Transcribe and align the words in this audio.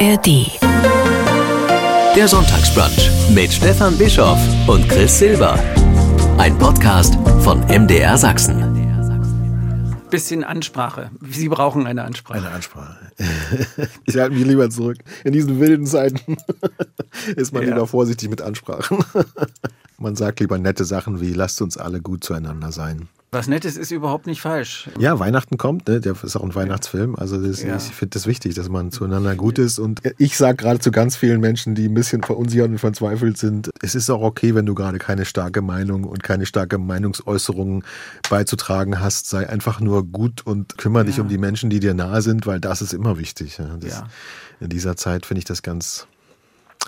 ARD. 0.00 0.50
Der 2.16 2.26
Sonntagsbrunch 2.26 3.10
mit 3.32 3.52
Stefan 3.52 3.96
Bischoff 3.96 4.38
und 4.66 4.88
Chris 4.88 5.18
Silber. 5.20 5.56
Ein 6.36 6.58
Podcast 6.58 7.14
von 7.44 7.60
MDR 7.68 8.18
Sachsen. 8.18 8.58
Bisschen 10.10 10.42
Ansprache. 10.42 11.10
Sie 11.30 11.48
brauchen 11.48 11.86
eine 11.86 12.02
Ansprache. 12.02 12.38
Eine 12.38 12.50
Ansprache. 12.50 12.96
Ich 14.06 14.16
halte 14.16 14.34
mich 14.34 14.44
lieber 14.44 14.68
zurück. 14.68 14.98
In 15.22 15.32
diesen 15.32 15.60
wilden 15.60 15.86
Zeiten 15.86 16.36
ist 17.36 17.52
man 17.52 17.62
Ja. 17.62 17.68
lieber 17.70 17.86
vorsichtig 17.86 18.28
mit 18.30 18.42
Ansprachen. 18.42 18.98
Man 19.98 20.16
sagt 20.16 20.40
lieber 20.40 20.58
nette 20.58 20.84
Sachen 20.84 21.20
wie, 21.20 21.32
lasst 21.32 21.62
uns 21.62 21.76
alle 21.78 22.00
gut 22.00 22.24
zueinander 22.24 22.72
sein. 22.72 23.08
Was 23.34 23.48
Nettes 23.48 23.76
ist 23.76 23.90
überhaupt 23.90 24.26
nicht 24.26 24.40
falsch. 24.40 24.88
Ja, 24.98 25.18
Weihnachten 25.18 25.58
kommt, 25.58 25.88
ne? 25.88 26.00
der 26.00 26.14
ist 26.22 26.36
auch 26.36 26.42
ein 26.44 26.54
Weihnachtsfilm. 26.54 27.16
Also 27.16 27.36
das, 27.44 27.62
Ja. 27.62 27.76
ich 27.76 27.82
finde 27.82 28.10
das 28.14 28.26
wichtig, 28.26 28.54
dass 28.54 28.68
man 28.68 28.92
zueinander 28.92 29.34
gut 29.34 29.58
ist. 29.58 29.78
Und 29.80 30.00
ich 30.18 30.36
sage 30.36 30.56
gerade 30.56 30.78
zu 30.78 30.90
ganz 30.92 31.16
vielen 31.16 31.40
Menschen, 31.40 31.74
die 31.74 31.86
ein 31.88 31.94
bisschen 31.94 32.22
verunsichert 32.22 32.68
und 32.68 32.78
verzweifelt 32.78 33.36
sind, 33.36 33.70
es 33.82 33.94
ist 33.96 34.08
auch 34.08 34.22
okay, 34.22 34.54
wenn 34.54 34.66
du 34.66 34.74
gerade 34.74 34.98
keine 34.98 35.24
starke 35.24 35.62
Meinung 35.62 36.04
und 36.04 36.22
keine 36.22 36.46
starke 36.46 36.78
Meinungsäußerung 36.78 37.82
beizutragen 38.30 39.00
hast. 39.00 39.28
Sei 39.28 39.48
einfach 39.48 39.80
nur 39.80 40.04
gut 40.06 40.46
und 40.46 40.78
kümmere 40.78 41.04
dich 41.04 41.16
Ja. 41.16 41.22
um 41.24 41.28
die 41.28 41.38
Menschen, 41.38 41.70
die 41.70 41.80
dir 41.80 41.94
nahe 41.94 42.22
sind, 42.22 42.46
weil 42.46 42.60
das 42.60 42.82
ist 42.82 42.94
immer 42.94 43.18
wichtig. 43.18 43.58
Ja. 43.58 43.76
Das. 43.80 44.04
In 44.60 44.68
dieser 44.68 44.96
Zeit 44.96 45.26
finde 45.26 45.40
ich 45.40 45.44
das 45.44 45.62
ganz, 45.62 46.06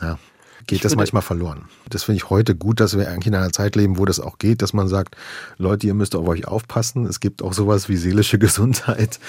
ja, 0.01 0.18
geht 0.66 0.84
das 0.84 0.96
manchmal 0.96 1.22
verloren. 1.22 1.66
Das 1.88 2.04
finde 2.04 2.16
ich 2.16 2.30
heute 2.30 2.54
gut, 2.54 2.80
dass 2.80 2.96
wir 2.96 3.08
eigentlich 3.08 3.28
in 3.28 3.34
einer 3.34 3.52
Zeit 3.52 3.76
leben, 3.76 3.98
wo 3.98 4.04
das 4.04 4.20
auch 4.20 4.38
geht, 4.38 4.62
dass 4.62 4.72
man 4.72 4.88
sagt, 4.88 5.16
Leute, 5.58 5.86
ihr 5.86 5.94
müsst 5.94 6.14
auf 6.16 6.26
euch 6.26 6.48
aufpassen. 6.48 7.06
Es 7.06 7.20
gibt 7.20 7.42
auch 7.42 7.52
sowas 7.52 7.88
wie 7.88 7.96
seelische 7.96 8.38
Gesundheit. 8.40 9.20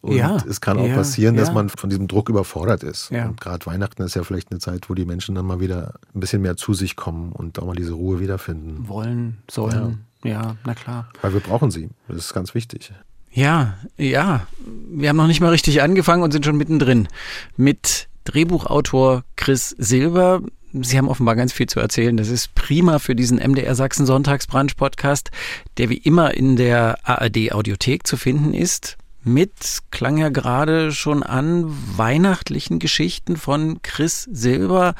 Und 0.00 0.16
Ja, 0.16 0.38
es 0.48 0.60
kann 0.60 0.78
auch 0.78 0.86
ja, 0.86 0.94
passieren, 0.94 1.36
dass 1.36 1.48
ja. 1.48 1.54
man 1.54 1.68
von 1.68 1.90
diesem 1.90 2.08
Druck 2.08 2.28
überfordert 2.28 2.82
ist. 2.82 3.10
Ja. 3.10 3.26
Und 3.26 3.40
gerade 3.40 3.64
Weihnachten 3.66 4.02
ist 4.02 4.14
ja 4.14 4.24
vielleicht 4.24 4.50
eine 4.50 4.60
Zeit, 4.60 4.90
wo 4.90 4.94
die 4.94 5.04
Menschen 5.04 5.34
dann 5.34 5.46
mal 5.46 5.60
wieder 5.60 5.94
ein 6.14 6.20
bisschen 6.20 6.42
mehr 6.42 6.56
zu 6.56 6.74
sich 6.74 6.96
kommen 6.96 7.32
und 7.32 7.58
auch 7.58 7.66
mal 7.66 7.76
diese 7.76 7.92
Ruhe 7.92 8.20
wiederfinden. 8.20 8.88
Wollen, 8.88 9.38
sollen. 9.50 10.04
Ja, 10.24 10.56
na 10.64 10.74
klar. 10.74 11.08
Weil 11.20 11.32
wir 11.32 11.40
brauchen 11.40 11.70
sie. 11.70 11.90
Das 12.08 12.18
ist 12.18 12.34
ganz 12.34 12.54
wichtig. 12.54 12.92
Ja, 13.32 13.78
ja. 13.96 14.46
Wir 14.90 15.08
haben 15.08 15.16
noch 15.16 15.26
nicht 15.26 15.40
mal 15.40 15.50
richtig 15.50 15.82
angefangen 15.82 16.22
und 16.22 16.32
sind 16.32 16.44
schon 16.44 16.56
mittendrin. 16.56 17.08
Mit 17.56 18.08
Drehbuchautor 18.24 19.24
Chris 19.36 19.70
Silber. 19.70 20.42
Sie 20.72 20.96
haben 20.96 21.08
offenbar 21.08 21.36
ganz 21.36 21.52
viel 21.52 21.66
zu 21.66 21.80
erzählen. 21.80 22.16
Das 22.16 22.28
ist 22.28 22.54
prima 22.54 22.98
für 22.98 23.14
diesen 23.14 23.38
MDR 23.38 23.74
Sachsen 23.74 24.06
Sonntagsbrunch 24.06 24.76
Podcast, 24.76 25.30
der 25.76 25.90
wie 25.90 25.98
immer 25.98 26.34
in 26.34 26.56
der 26.56 26.98
ARD 27.06 27.52
Audiothek 27.52 28.06
zu 28.06 28.16
finden 28.16 28.54
ist. 28.54 28.96
Mit, 29.22 29.80
klang 29.90 30.16
ja 30.16 30.30
gerade 30.30 30.90
schon 30.90 31.22
an, 31.22 31.66
weihnachtlichen 31.96 32.78
Geschichten 32.78 33.36
von 33.36 33.82
Chris 33.82 34.28
Silber. 34.32 34.94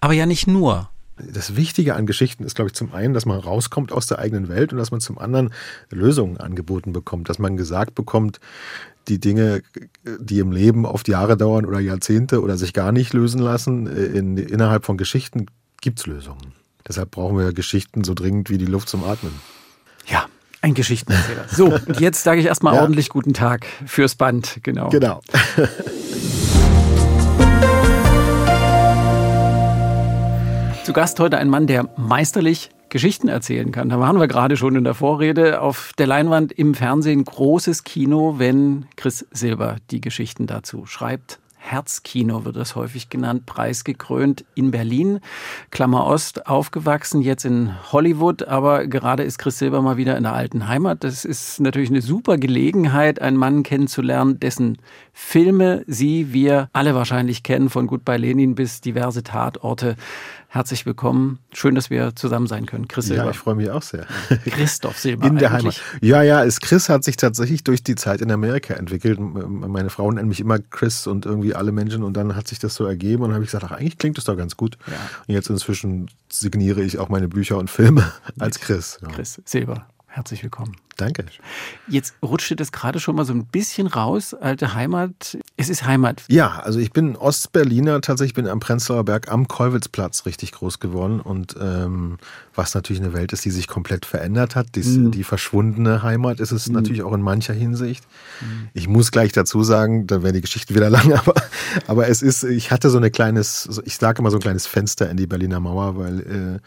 Aber 0.00 0.14
ja 0.14 0.26
nicht 0.26 0.46
nur. 0.46 0.88
Das 1.16 1.56
Wichtige 1.56 1.94
an 1.94 2.06
Geschichten 2.06 2.42
ist, 2.42 2.56
glaube 2.56 2.70
ich, 2.70 2.74
zum 2.74 2.92
einen, 2.92 3.12
dass 3.12 3.26
man 3.26 3.38
rauskommt 3.38 3.92
aus 3.92 4.06
der 4.06 4.18
eigenen 4.18 4.48
Welt 4.48 4.72
und 4.72 4.78
dass 4.78 4.90
man 4.90 5.00
zum 5.00 5.18
anderen 5.18 5.52
Lösungen 5.90 6.38
angeboten 6.38 6.92
bekommt, 6.92 7.28
dass 7.28 7.38
man 7.38 7.56
gesagt 7.56 7.94
bekommt, 7.94 8.40
die 9.08 9.18
Dinge, 9.18 9.62
die 10.18 10.38
im 10.38 10.52
Leben 10.52 10.86
oft 10.86 11.08
Jahre 11.08 11.36
dauern 11.36 11.66
oder 11.66 11.80
Jahrzehnte 11.80 12.40
oder 12.42 12.56
sich 12.56 12.72
gar 12.72 12.92
nicht 12.92 13.12
lösen 13.12 13.40
lassen, 13.40 13.86
in, 13.86 14.36
innerhalb 14.36 14.84
von 14.84 14.96
Geschichten 14.96 15.46
gibt 15.80 16.00
es 16.00 16.06
Lösungen. 16.06 16.52
Deshalb 16.86 17.10
brauchen 17.10 17.38
wir 17.38 17.52
Geschichten 17.52 18.04
so 18.04 18.14
dringend 18.14 18.50
wie 18.50 18.58
die 18.58 18.66
Luft 18.66 18.88
zum 18.88 19.04
Atmen. 19.04 19.32
Ja, 20.06 20.26
ein 20.60 20.74
Geschichtenerzähler. 20.74 21.44
So, 21.48 21.66
und 21.66 22.00
jetzt 22.00 22.22
sage 22.22 22.40
ich 22.40 22.46
erstmal 22.46 22.74
Ja. 22.76 22.82
ordentlich 22.82 23.08
guten 23.08 23.34
Tag 23.34 23.66
fürs 23.86 24.14
Band. 24.14 24.58
Genau. 24.62 24.88
Genau. 24.90 25.20
Zu 30.84 30.92
Gast 30.92 31.20
heute 31.20 31.38
ein 31.38 31.48
Mann, 31.48 31.66
der 31.66 31.88
meisterlich 31.96 32.70
Geschichten 32.92 33.28
erzählen 33.28 33.72
kann. 33.72 33.88
Da 33.88 33.98
waren 33.98 34.20
wir 34.20 34.28
gerade 34.28 34.58
schon 34.58 34.76
in 34.76 34.84
der 34.84 34.92
Vorrede. 34.92 35.62
Auf 35.62 35.92
der 35.96 36.06
Leinwand 36.06 36.52
im 36.52 36.74
Fernsehen 36.74 37.24
großes 37.24 37.84
Kino, 37.84 38.34
wenn 38.36 38.84
Chris 38.96 39.26
Silber 39.30 39.76
die 39.90 40.02
Geschichten 40.02 40.46
dazu 40.46 40.84
schreibt. 40.84 41.38
Herzkino 41.56 42.44
wird 42.44 42.56
das 42.56 42.76
häufig 42.76 43.08
genannt, 43.08 43.46
preisgekrönt 43.46 44.44
in 44.54 44.72
Berlin, 44.72 45.20
Klammer 45.70 46.06
Ost, 46.06 46.46
aufgewachsen, 46.46 47.22
jetzt 47.22 47.44
in 47.44 47.72
Hollywood, 47.92 48.42
aber 48.42 48.86
gerade 48.88 49.22
ist 49.22 49.38
Chris 49.38 49.58
Silber 49.58 49.80
mal 49.80 49.96
wieder 49.96 50.16
in 50.16 50.24
der 50.24 50.34
alten 50.34 50.68
Heimat. 50.68 51.04
Das 51.04 51.24
ist 51.24 51.60
natürlich 51.60 51.88
eine 51.88 52.02
super 52.02 52.36
Gelegenheit, 52.36 53.22
einen 53.22 53.36
Mann 53.36 53.62
kennenzulernen, 53.62 54.40
dessen 54.40 54.78
Filme 55.14 55.84
Sie, 55.86 56.32
wir 56.32 56.70
alle 56.72 56.94
wahrscheinlich 56.94 57.42
kennen, 57.42 57.68
von 57.68 57.86
Goodbye 57.86 58.16
Lenin 58.16 58.54
bis 58.54 58.80
diverse 58.80 59.22
Tatorte. 59.22 59.96
Herzlich 60.48 60.86
willkommen. 60.86 61.38
Schön, 61.52 61.74
dass 61.74 61.90
wir 61.90 62.16
zusammen 62.16 62.46
sein 62.46 62.66
können. 62.66 62.88
Chris 62.88 63.06
Silber. 63.06 63.24
Ja, 63.24 63.30
ich 63.30 63.38
freue 63.38 63.54
mich 63.54 63.70
auch 63.70 63.82
sehr. 63.82 64.06
Christoph 64.44 64.98
Silber. 64.98 65.26
In 65.26 65.36
der 65.36 65.52
eigentlich. 65.52 65.82
Heimat. 65.82 66.02
Ja, 66.02 66.22
ja, 66.22 66.44
es, 66.44 66.60
Chris 66.60 66.88
hat 66.88 67.04
sich 67.04 67.16
tatsächlich 67.16 67.62
durch 67.62 67.82
die 67.82 67.94
Zeit 67.94 68.20
in 68.20 68.30
Amerika 68.30 68.74
entwickelt. 68.74 69.18
Meine 69.20 69.90
Frauen 69.90 70.14
nennen 70.14 70.28
mich 70.28 70.40
immer 70.40 70.58
Chris 70.58 71.06
und 71.06 71.26
irgendwie 71.26 71.54
alle 71.54 71.72
Menschen 71.72 72.02
und 72.02 72.14
dann 72.14 72.34
hat 72.34 72.48
sich 72.48 72.58
das 72.58 72.74
so 72.74 72.84
ergeben 72.84 73.22
und 73.22 73.32
habe 73.32 73.44
ich 73.44 73.50
gesagt, 73.50 73.64
ach, 73.64 73.72
eigentlich 73.72 73.98
klingt 73.98 74.16
das 74.16 74.24
doch 74.24 74.36
ganz 74.36 74.56
gut. 74.56 74.78
Ja. 74.86 74.94
Und 75.26 75.34
jetzt 75.34 75.48
inzwischen 75.50 76.10
signiere 76.30 76.82
ich 76.82 76.98
auch 76.98 77.08
meine 77.08 77.28
Bücher 77.28 77.58
und 77.58 77.70
Filme 77.70 78.12
als 78.38 78.60
Chris. 78.60 78.98
Ja. 79.02 79.08
Chris 79.08 79.40
Silber. 79.44 79.86
Herzlich 80.06 80.42
willkommen. 80.42 80.76
Danke. 81.02 81.24
Jetzt 81.88 82.14
rutschte 82.22 82.54
das 82.54 82.70
gerade 82.70 83.00
schon 83.00 83.16
mal 83.16 83.24
so 83.24 83.32
ein 83.32 83.44
bisschen 83.46 83.88
raus. 83.88 84.34
Alte 84.34 84.74
Heimat. 84.74 85.36
Es 85.56 85.68
ist 85.68 85.84
Heimat. 85.84 86.22
Ja, 86.28 86.60
also 86.60 86.78
ich 86.78 86.92
bin 86.92 87.16
Ostberliner, 87.16 88.00
tatsächlich 88.00 88.34
bin 88.34 88.46
am 88.46 88.60
Prenzlauer 88.60 89.04
Berg 89.04 89.30
am 89.30 89.48
Kolwitzplatz 89.48 90.26
richtig 90.26 90.52
groß 90.52 90.78
geworden 90.78 91.20
und 91.20 91.56
ähm, 91.60 92.18
was 92.54 92.74
natürlich 92.74 93.02
eine 93.02 93.12
Welt 93.14 93.32
ist, 93.32 93.44
die 93.44 93.50
sich 93.50 93.66
komplett 93.66 94.06
verändert 94.06 94.54
hat. 94.54 94.76
Dies, 94.76 94.92
Mhm. 94.92 95.10
Die 95.10 95.24
verschwundene 95.24 96.02
Heimat 96.02 96.38
ist 96.38 96.52
es 96.52 96.68
natürlich 96.68 97.02
auch 97.02 97.12
in 97.12 97.22
mancher 97.22 97.54
Hinsicht. 97.54 98.04
Ich 98.74 98.88
muss 98.88 99.10
gleich 99.10 99.32
dazu 99.32 99.62
sagen, 99.64 100.06
dann 100.06 100.22
wäre 100.22 100.32
die 100.32 100.40
Geschichte 100.40 100.74
wieder 100.74 100.90
lang, 100.90 101.12
aber, 101.12 101.34
aber 101.86 102.08
es 102.08 102.22
ist, 102.22 102.44
ich 102.44 102.70
hatte 102.70 102.90
so 102.90 102.98
eine 102.98 103.10
kleines, 103.10 103.82
ich 103.84 103.96
sage 103.96 104.20
immer 104.20 104.30
so 104.30 104.36
ein 104.36 104.42
kleines 104.42 104.66
Fenster 104.66 105.10
in 105.10 105.16
die 105.16 105.26
Berliner 105.26 105.60
Mauer, 105.60 105.96
weil 105.96 106.20
äh, 106.20 106.60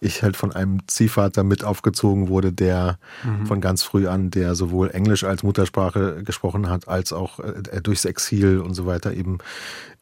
ich 0.00 0.22
halt 0.22 0.36
von 0.36 0.52
einem 0.52 0.80
Ziehvater 0.86 1.44
mit 1.44 1.64
aufgezogen 1.64 2.28
wurde, 2.28 2.52
der 2.52 2.98
von 3.46 3.60
ganz 3.60 3.73
früh 3.82 4.06
an, 4.06 4.30
der 4.30 4.54
sowohl 4.54 4.90
Englisch 4.90 5.24
als 5.24 5.42
Muttersprache 5.42 6.22
gesprochen 6.22 6.68
hat, 6.68 6.88
als 6.88 7.12
auch 7.12 7.40
äh, 7.40 7.80
durchs 7.82 8.04
Exil 8.04 8.60
und 8.60 8.74
so 8.74 8.86
weiter 8.86 9.12
eben 9.12 9.38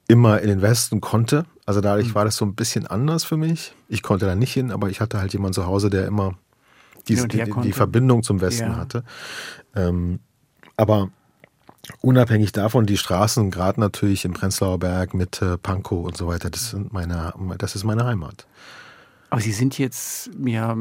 immer 0.09 0.41
in 0.41 0.49
den 0.49 0.63
Westen 0.63 1.01
konnte. 1.01 1.47
Also 1.65 1.81
dadurch 1.81 2.15
war 2.15 2.25
das 2.25 2.37
so 2.37 2.45
ein 2.45 2.55
bisschen 2.55 2.87
anders 2.87 3.25
für 3.25 3.37
mich. 3.37 3.75
Ich 3.89 4.03
konnte 4.03 4.27
da 4.27 4.35
nicht 4.35 4.53
hin, 4.53 4.71
aber 4.71 4.91
ich 4.91 5.01
hatte 5.01 5.19
halt 5.19 5.33
jemanden 5.33 5.55
zu 5.55 5.67
Hause, 5.67 5.91
der 5.91 6.07
immer 6.07 6.35
die, 7.09 7.15
Hin 7.15 7.25
und 7.25 7.35
her 7.35 7.47
die, 7.47 7.61
die. 7.61 7.73
Verbindung 7.73 8.23
zum 8.23 8.41
Westen 8.41 8.71
Ja. 8.71 8.77
hatte. 8.77 9.05
Ähm, 9.75 10.21
aber 10.77 11.11
unabhängig 12.01 12.53
davon, 12.53 12.87
die 12.87 12.97
Straßen, 12.97 13.51
gerade 13.51 13.81
natürlich 13.81 14.25
im 14.25 14.33
Prenzlauer 14.33 14.79
Berg, 14.79 15.15
Mitte, 15.15 15.59
Pankow 15.59 16.05
und 16.05 16.17
so 16.17 16.27
weiter, 16.27 16.51
das, 16.51 16.71
sind 16.71 16.93
meine, 16.93 17.33
das 17.59 17.75
ist 17.75 17.85
meine 17.85 18.05
Heimat. 18.05 18.47
Aber 19.31 19.41
Sie 19.41 19.53
sind 19.53 19.79
jetzt 19.79 20.31
ja 20.45 20.77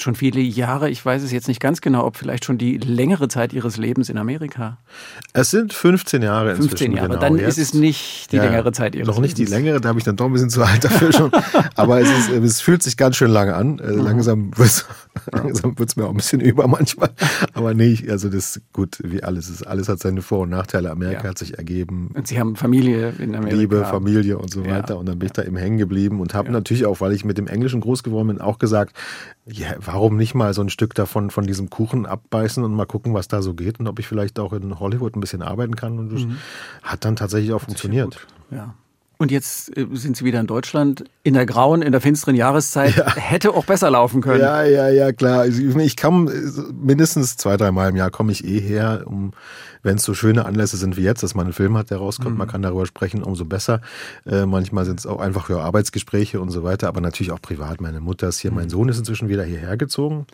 schon 0.00 0.14
viele 0.14 0.40
Jahre, 0.40 0.90
ich 0.90 1.04
weiß 1.04 1.22
es 1.22 1.32
jetzt 1.32 1.48
nicht 1.48 1.60
ganz 1.60 1.80
genau, 1.80 2.04
ob 2.04 2.16
vielleicht 2.16 2.44
schon 2.44 2.58
die 2.58 2.78
längere 2.78 3.28
Zeit 3.28 3.52
Ihres 3.52 3.76
Lebens 3.76 4.08
in 4.08 4.18
Amerika. 4.18 4.78
Es 5.32 5.50
sind 5.50 5.72
15 5.72 6.22
Jahre 6.22 6.54
15 6.56 6.64
inzwischen. 6.70 6.96
Jahre. 6.96 7.08
Genau, 7.08 7.20
Dann 7.20 7.36
jetzt. 7.38 7.58
ist 7.58 7.58
es 7.58 7.74
nicht 7.74 8.32
die 8.32 8.36
Ja, 8.36 8.44
längere 8.44 8.72
Zeit 8.72 8.94
Ihres 8.94 9.08
Noch 9.08 9.20
nicht 9.20 9.36
die 9.38 9.42
Lebens. 9.44 9.56
längere, 9.56 9.80
da 9.80 9.88
habe 9.90 9.98
ich 9.98 10.04
dann 10.04 10.16
doch 10.16 10.26
ein 10.26 10.32
bisschen 10.32 10.50
zu 10.50 10.62
alt 10.62 10.84
dafür 10.84 11.12
schon. 11.12 11.30
Aber 11.74 12.00
es, 12.00 12.08
ist, 12.10 12.30
es 12.30 12.60
fühlt 12.60 12.82
sich 12.82 12.96
ganz 12.96 13.16
schön 13.16 13.30
lange 13.30 13.54
an. 13.54 13.78
Äh, 13.78 13.90
Langsam 13.90 14.56
wird 14.56 14.68
es 14.68 14.86
langsam 15.32 15.76
wird's 15.78 15.96
mir 15.96 16.04
auch 16.06 16.10
ein 16.10 16.16
bisschen 16.16 16.40
über 16.40 16.68
manchmal. 16.68 17.10
Aber 17.52 17.74
nee, 17.74 17.98
also 18.08 18.28
das 18.28 18.56
ist 18.56 18.72
gut, 18.72 18.98
wie 19.02 19.22
alles 19.22 19.48
ist. 19.48 19.66
Alles 19.66 19.88
hat 19.88 19.98
seine 19.98 20.22
Vor- 20.22 20.40
und 20.40 20.50
Nachteile. 20.50 20.90
Amerika 20.90 21.24
Ja. 21.24 21.30
hat 21.30 21.38
sich 21.38 21.58
ergeben. 21.58 22.10
Und 22.14 22.28
Sie 22.28 22.38
haben 22.38 22.54
Familie 22.56 23.12
in 23.18 23.34
Amerika. 23.34 23.56
Liebe, 23.56 23.84
Familie 23.84 24.38
und 24.38 24.50
so 24.50 24.62
Ja. 24.62 24.76
weiter. 24.76 24.96
Und 24.98 25.06
dann 25.06 25.18
bin 25.18 25.26
ich 25.26 25.32
da 25.32 25.42
eben 25.42 25.56
hängen 25.56 25.78
geblieben 25.78 26.20
und 26.20 26.34
habe 26.34 26.52
natürlich 26.52 26.86
auch, 26.86 27.00
weil 27.00 27.12
ich 27.12 27.24
mit 27.24 27.36
dem 27.36 27.46
Englischen 27.48 27.80
groß 27.80 28.02
geworden 28.04 28.28
bin, 28.28 28.40
auch 28.40 28.58
gesagt, 28.58 28.96
ja, 29.46 29.68
warum 29.92 30.16
nicht 30.16 30.34
mal 30.34 30.52
so 30.52 30.60
ein 30.62 30.68
Stück 30.68 30.94
davon 30.94 31.30
von 31.30 31.46
diesem 31.46 31.70
Kuchen 31.70 32.04
abbeißen 32.04 32.62
und 32.62 32.74
mal 32.74 32.86
gucken, 32.86 33.14
was 33.14 33.26
da 33.26 33.40
so 33.40 33.54
geht 33.54 33.80
und 33.80 33.88
ob 33.88 33.98
ich 33.98 34.06
vielleicht 34.06 34.38
auch 34.38 34.52
in 34.52 34.78
Hollywood 34.78 35.16
ein 35.16 35.20
bisschen 35.20 35.42
arbeiten 35.42 35.76
kann. 35.76 35.98
Und 35.98 36.12
das 36.12 36.22
hat 36.82 37.04
dann 37.04 37.16
tatsächlich 37.16 37.52
auch 37.52 37.62
funktioniert. 37.62 38.26
Ja. 38.50 38.74
Und 39.16 39.32
jetzt 39.32 39.76
äh, 39.76 39.86
sind 39.92 40.16
Sie 40.16 40.24
wieder 40.24 40.38
in 40.40 40.46
Deutschland, 40.46 41.04
in 41.24 41.34
der 41.34 41.44
grauen, 41.44 41.82
in 41.82 41.90
der 41.90 42.00
finsteren 42.00 42.36
Jahreszeit. 42.36 42.94
Hätte 43.16 43.50
auch 43.52 43.64
besser 43.64 43.90
laufen 43.90 44.20
können. 44.20 44.40
Ja, 44.40 44.62
ja, 44.62 44.88
ja, 44.90 45.12
klar. 45.12 45.40
Also 45.40 45.60
Ich, 45.60 45.74
ich 45.74 45.96
komme 45.96 46.30
mindestens 46.80 47.36
zwei, 47.36 47.56
dreimal 47.56 47.88
im 47.88 47.96
Jahr 47.96 48.10
komme 48.10 48.30
ich 48.30 48.44
eh 48.44 48.60
her, 48.60 49.02
um, 49.06 49.32
wenn 49.82 49.96
es 49.96 50.02
so 50.02 50.14
schöne 50.14 50.44
Anlässe 50.46 50.76
sind 50.76 50.96
wie 50.96 51.02
jetzt, 51.02 51.22
dass 51.22 51.34
man 51.34 51.46
einen 51.46 51.52
Film 51.52 51.76
hat, 51.76 51.90
der 51.90 51.98
rauskommt, 51.98 52.32
Mhm. 52.32 52.38
man 52.38 52.48
kann 52.48 52.62
darüber 52.62 52.86
sprechen, 52.86 53.22
umso 53.22 53.44
besser. 53.44 53.80
Äh, 54.26 54.46
manchmal 54.46 54.84
sind 54.84 55.00
es 55.00 55.06
auch 55.06 55.20
einfach 55.20 55.46
für 55.46 55.60
Arbeitsgespräche 55.62 56.40
und 56.40 56.50
so 56.50 56.62
weiter, 56.64 56.88
aber 56.88 57.00
natürlich 57.00 57.32
auch 57.32 57.40
privat. 57.42 57.80
Meine 57.80 58.00
Mutter 58.00 58.28
ist 58.28 58.38
hier, 58.40 58.50
Mhm. 58.50 58.56
mein 58.56 58.70
Sohn 58.70 58.88
ist 58.88 58.98
inzwischen 58.98 59.28
wieder 59.28 59.44
hierher 59.44 59.76
gezogen. 59.76 60.26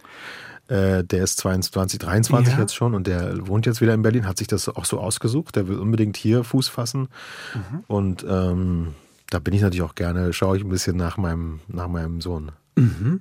Äh, 0.69 1.05
der 1.05 1.25
ist 1.25 1.38
22, 1.38 1.99
23 1.99 2.55
ja. 2.55 2.61
jetzt 2.61 2.75
schon 2.75 2.94
und 2.94 3.06
der 3.06 3.46
wohnt 3.46 3.67
jetzt 3.67 3.82
wieder 3.82 3.93
in 3.93 4.00
Berlin, 4.00 4.26
hat 4.26 4.38
sich 4.38 4.46
das 4.46 4.69
auch 4.69 4.87
so 4.87 4.99
ausgesucht. 4.99 5.56
Der 5.56 5.69
will 5.69 5.79
unbedingt 5.79 6.17
hier 6.17 6.43
Fuß 6.43 6.69
fassen. 6.69 7.08
Mhm. 7.55 7.85
Und 7.87 8.26
ähm, 8.29 8.94
da 9.31 9.41
bin 9.41 9.52
ich 9.52 9.61
natürlich 9.61 9.82
auch 9.82 9.94
gerne, 9.94 10.32
schaue 10.32 10.56
ich 10.56 10.64
ein 10.64 10.70
bisschen 10.70 10.96
nach 10.96 11.19
meinem, 11.19 11.61
nach 11.69 11.88
meinem 11.88 12.20
Sohn. 12.23 12.52
Mhm. 12.76 13.20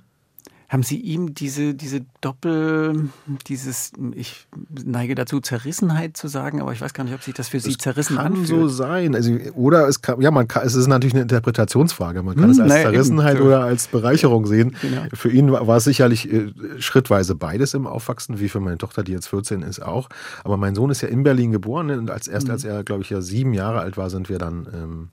Haben 0.73 0.81
Sie 0.81 0.99
ihm 0.99 1.35
diese, 1.35 1.75
diese 1.75 2.01
Doppel, 2.19 3.09
dieses, 3.45 3.91
ich 4.15 4.47
neige 4.83 5.13
dazu, 5.13 5.39
Zerrissenheit 5.39 6.17
zu 6.17 6.27
sagen, 6.27 6.61
aber 6.61 6.73
ich 6.73 6.81
weiß 6.81 6.95
gar 6.95 7.03
nicht, 7.03 7.13
ob 7.13 7.21
sich 7.21 7.35
das 7.35 7.47
für 7.47 7.59
Sie 7.59 7.73
das 7.73 7.77
zerrissen 7.77 8.17
kann 8.17 8.33
anfühlt. 8.33 8.47
so 8.47 8.67
sein. 8.69 9.13
Also, 9.13 9.33
oder 9.53 9.87
es 9.87 10.01
kann, 10.01 10.19
ja, 10.19 10.31
man 10.31 10.47
kann, 10.47 10.65
es 10.65 10.73
ist 10.73 10.87
natürlich 10.87 11.13
eine 11.13 11.21
Interpretationsfrage. 11.21 12.23
Man 12.23 12.33
kann 12.33 12.45
hm, 12.45 12.49
es 12.49 12.59
als 12.59 12.69
naja, 12.69 12.89
Zerrissenheit 12.89 13.35
eben. 13.35 13.45
oder 13.45 13.61
als 13.61 13.85
Bereicherung 13.87 14.47
sehen. 14.47 14.75
Genau. 14.81 15.03
Für 15.13 15.29
ihn 15.29 15.51
war 15.51 15.77
es 15.77 15.83
sicherlich 15.83 16.33
äh, 16.33 16.51
schrittweise 16.79 17.35
beides 17.35 17.75
im 17.75 17.85
Aufwachsen, 17.85 18.39
wie 18.39 18.49
für 18.49 18.59
meine 18.59 18.79
Tochter, 18.79 19.03
die 19.03 19.11
jetzt 19.11 19.27
14 19.27 19.61
ist, 19.61 19.79
auch. 19.79 20.09
Aber 20.43 20.57
mein 20.57 20.73
Sohn 20.73 20.89
ist 20.89 21.01
ja 21.01 21.07
in 21.07 21.21
Berlin 21.21 21.51
geboren 21.51 21.85
ne? 21.85 21.99
und 21.99 22.09
als 22.09 22.27
erst, 22.27 22.47
mhm. 22.47 22.53
als 22.53 22.63
er, 22.63 22.83
glaube 22.83 23.03
ich, 23.03 23.11
ja 23.11 23.21
sieben 23.21 23.53
Jahre 23.53 23.81
alt 23.81 23.95
war, 23.95 24.09
sind 24.09 24.27
wir 24.27 24.39
dann 24.39 24.67
ähm, 24.73 25.09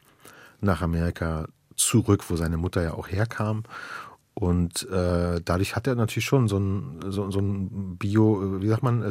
nach 0.62 0.80
Amerika 0.80 1.48
zurück, 1.80 2.24
wo 2.28 2.36
seine 2.36 2.56
Mutter 2.56 2.82
ja 2.82 2.94
auch 2.94 3.08
herkam. 3.08 3.64
Und 4.40 4.88
äh, 4.88 5.42
dadurch 5.44 5.76
hat 5.76 5.86
er 5.86 5.96
natürlich 5.96 6.24
schon 6.24 6.48
so 6.48 6.58
ein, 6.58 7.00
so, 7.10 7.30
so 7.30 7.40
ein 7.40 7.98
Bio, 7.98 8.62
wie 8.62 8.68
sagt 8.68 8.82
man, 8.82 9.04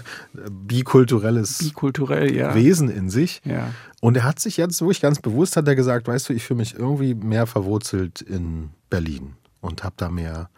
bikulturelles 0.50 1.58
Bikulturell, 1.58 2.36
ja. 2.36 2.54
Wesen 2.54 2.90
in 2.90 3.08
sich. 3.08 3.40
Ja. 3.46 3.72
Und 4.02 4.18
er 4.18 4.24
hat 4.24 4.38
sich 4.38 4.58
jetzt, 4.58 4.82
wo 4.82 4.90
ich 4.90 5.00
ganz 5.00 5.18
bewusst 5.18 5.56
hat 5.56 5.66
er 5.66 5.76
gesagt, 5.76 6.08
weißt 6.08 6.28
du, 6.28 6.34
ich 6.34 6.42
fühle 6.44 6.58
mich 6.58 6.74
irgendwie 6.74 7.14
mehr 7.14 7.46
verwurzelt 7.46 8.20
in 8.20 8.68
Berlin 8.90 9.36
und 9.62 9.82
habe 9.82 9.94
da 9.96 10.10
mehr 10.10 10.50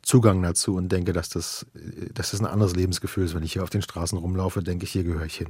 Zugang 0.00 0.40
dazu 0.40 0.74
und 0.74 0.90
denke, 0.90 1.12
dass 1.12 1.28
das, 1.28 1.66
dass 2.14 2.30
das 2.30 2.40
ein 2.40 2.46
anderes 2.46 2.74
Lebensgefühl 2.74 3.24
ist. 3.24 3.34
Wenn 3.34 3.42
ich 3.42 3.52
hier 3.52 3.62
auf 3.62 3.68
den 3.68 3.82
Straßen 3.82 4.16
rumlaufe, 4.16 4.62
denke 4.62 4.84
ich, 4.84 4.92
hier 4.92 5.04
gehöre 5.04 5.26
ich 5.26 5.36
hin. 5.36 5.48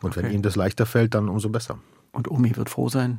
Und 0.00 0.16
okay. 0.16 0.22
wenn 0.22 0.32
ihm 0.32 0.42
das 0.42 0.54
leichter 0.54 0.86
fällt, 0.86 1.14
dann 1.14 1.28
umso 1.28 1.48
besser. 1.48 1.80
Und 2.12 2.30
Omi 2.30 2.56
wird 2.56 2.70
froh 2.70 2.88
sein? 2.88 3.18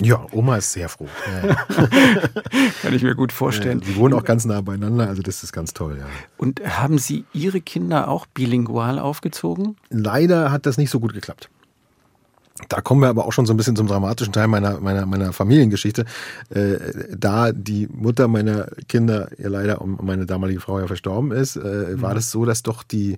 Ja, 0.00 0.26
Oma 0.32 0.56
ist 0.56 0.72
sehr 0.72 0.88
froh. 0.88 1.08
Ja. 1.42 1.54
Kann 2.82 2.94
ich 2.94 3.02
mir 3.02 3.14
gut 3.14 3.32
vorstellen. 3.32 3.82
Sie 3.84 3.96
wohnen 3.96 4.14
auch 4.14 4.24
ganz 4.24 4.44
nah 4.44 4.60
beieinander, 4.60 5.08
also 5.08 5.22
das 5.22 5.42
ist 5.42 5.52
ganz 5.52 5.74
toll. 5.74 5.98
Ja. 5.98 6.06
Und 6.38 6.60
haben 6.78 6.98
Sie 6.98 7.24
Ihre 7.32 7.60
Kinder 7.60 8.08
auch 8.08 8.26
bilingual 8.26 8.98
aufgezogen? 8.98 9.76
Leider 9.90 10.50
hat 10.50 10.66
das 10.66 10.78
nicht 10.78 10.90
so 10.90 10.98
gut 10.98 11.14
geklappt. 11.14 11.50
Da 12.68 12.80
kommen 12.80 13.00
wir 13.00 13.08
aber 13.08 13.26
auch 13.26 13.32
schon 13.32 13.46
so 13.46 13.54
ein 13.54 13.56
bisschen 13.56 13.76
zum 13.76 13.86
dramatischen 13.86 14.32
Teil 14.32 14.46
meiner, 14.46 14.80
meiner, 14.80 15.06
meiner 15.06 15.32
Familiengeschichte. 15.32 16.04
Äh, 16.50 16.76
da 17.10 17.52
die 17.52 17.88
Mutter 17.88 18.28
meiner 18.28 18.66
Kinder 18.88 19.30
ja 19.38 19.48
leider 19.48 19.80
um 19.80 19.98
meine 20.02 20.26
damalige 20.26 20.60
Frau 20.60 20.78
ja 20.78 20.86
verstorben 20.86 21.32
ist, 21.32 21.56
äh, 21.56 22.00
war 22.00 22.10
mhm. 22.10 22.14
das 22.14 22.30
so, 22.30 22.44
dass 22.44 22.62
doch 22.62 22.82
die, 22.82 23.16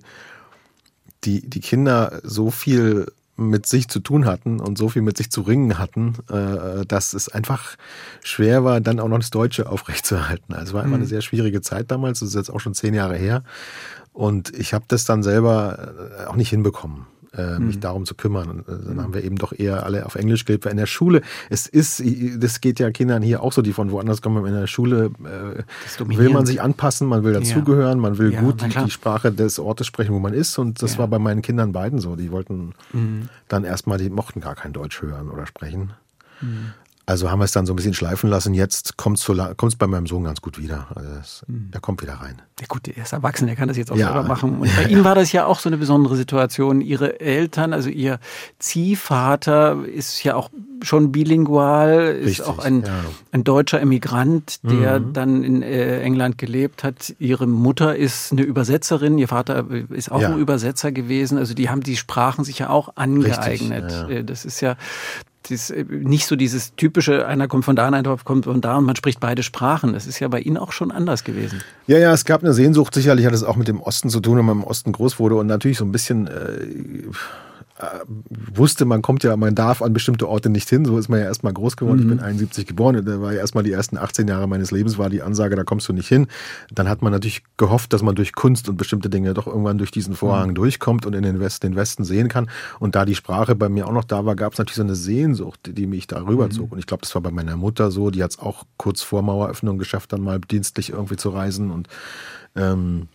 die, 1.25 1.47
die 1.47 1.59
Kinder 1.59 2.21
so 2.23 2.49
viel 2.49 3.07
mit 3.37 3.65
sich 3.65 3.87
zu 3.87 3.99
tun 3.99 4.25
hatten 4.25 4.59
und 4.59 4.77
so 4.77 4.89
viel 4.89 5.01
mit 5.01 5.17
sich 5.17 5.29
zu 5.29 5.41
ringen 5.41 5.77
hatten, 5.77 6.15
äh, 6.29 6.85
dass 6.85 7.13
es 7.13 7.29
einfach 7.29 7.75
schwer 8.23 8.63
war, 8.63 8.79
dann 8.81 8.99
auch 8.99 9.07
noch 9.07 9.19
das 9.19 9.29
Deutsche 9.29 9.69
aufrechtzuerhalten. 9.69 10.53
Also 10.53 10.69
es 10.69 10.73
war 10.73 10.83
immer 10.83 10.95
eine 10.95 11.05
mhm. 11.05 11.09
sehr 11.09 11.21
schwierige 11.21 11.61
Zeit 11.61 11.91
damals, 11.91 12.19
das 12.19 12.29
ist 12.29 12.35
jetzt 12.35 12.49
auch 12.49 12.59
schon 12.59 12.73
zehn 12.73 12.93
Jahre 12.93 13.15
her. 13.15 13.43
Und 14.13 14.57
ich 14.57 14.73
habe 14.73 14.85
das 14.87 15.03
dann 15.03 15.23
selber 15.23 15.93
äh, 16.19 16.25
auch 16.25 16.35
nicht 16.35 16.49
hinbekommen 16.49 17.07
äh, 17.37 17.59
mich 17.59 17.77
mhm. 17.77 17.81
darum 17.81 18.05
zu 18.05 18.15
kümmern. 18.15 18.49
Und 18.49 18.59
äh, 18.67 18.87
dann 18.87 19.01
haben 19.01 19.13
wir 19.13 19.23
eben 19.23 19.37
doch 19.37 19.53
eher 19.53 19.85
alle 19.85 20.05
auf 20.05 20.15
Englisch 20.15 20.45
gelebt. 20.45 20.65
Weil 20.65 20.71
in 20.71 20.77
der 20.77 20.85
Schule, 20.85 21.21
es 21.49 21.67
ist, 21.67 22.03
das 22.37 22.61
geht 22.61 22.79
ja 22.79 22.91
Kindern 22.91 23.21
hier 23.21 23.41
auch 23.41 23.53
so, 23.53 23.61
die 23.61 23.73
von 23.73 23.91
woanders 23.91 24.21
kommen. 24.21 24.45
In 24.45 24.53
der 24.53 24.67
Schule 24.67 25.11
äh, 25.23 25.63
will 26.17 26.29
man 26.29 26.45
sich 26.45 26.61
anpassen, 26.61 27.07
man 27.07 27.23
will 27.23 27.33
dazugehören, 27.33 27.99
man 27.99 28.17
will 28.17 28.33
ja, 28.33 28.41
gut 28.41 28.61
die 28.61 28.91
Sprache 28.91 29.31
des 29.31 29.59
Ortes 29.59 29.87
sprechen, 29.87 30.13
wo 30.13 30.19
man 30.19 30.33
ist. 30.33 30.57
Und 30.57 30.81
das 30.81 30.93
ja. 30.93 30.99
war 30.99 31.07
bei 31.07 31.19
meinen 31.19 31.41
Kindern 31.41 31.71
beiden 31.71 31.99
so. 31.99 32.15
Die 32.15 32.31
wollten 32.31 32.73
mhm. 32.93 33.29
dann 33.47 33.63
erstmal, 33.63 33.97
die 33.97 34.09
mochten 34.09 34.41
gar 34.41 34.55
kein 34.55 34.73
Deutsch 34.73 35.01
hören 35.01 35.29
oder 35.29 35.45
sprechen. 35.45 35.93
Mhm. 36.41 36.73
Also 37.07 37.29
haben 37.29 37.39
wir 37.39 37.45
es 37.45 37.51
dann 37.51 37.67
so 37.67 37.73
ein 37.73 37.75
bisschen 37.75 37.93
schleifen 37.93 38.29
lassen. 38.29 38.53
Jetzt 38.55 38.97
kommt 38.97 39.19
es 39.19 39.75
bei 39.75 39.87
meinem 39.87 40.07
Sohn 40.07 40.23
ganz 40.23 40.41
gut 40.41 40.57
wieder. 40.57 40.87
Also 40.95 41.09
das, 41.09 41.43
mhm. 41.47 41.69
Er 41.71 41.79
kommt 41.79 42.01
wieder 42.01 42.13
rein. 42.13 42.41
Ja 42.59 42.65
gut, 42.67 42.87
er 42.87 43.03
ist 43.03 43.13
erwachsen, 43.13 43.47
er 43.47 43.55
kann 43.55 43.67
das 43.67 43.77
jetzt 43.77 43.91
auch 43.91 43.97
ja. 43.97 44.07
selber 44.07 44.23
machen. 44.23 44.59
Und 44.59 44.75
bei 44.75 44.85
ihm 44.85 45.03
war 45.03 45.13
das 45.13 45.31
ja 45.31 45.45
auch 45.45 45.59
so 45.59 45.69
eine 45.69 45.77
besondere 45.77 46.15
Situation. 46.15 46.81
Ihre 46.81 47.19
Eltern, 47.19 47.73
also 47.73 47.89
ihr 47.89 48.19
Ziehvater 48.57 49.85
ist 49.85 50.23
ja 50.23 50.35
auch 50.35 50.49
schon 50.81 51.11
bilingual, 51.11 52.15
ist 52.19 52.39
Richtig, 52.39 52.45
auch 52.45 52.59
ein, 52.59 52.81
ja. 52.81 52.93
ein 53.31 53.43
deutscher 53.43 53.79
Emigrant, 53.81 54.59
der 54.63 54.99
mhm. 54.99 55.13
dann 55.13 55.43
in 55.43 55.61
äh, 55.61 56.01
England 56.01 56.37
gelebt 56.37 56.83
hat. 56.83 57.13
Ihre 57.19 57.45
Mutter 57.45 57.95
ist 57.95 58.31
eine 58.31 58.41
Übersetzerin, 58.41 59.17
ihr 59.17 59.27
Vater 59.27 59.65
ist 59.89 60.11
auch 60.11 60.21
ja. 60.21 60.29
ein 60.29 60.39
Übersetzer 60.39 60.91
gewesen. 60.91 61.37
Also 61.37 61.53
die 61.53 61.69
haben 61.69 61.81
die 61.81 61.97
Sprachen 61.97 62.43
sich 62.43 62.59
ja 62.59 62.69
auch 62.69 62.95
angeeignet. 62.95 63.83
Richtig, 63.85 64.09
ja. 64.09 64.09
Äh, 64.09 64.23
das 64.23 64.45
ist 64.45 64.61
ja 64.61 64.75
das 65.49 65.69
äh, 65.69 65.85
nicht 65.89 66.25
so 66.27 66.35
dieses 66.35 66.75
typische, 66.75 67.27
einer 67.27 67.47
kommt 67.47 67.65
von 67.65 67.75
da, 67.75 67.87
einer 67.87 68.03
kommt 68.17 68.45
von 68.45 68.61
da 68.61 68.77
und 68.77 68.85
man 68.85 68.95
spricht 68.95 69.19
beide 69.19 69.43
Sprachen. 69.43 69.93
Das 69.93 70.07
ist 70.07 70.19
ja 70.19 70.27
bei 70.27 70.39
Ihnen 70.39 70.57
auch 70.57 70.71
schon 70.71 70.91
anders 70.91 71.23
gewesen. 71.23 71.61
Ja, 71.87 71.97
ja, 71.97 72.13
es 72.13 72.25
gab 72.25 72.43
eine 72.43 72.53
Sehnsucht. 72.53 72.93
Sicherlich 72.93 73.25
hat 73.25 73.33
es 73.33 73.43
auch 73.43 73.55
mit 73.55 73.67
dem 73.67 73.81
Osten 73.81 74.09
zu 74.09 74.19
tun, 74.19 74.37
wenn 74.37 74.45
man 74.45 74.57
im 74.59 74.63
Osten 74.63 74.91
groß 74.91 75.19
wurde 75.19 75.35
und 75.35 75.47
natürlich 75.47 75.77
so 75.77 75.85
ein 75.85 75.91
bisschen 75.91 76.27
äh, 76.27 76.67
wusste, 78.53 78.85
man 78.85 79.01
kommt 79.01 79.23
ja, 79.23 79.35
man 79.35 79.53
darf 79.53 79.81
an 79.81 79.91
bestimmte 79.91 80.29
Orte 80.29 80.49
nicht 80.49 80.69
hin. 80.69 80.85
So 80.85 80.97
ist 80.97 81.09
man 81.09 81.19
ja 81.19 81.25
erstmal 81.25 81.51
groß 81.51 81.75
geworden. 81.75 81.97
Mhm. 81.97 82.03
Ich 82.03 82.09
bin 82.09 82.19
71 82.19 82.67
geboren. 82.67 83.03
Da 83.05 83.21
war 83.21 83.33
ja 83.33 83.39
erstmal 83.39 83.65
die 83.65 83.71
ersten 83.73 83.97
18 83.97 84.29
Jahre 84.29 84.47
meines 84.47 84.71
Lebens 84.71 84.97
war 84.97 85.09
die 85.09 85.21
Ansage, 85.21 85.57
da 85.57 85.63
kommst 85.63 85.89
du 85.89 85.93
nicht 85.93 86.07
hin. 86.07 86.27
Dann 86.71 86.87
hat 86.87 87.01
man 87.01 87.11
natürlich 87.11 87.43
gehofft, 87.57 87.91
dass 87.91 88.01
man 88.01 88.15
durch 88.15 88.33
Kunst 88.33 88.69
und 88.69 88.77
bestimmte 88.77 89.09
Dinge 89.09 89.33
doch 89.33 89.45
irgendwann 89.45 89.77
durch 89.77 89.91
diesen 89.91 90.15
Vorhang 90.15 90.49
mhm. 90.49 90.55
durchkommt 90.55 91.05
und 91.05 91.13
in 91.13 91.23
den 91.23 91.41
Westen, 91.41 91.67
den 91.67 91.75
Westen 91.75 92.05
sehen 92.05 92.29
kann. 92.29 92.49
Und 92.79 92.95
da 92.95 93.03
die 93.03 93.15
Sprache 93.15 93.55
bei 93.55 93.67
mir 93.67 93.87
auch 93.87 93.93
noch 93.93 94.05
da 94.05 94.25
war, 94.25 94.35
gab 94.35 94.53
es 94.53 94.59
natürlich 94.59 94.77
so 94.77 94.83
eine 94.83 94.95
Sehnsucht, 94.95 95.59
die 95.65 95.85
mich 95.85 96.07
da 96.07 96.21
rüberzog. 96.21 96.67
Mhm. 96.67 96.73
Und 96.73 96.79
ich 96.79 96.87
glaube, 96.87 97.01
das 97.01 97.13
war 97.13 97.21
bei 97.21 97.31
meiner 97.31 97.57
Mutter 97.57 97.91
so. 97.91 98.09
Die 98.09 98.23
hat 98.23 98.31
es 98.31 98.39
auch 98.39 98.63
kurz 98.77 99.01
vor 99.01 99.21
Maueröffnung 99.21 99.77
geschafft, 99.77 100.13
dann 100.13 100.21
mal 100.21 100.39
dienstlich 100.39 100.91
irgendwie 100.91 101.17
zu 101.17 101.29
reisen 101.29 101.71
und 101.71 101.89
ähm, 102.55 103.09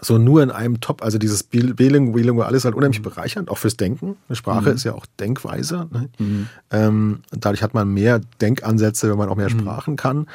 so 0.00 0.18
nur 0.18 0.42
in 0.42 0.50
einem 0.50 0.80
Top, 0.80 1.02
also 1.02 1.16
dieses 1.16 1.44
Bilingual 1.44 2.54
ist 2.54 2.64
halt 2.64 2.74
unheimlich 2.74 3.02
bereichernd, 3.02 3.50
auch 3.50 3.58
fürs 3.58 3.76
Denken. 3.76 4.16
Eine 4.28 4.36
Sprache 4.36 4.70
mhm. 4.70 4.74
ist 4.74 4.84
ja 4.84 4.94
auch 4.94 5.06
Denkweise. 5.18 5.88
Ne? 5.92 6.08
Mhm. 6.18 6.48
Ähm, 6.70 7.20
dadurch 7.30 7.62
hat 7.62 7.72
man 7.72 7.92
mehr 7.94 8.20
Denkansätze, 8.40 9.08
wenn 9.08 9.16
man 9.16 9.28
auch 9.28 9.36
mehr 9.36 9.52
mhm. 9.52 9.60
Sprachen 9.60 9.96
kann 9.96 10.26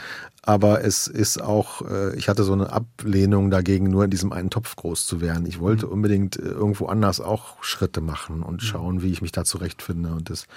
aber 0.44 0.84
es 0.84 1.06
ist 1.06 1.40
auch, 1.40 1.84
äh, 1.88 2.16
ich 2.16 2.28
hatte 2.28 2.44
so 2.44 2.54
eine 2.54 2.74
Ablehnung 2.74 3.52
dagegen, 3.52 3.92
nur 3.92 4.06
in 4.06 4.10
diesem 4.10 4.34
einen 4.34 4.50
Topf 4.50 4.76
groß 4.76 5.06
zu 5.06 5.22
werden. 5.22 5.46
Ich 5.46 5.60
wollte 5.60 5.86
mhm. 5.86 5.92
unbedingt 5.92 6.36
äh, 6.38 6.42
irgendwo 6.42 6.88
anders 6.88 7.22
auch 7.22 7.62
Schritte 7.64 8.02
machen 8.02 8.42
und 8.42 8.56
mhm. 8.56 8.66
schauen, 8.66 9.02
wie 9.04 9.12
ich 9.12 9.22
mich 9.22 9.32
da 9.32 9.46
zurechtfinde. 9.46 10.10
Und 10.10 10.32
das 10.32 10.48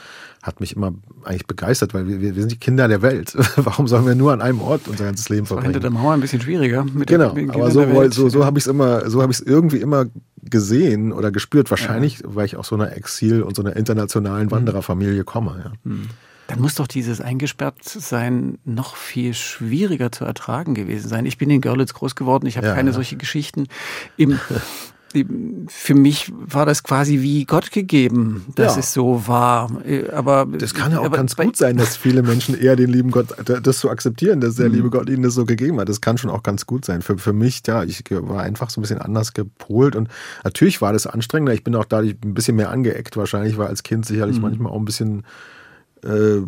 hat 0.43 0.61
mich 0.61 0.75
immer 0.75 0.95
eigentlich 1.25 1.47
begeistert, 1.47 1.93
weil 1.93 2.09
wir, 2.09 2.21
wir 2.21 2.35
sind 2.35 2.53
die 2.53 2.59
Kinder 2.59 2.89
der 2.89 3.03
Welt. 3.03 3.37
Warum 3.57 3.87
sollen 3.87 4.07
wir 4.07 4.15
nur 4.15 4.33
an 4.33 4.41
einem 4.41 4.63
Ort 4.63 4.89
unser 4.89 5.05
ganzes 5.05 5.29
Leben 5.29 5.45
verbringen? 5.45 5.75
Hinter 5.75 5.81
der 5.81 5.91
Mauer 5.91 6.15
ein 6.15 6.21
bisschen 6.21 6.41
schwieriger. 6.41 6.87
genau, 7.05 7.37
aber 7.53 7.71
so, 7.71 8.11
so, 8.11 8.29
so 8.31 8.45
habe 8.47 8.59
ich 8.59 8.65
es 8.65 8.69
immer, 8.69 9.11
so 9.11 9.21
habe 9.21 9.33
ich 9.33 9.41
es 9.41 9.47
irgendwie 9.47 9.79
immer 9.79 10.07
gesehen 10.41 11.13
oder 11.13 11.31
gespürt. 11.31 11.71
Wahrscheinlich, 11.71 12.21
ja. 12.21 12.35
weil 12.35 12.47
ich 12.47 12.57
aus 12.57 12.69
so 12.69 12.75
einer 12.75 12.97
Exil- 12.97 13.43
und 13.43 13.55
so 13.55 13.63
einer 13.63 13.77
internationalen 13.77 14.47
mhm. 14.47 14.53
Wandererfamilie 14.53 15.25
komme. 15.25 15.63
Ja. 15.63 15.73
Mhm. 15.85 16.09
Dann 16.47 16.61
muss 16.61 16.75
doch 16.75 16.87
dieses 16.87 17.21
Eingesperrtsein 17.21 18.59
noch 18.65 18.97
viel 18.97 19.35
schwieriger 19.35 20.13
zu 20.13 20.25
ertragen 20.25 20.75
gewesen 20.75 21.09
sein. 21.09 21.27
Ich 21.27 21.39
bin 21.39 21.51
in 21.51 21.61
Görlitz 21.61 21.95
groß 21.95 22.17
geworden, 22.17 22.47
ich 22.47 22.57
habe 22.57 22.67
ja, 22.67 22.75
keine 22.75 22.91
ja. 22.91 22.95
solche 22.95 23.17
Geschichten. 23.17 23.67
Im, 24.17 24.39
für 25.69 25.95
mich 25.95 26.33
war 26.35 26.67
das 26.67 26.83
quasi 26.83 27.21
wie 27.21 27.45
Gott 27.45 27.71
gegeben, 27.71 28.47
dass 28.57 28.75
ja. 28.75 28.81
es 28.81 28.93
so 28.93 29.29
war. 29.29 29.71
Aber 30.13 30.47
das 30.47 30.75
kann 30.75 30.93
ja 30.93 30.99
auch 30.99 31.11
ganz 31.11 31.37
gut 31.37 31.57
sein, 31.57 31.77
dass 31.77 31.97
viele 31.97 32.23
Menschen 32.23 32.59
eher 32.59 32.75
den 32.75 32.91
lieben 32.91 33.11
Gott 33.11 33.29
das 33.45 33.81
so 33.81 33.91
akzeptieren, 33.91 34.41
dass 34.41 34.57
der 34.57 34.69
mhm. 34.69 34.75
liebe 34.75 34.91
Gott 34.91 35.09
ihnen 35.09 35.23
das 35.23 35.35
so 35.35 35.45
gegeben 35.45 35.79
hat. 35.79 35.89
Das 35.89 36.01
kann 36.01 36.19
schon 36.19 36.31
auch 36.31 36.43
ganz 36.43 36.67
gut 36.67 36.85
sein. 36.85 37.01
Für, 37.01 37.17
für 37.17 37.33
mich, 37.33 37.63
ja, 37.67 37.85
ich 37.85 38.03
war 38.11 38.43
einfach 38.43 38.71
so 38.71 38.81
ein 38.81 38.83
bisschen 38.83 39.01
anders 39.01 39.33
gepolt 39.35 39.95
und 39.95 40.09
natürlich 40.43 40.83
war 40.83 40.93
das 40.93 41.07
anstrengender. 41.07 41.55
Ich 41.55 41.63
bin 41.63 41.77
auch 41.77 41.85
dadurch 41.85 42.17
ein 42.25 42.35
bisschen 42.35 42.57
mehr 42.57 42.71
angeeckt 42.71 43.17
wahrscheinlich, 43.17 43.57
war 43.57 43.69
als 43.69 43.85
Kind 43.85 44.07
sicherlich 44.07 44.37
mhm. 44.37 44.43
manchmal 44.43 44.73
auch 44.73 44.79
ein 44.79 44.85
bisschen 44.85 45.25
äh, 46.05 46.43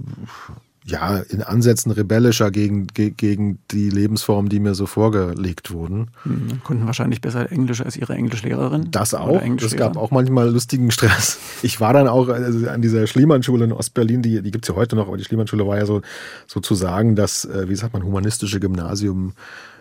ja, 0.87 1.17
in 1.19 1.43
Ansätzen 1.43 1.91
rebellischer 1.91 2.53
gegen, 2.53 2.87
gegen 2.87 3.59
die 3.73 3.91
Lebensformen, 3.91 4.49
die 4.49 4.61
mir 4.61 4.77
so 4.77 4.87
vorgelegt 4.87 5.73
wurden. 5.73 6.09
Hm, 6.23 6.61
konnten 6.63 6.87
wahrscheinlich 6.87 7.21
besser 7.21 7.51
Englisch 7.51 7.81
als 7.81 7.97
ihre 7.97 8.15
Englischlehrerin. 8.15 8.93
Das 8.93 9.13
auch. 9.13 9.43
Es 9.43 9.75
gab 9.75 9.97
auch 9.97 10.13
manchmal 10.13 10.51
lustigen 10.51 10.91
Stress. 10.91 11.39
Ich 11.63 11.81
war 11.81 11.95
dann 11.95 12.07
auch 12.07 12.29
also 12.29 12.69
an 12.69 12.83
dieser 12.83 13.07
Schliemann-Schule 13.07 13.65
in 13.65 13.73
Ostberlin, 13.73 14.21
die, 14.23 14.43
die 14.43 14.51
gibt 14.51 14.67
es 14.67 14.69
ja 14.69 14.77
heute 14.77 14.95
noch, 14.95 15.09
aber 15.09 15.17
die 15.17 15.25
Schliemann-Schule 15.25 15.67
war 15.67 15.79
ja 15.79 15.87
so 15.87 16.03
sozusagen 16.47 17.17
das, 17.17 17.47
äh, 17.47 17.69
wie 17.69 17.75
sagt 17.75 17.95
man, 17.95 18.05
humanistische 18.05 18.61
Gymnasium 18.61 19.33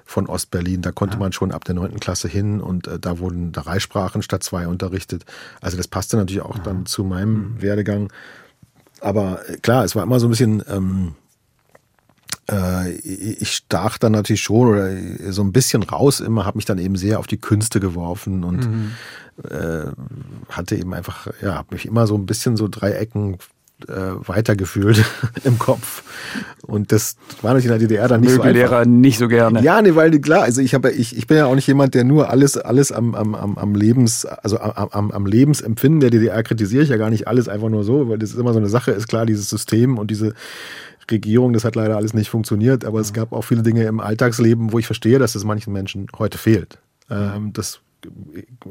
von 0.05 0.25
Ostberlin. 0.27 0.81
Da 0.81 0.91
konnte 0.91 1.15
ja. 1.15 1.19
man 1.19 1.33
schon 1.33 1.51
ab 1.51 1.65
der 1.65 1.75
neunten 1.75 1.99
Klasse 1.99 2.27
hin 2.27 2.61
und 2.61 2.87
äh, 2.87 2.97
da 2.97 3.19
wurden 3.19 3.51
drei 3.51 3.79
Sprachen 3.79 4.21
statt 4.21 4.41
zwei 4.41 4.67
unterrichtet. 4.67 5.25
Also 5.61 5.75
das 5.75 5.87
passte 5.87 6.15
natürlich 6.17 6.41
auch 6.41 6.57
ja. 6.57 6.63
dann 6.63 6.85
zu 6.85 7.03
meinem 7.03 7.33
mhm. 7.33 7.61
Werdegang. 7.61 8.09
Aber 9.05 9.47
äh, 9.47 9.57
klar, 9.57 9.83
es 9.83 9.95
war 9.95 10.01
immer 10.01 10.19
so 10.19 10.25
ein 10.25 10.31
bisschen, 10.31 10.63
ähm, 10.67 11.13
äh, 12.49 12.91
ich 12.91 13.53
stach 13.53 13.99
dann 13.99 14.13
natürlich 14.13 14.41
schon 14.41 14.67
oder 14.67 15.31
so 15.31 15.43
ein 15.43 15.51
bisschen 15.51 15.83
raus 15.83 16.19
immer, 16.21 16.45
habe 16.45 16.57
mich 16.57 16.65
dann 16.65 16.79
eben 16.79 16.95
sehr 16.95 17.19
auf 17.19 17.27
die 17.27 17.39
Künste 17.39 17.79
geworfen 17.79 18.43
und 18.43 18.67
mhm. 18.67 18.91
äh, 19.47 19.91
hatte 20.49 20.75
eben 20.75 20.93
einfach, 20.95 21.27
ja, 21.39 21.53
habe 21.53 21.75
mich 21.75 21.85
immer 21.85 22.07
so 22.07 22.15
ein 22.15 22.25
bisschen 22.25 22.57
so 22.57 22.67
drei 22.67 22.93
Ecken 22.93 23.37
äh, 23.87 24.27
weitergefühlt 24.27 25.03
im 25.43 25.59
Kopf. 25.59 26.03
Und 26.61 26.91
das 26.91 27.15
war 27.41 27.53
natürlich 27.53 27.65
in 27.65 27.79
der 27.79 27.87
DDR 27.87 28.07
dann 28.07 28.21
nicht 28.21 28.31
Mögen 28.31 28.43
so 28.43 28.49
einfach. 28.49 28.71
Lehrer 28.71 28.85
nicht 28.85 29.17
so 29.17 29.27
gerne. 29.27 29.61
Ja, 29.61 29.81
nee, 29.81 29.95
weil 29.95 30.19
klar, 30.19 30.43
also 30.43 30.61
ich 30.61 30.73
habe 30.73 30.91
ich, 30.91 31.17
ich 31.17 31.27
bin 31.27 31.37
ja 31.37 31.45
auch 31.45 31.55
nicht 31.55 31.67
jemand, 31.67 31.93
der 31.93 32.03
nur 32.03 32.29
alles 32.29 32.57
alles 32.57 32.91
am 32.91 33.15
am 33.15 33.35
am, 33.35 33.57
am 33.57 33.75
Lebens 33.75 34.25
also 34.25 34.59
am, 34.59 34.89
am, 34.89 35.11
am 35.11 35.25
Lebensempfinden 35.25 35.99
der 35.99 36.09
DDR 36.09 36.41
kritisiere 36.43 36.83
ich 36.83 36.89
ja 36.89 36.97
gar 36.97 37.09
nicht 37.09 37.27
alles 37.27 37.47
einfach 37.47 37.69
nur 37.69 37.83
so, 37.83 38.09
weil 38.09 38.17
das 38.17 38.31
ist 38.31 38.39
immer 38.39 38.53
so 38.53 38.59
eine 38.59 38.69
Sache, 38.69 38.91
ist 38.91 39.07
klar, 39.07 39.25
dieses 39.25 39.49
System 39.49 39.97
und 39.97 40.11
diese 40.11 40.33
Regierung, 41.11 41.53
das 41.53 41.63
hat 41.63 41.75
leider 41.75 41.97
alles 41.97 42.13
nicht 42.13 42.29
funktioniert, 42.29 42.83
aber 42.83 42.99
es 42.99 43.13
gab 43.13 43.31
auch 43.31 43.43
viele 43.43 43.61
Dinge 43.61 43.83
im 43.83 43.99
Alltagsleben, 43.99 44.71
wo 44.71 44.79
ich 44.79 44.87
verstehe, 44.87 45.19
dass 45.19 45.35
es 45.35 45.43
manchen 45.43 45.71
Menschen 45.71 46.07
heute 46.17 46.37
fehlt. 46.37 46.79
Ähm, 47.09 47.53
das 47.53 47.79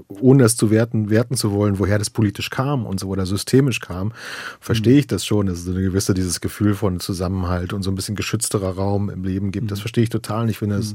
ohne 0.09 0.43
das 0.43 0.57
zu 0.57 0.71
werten, 0.71 1.11
werten 1.11 1.37
zu 1.37 1.53
wollen, 1.53 1.79
woher 1.79 1.99
das 1.99 2.11
politisch 2.11 2.50
kam 2.50 2.87
und 2.87 3.00
so 3.00 3.09
oder 3.09 3.26
systemisch 3.26 3.81
kam, 3.81 4.12
verstehe 4.61 4.99
ich 4.99 5.07
das 5.07 5.25
schon, 5.25 5.47
dass 5.47 5.61
es 5.61 5.69
eine 5.69 5.83
gewisse 5.83 6.14
dieses 6.14 6.41
Gefühl 6.41 6.75
von 6.75 7.00
Zusammenhalt 7.00 7.73
und 7.73 7.83
so 7.83 7.91
ein 7.91 7.95
bisschen 7.95 8.17
geschützterer 8.17 8.76
Raum 8.76 9.11
im 9.11 9.25
Leben 9.25 9.50
gibt. 9.50 9.71
Das 9.71 9.81
verstehe 9.81 10.05
ich 10.05 10.11
total. 10.11 10.43
Und 10.45 10.49
ich 10.49 10.59
finde, 10.59 10.76
dass 10.76 10.95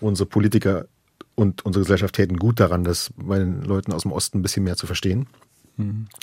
unsere 0.00 0.28
Politiker 0.28 0.86
und 1.34 1.64
unsere 1.64 1.84
Gesellschaft 1.84 2.14
täten 2.14 2.36
gut 2.36 2.60
daran, 2.60 2.84
das 2.84 3.10
bei 3.16 3.38
den 3.38 3.62
Leuten 3.62 3.92
aus 3.92 4.02
dem 4.02 4.12
Osten 4.12 4.38
ein 4.38 4.42
bisschen 4.42 4.64
mehr 4.64 4.76
zu 4.76 4.86
verstehen 4.86 5.26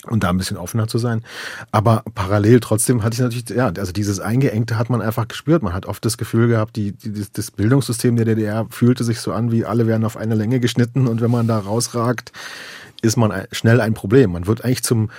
und 0.07 0.23
da 0.23 0.29
ein 0.29 0.37
bisschen 0.37 0.57
offener 0.57 0.87
zu 0.87 0.97
sein. 0.97 1.23
Aber 1.71 2.03
parallel 2.15 2.59
trotzdem 2.59 3.03
hatte 3.03 3.15
ich 3.15 3.19
natürlich, 3.19 3.49
ja, 3.49 3.67
also 3.67 3.91
dieses 3.91 4.19
Eingeengte 4.19 4.77
hat 4.77 4.89
man 4.89 5.01
einfach 5.01 5.27
gespürt. 5.27 5.63
Man 5.63 5.73
hat 5.73 5.85
oft 5.85 6.03
das 6.05 6.17
Gefühl 6.17 6.47
gehabt, 6.47 6.75
die, 6.75 6.91
die, 6.91 7.25
das 7.31 7.51
Bildungssystem 7.51 8.15
der 8.15 8.25
DDR 8.25 8.67
fühlte 8.69 9.03
sich 9.03 9.19
so 9.19 9.33
an, 9.33 9.51
wie 9.51 9.65
alle 9.65 9.87
werden 9.87 10.05
auf 10.05 10.17
eine 10.17 10.35
Länge 10.35 10.59
geschnitten 10.59 11.07
und 11.07 11.21
wenn 11.21 11.31
man 11.31 11.47
da 11.47 11.59
rausragt, 11.59 12.31
ist 13.01 13.17
man 13.17 13.45
schnell 13.51 13.81
ein 13.81 13.93
Problem. 13.93 14.31
Man 14.31 14.47
wird 14.47 14.63
eigentlich 14.63 14.83
zum 14.83 15.09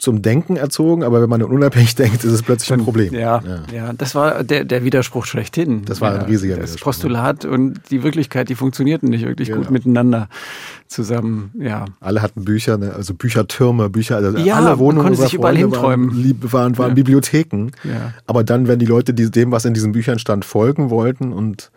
zum 0.00 0.22
Denken 0.22 0.56
erzogen, 0.56 1.04
aber 1.04 1.20
wenn 1.20 1.28
man 1.28 1.42
unabhängig 1.42 1.94
denkt, 1.96 2.24
ist 2.24 2.32
es 2.32 2.42
plötzlich 2.42 2.72
ein 2.72 2.84
Problem. 2.84 3.12
Ja, 3.12 3.42
ja, 3.46 3.62
ja. 3.72 3.92
das 3.92 4.14
war 4.14 4.42
der, 4.42 4.64
der 4.64 4.82
Widerspruch 4.82 5.26
schlechthin. 5.26 5.84
Das 5.84 6.00
war 6.00 6.14
ein 6.14 6.22
riesiger 6.22 6.56
das 6.56 6.70
Widerspruch. 6.70 6.84
Postulat 6.84 7.44
und 7.44 7.80
die 7.90 8.02
Wirklichkeit, 8.02 8.48
die 8.48 8.54
funktionierten 8.54 9.10
nicht 9.10 9.26
wirklich 9.26 9.48
genau. 9.48 9.60
gut 9.60 9.70
miteinander 9.70 10.28
zusammen. 10.88 11.52
Ja. 11.58 11.84
Alle 12.00 12.22
hatten 12.22 12.44
Bücher, 12.44 12.78
ne? 12.78 12.94
also 12.94 13.12
Büchertürme, 13.12 13.90
Bücher, 13.90 14.16
also 14.16 14.38
ja, 14.38 14.56
alle 14.56 14.78
Wohnungen 14.78 14.96
man 14.96 15.06
konnte 15.08 15.22
sich 15.22 15.34
überall 15.34 15.56
hinträumen. 15.56 16.10
Waren, 16.10 16.52
waren, 16.52 16.78
waren 16.78 16.88
ja. 16.88 16.94
Bibliotheken. 16.94 17.70
Ja. 17.84 18.14
Aber 18.26 18.42
dann, 18.42 18.68
wenn 18.68 18.78
die 18.78 18.86
Leute 18.86 19.12
die, 19.12 19.30
dem, 19.30 19.52
was 19.52 19.66
in 19.66 19.74
diesen 19.74 19.92
Büchern 19.92 20.18
stand, 20.18 20.46
folgen 20.46 20.88
wollten 20.88 21.32
und 21.32 21.70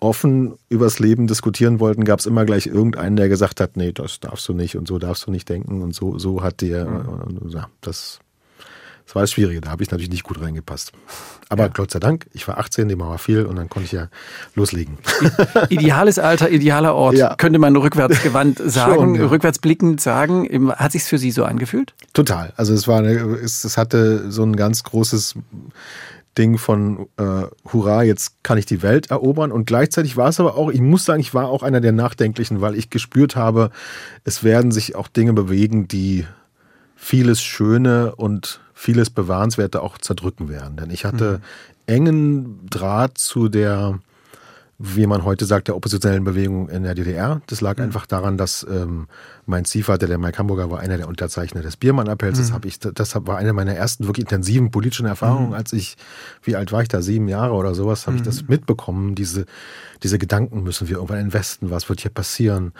offen 0.00 0.54
übers 0.68 0.98
Leben 0.98 1.26
diskutieren 1.26 1.80
wollten, 1.80 2.04
gab 2.04 2.20
es 2.20 2.26
immer 2.26 2.44
gleich 2.44 2.66
irgendeinen, 2.66 3.16
der 3.16 3.28
gesagt 3.28 3.60
hat, 3.60 3.76
nee, 3.76 3.92
das 3.92 4.20
darfst 4.20 4.48
du 4.48 4.54
nicht 4.54 4.76
und 4.76 4.86
so 4.86 4.98
darfst 4.98 5.26
du 5.26 5.30
nicht 5.30 5.48
denken 5.48 5.82
und 5.82 5.94
so, 5.94 6.18
so 6.18 6.42
hat 6.42 6.60
dir, 6.60 6.84
mhm. 6.84 7.48
ja, 7.48 7.68
das, 7.80 8.20
das 9.06 9.14
war 9.14 9.22
das 9.22 9.32
Schwierige, 9.32 9.60
da 9.60 9.70
habe 9.70 9.82
ich 9.82 9.90
natürlich 9.90 10.10
nicht 10.10 10.22
gut 10.22 10.40
reingepasst. 10.40 10.92
Aber 11.48 11.64
ja. 11.64 11.68
Gott 11.68 11.90
sei 11.90 11.98
Dank, 11.98 12.26
ich 12.32 12.46
war 12.46 12.58
18, 12.58 12.88
die 12.88 12.96
Mauer 12.96 13.18
fiel 13.18 13.46
und 13.46 13.56
dann 13.56 13.68
konnte 13.68 13.86
ich 13.86 13.92
ja 13.92 14.08
loslegen. 14.54 14.98
Ideales 15.70 16.18
Alter, 16.18 16.50
idealer 16.50 16.94
Ort, 16.94 17.16
ja. 17.16 17.34
könnte 17.36 17.58
man 17.58 17.74
rückwärtsgewandt 17.74 18.58
sagen, 18.64 18.94
Schon, 18.94 19.14
ja. 19.14 19.26
rückwärtsblickend 19.26 20.00
sagen. 20.00 20.70
Hat 20.76 20.92
sich 20.92 21.04
für 21.04 21.16
Sie 21.16 21.30
so 21.30 21.44
angefühlt? 21.44 21.94
Total. 22.12 22.52
Also 22.56 22.74
es 22.74 22.86
war, 22.86 22.98
eine, 22.98 23.12
es, 23.12 23.64
es 23.64 23.78
hatte 23.78 24.30
so 24.30 24.42
ein 24.42 24.56
ganz 24.56 24.84
großes 24.84 25.36
Ding 26.36 26.58
von 26.58 27.08
äh, 27.16 27.46
Hurra, 27.72 28.02
jetzt 28.02 28.42
kann 28.44 28.58
ich 28.58 28.66
die 28.66 28.82
Welt 28.82 29.10
erobern. 29.10 29.52
Und 29.52 29.66
gleichzeitig 29.66 30.16
war 30.16 30.28
es 30.28 30.40
aber 30.40 30.56
auch, 30.56 30.70
ich 30.70 30.80
muss 30.80 31.04
sagen, 31.04 31.20
ich 31.20 31.34
war 31.34 31.48
auch 31.48 31.62
einer 31.62 31.80
der 31.80 31.92
Nachdenklichen, 31.92 32.60
weil 32.60 32.76
ich 32.76 32.90
gespürt 32.90 33.34
habe, 33.34 33.70
es 34.24 34.44
werden 34.44 34.70
sich 34.70 34.94
auch 34.94 35.08
Dinge 35.08 35.32
bewegen, 35.32 35.88
die 35.88 36.26
vieles 36.94 37.40
Schöne 37.42 38.14
und 38.16 38.60
vieles 38.74 39.10
Bewahrenswerte 39.10 39.82
auch 39.82 39.98
zerdrücken 39.98 40.48
werden. 40.48 40.76
Denn 40.76 40.90
ich 40.90 41.04
hatte 41.04 41.40
mhm. 41.86 41.94
engen 41.94 42.66
Draht 42.68 43.18
zu 43.18 43.48
der 43.48 43.98
wie 44.80 45.08
man 45.08 45.24
heute 45.24 45.44
sagt, 45.44 45.66
der 45.66 45.74
oppositionellen 45.74 46.22
Bewegung 46.22 46.68
in 46.68 46.84
der 46.84 46.94
DDR. 46.94 47.42
Das 47.48 47.60
lag 47.60 47.78
mhm. 47.78 47.84
einfach 47.84 48.06
daran, 48.06 48.36
dass 48.36 48.64
ähm, 48.70 49.08
mein 49.44 49.64
Ziehvater, 49.64 50.06
der 50.06 50.18
Mike 50.18 50.38
Hamburger, 50.38 50.70
war 50.70 50.78
einer 50.78 50.96
der 50.96 51.08
Unterzeichner 51.08 51.62
des 51.62 51.76
Biermann-Appells. 51.76 52.38
Mhm. 52.38 52.52
Das, 52.52 52.64
ich, 52.64 52.78
das 52.78 53.14
war 53.26 53.38
eine 53.38 53.52
meiner 53.52 53.74
ersten 53.74 54.06
wirklich 54.06 54.24
intensiven 54.24 54.70
politischen 54.70 55.06
Erfahrungen, 55.06 55.48
mhm. 55.48 55.54
als 55.54 55.72
ich, 55.72 55.96
wie 56.42 56.54
alt 56.54 56.70
war 56.70 56.82
ich 56.82 56.88
da, 56.88 57.02
sieben 57.02 57.26
Jahre 57.26 57.54
oder 57.54 57.74
sowas, 57.74 58.06
habe 58.06 58.18
ich 58.18 58.22
das 58.22 58.42
mhm. 58.42 58.50
mitbekommen. 58.50 59.14
Diese, 59.16 59.46
diese 60.04 60.18
Gedanken 60.18 60.62
müssen 60.62 60.88
wir 60.88 60.96
irgendwann 60.96 61.18
investen, 61.20 61.70
was 61.70 61.88
wird 61.88 62.00
hier 62.00 62.12
passieren? 62.12 62.72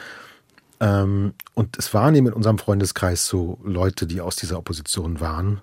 Ähm, 0.78 1.32
und 1.54 1.76
es 1.78 1.92
waren 1.94 2.14
eben 2.14 2.28
in 2.28 2.32
unserem 2.32 2.58
Freundeskreis 2.58 3.26
so 3.26 3.58
Leute, 3.64 4.06
die 4.06 4.20
aus 4.20 4.36
dieser 4.36 4.58
Opposition 4.58 5.18
waren. 5.18 5.62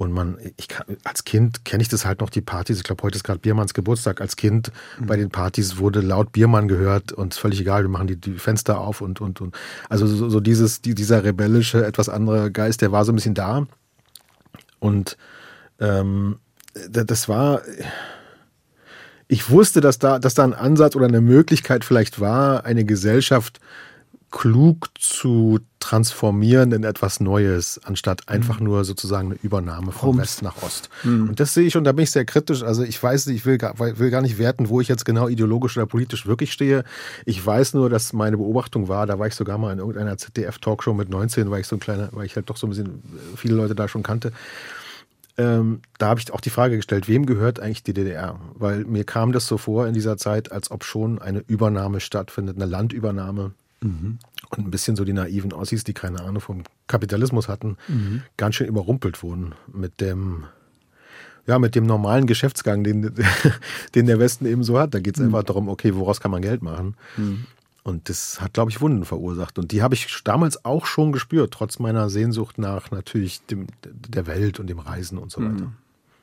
Und 0.00 0.12
man, 0.12 0.38
ich 0.56 0.66
kann, 0.68 0.96
als 1.04 1.24
Kind 1.24 1.66
kenne 1.66 1.82
ich 1.82 1.90
das 1.90 2.06
halt 2.06 2.22
noch, 2.22 2.30
die 2.30 2.40
Partys. 2.40 2.78
Ich 2.78 2.84
glaube, 2.84 3.02
heute 3.02 3.16
ist 3.16 3.22
gerade 3.22 3.38
Biermanns 3.38 3.74
Geburtstag. 3.74 4.22
Als 4.22 4.34
Kind 4.34 4.72
mhm. 4.98 5.04
bei 5.04 5.18
den 5.18 5.28
Partys 5.28 5.76
wurde 5.76 6.00
laut 6.00 6.32
Biermann 6.32 6.68
gehört 6.68 7.12
und 7.12 7.34
es 7.34 7.36
ist 7.36 7.40
völlig 7.42 7.60
egal, 7.60 7.82
wir 7.82 7.90
machen 7.90 8.06
die, 8.06 8.16
die 8.16 8.38
Fenster 8.38 8.80
auf 8.80 9.02
und, 9.02 9.20
und, 9.20 9.42
und. 9.42 9.54
Also 9.90 10.06
so, 10.06 10.30
so 10.30 10.40
dieses, 10.40 10.80
die, 10.80 10.94
dieser 10.94 11.22
rebellische, 11.22 11.84
etwas 11.84 12.08
andere 12.08 12.50
Geist, 12.50 12.80
der 12.80 12.92
war 12.92 13.04
so 13.04 13.12
ein 13.12 13.16
bisschen 13.16 13.34
da. 13.34 13.66
Und 14.78 15.18
ähm, 15.80 16.38
das 16.88 17.28
war, 17.28 17.60
ich 19.28 19.50
wusste, 19.50 19.82
dass 19.82 19.98
da, 19.98 20.18
dass 20.18 20.32
da 20.32 20.44
ein 20.44 20.54
Ansatz 20.54 20.96
oder 20.96 21.08
eine 21.08 21.20
Möglichkeit 21.20 21.84
vielleicht 21.84 22.20
war, 22.20 22.64
eine 22.64 22.86
Gesellschaft 22.86 23.60
klug 24.30 24.90
zu 24.98 25.58
transformieren 25.80 26.72
in 26.72 26.84
etwas 26.84 27.20
Neues, 27.20 27.80
anstatt 27.84 28.28
einfach 28.28 28.60
mhm. 28.60 28.66
nur 28.66 28.84
sozusagen 28.84 29.30
eine 29.30 29.40
Übernahme 29.42 29.92
von 29.92 30.10
Rums. 30.10 30.20
West 30.20 30.42
nach 30.42 30.62
Ost. 30.62 30.88
Mhm. 31.02 31.30
Und 31.30 31.40
das 31.40 31.54
sehe 31.54 31.66
ich 31.66 31.76
und 31.76 31.84
da 31.84 31.92
bin 31.92 32.04
ich 32.04 32.10
sehr 32.10 32.24
kritisch. 32.24 32.62
Also 32.62 32.82
ich 32.82 33.02
weiß, 33.02 33.26
ich 33.28 33.44
will 33.44 33.58
gar, 33.58 33.78
will 33.78 34.10
gar 34.10 34.22
nicht 34.22 34.38
werten, 34.38 34.68
wo 34.68 34.80
ich 34.80 34.88
jetzt 34.88 35.04
genau 35.04 35.28
ideologisch 35.28 35.76
oder 35.76 35.86
politisch 35.86 36.26
wirklich 36.26 36.52
stehe. 36.52 36.84
Ich 37.24 37.44
weiß 37.44 37.74
nur, 37.74 37.90
dass 37.90 38.12
meine 38.12 38.36
Beobachtung 38.36 38.88
war, 38.88 39.06
da 39.06 39.18
war 39.18 39.26
ich 39.26 39.34
sogar 39.34 39.58
mal 39.58 39.72
in 39.72 39.78
irgendeiner 39.78 40.16
ZDF-Talkshow 40.16 40.94
mit 40.94 41.08
19, 41.08 41.50
weil 41.50 41.62
ich 41.62 41.66
so 41.66 41.76
ein 41.76 41.80
kleiner, 41.80 42.10
weil 42.12 42.26
ich 42.26 42.36
halt 42.36 42.48
doch 42.50 42.56
so 42.56 42.66
ein 42.66 42.70
bisschen 42.70 43.02
viele 43.36 43.54
Leute 43.54 43.74
da 43.74 43.88
schon 43.88 44.02
kannte. 44.02 44.32
Ähm, 45.38 45.80
da 45.98 46.08
habe 46.08 46.20
ich 46.20 46.30
auch 46.32 46.40
die 46.40 46.50
Frage 46.50 46.76
gestellt, 46.76 47.08
wem 47.08 47.24
gehört 47.24 47.60
eigentlich 47.60 47.82
die 47.82 47.94
DDR? 47.94 48.38
Weil 48.54 48.84
mir 48.84 49.04
kam 49.04 49.32
das 49.32 49.46
so 49.46 49.56
vor 49.56 49.86
in 49.86 49.94
dieser 49.94 50.18
Zeit, 50.18 50.52
als 50.52 50.70
ob 50.70 50.84
schon 50.84 51.20
eine 51.20 51.38
Übernahme 51.46 52.00
stattfindet, 52.00 52.56
eine 52.56 52.66
Landübernahme 52.66 53.52
Mhm. 53.80 54.18
Und 54.50 54.66
ein 54.66 54.70
bisschen 54.70 54.96
so 54.96 55.04
die 55.04 55.12
naiven 55.12 55.52
Ossis, 55.52 55.84
die 55.84 55.94
keine 55.94 56.20
Ahnung 56.20 56.40
vom 56.40 56.62
Kapitalismus 56.86 57.48
hatten, 57.48 57.76
mhm. 57.88 58.22
ganz 58.36 58.56
schön 58.56 58.66
überrumpelt 58.66 59.22
wurden 59.22 59.54
mit 59.72 60.00
dem, 60.00 60.44
ja, 61.46 61.58
mit 61.58 61.74
dem 61.74 61.86
normalen 61.86 62.26
Geschäftsgang, 62.26 62.84
den, 62.84 63.14
den 63.94 64.06
der 64.06 64.18
Westen 64.18 64.46
eben 64.46 64.62
so 64.62 64.78
hat. 64.78 64.94
Da 64.94 65.00
geht 65.00 65.16
es 65.16 65.20
mhm. 65.20 65.26
einfach 65.26 65.44
darum, 65.44 65.68
okay, 65.68 65.94
woraus 65.94 66.20
kann 66.20 66.30
man 66.30 66.42
Geld 66.42 66.62
machen? 66.62 66.96
Mhm. 67.16 67.46
Und 67.82 68.10
das 68.10 68.40
hat, 68.40 68.52
glaube 68.52 68.70
ich, 68.70 68.80
Wunden 68.82 69.06
verursacht. 69.06 69.58
Und 69.58 69.72
die 69.72 69.82
habe 69.82 69.94
ich 69.94 70.22
damals 70.24 70.64
auch 70.64 70.84
schon 70.84 71.12
gespürt, 71.12 71.52
trotz 71.52 71.78
meiner 71.78 72.10
Sehnsucht 72.10 72.58
nach 72.58 72.90
natürlich 72.90 73.44
dem, 73.46 73.66
der 73.84 74.26
Welt 74.26 74.60
und 74.60 74.68
dem 74.68 74.78
Reisen 74.78 75.16
und 75.16 75.32
so 75.32 75.40
mhm. 75.40 75.54
weiter. 75.54 75.72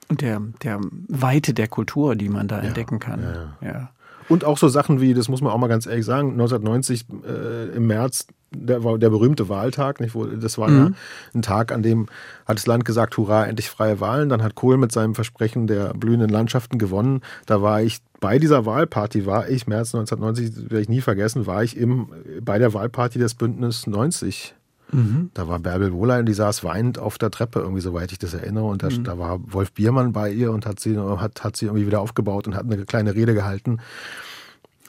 Und 0.10 0.22
der, 0.22 0.42
der 0.64 0.80
Weite 1.08 1.54
der 1.54 1.68
Kultur, 1.68 2.16
die 2.16 2.30
man 2.30 2.48
da 2.48 2.58
ja, 2.58 2.68
entdecken 2.68 3.00
kann. 3.00 3.22
Ja, 3.22 3.58
ja. 3.62 3.90
Und 4.30 4.44
auch 4.44 4.58
so 4.58 4.68
Sachen 4.68 5.02
wie, 5.02 5.14
das 5.14 5.30
muss 5.30 5.42
man 5.42 5.52
auch 5.52 5.58
mal 5.58 5.68
ganz 5.68 5.86
ehrlich 5.86 6.06
sagen, 6.06 6.32
1990 6.32 7.06
äh, 7.26 7.76
im 7.76 7.88
März, 7.88 8.28
der, 8.52 8.84
war 8.84 8.98
der 8.98 9.10
berühmte 9.10 9.50
Wahltag, 9.50 10.00
nicht? 10.00 10.16
Wo, 10.16 10.26
das 10.26 10.58
war 10.58 10.70
mhm. 10.70 10.78
ja 10.78 10.92
ein 11.34 11.42
Tag, 11.42 11.72
an 11.72 11.84
dem 11.84 12.08
hat 12.46 12.58
das 12.58 12.66
Land 12.66 12.86
gesagt, 12.86 13.18
hurra, 13.18 13.46
endlich 13.46 13.70
freie 13.70 14.00
Wahlen. 14.00 14.30
Dann 14.30 14.44
hat 14.44 14.56
Kohl 14.56 14.78
mit 14.78 14.92
seinem 14.92 15.16
Versprechen 15.16 15.68
der 15.68 15.94
blühenden 15.94 16.30
Landschaften 16.30 16.78
gewonnen. 16.78 17.22
Da 17.46 17.62
war 17.62 17.82
ich 17.82 18.00
bei 18.20 18.40
dieser 18.40 18.66
Wahlparty, 18.66 19.26
war 19.26 19.48
ich, 19.50 19.68
März 19.68 19.94
1990, 19.94 20.70
werde 20.70 20.82
ich 20.82 20.90
nie 20.90 21.02
vergessen, 21.02 21.46
war 21.46 21.64
ich 21.64 21.78
im, 21.78 22.10
bei 22.42 22.58
der 22.58 22.74
Wahlparty 22.74 23.20
des 23.20 23.36
Bündnis 23.36 23.88
90 23.88 24.56
Mhm. 24.92 25.32
Da 25.34 25.48
war 25.48 25.60
Bärbel 25.60 25.92
Wohlein, 25.94 26.26
die 26.26 26.34
saß 26.34 26.64
weinend 26.64 26.98
auf 26.98 27.18
der 27.18 27.32
Treppe, 27.32 27.60
irgendwie 27.60 27.82
soweit 27.82 28.12
ich 28.12 28.20
das 28.20 28.34
erinnere. 28.34 28.66
Und 28.66 28.84
da, 28.84 28.90
mhm. 28.90 29.04
da, 29.04 29.18
war 29.18 29.40
Wolf 29.52 29.74
Biermann 29.74 30.14
bei 30.14 30.32
ihr 30.32 30.52
und 30.52 30.66
hat 30.66 30.80
sie, 30.80 30.98
hat, 30.98 31.44
hat 31.44 31.58
sie 31.58 31.66
irgendwie 31.66 31.86
wieder 31.86 32.02
aufgebaut 32.02 32.48
und 32.48 32.56
hat 32.56 32.66
eine 32.66 32.86
kleine 32.86 33.16
Rede 33.16 33.34
gehalten. 33.34 33.80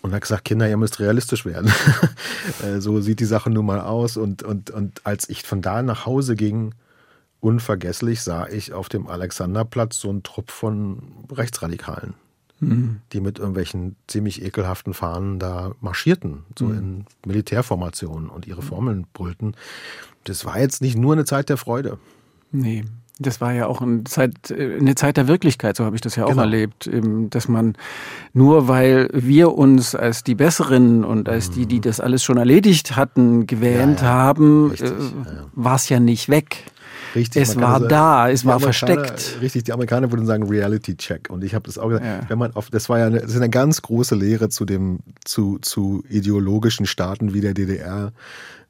Und 0.01 0.13
hat 0.13 0.21
gesagt, 0.21 0.45
Kinder, 0.45 0.69
ihr 0.69 0.77
müsst 0.77 1.01
realistisch 1.01 1.45
werden. 1.45 1.73
Äh, 2.65 2.81
so 2.81 3.01
sieht 3.01 3.21
die 3.21 3.27
Sache 3.27 3.51
nun 3.51 3.67
mal 3.67 3.81
aus. 3.81 4.17
Und, 4.17 4.43
und, 4.43 4.71
und 4.71 5.05
als 5.05 5.29
ich 5.29 5.43
von 5.43 5.61
da 5.61 5.83
nach 5.83 6.07
Hause 6.07 6.35
ging, 6.35 6.75
unvergesslich 7.41 8.23
sah 8.23 8.49
ich 8.49 8.73
auf 8.73 8.89
dem 8.89 9.07
Alexanderplatz 9.07 10.01
so 10.01 10.09
einen 10.09 10.23
Trupp 10.23 10.51
von 10.51 11.27
Rechtsradikalen 11.31 12.15
mhm. 12.61 13.01
die 13.13 13.21
mit 13.21 13.39
irgendwelchen 13.39 13.97
ziemlich 14.07 14.43
ekelhaften 14.45 14.95
Fahnen 14.95 15.39
da 15.39 15.73
marschierten, 15.81 16.45
so 16.59 16.67
mhm. 16.67 16.79
in 16.79 17.05
Militärformationen 17.27 18.29
und 18.29 18.47
ihre 18.47 18.63
Formeln 18.63 19.07
brüllten. 19.13 19.55
Das 20.25 20.45
war 20.45 20.59
jetzt 20.59 20.83
nicht 20.83 20.97
nur 20.97 21.13
eine 21.13 21.25
Zeit 21.25 21.49
der 21.49 21.57
Freude. 21.57 21.99
Nee. 22.53 22.85
Das 23.21 23.41
war 23.41 23.53
ja 23.53 23.67
auch 23.67 23.81
eine 23.81 24.05
Zeit, 24.05 24.53
eine 24.53 24.95
Zeit 24.95 25.17
der 25.17 25.27
Wirklichkeit, 25.27 25.77
so 25.77 25.85
habe 25.85 25.97
ich 25.97 26.01
das 26.01 26.15
ja 26.15 26.25
auch 26.25 26.31
genau. 26.31 26.43
erlebt, 26.43 26.89
dass 27.31 27.49
man 27.49 27.75
nur 28.33 28.69
weil 28.69 29.11
wir 29.13 29.55
uns 29.55 29.97
als 29.97 30.23
die 30.23 30.37
Besseren 30.37 31.05
und 31.05 31.29
als 31.29 31.51
die, 31.51 31.67
die 31.67 31.79
mhm. 31.79 31.83
das 31.83 31.99
alles 31.99 32.23
schon 32.23 32.37
erledigt 32.37 32.95
hatten, 32.95 33.49
gewähnt 33.49 34.03
ja, 34.03 34.07
ja. 34.07 34.13
haben, 34.13 34.73
äh, 34.73 34.93
war 35.53 35.75
es 35.75 35.89
ja 35.89 35.99
nicht 35.99 36.29
weg. 36.29 36.67
Richtig, 37.15 37.43
es 37.43 37.57
war 37.57 37.79
sagen, 37.79 37.89
da, 37.89 38.31
es 38.31 38.45
war 38.45 38.61
versteckt. 38.61 39.39
Richtig, 39.41 39.65
die 39.65 39.73
Amerikaner 39.73 40.11
würden 40.11 40.27
sagen 40.27 40.45
Reality 40.45 40.97
Check. 40.97 41.31
Und 41.31 41.45
ich 41.45 41.55
habe 41.55 41.67
das 41.67 41.79
auch 41.79 41.89
gesagt, 41.89 42.07
ja. 42.07 42.21
wenn 42.29 42.39
man 42.39 42.55
auf, 42.55 42.71
das 42.71 42.89
war 42.89 42.99
ja 42.99 43.07
eine, 43.07 43.21
das 43.21 43.31
ist 43.31 43.37
eine 43.37 43.51
ganz 43.51 43.83
große 43.83 44.15
Lehre 44.15 44.49
zu 44.49 44.65
dem, 44.65 45.01
zu, 45.25 45.59
zu 45.61 46.05
ideologischen 46.09 46.87
Staaten 46.87 47.35
wie 47.35 47.41
der 47.41 47.55
DDR, 47.55 48.13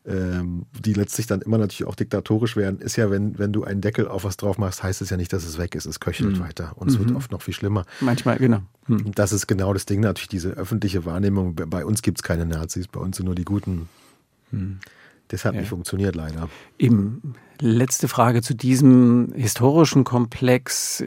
ähm, 0.07 0.65
die 0.73 0.95
letztlich 0.95 1.27
dann 1.27 1.43
immer 1.43 1.59
natürlich 1.59 1.87
auch 1.87 1.95
diktatorisch 1.95 2.57
werden, 2.57 2.81
ist 2.81 2.97
ja, 2.97 3.11
wenn, 3.11 3.39
wenn 3.39 3.53
du 3.53 3.65
einen 3.65 3.81
Deckel 3.81 4.09
auf 4.09 4.25
was 4.25 4.37
drauf 4.37 4.57
machst, 4.57 4.83
heißt 4.83 5.03
es 5.03 5.11
ja 5.11 5.17
nicht, 5.17 5.33
dass 5.33 5.45
es 5.45 5.59
weg 5.59 5.75
ist. 5.75 5.85
Es 5.85 6.01
köchelt 6.01 6.39
mhm. 6.39 6.41
weiter. 6.41 6.73
Und 6.77 6.89
es 6.89 6.99
mhm. 6.99 7.07
wird 7.07 7.17
oft 7.17 7.31
noch 7.31 7.43
viel 7.43 7.55
schlimmer. 7.55 7.85
Manchmal, 8.01 8.39
genau. 8.39 8.63
Mhm. 8.87 9.13
Das 9.15 9.33
ist 9.33 9.47
genau 9.47 9.73
das 9.73 9.85
Ding, 9.85 10.01
natürlich 10.01 10.29
diese 10.29 10.51
öffentliche 10.51 11.05
Wahrnehmung. 11.05 11.55
Bei 11.55 11.85
uns 11.85 12.03
gibt 12.03 12.19
es 12.19 12.23
keine 12.23 12.47
Nazis, 12.47 12.89
bei 12.89 13.01
uns 13.01 13.19
sind 13.19 13.27
nur 13.27 13.35
die 13.35 13.45
Guten. 13.45 13.89
Mhm. 14.51 14.79
Das 15.29 15.45
hat 15.45 15.55
ja. 15.55 15.61
nicht 15.61 15.69
funktioniert, 15.69 16.17
leider. 16.17 16.49
Eben, 16.79 17.35
letzte 17.61 18.09
Frage 18.09 18.43
zu 18.43 18.55
diesem 18.55 19.33
historischen 19.35 20.05
Komplex. 20.05 21.03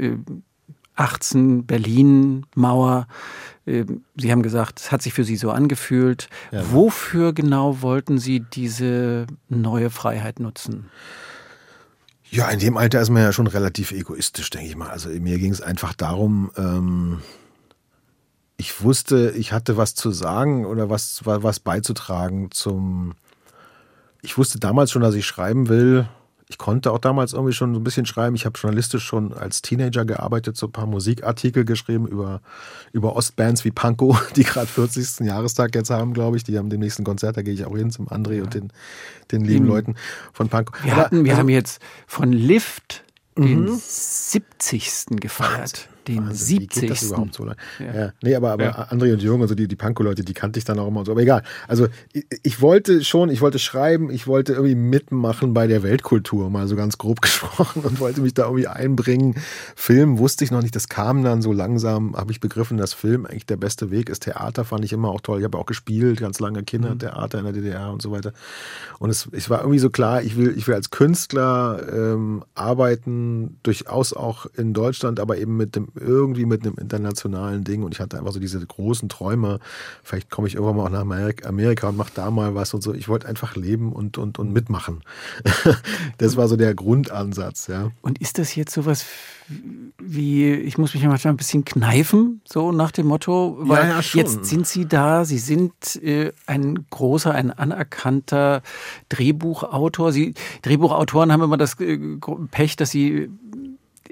18 0.96 1.60
äh, 1.60 1.64
Berlin 1.64 2.46
Mauer. 2.56 3.08
Äh, 3.66 3.86
Sie 4.16 4.32
haben 4.32 4.44
gesagt, 4.44 4.80
es 4.80 4.92
hat 4.92 5.02
sich 5.02 5.14
für 5.14 5.24
Sie 5.24 5.36
so 5.36 5.52
angefühlt. 5.52 6.30
Ja. 6.52 6.64
Wofür 6.72 7.34
genau 7.34 7.82
wollten 7.82 8.18
Sie 8.18 8.40
diese 8.40 9.28
neue 9.50 9.90
Freiheit 9.90 10.40
nutzen? 10.40 10.90
Ja, 12.30 12.50
in 12.50 12.60
dem 12.60 12.78
Alter 12.78 13.02
ist 13.02 13.10
man 13.10 13.24
ja 13.24 13.34
schon 13.34 13.48
relativ 13.48 13.92
egoistisch, 13.92 14.50
denke 14.50 14.68
ich 14.68 14.78
mal. 14.78 14.90
Also 14.90 15.10
mir 15.10 15.38
ging 15.38 15.52
es 15.52 15.62
einfach 15.62 15.94
darum, 15.94 16.50
ähm, 16.56 17.20
ich 18.62 18.84
wusste, 18.84 19.34
ich 19.36 19.52
hatte 19.52 19.76
was 19.76 19.96
zu 19.96 20.12
sagen 20.12 20.66
oder 20.66 20.90
was, 20.90 21.22
was 21.26 21.60
beizutragen 21.60 22.52
zum, 22.52 23.16
ich 24.22 24.38
wusste 24.38 24.60
damals 24.60 24.92
schon, 24.92 25.02
dass 25.02 25.16
ich 25.16 25.26
schreiben 25.26 25.68
will. 25.68 26.08
Ich 26.52 26.58
konnte 26.58 26.92
auch 26.92 26.98
damals 26.98 27.32
irgendwie 27.32 27.54
schon 27.54 27.74
so 27.74 27.80
ein 27.80 27.84
bisschen 27.86 28.06
schreiben. 28.06 28.36
Ich 28.36 28.46
habe 28.46 28.60
journalistisch 28.60 29.06
schon 29.06 29.32
als 29.32 29.62
Teenager 29.62 30.04
gearbeitet, 30.04 30.58
so 30.58 30.68
ein 30.68 30.74
paar 30.74 30.86
Musikartikel 30.86 31.64
geschrieben 31.64 32.06
über, 32.06 32.42
über 32.92 33.16
Ostbands 33.16 33.64
wie 33.64 33.72
Panko, 33.72 34.18
die 34.36 34.44
gerade 34.44 34.68
40. 34.68 35.26
Jahrestag 35.26 35.74
jetzt 35.76 35.90
haben, 35.90 36.14
glaube 36.14 36.36
ich. 36.36 36.44
Die 36.44 36.58
haben 36.58 36.70
den 36.70 36.82
nächsten 36.82 37.06
Konzert, 37.06 37.38
da 37.38 37.42
gehe 37.42 37.54
ich 37.54 37.64
auch 37.64 37.78
hin 37.78 37.90
zum 37.90 38.10
André 38.10 38.34
ja. 38.34 38.44
und 38.44 38.54
den, 38.54 38.74
den 39.32 39.46
lieben 39.46 39.66
Leuten 39.66 39.96
von 40.34 40.50
Panko. 40.50 40.74
Wir, 40.84 40.98
hatten, 40.98 41.24
wir 41.24 41.32
also, 41.32 41.40
haben 41.40 41.50
jetzt 41.50 41.82
von 42.06 42.34
Lift 42.34 43.06
den 43.38 43.68
mhm. 43.68 43.80
70. 43.82 45.06
gefeiert. 45.22 45.88
Den 46.08 46.28
Wahnsinn, 46.28 46.60
70. 46.60 46.60
Wie 46.60 46.82
geht 46.82 46.90
das 46.92 47.04
überhaupt 47.04 47.34
so 47.36 47.44
lange? 47.44 47.58
Ja. 47.80 47.94
ja. 47.94 48.14
Nee, 48.24 48.36
aber, 48.36 48.52
aber 48.52 48.64
ja. 48.64 48.88
André 48.90 49.14
und 49.14 49.22
Jürgen, 49.22 49.42
also 49.42 49.56
die, 49.56 49.68
die 49.68 49.76
Panko-Leute, 49.76 50.24
die 50.24 50.34
kannte 50.34 50.58
ich 50.58 50.66
dann 50.66 50.80
auch 50.80 50.88
immer 50.88 51.02
und 51.02 51.06
so. 51.06 51.12
Aber 51.12 51.22
egal. 51.22 51.44
Also 51.68 51.88
ich, 52.14 52.26
ich, 52.44 52.62
wollte 52.62 53.04
schon, 53.04 53.30
ich 53.30 53.42
wollte 53.42 53.60
schreiben, 53.60 54.10
ich 54.10 54.28
wollte 54.28 54.54
irgendwie 54.54 54.76
mitmachen 54.76 55.54
bei 55.54 55.68
der 55.68 55.84
Weltkultur, 55.84 56.50
mal 56.50 56.68
so 56.68 56.76
ganz 56.76 56.98
grob 56.98 57.22
gesprochen 57.22 57.84
und 57.84 58.00
wollte 58.00 58.22
mich 58.22 58.34
da 58.34 58.44
irgendwie 58.44 58.68
einbringen. 58.68 59.36
Film 59.76 60.18
wusste 60.18 60.44
ich 60.44 60.52
noch 60.52 60.62
nicht, 60.62 60.76
das 60.76 60.90
kam 60.90 61.24
dann 61.24 61.42
so 61.42 61.54
langsam, 61.54 62.16
habe 62.16 62.32
ich 62.32 62.40
begriffen, 62.40 62.78
dass 62.78 62.94
Film 62.94 63.26
eigentlich 63.26 63.46
der 63.46 63.58
beste 63.58 63.92
Weg 63.92 64.10
ist. 64.10 64.24
Theater 64.24 64.66
fand 64.66 64.84
ich 64.86 64.94
immer 64.94 65.10
auch 65.10 65.22
toll. 65.22 65.40
Ich 65.40 65.46
habe 65.46 65.58
auch 65.58 65.66
gespielt, 65.66 66.20
ganz 66.20 66.40
lange 66.40 66.64
Kindertheater 66.64 67.40
in 67.40 67.44
der 67.46 67.54
DDR 67.54 67.92
und 67.92 68.02
so 68.02 68.12
weiter. 68.12 68.34
Und 69.00 69.10
es, 69.10 69.28
es 69.32 69.50
war 69.50 69.60
irgendwie 69.60 69.80
so 69.80 69.90
klar, 69.90 70.24
ich 70.24 70.36
will, 70.36 70.54
ich 70.58 70.68
will 70.68 70.76
als 70.76 70.90
Künstler 70.90 71.82
ähm, 71.92 72.44
arbeiten, 72.56 73.58
durchaus 73.64 74.14
auch 74.14 74.46
in 74.58 74.74
Deutschland, 74.74 75.20
aber 75.20 75.38
eben 75.38 75.58
mit 75.58 75.76
dem 75.76 75.91
irgendwie 75.96 76.46
mit 76.46 76.66
einem 76.66 76.76
internationalen 76.80 77.64
Ding 77.64 77.84
und 77.84 77.94
ich 77.94 78.00
hatte 78.00 78.18
einfach 78.18 78.32
so 78.32 78.40
diese 78.40 78.66
großen 78.66 79.10
Träume. 79.10 79.60
Vielleicht 80.04 80.30
komme 80.30 80.48
ich 80.48 80.56
irgendwann 80.56 80.78
mal 80.78 80.86
auch 80.86 81.06
nach 81.06 81.46
Amerika 81.46 81.90
und 81.90 81.98
mache 81.98 82.12
da 82.14 82.32
mal 82.32 82.56
was 82.56 82.74
und 82.74 82.82
so. 82.82 82.94
Ich 82.94 83.08
wollte 83.08 83.28
einfach 83.28 83.56
leben 83.56 83.92
und, 83.94 84.18
und, 84.18 84.40
und 84.40 84.54
mitmachen. 84.54 85.04
das 86.18 86.38
war 86.38 86.48
so 86.48 86.56
der 86.56 86.74
Grundansatz, 86.76 87.68
ja. 87.68 87.92
Und 88.02 88.20
ist 88.20 88.38
das 88.38 88.56
jetzt 88.56 88.74
sowas 88.74 89.06
wie, 90.00 90.54
ich 90.54 90.78
muss 90.78 90.94
mich 90.94 91.04
manchmal 91.04 91.34
ein 91.34 91.38
bisschen 91.38 91.66
kneifen, 91.66 92.42
so 92.46 92.72
nach 92.72 92.92
dem 92.92 93.08
Motto, 93.08 93.58
weil 93.60 93.90
ja, 93.90 94.00
ja, 94.00 94.02
jetzt 94.14 94.46
sind 94.46 94.66
Sie 94.66 94.88
da, 94.88 95.26
Sie 95.26 95.38
sind 95.38 95.74
äh, 96.02 96.32
ein 96.46 96.86
großer, 96.90 97.34
ein 97.34 97.52
anerkannter 97.52 98.62
Drehbuchautor. 99.10 100.12
Sie, 100.12 100.34
Drehbuchautoren 100.62 101.32
haben 101.32 101.42
immer 101.42 101.58
das 101.58 101.80
äh, 101.80 102.00
Pech, 102.52 102.76
dass 102.76 102.92
sie 102.92 103.30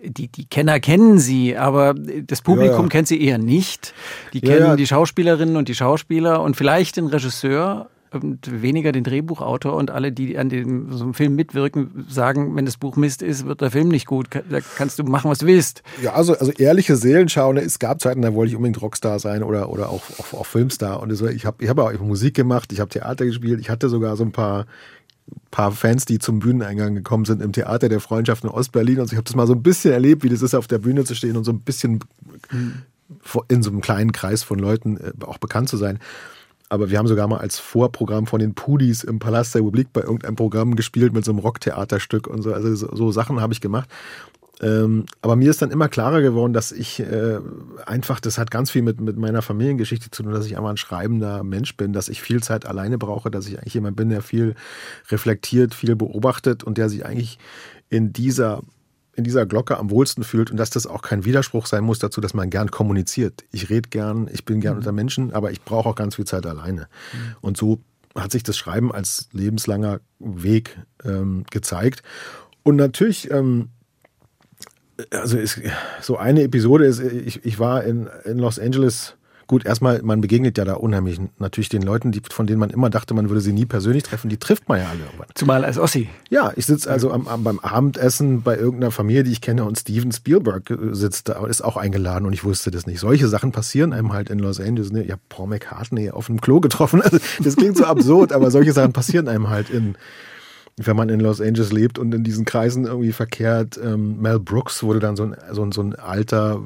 die, 0.01 0.27
die 0.27 0.45
Kenner 0.45 0.79
kennen 0.79 1.19
sie, 1.19 1.57
aber 1.57 1.93
das 1.93 2.41
Publikum 2.41 2.77
ja, 2.77 2.83
ja. 2.83 2.89
kennt 2.89 3.07
sie 3.07 3.21
eher 3.21 3.37
nicht. 3.37 3.93
Die 4.33 4.41
kennen 4.41 4.65
ja, 4.65 4.75
die 4.75 4.87
Schauspielerinnen 4.87 5.57
und 5.57 5.67
die 5.67 5.75
Schauspieler 5.75 6.41
und 6.41 6.55
vielleicht 6.55 6.97
den 6.97 7.07
Regisseur 7.07 7.89
und 8.11 8.61
weniger 8.61 8.91
den 8.91 9.03
Drehbuchautor 9.03 9.75
und 9.75 9.91
alle, 9.91 10.11
die 10.11 10.37
an 10.37 10.49
dem, 10.49 10.91
so 10.91 11.03
einem 11.03 11.13
Film 11.13 11.35
mitwirken, 11.35 12.05
sagen, 12.09 12.55
wenn 12.55 12.65
das 12.65 12.77
Buch 12.77 12.95
Mist 12.95 13.21
ist, 13.21 13.45
wird 13.45 13.61
der 13.61 13.71
Film 13.71 13.89
nicht 13.89 14.07
gut. 14.07 14.27
Da 14.31 14.59
kannst 14.77 14.97
du 14.97 15.03
machen, 15.03 15.29
was 15.29 15.39
du 15.39 15.45
willst. 15.45 15.83
Ja, 16.01 16.13
also, 16.13 16.33
also 16.33 16.51
ehrliche 16.53 16.95
Seelenschau. 16.95 17.53
Ne, 17.53 17.61
es 17.61 17.77
gab 17.77 18.01
Zeiten, 18.01 18.21
da 18.21 18.33
wollte 18.33 18.49
ich 18.49 18.55
unbedingt 18.55 18.81
Rockstar 18.81 19.19
sein 19.19 19.43
oder, 19.43 19.69
oder 19.69 19.89
auch, 19.89 20.01
auch, 20.17 20.39
auch 20.39 20.45
Filmstar. 20.45 21.01
Und 21.01 21.13
so, 21.15 21.27
ich 21.27 21.45
habe 21.45 21.63
ich 21.63 21.69
hab 21.69 21.77
auch 21.77 21.91
Musik 21.99 22.35
gemacht, 22.35 22.73
ich 22.73 22.79
habe 22.79 22.89
Theater 22.89 23.25
gespielt, 23.25 23.59
ich 23.59 23.69
hatte 23.69 23.89
sogar 23.89 24.15
so 24.15 24.23
ein 24.23 24.31
paar 24.31 24.65
paar 25.51 25.71
Fans, 25.71 26.05
die 26.05 26.19
zum 26.19 26.39
Bühneneingang 26.39 26.95
gekommen 26.95 27.25
sind 27.25 27.41
im 27.41 27.51
Theater 27.51 27.89
der 27.89 27.99
Freundschaft 27.99 28.43
in 28.43 28.49
Ostberlin. 28.49 28.99
Also 28.99 29.13
ich 29.13 29.17
habe 29.17 29.25
das 29.25 29.35
mal 29.35 29.47
so 29.47 29.53
ein 29.53 29.63
bisschen 29.63 29.91
erlebt, 29.91 30.23
wie 30.23 30.29
das 30.29 30.41
ist, 30.41 30.53
auf 30.53 30.67
der 30.67 30.79
Bühne 30.79 31.03
zu 31.03 31.15
stehen 31.15 31.37
und 31.37 31.43
so 31.43 31.51
ein 31.51 31.59
bisschen 31.59 31.99
in 33.47 33.63
so 33.63 33.69
einem 33.69 33.81
kleinen 33.81 34.11
Kreis 34.11 34.43
von 34.43 34.59
Leuten 34.59 34.97
äh, 34.97 35.11
auch 35.25 35.37
bekannt 35.37 35.69
zu 35.69 35.77
sein. 35.77 35.99
Aber 36.69 36.91
wir 36.91 36.99
haben 36.99 37.07
sogar 37.07 37.27
mal 37.27 37.39
als 37.39 37.57
Vorprogramm 37.57 38.27
von 38.27 38.39
den 38.39 38.53
Pudis 38.53 39.03
im 39.03 39.17
Palast 39.17 39.55
der 39.55 39.61
Republik 39.61 39.91
bei 39.91 40.01
irgendeinem 40.01 40.35
Programm 40.35 40.75
gespielt 40.75 41.13
mit 41.13 41.25
so 41.25 41.31
einem 41.31 41.39
Rocktheaterstück 41.39 42.27
und 42.27 42.43
so. 42.43 42.53
Also 42.53 42.75
so, 42.75 42.95
so 42.95 43.11
Sachen 43.11 43.41
habe 43.41 43.53
ich 43.53 43.61
gemacht. 43.61 43.89
Ähm, 44.61 45.05
aber 45.21 45.35
mir 45.35 45.49
ist 45.49 45.61
dann 45.61 45.71
immer 45.71 45.87
klarer 45.87 46.21
geworden, 46.21 46.53
dass 46.53 46.71
ich 46.71 46.99
äh, 46.99 47.39
einfach, 47.85 48.19
das 48.19 48.37
hat 48.37 48.51
ganz 48.51 48.71
viel 48.71 48.81
mit, 48.81 48.99
mit 48.99 49.17
meiner 49.17 49.41
Familiengeschichte 49.41 50.11
zu 50.11 50.23
tun, 50.23 50.33
dass 50.33 50.45
ich 50.45 50.57
einfach 50.57 50.69
ein 50.69 50.77
schreibender 50.77 51.43
Mensch 51.43 51.77
bin, 51.77 51.93
dass 51.93 52.09
ich 52.09 52.21
viel 52.21 52.43
Zeit 52.43 52.65
alleine 52.65 52.97
brauche, 52.97 53.31
dass 53.31 53.47
ich 53.47 53.57
eigentlich 53.57 53.73
jemand 53.73 53.95
bin, 53.95 54.09
der 54.09 54.21
viel 54.21 54.55
reflektiert, 55.09 55.73
viel 55.73 55.95
beobachtet 55.95 56.63
und 56.63 56.77
der 56.77 56.89
sich 56.89 57.05
eigentlich 57.05 57.39
in 57.89 58.11
dieser 58.11 58.61
in 59.15 59.25
dieser 59.25 59.45
Glocke 59.45 59.77
am 59.77 59.89
wohlsten 59.89 60.23
fühlt 60.23 60.49
und 60.49 60.55
dass 60.55 60.69
das 60.69 60.87
auch 60.87 61.01
kein 61.01 61.25
Widerspruch 61.25 61.65
sein 61.65 61.83
muss 61.83 61.99
dazu, 61.99 62.21
dass 62.21 62.33
man 62.33 62.49
gern 62.49 62.71
kommuniziert. 62.71 63.43
Ich 63.51 63.69
rede 63.69 63.89
gern, 63.89 64.29
ich 64.31 64.45
bin 64.45 64.61
gern 64.61 64.75
mhm. 64.75 64.79
unter 64.79 64.91
Menschen, 64.93 65.33
aber 65.33 65.51
ich 65.51 65.61
brauche 65.61 65.89
auch 65.89 65.95
ganz 65.95 66.15
viel 66.15 66.23
Zeit 66.23 66.45
alleine. 66.45 66.87
Mhm. 67.11 67.35
Und 67.41 67.57
so 67.57 67.81
hat 68.15 68.31
sich 68.31 68.43
das 68.43 68.57
Schreiben 68.57 68.93
als 68.93 69.27
lebenslanger 69.33 69.99
Weg 70.19 70.79
ähm, 71.03 71.43
gezeigt. 71.51 72.01
Und 72.63 72.77
natürlich 72.77 73.29
ähm, 73.29 73.69
also 75.11 75.37
ist, 75.37 75.61
so 76.01 76.17
eine 76.17 76.43
Episode 76.43 76.85
ist, 76.85 76.99
ich, 76.99 77.45
ich 77.45 77.59
war 77.59 77.83
in, 77.83 78.07
in 78.25 78.39
Los 78.39 78.59
Angeles. 78.59 79.15
Gut, 79.47 79.65
erstmal, 79.65 80.03
man 80.03 80.21
begegnet 80.21 80.59
ja 80.59 80.65
da 80.65 80.75
unheimlich 80.75 81.19
natürlich 81.39 81.69
den 81.69 81.81
Leuten, 81.81 82.11
die, 82.11 82.21
von 82.29 82.45
denen 82.45 82.59
man 82.59 82.69
immer 82.69 82.91
dachte, 82.91 83.15
man 83.15 83.29
würde 83.29 83.41
sie 83.41 83.51
nie 83.51 83.65
persönlich 83.65 84.03
treffen, 84.03 84.29
die 84.29 84.37
trifft 84.37 84.69
man 84.69 84.77
ja 84.77 84.87
alle 84.89 84.99
irgendwann. 84.99 85.27
Zumal 85.33 85.65
als 85.65 85.79
Ossi. 85.79 86.07
Ja, 86.29 86.51
ich 86.55 86.67
sitze 86.67 86.87
also 86.87 87.11
am, 87.11 87.27
am, 87.27 87.43
beim 87.43 87.57
Abendessen 87.57 88.43
bei 88.43 88.55
irgendeiner 88.55 88.91
Familie, 88.91 89.23
die 89.23 89.31
ich 89.31 89.41
kenne, 89.41 89.63
und 89.63 89.79
Steven 89.79 90.11
Spielberg 90.11 90.71
sitzt 90.91 91.29
da, 91.29 91.47
ist 91.47 91.63
auch 91.63 91.77
eingeladen 91.77 92.27
und 92.27 92.33
ich 92.33 92.43
wusste 92.43 92.69
das 92.69 92.85
nicht. 92.85 92.99
Solche 92.99 93.27
Sachen 93.27 93.51
passieren 93.51 93.91
einem 93.91 94.13
halt 94.13 94.29
in 94.29 94.37
Los 94.37 94.59
Angeles. 94.59 94.91
Ne? 94.91 95.01
Ich 95.01 95.11
habe 95.11 95.21
Paul 95.29 95.47
McCartney 95.47 96.11
auf 96.11 96.27
dem 96.27 96.41
Klo 96.41 96.59
getroffen. 96.59 97.01
Also, 97.09 97.17
das 97.43 97.55
klingt 97.55 97.75
so 97.75 97.85
absurd, 97.85 98.33
aber 98.33 98.51
solche 98.51 98.71
Sachen 98.71 98.93
passieren 98.93 99.27
einem 99.27 99.49
halt 99.49 99.71
in, 99.71 99.95
wenn 100.85 100.95
man 100.95 101.09
in 101.09 101.19
Los 101.19 101.41
Angeles 101.41 101.73
lebt 101.73 101.99
und 101.99 102.13
in 102.13 102.23
diesen 102.23 102.45
Kreisen 102.45 102.85
irgendwie 102.85 103.11
verkehrt. 103.11 103.77
Ähm, 103.83 104.21
Mel 104.21 104.39
Brooks 104.39 104.81
wurde 104.81 104.99
dann 104.99 105.17
so 105.17 105.23
ein, 105.23 105.35
so, 105.51 105.61
ein, 105.61 105.71
so 105.73 105.81
ein 105.81 105.95
alter, 105.95 106.63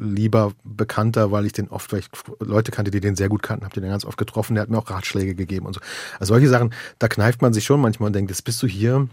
lieber 0.00 0.52
Bekannter, 0.62 1.32
weil 1.32 1.46
ich 1.46 1.52
den 1.52 1.68
oft, 1.68 1.92
weil 1.92 2.00
ich 2.00 2.08
Leute 2.38 2.70
kannte, 2.70 2.92
die 2.92 3.00
den 3.00 3.16
sehr 3.16 3.28
gut 3.28 3.42
kannten, 3.42 3.64
habe 3.64 3.78
den 3.78 3.90
ganz 3.90 4.04
oft 4.04 4.18
getroffen, 4.18 4.54
der 4.54 4.62
hat 4.62 4.70
mir 4.70 4.78
auch 4.78 4.88
Ratschläge 4.88 5.34
gegeben 5.34 5.66
und 5.66 5.74
so. 5.74 5.80
Also 6.20 6.34
solche 6.34 6.48
Sachen, 6.48 6.72
da 7.00 7.08
kneift 7.08 7.42
man 7.42 7.52
sich 7.52 7.64
schon 7.64 7.80
manchmal 7.80 8.08
und 8.08 8.12
denkt, 8.12 8.30
jetzt 8.30 8.44
bist 8.44 8.62
du 8.62 8.68
hier 8.68 9.08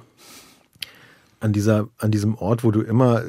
an 1.39 1.51
dieser, 1.51 1.87
an 1.97 2.11
diesem 2.11 2.35
Ort, 2.35 2.63
wo 2.63 2.69
du 2.69 2.81
immer 2.81 3.23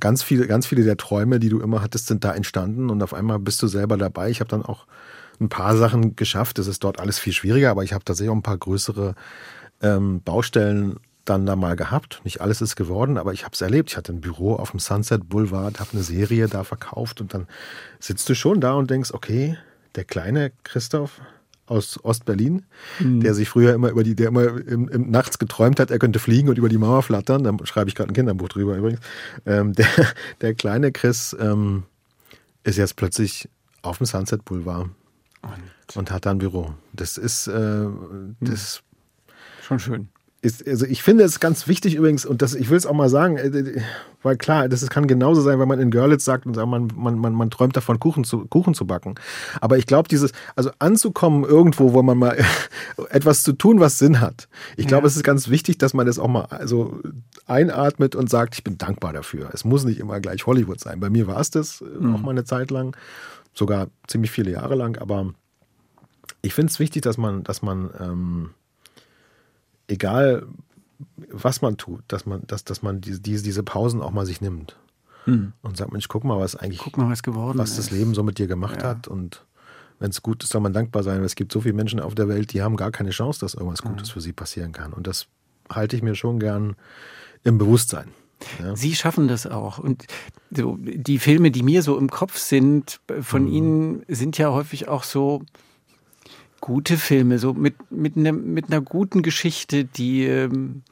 ganz 0.00 0.24
viele, 0.24 0.48
ganz 0.48 0.66
viele 0.66 0.82
der 0.82 0.96
Träume, 0.96 1.38
die 1.38 1.48
du 1.48 1.60
immer 1.60 1.80
hattest, 1.80 2.08
sind 2.08 2.24
da 2.24 2.34
entstanden 2.34 2.90
und 2.90 3.02
auf 3.04 3.14
einmal 3.14 3.38
bist 3.38 3.62
du 3.62 3.68
selber 3.68 3.96
dabei. 3.96 4.30
Ich 4.30 4.40
habe 4.40 4.50
dann 4.50 4.64
auch 4.64 4.86
ein 5.40 5.48
paar 5.48 5.76
Sachen 5.76 6.16
geschafft. 6.16 6.58
Es 6.58 6.66
ist 6.66 6.82
dort 6.82 6.98
alles 6.98 7.18
viel 7.18 7.32
schwieriger, 7.32 7.70
aber 7.70 7.84
ich 7.84 7.92
habe 7.92 8.04
tatsächlich 8.04 8.30
auch 8.30 8.36
ein 8.36 8.42
paar 8.42 8.58
größere 8.58 9.14
ähm, 9.82 10.20
Baustellen 10.22 10.98
dann 11.24 11.44
da 11.44 11.56
mal 11.56 11.76
gehabt. 11.76 12.20
Nicht 12.24 12.40
alles 12.40 12.60
ist 12.60 12.76
geworden, 12.76 13.18
aber 13.18 13.32
ich 13.32 13.44
habe 13.44 13.52
es 13.54 13.60
erlebt. 13.60 13.90
Ich 13.90 13.96
hatte 13.96 14.12
ein 14.12 14.20
Büro 14.20 14.54
auf 14.54 14.70
dem 14.70 14.80
Sunset 14.80 15.28
Boulevard, 15.28 15.80
habe 15.80 15.90
eine 15.92 16.02
Serie 16.02 16.48
da 16.48 16.64
verkauft 16.64 17.20
und 17.20 17.34
dann 17.34 17.46
sitzt 17.98 18.28
du 18.28 18.34
schon 18.34 18.60
da 18.60 18.74
und 18.74 18.90
denkst, 18.90 19.12
okay, 19.12 19.58
der 19.96 20.04
kleine 20.04 20.52
Christoph 20.62 21.20
aus 21.66 22.02
Ostberlin, 22.04 22.64
mhm. 23.00 23.20
der 23.20 23.34
sich 23.34 23.48
früher 23.48 23.74
immer 23.74 23.90
über 23.90 24.04
die, 24.04 24.14
der 24.14 24.28
immer 24.28 24.46
im, 24.46 24.88
im, 24.88 25.10
nachts 25.10 25.38
geträumt 25.38 25.80
hat, 25.80 25.90
er 25.90 25.98
könnte 25.98 26.20
fliegen 26.20 26.48
und 26.48 26.58
über 26.58 26.68
die 26.68 26.78
Mauer 26.78 27.02
flattern. 27.02 27.42
Da 27.42 27.54
schreibe 27.66 27.88
ich 27.88 27.96
gerade 27.96 28.12
ein 28.12 28.14
Kinderbuch 28.14 28.48
drüber 28.48 28.76
übrigens. 28.76 29.00
Ähm, 29.44 29.72
der, 29.74 29.88
der 30.40 30.54
kleine 30.54 30.92
Chris 30.92 31.36
ähm, 31.38 31.82
ist 32.62 32.78
jetzt 32.78 32.96
plötzlich 32.96 33.48
auf 33.82 33.98
dem 33.98 34.06
Sunset 34.06 34.44
Boulevard 34.44 34.90
und, 35.42 35.96
und 35.96 36.10
hat 36.10 36.26
da 36.26 36.30
ein 36.30 36.38
Büro. 36.38 36.74
Das 36.92 37.18
ist, 37.18 37.48
äh, 37.48 37.86
das 38.40 38.82
schon 39.66 39.78
schön 39.78 40.08
ist, 40.46 40.66
also 40.66 40.86
ich 40.86 41.02
finde 41.02 41.24
es 41.24 41.40
ganz 41.40 41.66
wichtig 41.66 41.96
übrigens, 41.96 42.24
und 42.24 42.40
das, 42.40 42.54
ich 42.54 42.70
will 42.70 42.76
es 42.76 42.86
auch 42.86 42.94
mal 42.94 43.08
sagen, 43.08 43.36
äh, 43.36 43.82
weil 44.22 44.36
klar, 44.36 44.68
das 44.68 44.88
kann 44.88 45.06
genauso 45.06 45.40
sein, 45.40 45.58
wenn 45.58 45.68
man 45.68 45.80
in 45.80 45.90
Görlitz 45.90 46.24
sagt 46.24 46.46
und 46.46 46.54
sagt, 46.54 46.68
man, 46.68 46.90
man, 46.94 47.18
man, 47.18 47.32
man 47.32 47.50
träumt 47.50 47.76
davon, 47.76 47.98
Kuchen 47.98 48.24
zu, 48.24 48.46
Kuchen 48.46 48.72
zu 48.72 48.86
backen. 48.86 49.16
Aber 49.60 49.76
ich 49.76 49.86
glaube, 49.86 50.08
dieses, 50.08 50.32
also 50.54 50.70
anzukommen 50.78 51.44
irgendwo, 51.44 51.92
wo 51.92 52.02
man 52.02 52.16
mal 52.16 52.38
etwas 53.10 53.42
zu 53.42 53.52
tun, 53.52 53.80
was 53.80 53.98
Sinn 53.98 54.20
hat. 54.20 54.48
Ich 54.76 54.86
glaube, 54.86 55.02
ja. 55.02 55.08
es 55.08 55.16
ist 55.16 55.24
ganz 55.24 55.48
wichtig, 55.48 55.78
dass 55.78 55.94
man 55.94 56.06
das 56.06 56.18
auch 56.18 56.28
mal 56.28 56.44
also 56.44 57.00
einatmet 57.46 58.14
und 58.14 58.30
sagt, 58.30 58.54
ich 58.54 58.64
bin 58.64 58.78
dankbar 58.78 59.12
dafür. 59.12 59.50
Es 59.52 59.64
muss 59.64 59.84
nicht 59.84 59.98
immer 59.98 60.20
gleich 60.20 60.46
Hollywood 60.46 60.80
sein. 60.80 61.00
Bei 61.00 61.10
mir 61.10 61.26
war 61.26 61.40
es 61.40 61.50
das 61.50 61.80
äh, 61.80 61.84
mhm. 61.84 62.14
auch 62.14 62.20
mal 62.20 62.30
eine 62.30 62.44
Zeit 62.44 62.70
lang, 62.70 62.96
sogar 63.52 63.88
ziemlich 64.06 64.30
viele 64.30 64.52
Jahre 64.52 64.76
lang, 64.76 64.98
aber 64.98 65.32
ich 66.42 66.54
finde 66.54 66.70
es 66.70 66.78
wichtig, 66.78 67.02
dass 67.02 67.16
man, 67.16 67.42
dass 67.42 67.62
man 67.62 67.90
ähm, 67.98 68.50
egal 69.88 70.46
was 71.30 71.62
man 71.62 71.76
tut, 71.76 72.02
dass 72.08 72.26
man, 72.26 72.42
dass, 72.46 72.64
dass 72.64 72.82
man 72.82 73.00
diese, 73.00 73.20
diese 73.20 73.62
Pausen 73.62 74.00
auch 74.00 74.12
mal 74.12 74.26
sich 74.26 74.40
nimmt. 74.40 74.76
Hm. 75.24 75.52
Und 75.62 75.76
sagt, 75.76 75.92
Mensch, 75.92 76.08
guck 76.08 76.24
mal, 76.24 76.38
was 76.38 76.54
eigentlich, 76.54 76.78
guck 76.78 76.96
mal, 76.96 77.10
was 77.10 77.22
geworden 77.22 77.58
was 77.58 77.76
das 77.76 77.90
Leben 77.90 78.14
so 78.14 78.22
mit 78.22 78.38
dir 78.38 78.46
gemacht 78.46 78.82
ja. 78.82 78.88
hat. 78.88 79.08
Und 79.08 79.44
wenn 79.98 80.10
es 80.10 80.22
gut 80.22 80.42
ist, 80.44 80.50
soll 80.50 80.60
man 80.60 80.72
dankbar 80.72 81.02
sein. 81.02 81.22
Es 81.24 81.34
gibt 81.34 81.52
so 81.52 81.60
viele 81.60 81.74
Menschen 81.74 82.00
auf 82.00 82.14
der 82.14 82.28
Welt, 82.28 82.52
die 82.52 82.62
haben 82.62 82.76
gar 82.76 82.92
keine 82.92 83.10
Chance, 83.10 83.40
dass 83.40 83.54
irgendwas 83.54 83.82
Gutes 83.82 84.08
mhm. 84.08 84.12
für 84.12 84.20
sie 84.20 84.32
passieren 84.32 84.72
kann. 84.72 84.92
Und 84.92 85.06
das 85.06 85.26
halte 85.68 85.96
ich 85.96 86.02
mir 86.02 86.14
schon 86.14 86.38
gern 86.38 86.76
im 87.42 87.58
Bewusstsein. 87.58 88.08
Ja. 88.62 88.76
Sie 88.76 88.94
schaffen 88.94 89.26
das 89.26 89.46
auch. 89.46 89.78
Und 89.78 90.06
so, 90.50 90.76
die 90.78 91.18
Filme, 91.18 91.50
die 91.50 91.62
mir 91.62 91.82
so 91.82 91.98
im 91.98 92.08
Kopf 92.08 92.38
sind, 92.38 93.00
von 93.20 93.44
mhm. 93.44 93.52
Ihnen 93.52 94.02
sind 94.08 94.38
ja 94.38 94.52
häufig 94.52 94.86
auch 94.88 95.02
so, 95.02 95.42
gute 96.60 96.96
Filme, 96.96 97.38
so 97.38 97.54
mit, 97.54 97.74
mit, 97.90 98.16
ne, 98.16 98.32
mit 98.32 98.66
einer 98.66 98.80
guten 98.80 99.22
Geschichte, 99.22 99.84
die, 99.84 100.24
ähm, 100.24 100.82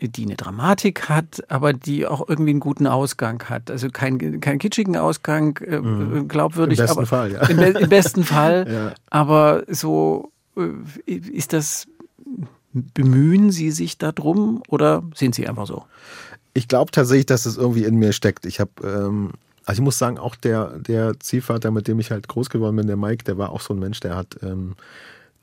die 0.00 0.24
eine 0.24 0.36
Dramatik 0.36 1.08
hat, 1.08 1.42
aber 1.48 1.72
die 1.72 2.06
auch 2.06 2.28
irgendwie 2.28 2.50
einen 2.50 2.60
guten 2.60 2.86
Ausgang 2.86 3.42
hat. 3.48 3.70
Also 3.70 3.88
keinen 3.88 4.40
kein 4.40 4.58
kitschigen 4.58 4.96
Ausgang, 4.96 5.58
äh, 5.58 5.78
mhm. 5.78 6.28
glaubwürdig. 6.28 6.78
Im 6.78 6.84
besten 6.84 6.98
aber, 6.98 7.06
Fall, 7.06 7.32
ja. 7.32 7.46
Im, 7.46 7.58
im 7.58 7.88
besten 7.88 8.24
Fall. 8.24 8.66
ja. 8.70 8.94
Aber 9.10 9.64
so 9.68 10.32
äh, 10.56 11.12
ist 11.12 11.52
das, 11.52 11.86
bemühen 12.72 13.50
Sie 13.50 13.70
sich 13.70 13.98
darum 13.98 14.62
oder 14.68 15.02
sind 15.14 15.34
Sie 15.34 15.48
einfach 15.48 15.66
so? 15.66 15.84
Ich 16.54 16.68
glaube 16.68 16.90
tatsächlich, 16.90 17.26
dass 17.26 17.46
es 17.46 17.56
irgendwie 17.56 17.84
in 17.84 17.96
mir 17.96 18.12
steckt. 18.12 18.44
Ich 18.44 18.60
habe 18.60 18.70
ähm, 18.84 19.32
also 19.64 19.80
ich 19.80 19.84
muss 19.84 19.98
sagen, 19.98 20.18
auch 20.18 20.34
der, 20.34 20.78
der 20.78 21.18
Ziehvater, 21.20 21.70
mit 21.70 21.88
dem 21.88 22.00
ich 22.00 22.10
halt 22.10 22.28
groß 22.28 22.50
geworden 22.50 22.76
bin, 22.76 22.86
der 22.86 22.96
Mike, 22.96 23.24
der 23.24 23.38
war 23.38 23.50
auch 23.50 23.60
so 23.60 23.74
ein 23.74 23.78
Mensch, 23.78 24.00
der 24.00 24.16
hat, 24.16 24.38
ähm, 24.42 24.74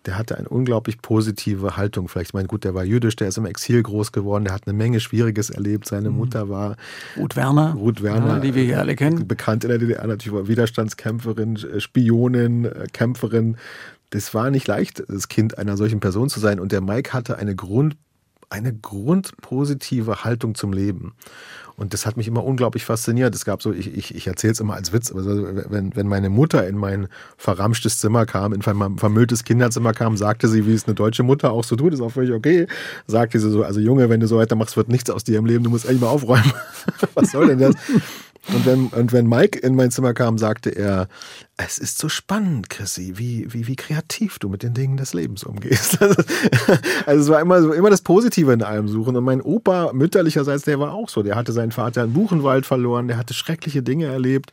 der 0.05 0.17
hatte 0.17 0.37
eine 0.37 0.47
unglaublich 0.49 1.01
positive 1.01 1.77
Haltung. 1.77 2.07
Vielleicht, 2.07 2.31
ich 2.31 2.33
meine, 2.33 2.47
gut, 2.47 2.63
der 2.63 2.73
war 2.73 2.83
jüdisch, 2.83 3.15
der 3.15 3.27
ist 3.27 3.37
im 3.37 3.45
Exil 3.45 3.83
groß 3.83 4.11
geworden, 4.11 4.45
der 4.45 4.53
hat 4.53 4.67
eine 4.67 4.75
Menge 4.75 4.99
Schwieriges 4.99 5.49
erlebt. 5.49 5.87
Seine 5.87 6.09
mhm. 6.09 6.17
Mutter 6.17 6.49
war 6.49 6.75
Ruth 7.17 7.35
Werner, 7.35 7.73
Ruth 7.73 8.01
Werner, 8.01 8.35
ja, 8.35 8.39
die 8.39 8.55
wir 8.55 8.63
hier 8.63 8.79
alle 8.79 8.95
kennen. 8.95 9.27
Bekannt 9.27 9.63
in 9.63 9.69
der 9.69 9.77
DDR, 9.77 10.07
natürlich 10.07 10.33
war 10.33 10.47
Widerstandskämpferin, 10.47 11.55
äh, 11.57 11.79
Spionin, 11.79 12.65
äh, 12.65 12.87
Kämpferin. 12.91 13.57
Das 14.11 14.33
war 14.33 14.49
nicht 14.49 14.67
leicht, 14.67 15.03
das 15.07 15.27
Kind 15.27 15.57
einer 15.57 15.77
solchen 15.77 15.99
Person 15.99 16.29
zu 16.29 16.39
sein. 16.39 16.59
Und 16.59 16.71
der 16.71 16.81
Mike 16.81 17.13
hatte 17.13 17.37
eine 17.37 17.55
Grund 17.55 17.95
eine 18.49 18.73
grundpositive 18.73 20.23
Haltung 20.23 20.55
zum 20.55 20.73
Leben. 20.73 21.13
Und 21.79 21.93
das 21.93 22.05
hat 22.05 22.17
mich 22.17 22.27
immer 22.27 22.43
unglaublich 22.43 22.83
fasziniert. 22.83 23.33
Es 23.33 23.45
gab 23.45 23.61
so, 23.61 23.71
ich, 23.71 23.95
ich, 23.95 24.13
ich 24.13 24.27
erzähle 24.27 24.51
es 24.51 24.59
immer 24.59 24.73
als 24.73 24.91
Witz, 24.91 25.11
aber 25.11 25.23
so, 25.23 25.47
wenn, 25.69 25.95
wenn 25.95 26.07
meine 26.07 26.29
Mutter 26.29 26.67
in 26.67 26.77
mein 26.77 27.07
verramschtes 27.37 27.99
Zimmer 27.99 28.25
kam, 28.25 28.51
in 28.51 28.61
mein 28.73 28.97
vermülltes 28.97 29.45
Kinderzimmer 29.45 29.93
kam, 29.93 30.17
sagte 30.17 30.49
sie, 30.49 30.67
wie 30.67 30.73
es 30.73 30.85
eine 30.85 30.95
deutsche 30.95 31.23
Mutter 31.23 31.51
auch 31.51 31.63
so 31.63 31.77
tut, 31.77 31.93
ist 31.93 32.01
auch 32.01 32.11
völlig 32.11 32.33
okay. 32.33 32.67
Sagte 33.07 33.39
sie 33.39 33.49
so, 33.49 33.63
also 33.63 33.79
Junge, 33.79 34.09
wenn 34.09 34.19
du 34.19 34.27
so 34.27 34.37
weitermachst, 34.37 34.75
wird 34.75 34.89
nichts 34.89 35.09
aus 35.09 35.23
dir 35.23 35.39
im 35.39 35.45
Leben, 35.45 35.63
du 35.63 35.69
musst 35.69 35.87
eigentlich 35.87 36.01
mal 36.01 36.07
aufräumen. 36.07 36.51
Was 37.13 37.31
soll 37.31 37.47
denn 37.47 37.59
das? 37.59 37.75
Und 38.47 38.65
wenn, 38.65 38.87
und 38.87 39.11
wenn 39.11 39.27
Mike 39.27 39.59
in 39.59 39.75
mein 39.75 39.91
Zimmer 39.91 40.13
kam, 40.13 40.37
sagte 40.37 40.69
er, 40.69 41.07
es 41.57 41.77
ist 41.77 41.97
so 41.97 42.09
spannend, 42.09 42.69
Chrissy, 42.69 43.13
wie, 43.17 43.45
wie, 43.53 43.67
wie 43.67 43.75
kreativ 43.75 44.39
du 44.39 44.49
mit 44.49 44.63
den 44.63 44.73
Dingen 44.73 44.97
des 44.97 45.13
Lebens 45.13 45.43
umgehst. 45.43 46.01
also 47.05 47.21
es 47.21 47.29
war 47.29 47.41
immer, 47.41 47.73
immer 47.73 47.89
das 47.89 48.01
Positive 48.01 48.51
in 48.53 48.63
allem 48.63 48.87
suchen. 48.87 49.15
Und 49.15 49.23
mein 49.23 49.41
Opa, 49.41 49.91
mütterlicherseits, 49.93 50.63
der 50.63 50.79
war 50.79 50.93
auch 50.93 51.09
so. 51.09 51.21
Der 51.21 51.35
hatte 51.35 51.51
seinen 51.51 51.71
Vater 51.71 52.03
in 52.03 52.13
Buchenwald 52.13 52.65
verloren, 52.65 53.07
der 53.07 53.17
hatte 53.17 53.33
schreckliche 53.33 53.83
Dinge 53.83 54.05
erlebt 54.05 54.51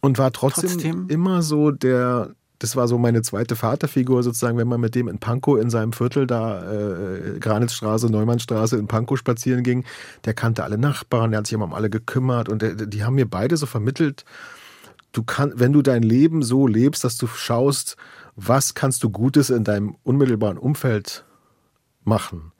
und 0.00 0.18
war 0.18 0.32
trotzdem, 0.32 0.70
trotzdem? 0.70 1.06
immer 1.08 1.42
so 1.42 1.70
der, 1.70 2.34
das 2.58 2.74
war 2.74 2.88
so 2.88 2.98
meine 2.98 3.22
zweite 3.22 3.54
Vaterfigur 3.56 4.22
sozusagen, 4.22 4.58
wenn 4.58 4.68
man 4.68 4.80
mit 4.80 4.94
dem 4.94 5.08
in 5.08 5.18
Pankow 5.18 5.60
in 5.60 5.70
seinem 5.70 5.92
Viertel 5.92 6.26
da, 6.26 6.70
äh, 6.70 7.38
Granitzstraße, 7.38 8.10
Neumannstraße 8.10 8.76
in 8.76 8.88
Pankow 8.88 9.18
spazieren 9.18 9.62
ging, 9.62 9.84
der 10.24 10.34
kannte 10.34 10.64
alle 10.64 10.78
Nachbarn, 10.78 11.30
der 11.30 11.38
hat 11.38 11.46
sich 11.46 11.54
immer 11.54 11.66
um 11.66 11.74
alle 11.74 11.90
gekümmert 11.90 12.48
und 12.48 12.62
der, 12.62 12.74
die 12.74 13.04
haben 13.04 13.14
mir 13.14 13.28
beide 13.28 13.56
so 13.56 13.66
vermittelt, 13.66 14.24
du 15.12 15.22
kannst, 15.22 15.60
wenn 15.60 15.72
du 15.72 15.82
dein 15.82 16.02
Leben 16.02 16.42
so 16.42 16.66
lebst, 16.66 17.04
dass 17.04 17.16
du 17.16 17.26
schaust, 17.26 17.96
was 18.34 18.74
kannst 18.74 19.02
du 19.02 19.10
Gutes 19.10 19.50
in 19.50 19.64
deinem 19.64 19.96
unmittelbaren 20.02 20.58
Umfeld 20.58 21.24
machen, 22.04 22.52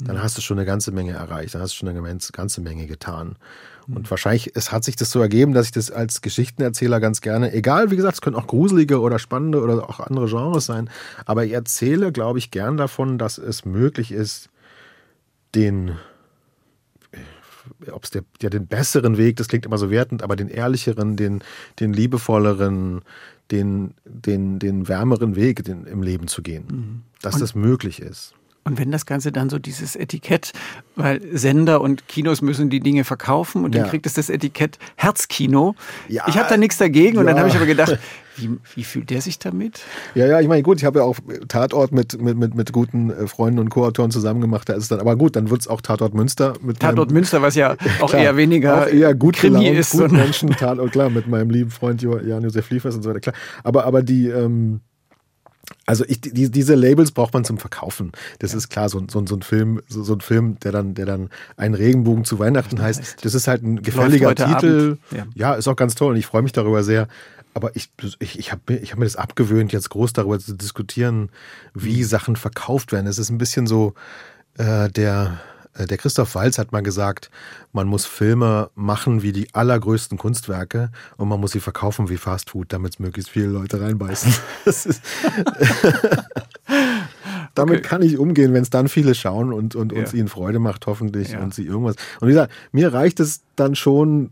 dann 0.00 0.16
mhm. 0.16 0.22
hast 0.22 0.36
du 0.36 0.42
schon 0.42 0.58
eine 0.58 0.66
ganze 0.66 0.92
Menge 0.92 1.12
erreicht, 1.12 1.54
dann 1.54 1.62
hast 1.62 1.72
du 1.72 1.78
schon 1.78 1.88
eine 1.88 2.18
ganze 2.32 2.60
Menge 2.60 2.86
getan. 2.86 3.36
Und 3.88 4.10
wahrscheinlich, 4.10 4.52
es 4.54 4.72
hat 4.72 4.84
sich 4.84 4.96
das 4.96 5.10
so 5.10 5.20
ergeben, 5.20 5.52
dass 5.52 5.66
ich 5.66 5.72
das 5.72 5.90
als 5.90 6.20
Geschichtenerzähler 6.20 6.98
ganz 6.98 7.20
gerne, 7.20 7.52
egal, 7.52 7.90
wie 7.90 7.96
gesagt, 7.96 8.14
es 8.14 8.20
können 8.20 8.36
auch 8.36 8.48
gruselige 8.48 9.00
oder 9.00 9.18
spannende 9.18 9.62
oder 9.62 9.88
auch 9.88 10.00
andere 10.00 10.26
Genres 10.26 10.66
sein, 10.66 10.90
aber 11.24 11.44
ich 11.44 11.52
erzähle, 11.52 12.10
glaube 12.10 12.38
ich, 12.38 12.50
gern 12.50 12.76
davon, 12.76 13.18
dass 13.18 13.38
es 13.38 13.64
möglich 13.64 14.10
ist, 14.10 14.48
den, 15.54 15.92
ob 17.90 18.04
es 18.04 18.10
der, 18.10 18.24
der 18.42 18.50
den 18.50 18.66
besseren 18.66 19.18
Weg, 19.18 19.36
das 19.36 19.46
klingt 19.46 19.66
immer 19.66 19.78
so 19.78 19.90
wertend, 19.90 20.22
aber 20.22 20.34
den 20.34 20.48
ehrlicheren, 20.48 21.16
den, 21.16 21.44
den 21.78 21.92
liebevolleren, 21.92 23.02
den, 23.52 23.94
den, 24.04 24.58
den 24.58 24.88
wärmeren 24.88 25.36
Weg 25.36 25.62
den, 25.64 25.84
im 25.84 26.02
Leben 26.02 26.26
zu 26.26 26.42
gehen. 26.42 26.66
Mhm. 26.68 27.02
Dass 27.22 27.34
Und 27.34 27.40
das 27.42 27.54
möglich 27.54 28.02
ist. 28.02 28.34
Und 28.66 28.80
wenn 28.80 28.90
das 28.90 29.06
Ganze 29.06 29.30
dann 29.30 29.48
so 29.48 29.60
dieses 29.60 29.94
Etikett, 29.94 30.50
weil 30.96 31.20
Sender 31.32 31.80
und 31.80 32.08
Kinos 32.08 32.42
müssen 32.42 32.68
die 32.68 32.80
Dinge 32.80 33.04
verkaufen 33.04 33.64
und 33.64 33.74
ja. 33.74 33.82
dann 33.82 33.90
kriegt 33.90 34.06
es 34.06 34.14
das 34.14 34.28
Etikett 34.28 34.78
Herzkino. 34.96 35.76
Ja, 36.08 36.24
ich 36.26 36.36
habe 36.36 36.48
da 36.48 36.56
nichts 36.56 36.76
dagegen 36.76 37.14
ja. 37.14 37.20
und 37.20 37.26
dann 37.26 37.38
habe 37.38 37.48
ich 37.48 37.54
aber 37.54 37.66
gedacht, 37.66 37.96
wie, 38.36 38.58
wie 38.74 38.82
fühlt 38.82 39.08
der 39.10 39.22
sich 39.22 39.38
damit? 39.38 39.82
Ja, 40.16 40.26
ja, 40.26 40.40
ich 40.40 40.48
meine, 40.48 40.64
gut, 40.64 40.78
ich 40.78 40.84
habe 40.84 40.98
ja 40.98 41.04
auch 41.04 41.16
Tatort 41.46 41.92
mit, 41.92 42.20
mit, 42.20 42.36
mit, 42.36 42.56
mit 42.56 42.72
guten 42.72 43.10
äh, 43.10 43.28
Freunden 43.28 43.60
und 43.60 43.70
Co-Autoren 43.70 44.10
zusammen 44.10 44.40
gemacht. 44.40 44.68
Da 44.68 44.72
ist 44.72 44.82
es 44.82 44.88
dann, 44.88 44.98
aber 44.98 45.14
gut, 45.14 45.36
dann 45.36 45.48
wird 45.48 45.60
es 45.60 45.68
auch 45.68 45.80
Tatort 45.80 46.14
Münster. 46.14 46.54
Mit 46.60 46.80
Tatort 46.80 47.10
meinem, 47.10 47.18
Münster, 47.18 47.42
was 47.42 47.54
ja 47.54 47.76
auch 48.00 48.10
klar, 48.10 48.22
eher 48.22 48.36
weniger 48.36 48.82
auch 48.82 48.86
eher 48.88 49.14
gut 49.14 49.36
Krimi 49.36 49.60
gelaunt, 49.60 49.78
ist. 49.78 49.92
Gut 49.92 50.10
Menschen, 50.10 50.50
Tatort, 50.50 50.90
klar, 50.90 51.08
mit 51.08 51.28
meinem 51.28 51.50
lieben 51.50 51.70
Freund 51.70 52.02
Jan-Josef 52.02 52.68
Liefers 52.70 52.96
und 52.96 53.02
so 53.02 53.10
weiter, 53.10 53.20
klar. 53.20 53.34
Aber, 53.62 53.84
aber 53.84 54.02
die, 54.02 54.26
ähm, 54.26 54.80
also 55.86 56.04
ich, 56.06 56.20
die, 56.20 56.50
diese 56.50 56.74
Labels 56.74 57.12
braucht 57.12 57.32
man 57.32 57.44
zum 57.44 57.58
Verkaufen. 57.58 58.10
Das 58.40 58.52
ja. 58.52 58.58
ist 58.58 58.68
klar, 58.68 58.88
so, 58.88 59.02
so, 59.08 59.24
so 59.24 59.36
ein 59.36 59.42
Film, 59.42 59.80
so, 59.88 60.02
so, 60.02 60.14
ein 60.14 60.20
Film, 60.20 60.58
der 60.60 60.72
dann, 60.72 60.94
der 60.94 61.06
dann 61.06 61.30
einen 61.56 61.74
Regenbogen 61.74 62.24
zu 62.24 62.40
Weihnachten 62.40 62.82
heißt, 62.82 63.00
heißt, 63.00 63.24
das 63.24 63.34
ist 63.34 63.46
halt 63.46 63.62
ein 63.62 63.82
gefälliger 63.82 64.34
Titel. 64.34 64.98
Ja. 65.12 65.26
ja. 65.34 65.54
ist 65.54 65.68
auch 65.68 65.76
ganz 65.76 65.94
toll 65.94 66.12
und 66.12 66.18
ich 66.18 66.26
freue 66.26 66.42
mich 66.42 66.52
darüber 66.52 66.82
sehr. 66.82 67.06
Aber 67.54 67.74
ich, 67.74 67.90
ich, 68.18 68.38
ich 68.38 68.52
habe 68.52 68.74
ich 68.74 68.92
hab 68.92 68.98
mir 68.98 69.06
das 69.06 69.16
abgewöhnt, 69.16 69.72
jetzt 69.72 69.88
groß 69.88 70.12
darüber 70.12 70.38
zu 70.38 70.54
diskutieren, 70.54 71.30
wie 71.72 72.02
mhm. 72.02 72.04
Sachen 72.04 72.36
verkauft 72.36 72.92
werden. 72.92 73.06
Es 73.06 73.18
ist 73.18 73.30
ein 73.30 73.38
bisschen 73.38 73.66
so 73.66 73.94
äh, 74.58 74.90
der 74.90 75.40
der 75.78 75.98
Christoph 75.98 76.34
Walz 76.34 76.58
hat 76.58 76.72
mal 76.72 76.82
gesagt, 76.82 77.30
man 77.72 77.86
muss 77.86 78.06
Filme 78.06 78.70
machen 78.74 79.22
wie 79.22 79.32
die 79.32 79.54
allergrößten 79.54 80.16
Kunstwerke 80.16 80.90
und 81.16 81.28
man 81.28 81.40
muss 81.40 81.52
sie 81.52 81.60
verkaufen 81.60 82.08
wie 82.08 82.16
Fastfood, 82.16 82.72
damit 82.72 83.00
möglichst 83.00 83.30
viele 83.30 83.48
Leute 83.48 83.80
reinbeißen. 83.80 84.32
damit 87.54 87.78
okay. 87.78 87.88
kann 87.88 88.02
ich 88.02 88.18
umgehen, 88.18 88.54
wenn 88.54 88.62
es 88.62 88.70
dann 88.70 88.88
viele 88.88 89.14
schauen 89.14 89.52
und, 89.52 89.74
und 89.74 89.92
ja. 89.92 89.98
uns 89.98 90.14
ihnen 90.14 90.28
Freude 90.28 90.58
macht, 90.58 90.86
hoffentlich, 90.86 91.32
ja. 91.32 91.40
und 91.40 91.54
sie 91.54 91.64
irgendwas. 91.64 91.96
Und 92.20 92.28
wie 92.28 92.32
gesagt, 92.32 92.52
mir 92.72 92.92
reicht 92.92 93.20
es 93.20 93.42
dann 93.56 93.74
schon, 93.74 94.30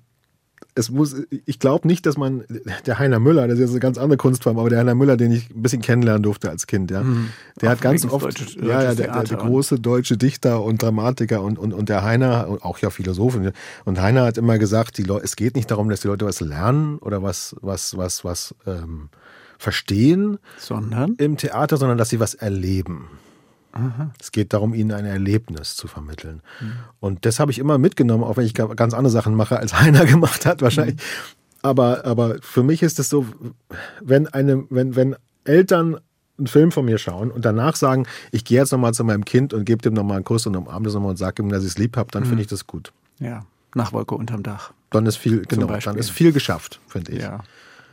es 0.77 0.91
muss, 0.91 1.15
ich 1.47 1.59
glaube 1.61 1.87
nicht, 1.87 2.05
dass 2.05 2.17
man, 2.17 2.45
der 2.87 2.99
Heiner 2.99 3.21
Müller, 3.21 3.47
das 3.47 3.55
ist 3.55 3.61
jetzt 3.61 3.71
eine 3.71 3.81
ganz 3.81 3.97
andere 3.97 4.17
Kunstform, 4.17 4.59
aber 4.59 4.69
der 4.71 4.81
Heiner 4.81 4.95
Müller, 4.95 5.17
den 5.17 5.31
ich 5.31 5.51
ein 5.51 5.63
bisschen 5.63 5.83
kennenlernen 5.83 6.23
durfte 6.23 6.51
als 6.51 6.67
Kind, 6.67 6.91
ja, 6.91 7.03
mhm. 7.03 7.29
der 7.61 7.71
hat 7.71 7.81
ganz 7.81 8.05
oft, 8.05 8.25
deutsche, 8.25 8.59
ja, 8.61 8.83
ja, 8.83 8.95
der, 8.95 9.13
der, 9.13 9.23
der, 9.23 9.37
große 9.37 9.79
deutsche 9.79 10.17
Dichter 10.17 10.63
und 10.63 10.83
Dramatiker 10.83 11.43
und, 11.43 11.59
und, 11.59 11.73
und 11.73 11.89
der 11.89 12.03
Heiner, 12.03 12.59
auch 12.63 12.79
ja 12.79 12.91
Philosophen, 12.91 13.53
und 13.85 14.01
Heiner 14.01 14.25
hat 14.25 14.37
immer 14.37 14.59
gesagt, 14.59 14.99
die 14.99 15.05
Leute, 15.05 15.25
es 15.25 15.37
geht 15.37 15.55
nicht 15.55 15.71
darum, 15.71 15.89
dass 15.89 16.01
die 16.01 16.09
Leute 16.09 16.27
was 16.27 16.41
lernen 16.41 16.99
oder 16.99 17.23
was, 17.23 17.55
was, 17.61 17.97
was, 17.97 18.25
was, 18.25 18.55
ähm, 18.67 19.11
verstehen 19.59 20.39
Sondern? 20.59 21.15
im 21.19 21.37
Theater, 21.37 21.77
sondern 21.77 21.99
dass 21.99 22.11
sie 22.11 22.21
was 22.21 22.35
erleben. 22.35 23.09
Es 24.21 24.31
geht 24.33 24.53
darum, 24.53 24.73
ihnen 24.75 24.93
ein 24.93 25.05
Erlebnis 25.05 25.75
zu 25.77 25.89
vermitteln. 25.89 26.41
Und 27.01 27.27
das 27.27 27.41
habe 27.41 27.51
ich 27.51 27.59
immer 27.59 27.77
mitgenommen, 27.79 28.23
auch 28.25 28.37
wenn 28.37 28.47
ich 28.47 28.55
ga- 28.55 28.73
ganz 28.75 28.95
andere 28.95 29.11
Sachen 29.11 29.35
mache, 29.35 29.59
als 29.59 29.75
Heiner 29.81 30.07
gemacht 30.07 30.47
hat, 30.47 30.63
wahrscheinlich. 30.63 30.97
Aber, 31.63 32.05
aber 32.05 32.37
für 32.43 32.63
mich 32.63 32.83
ist 32.83 32.99
es 32.99 33.09
so, 33.09 33.27
wenn 34.03 34.29
eine, 34.29 34.65
wenn, 34.71 34.97
wenn 34.97 35.17
Eltern 35.45 35.99
einen 36.37 36.47
Film 36.47 36.73
von 36.73 36.85
mir 36.85 36.99
schauen 36.99 37.31
und 37.31 37.45
danach 37.45 37.77
sagen, 37.77 38.07
ich 38.33 38.45
gehe 38.45 38.59
jetzt 38.59 38.73
nochmal 38.73 38.93
zu 38.95 39.05
meinem 39.05 39.25
Kind 39.25 39.55
und 39.55 39.65
gebe 39.65 39.81
dem 39.83 39.95
nochmal 39.95 40.17
einen 40.17 40.25
Kuss 40.25 40.47
und 40.47 40.57
umarme 40.57 40.85
das 40.85 40.95
nochmal 40.95 41.11
und 41.11 41.17
sage 41.17 41.43
ihm, 41.43 41.49
dass 41.49 41.63
ich 41.63 41.71
es 41.71 41.79
lieb 41.79 41.97
habe, 41.97 42.11
dann 42.11 42.25
finde 42.25 42.43
ich 42.43 42.49
das 42.49 42.67
gut. 42.67 42.93
Ja, 43.21 43.45
nach 43.75 43.93
Wolke 43.93 44.15
unterm 44.17 44.43
Dach. 44.43 44.73
Dann 44.91 45.07
ist 45.07 45.17
viel, 45.17 45.43
genau, 45.43 45.67
dann 45.85 45.97
ist 45.97 46.11
viel 46.11 46.33
geschafft, 46.33 46.81
finde 46.89 47.13
ich. 47.13 47.23
Ja. 47.23 47.41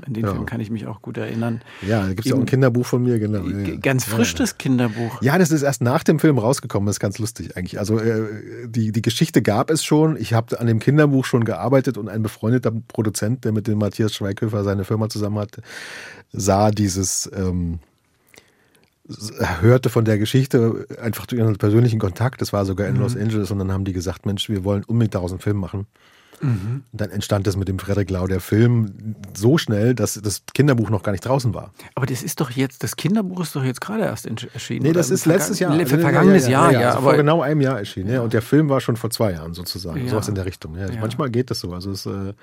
An 0.06 0.14
den 0.14 0.26
Ja. 0.26 0.34
Film 0.34 0.46
kann 0.46 0.60
ich 0.60 0.70
mich 0.70 0.88
auch 0.88 1.02
gut 1.02 1.18
erinnern. 1.18 1.62
Ja, 1.82 2.02
da 2.02 2.08
gibt 2.10 2.22
es 2.22 2.26
ja 2.26 2.36
auch 2.36 2.40
ein 2.40 2.46
Kinderbuch 2.46 2.86
von 2.86 3.04
mir, 3.04 3.20
genau. 3.20 3.46
Ja. 3.48 3.76
Ganz 3.78 4.06
frisch 4.06 4.36
das 4.36 4.58
Kinderbuch. 4.58 5.22
Ja, 5.22 5.38
das 5.38 5.52
ist 5.52 5.62
erst 5.62 5.82
nach 5.82 6.04
dem 6.04 6.20
Film 6.20 6.38
rausgekommen, 6.38 6.88
das 6.88 6.96
ist 6.96 7.00
ganz 7.00 7.20
lustig 7.20 7.58
eigentlich. 7.58 7.80
Also 7.80 8.00
äh, 8.00 8.68
die, 8.68 8.92
die 8.92 9.02
Geschichte 9.02 9.42
gab 9.42 9.70
es 9.70 9.84
schon. 9.84 10.18
Ich 10.18 10.34
habe 10.34 10.60
an 10.60 10.68
dem 10.68 10.80
Kinderbuch 10.80 11.26
schon 11.26 11.44
gearbeitet 11.44 11.98
und 11.98 12.10
ein 12.10 12.24
befreundeter 12.24 12.72
Produzent, 12.88 13.46
der 13.46 13.52
mit 13.52 13.68
dem 13.68 13.78
Matthias 13.80 14.14
Schweighöfer 14.14 14.64
seine 14.64 14.84
Firma 14.84 15.10
zusammen 15.10 15.40
hatte, 15.40 15.62
sah 16.32 16.72
dieses, 16.72 17.30
ähm, 17.36 17.80
hörte 19.62 19.90
von 19.90 20.06
der 20.06 20.18
Geschichte 20.18 20.86
einfach 21.02 21.26
durch 21.26 21.42
einen 21.42 21.58
persönlichen 21.58 22.00
Kontakt. 22.00 22.42
Das 22.42 22.54
war 22.54 22.66
sogar 22.66 22.88
in 22.88 22.96
Los 22.98 23.16
Angeles 23.16 23.52
und 23.52 23.60
dann 23.60 23.72
haben 23.72 23.86
die 23.86 23.94
gesagt, 23.94 24.26
Mensch, 24.26 24.50
wir 24.50 24.64
wollen 24.64 24.84
unbedingt 24.84 25.16
daraus 25.16 25.32
einen 25.32 25.40
Film 25.40 25.58
machen. 25.58 25.88
Und 26.41 26.84
dann 26.91 27.12
entstand 27.12 27.45
das 27.47 27.56
mit 27.56 27.67
dem 27.67 27.77
Frederik 27.80 28.10
Lau, 28.10 28.27
der 28.27 28.39
Film, 28.39 29.15
so 29.34 29.58
schnell, 29.58 29.93
dass 29.95 30.15
das 30.21 30.43
Kinderbuch 30.54 30.89
noch 30.89 31.04
gar 31.04 31.12
nicht 31.12 31.25
draußen 31.25 31.54
war. 31.54 31.71
Aber 31.95 32.06
das 32.06 32.23
ist 32.23 32.41
doch 32.41 32.49
jetzt, 32.51 32.84
das 32.84 32.95
Kinderbuch 32.95 33.41
ist 33.41 33.56
doch 33.56 33.63
jetzt 33.63 33.80
gerade 33.82 34.04
erst 34.04 34.25
erschienen. 34.54 34.84
Nee, 34.84 34.93
das 34.93 35.10
ist 35.10 35.25
letztes 35.25 35.60
Jahr. 35.60 35.71
Verga- 35.73 35.99
Vergangenes 35.99 36.47
Jahr, 36.47 36.71
ja. 36.71 36.80
also 36.80 36.97
aber 36.97 37.01
vor 37.12 37.13
genau 37.17 37.41
einem 37.41 37.62
Jahr 37.62 37.77
erschienen. 37.77 38.12
Ja. 38.12 38.21
Und 38.21 38.34
der 38.34 38.41
Film 38.41 38.69
war 38.69 38.82
schon 38.82 38.97
vor 38.97 39.10
zwei 39.12 39.32
Jahren 39.34 39.54
sozusagen. 39.54 40.04
Ja. 40.04 40.10
Sowas 40.10 40.27
in 40.27 40.36
der 40.36 40.45
Richtung. 40.45 40.75
Ja. 40.77 40.89
Ja. 40.89 40.99
Manchmal 40.99 41.30
geht 41.30 41.51
das 41.51 41.60
so. 41.60 41.73
Also 41.73 41.91
es, 41.91 42.06
äh, 42.06 42.34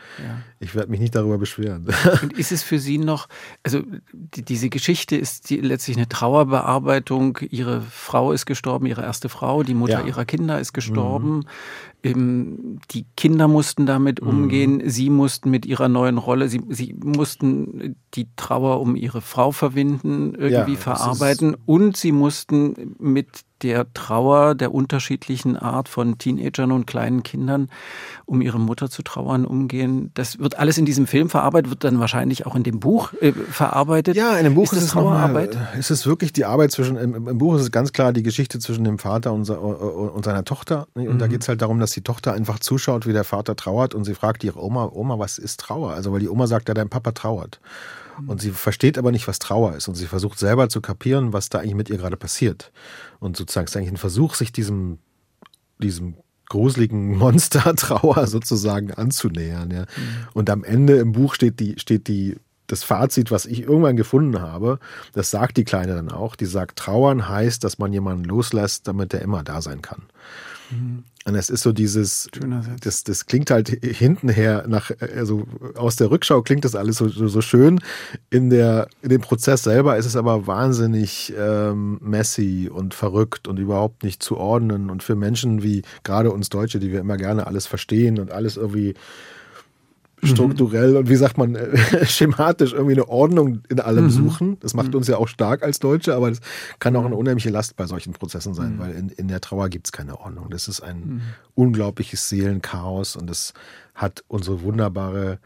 ich 0.61 0.75
werde 0.75 0.91
mich 0.91 1.01
nicht 1.01 1.15
darüber 1.15 1.39
beschweren. 1.39 1.87
Und 2.23 2.39
ist 2.39 2.53
es 2.53 2.63
für 2.63 2.79
Sie 2.79 2.99
noch, 2.99 3.29
also 3.63 3.83
die, 4.13 4.43
diese 4.43 4.69
Geschichte 4.69 5.17
ist 5.17 5.51
die, 5.51 5.57
letztlich 5.57 5.97
eine 5.97 6.09
Trauerbearbeitung. 6.09 7.39
Ihre 7.51 7.81
Frau 7.83 8.33
ist 8.33 8.47
gestorben, 8.47 8.87
ihre 8.87 9.03
erste 9.03 9.29
Frau, 9.29 9.63
die 9.63 9.75
Mutter 9.75 10.01
Ja. 10.01 10.07
ihrer 10.07 10.25
Kinder 10.25 10.61
ist 10.61 10.73
gestorben. 10.73 11.41
Ähm, 11.45 11.49
die 12.15 13.07
Kinder 13.17 13.49
mussten 13.49 13.87
damit 13.87 14.21
umgehen, 14.21 14.83
sie 14.87 15.11
mussten 15.11 15.51
mit 15.51 15.67
ihrer 15.67 15.89
neuen 15.89 16.19
Rolle, 16.19 16.49
sie, 16.49 16.63
sie 16.69 16.95
mussten 16.95 17.97
die 18.15 18.29
Trauer 18.37 18.81
um 18.81 18.97
ihre 18.97 19.21
Frau 19.21 19.53
verwinden, 19.53 20.35
irgendwie 20.35 20.75
Ja, 20.75 20.79
verarbeiten 20.79 21.57
und 21.67 21.97
sie 21.97 22.13
mussten 22.13 22.97
mit 22.99 23.45
der 23.63 23.93
Trauer 23.93 24.55
der 24.55 24.75
unterschiedlichen 24.75 25.57
Art 25.57 25.89
von 25.89 26.19
Teenagern 26.19 26.73
und 26.73 26.87
kleinen 26.87 27.23
Kindern, 27.23 27.69
um 28.27 28.41
ihre 28.41 28.59
Mutter 28.61 28.91
zu 28.91 29.03
trauern, 29.03 29.45
umgehen. 29.45 30.11
Das 30.15 30.39
wird 30.39 30.59
alles 30.59 30.79
in 30.79 30.85
diesem 30.85 31.07
Film 31.07 31.29
verarbeitet, 31.31 31.71
wird 31.71 31.85
dann 31.85 31.99
wahrscheinlich 32.01 32.47
auch 32.47 32.55
in 32.55 32.63
dem 32.63 32.81
Buch 32.81 33.13
äh, 33.21 33.33
verarbeitet. 33.33 34.17
Ja, 34.17 34.37
in 34.37 34.45
dem 34.45 34.55
Buch 34.55 34.65
ist, 34.65 34.73
ist, 34.73 34.79
es 34.79 34.85
es 34.91 34.95
nochmal, 34.95 35.29
Trauerarbeit. 35.29 35.57
äh, 35.75 35.79
ist 35.79 35.91
es 35.91 36.07
wirklich 36.07 36.33
die 36.33 36.45
Arbeit 36.45 36.71
zwischen, 36.73 36.97
im, 36.97 37.29
im 37.29 37.39
Buch 37.39 37.57
ist 37.57 37.63
es 37.63 37.71
ganz 37.73 37.93
klar 37.93 38.13
die 38.13 38.23
Geschichte 38.23 38.59
zwischen 38.59 38.85
dem 38.85 38.99
Vater 38.99 39.33
und, 39.33 39.45
se- 39.45 39.59
und 39.59 40.25
seiner 40.25 40.45
Tochter. 40.45 40.87
ne? 40.95 41.09
Und 41.09 41.19
da 41.19 41.27
geht 41.27 41.43
es 41.43 41.49
halt 41.49 41.63
darum, 41.63 41.81
dass 41.81 41.93
die 41.93 42.03
Tochter 42.03 42.33
einfach 42.33 42.59
zuschaut, 42.59 43.07
wie 43.07 43.13
der 43.13 43.25
Vater 43.25 43.57
trauert 43.57 43.95
und 43.95 44.05
sie 44.05 44.15
fragt 44.15 44.45
ihre 44.45 44.63
Oma, 44.63 44.91
Oma, 44.93 45.19
was 45.19 45.39
ist 45.39 45.61
Trauer? 45.61 45.93
Also 45.93 46.13
weil 46.13 46.21
die 46.21 46.29
Oma 46.29 46.47
sagt, 46.47 46.69
ja, 46.69 46.75
dein 46.75 46.89
Papa 46.89 47.13
trauert. 47.13 47.61
Und 48.27 48.41
sie 48.41 48.51
versteht 48.51 48.99
aber 48.99 49.13
nicht, 49.13 49.29
was 49.29 49.39
Trauer 49.39 49.77
ist. 49.77 49.89
Und 49.89 49.95
sie 49.95 50.07
versucht 50.07 50.39
selber 50.39 50.69
zu 50.69 50.81
kapieren, 50.81 51.33
was 51.33 51.49
da 51.49 51.59
eigentlich 51.59 51.75
mit 51.75 51.91
ihr 51.91 51.99
gerade 51.99 52.17
passiert. 52.17 52.73
Und 53.21 53.37
sozusagen 53.37 53.67
ist 53.67 53.77
eigentlich 53.77 53.93
ein 53.93 53.97
Versuch, 53.97 54.35
sich 54.35 54.53
diesem, 54.53 54.99
diesem 55.79 56.15
gruseligen 56.49 57.17
Monster 57.19 57.75
Trauer 57.77 58.27
sozusagen 58.27 58.93
anzunähern. 58.93 59.71
Ja. 59.71 59.87
Und 60.35 60.51
am 60.51 60.65
Ende 60.65 60.97
im 60.97 61.13
Buch 61.13 61.35
steht 61.35 61.61
die, 61.61 61.79
steht 61.79 62.09
die, 62.09 62.37
das 62.67 62.85
Fazit, 62.85 63.31
was 63.31 63.47
ich 63.47 63.63
irgendwann 63.63 63.97
gefunden 63.97 64.41
habe, 64.41 64.79
das 65.13 65.31
sagt 65.31 65.57
die 65.57 65.65
Kleine 65.65 65.95
dann 65.95 66.11
auch. 66.11 66.37
Die 66.37 66.47
sagt, 66.47 66.79
trauern 66.79 67.29
heißt, 67.29 67.65
dass 67.65 67.79
man 67.79 67.93
jemanden 67.93 68.25
loslässt, 68.25 68.87
damit 68.87 69.15
er 69.15 69.23
immer 69.23 69.43
da 69.43 69.63
sein 69.63 69.81
kann. 69.81 70.03
Und 70.71 71.35
es 71.35 71.51
ist 71.51 71.63
so 71.63 71.73
dieses, 71.73 72.29
das, 72.83 73.05
das 73.05 73.27
klingt 73.27 73.51
halt 73.51 73.69
hintenher 73.69 74.65
nach, 74.67 74.91
also 75.15 75.47
aus 75.75 75.97
der 75.97 76.11
Rückschau 76.11 76.43
klingt 76.43 76.65
das 76.65 76.75
alles 76.75 76.97
so, 76.97 77.09
so, 77.09 77.29
so 77.29 77.41
schön. 77.43 77.81
In, 78.31 78.49
der, 78.51 78.89
in 79.03 79.11
dem 79.11 79.21
Prozess 79.21 79.63
selber 79.63 79.97
ist 79.99 80.07
es 80.07 80.17
aber 80.17 80.47
wahnsinnig 80.47 81.33
ähm, 81.39 81.99
messy 82.01 82.71
und 82.73 82.95
verrückt 82.95 83.47
und 83.47 83.59
überhaupt 83.59 84.05
nicht 84.05 84.23
zu 84.23 84.39
ordnen. 84.39 84.89
Und 84.89 85.03
für 85.03 85.17
Menschen 85.17 85.63
wie 85.63 85.83
gerade 86.03 86.31
uns 86.33 86.49
Deutsche, 86.49 86.79
die 86.79 86.93
wir 86.93 87.01
immer 87.01 87.17
gerne 87.17 87.47
alles 87.47 87.67
verstehen 87.67 88.19
und 88.19 88.31
alles 88.31 88.57
irgendwie 88.57 88.95
strukturell 90.23 90.97
und 90.97 91.09
wie 91.09 91.17
sagt 91.17 91.39
man, 91.39 91.55
äh, 91.55 91.77
schematisch 92.07 92.73
irgendwie 92.73 92.95
eine 92.95 93.09
Ordnung 93.09 93.63
in 93.69 93.81
allem 93.81 94.11
suchen. 94.11 94.57
Das 94.61 94.75
macht 94.75 94.95
uns 94.95 95.07
ja 95.09 95.17
auch 95.17 95.29
stark 95.29 95.63
als 95.63 95.79
Deutsche, 95.79 96.15
aber 96.15 96.31
das 96.31 96.41
kann 96.79 96.97
auch 96.97 97.05
eine 97.05 97.15
unheimliche 97.17 97.51
Last 97.51 97.77
bei 97.77 97.87
solchen 97.87 98.13
Prozessen 98.13 98.55
sein, 98.55 98.79
weil 98.79 98.93
in, 98.95 99.09
in 99.11 99.29
der 99.29 99.41
Trauer 99.41 99.69
gibt 99.69 99.87
es 99.87 99.93
keine 99.93 100.19
Ordnung. 100.21 100.51
Das 100.51 100.67
ist 100.69 100.81
ein 100.81 101.23
unglaubliches 101.55 102.29
Seelenchaos 102.29 103.17
und 103.17 103.29
das 103.29 103.53
hat 103.95 104.25
unsere 104.29 104.63
wunderbare 104.63 105.39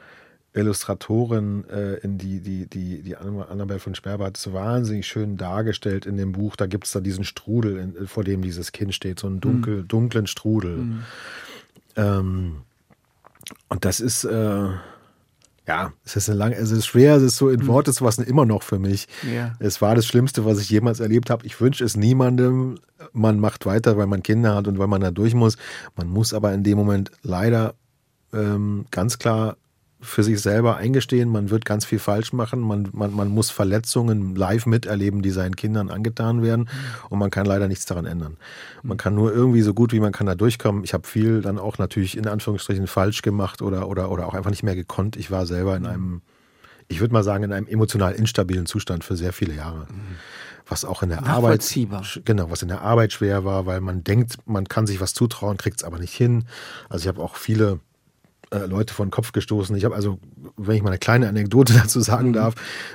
Illustratorin 0.55 1.65
äh, 1.71 1.95
in 2.01 2.19
die, 2.19 2.41
die, 2.41 2.67
die, 2.67 3.03
die 3.03 3.17
Anna- 3.17 3.45
Annabelle 3.49 3.81
von 3.81 3.95
Sperber 3.95 4.27
hat 4.27 4.37
es 4.37 4.53
wahnsinnig 4.53 5.07
schön 5.07 5.37
dargestellt 5.39 6.05
in 6.05 6.17
dem 6.19 6.33
Buch. 6.33 6.57
Da 6.57 6.67
gibt 6.67 6.85
es 6.85 6.93
da 6.93 7.01
diesen 7.01 7.25
Strudel, 7.25 7.79
in, 7.79 8.07
vor 8.07 8.23
dem 8.23 8.43
dieses 8.43 8.73
Kind 8.73 8.95
steht, 8.95 9.19
so 9.19 9.27
einen 9.29 9.41
dunkel, 9.41 9.85
dunklen 9.85 10.27
Strudel. 10.27 10.85
Ähm, 11.97 12.57
und 13.69 13.85
das 13.85 14.01
ist, 14.01 14.25
äh, 14.25 14.69
ja, 15.67 15.93
es 16.05 16.17
ist 16.17 16.29
eine 16.29 16.39
lange, 16.39 16.57
es 16.57 16.71
ist 16.71 16.87
schwer, 16.87 17.17
es 17.17 17.23
ist 17.23 17.37
so 17.37 17.49
in 17.49 17.67
Worte 17.67 17.93
zu 17.93 18.05
fassen, 18.05 18.25
immer 18.25 18.45
noch 18.45 18.63
für 18.63 18.79
mich. 18.79 19.07
Ja. 19.33 19.53
Es 19.61 19.81
war 19.81 19.95
das 19.95 20.07
Schlimmste, 20.07 20.45
was 20.45 20.59
ich 20.61 20.69
jemals 20.71 21.01
erlebt 21.01 21.31
habe. 21.31 21.47
Ich 21.47 21.61
wünsche 21.61 21.85
es 21.85 21.97
niemandem. 21.97 22.79
Man 23.13 23.39
macht 23.39 23.65
weiter, 23.65 23.97
weil 23.97 24.07
man 24.07 24.23
Kinder 24.23 24.55
hat 24.55 24.67
und 24.67 24.79
weil 24.79 24.89
man 24.89 25.01
da 25.01 25.11
durch 25.11 25.35
muss. 25.35 25.57
Man 25.97 26.09
muss 26.09 26.35
aber 26.35 26.53
in 26.53 26.65
dem 26.65 26.77
Moment 26.77 27.13
leider 27.23 27.75
ähm, 28.33 28.87
ganz 28.91 29.19
klar 29.19 29.57
für 30.03 30.25
sich 30.25 30.41
selber 30.41 30.77
eingestehen, 30.77 31.29
man 31.29 31.51
wird 31.51 31.65
ganz 31.65 31.85
viel 31.85 32.01
falsch 32.01 32.33
machen, 32.33 32.61
man, 32.61 32.89
man, 32.93 33.15
man 33.15 33.29
muss 33.29 33.51
Verletzungen 33.51 34.35
live 34.35 34.67
miterleben, 34.67 35.23
die 35.23 35.31
seinen 35.31 35.55
Kindern 35.55 35.91
angetan 35.91 36.43
werden 36.43 36.69
und 37.09 37.21
man 37.21 37.31
kann 37.31 37.47
leider 37.47 37.69
nichts 37.69 37.87
daran 37.87 38.05
ändern. 38.05 38.37
Man 38.83 38.99
kann 38.99 39.15
nur 39.15 39.33
irgendwie 39.33 39.63
so 39.63 39.75
gut 39.75 39.93
wie 39.93 40.01
man 40.01 40.13
kann 40.13 40.27
da 40.27 40.35
durchkommen. 40.35 40.83
Ich 40.83 40.93
habe 40.93 41.07
viel 41.07 41.41
dann 41.41 41.59
auch 41.59 41.79
natürlich 41.79 42.17
in 42.17 42.27
Anführungsstrichen 42.27 42.89
falsch 42.89 43.23
gemacht 43.23 43.63
oder, 43.63 43.89
oder, 43.89 44.11
oder 44.11 44.27
auch 44.27 44.35
einfach 44.35 44.51
nicht 44.51 44.65
mehr 44.65 44.75
gekonnt. 44.75 45.17
Ich 45.17 45.31
war 45.31 45.47
selber 45.47 45.77
in 45.77 45.87
einem, 45.87 46.23
ich 46.89 47.01
würde 47.01 47.15
mal 47.15 47.23
sagen, 47.23 47.45
in 47.45 47.53
einem 47.53 47.69
emotional 47.69 48.13
instabilen 48.13 48.67
Zustand 48.67 49.05
für 49.05 49.17
sehr 49.17 49.33
viele 49.33 49.55
Jahre. 49.55 49.87
Was 50.67 50.85
auch 50.85 51.03
in 51.03 51.11
der 51.11 51.27
Arbeit, 51.27 51.63
genau, 52.25 52.51
was 52.51 52.63
in 52.63 52.69
der 52.69 52.83
Arbeit 52.83 53.13
schwer 53.13 53.45
war, 53.45 53.67
weil 53.67 53.81
man 53.81 54.03
denkt, 54.03 54.39
man 54.47 54.69
kann 54.69 54.87
sich 54.87 55.01
was 55.01 55.15
zutrauen, 55.15 55.59
kriegt 55.59 55.81
es 55.81 55.85
aber 55.85 55.99
nicht 55.99 56.15
hin. 56.15 56.45
Also 56.89 57.05
ich 57.05 57.09
habe 57.09 57.23
auch 57.23 57.37
viele 57.37 57.79
äh, 58.53 58.67
Leute 58.67 58.93
vor 58.95 59.07
den 59.07 59.11
Kopf 59.11 59.33
gestoßen. 59.33 59.75
Ich 59.77 59.85
habe 59.85 59.95
also, 59.95 60.19
wenn 60.57 60.77
ich 60.77 60.83
mal 60.83 60.91
eine 60.91 60.99
kleine 60.99 61.29
Anekdote 61.29 61.73
dazu 61.83 62.01
sagen 62.01 62.33
darf, 62.33 62.55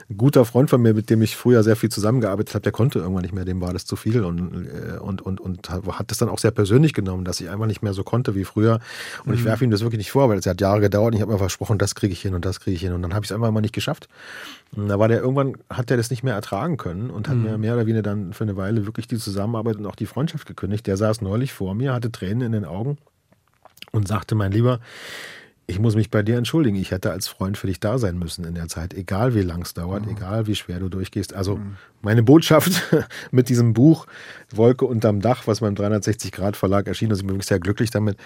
ein 0.10 0.18
guter 0.18 0.46
Freund 0.46 0.70
von 0.70 0.82
mir, 0.82 0.94
mit 0.94 1.10
dem 1.10 1.22
ich 1.22 1.36
früher 1.36 1.64
sehr 1.64 1.76
viel 1.76 1.90
zusammengearbeitet 1.90 2.54
habe, 2.54 2.62
der 2.62 2.72
konnte 2.72 3.00
irgendwann 3.00 3.24
nicht 3.24 3.34
mehr, 3.34 3.46
dem 3.46 3.60
war 3.62 3.74
das 3.74 3.86
zu 3.86 3.96
viel 3.96 4.24
und, 4.24 4.68
äh, 4.68 4.98
und, 5.00 5.22
und, 5.22 5.42
und 5.42 5.70
hat 5.70 6.12
das 6.12 6.20
dann 6.20 6.30
auch 6.30 6.40
sehr 6.40 6.52
persönlich 6.52 6.94
genommen, 6.94 7.26
dass 7.26 7.42
ich 7.42 7.50
einfach 7.50 7.66
nicht 7.66 7.82
mehr 7.82 7.94
so 7.94 8.04
konnte 8.04 8.36
wie 8.36 8.46
früher. 8.46 8.80
Und 9.26 9.34
ich 9.34 9.44
werfe 9.44 9.64
ihm 9.64 9.72
das 9.72 9.82
wirklich 9.82 10.00
nicht 10.00 10.12
vor, 10.12 10.30
weil 10.30 10.38
es 10.38 10.46
hat 10.46 10.62
Jahre 10.62 10.82
gedauert 10.82 11.08
und 11.08 11.16
ich 11.16 11.22
habe 11.22 11.32
mir 11.32 11.40
versprochen, 11.40 11.78
das 11.78 11.96
kriege 11.96 12.14
ich 12.14 12.22
hin 12.22 12.36
und 12.36 12.46
das 12.46 12.60
kriege 12.60 12.76
ich 12.76 12.82
hin. 12.82 12.94
Und 12.94 13.02
dann 13.02 13.14
habe 13.14 13.26
ich 13.26 13.32
es 13.32 13.36
einfach 13.36 13.52
mal 13.52 13.62
nicht 13.62 13.74
geschafft. 13.74 14.08
Und 14.76 14.88
da 14.90 15.00
war 15.00 15.08
der 15.08 15.22
irgendwann, 15.22 15.58
hat 15.70 15.90
der 15.90 15.98
das 15.98 16.10
nicht 16.10 16.24
mehr 16.24 16.34
ertragen 16.34 16.78
können 16.78 17.10
und 17.10 17.30
hat 17.30 17.38
mir 17.38 17.58
mehr 17.58 17.74
oder 17.74 17.86
weniger 17.86 18.04
dann 18.04 18.34
für 18.34 18.44
eine 18.44 18.58
Weile 18.58 18.86
wirklich 18.86 19.08
die 19.08 19.18
Zusammenarbeit 19.18 19.78
und 19.78 19.86
auch 19.86 19.96
die 19.96 20.06
Freundschaft 20.06 20.46
gekündigt. 20.46 20.86
Der 20.88 20.98
saß 20.98 21.22
neulich 21.22 21.54
vor 21.54 21.74
mir, 21.74 21.94
hatte 21.94 22.12
Tränen 22.12 22.42
in 22.42 22.52
den 22.52 22.66
Augen 22.66 22.98
und 23.92 24.08
sagte, 24.08 24.36
mein 24.36 24.52
Lieber, 24.52 24.80
ich 25.70 25.80
muss 25.80 25.96
mich 25.96 26.10
bei 26.10 26.24
dir 26.24 26.38
entschuldigen. 26.38 26.78
Ich 26.78 26.92
hätte 26.92 27.12
als 27.12 27.28
Freund 27.28 27.58
für 27.58 27.68
dich 27.68 27.82
da 27.82 27.98
sein 27.98 28.18
müssen 28.18 28.46
in 28.46 28.56
der 28.56 28.70
Zeit, 28.70 28.94
egal 28.94 29.36
wie 29.36 29.42
lang 29.42 29.64
es 29.64 29.74
dauert, 29.74 30.08
egal 30.08 30.48
wie 30.48 30.56
schwer 30.56 30.80
du 30.80 30.88
durchgehst. 30.88 31.34
Also 31.34 31.60
meine 32.02 32.24
Botschaft 32.24 32.84
mit 33.32 33.50
diesem 33.50 33.74
Buch 33.74 34.08
Wolke 34.50 34.86
unterm 34.86 35.20
Dach, 35.20 35.46
was 35.46 35.60
beim 35.60 35.76
360 35.76 36.32
Grad 36.32 36.56
Verlag 36.56 36.88
erschien, 36.88 37.10
also 37.10 37.20
ich 37.20 37.28
bin 37.28 37.36
wirklich 37.36 37.48
sehr 37.48 37.60
glücklich 37.60 37.92
damit. 37.92 38.18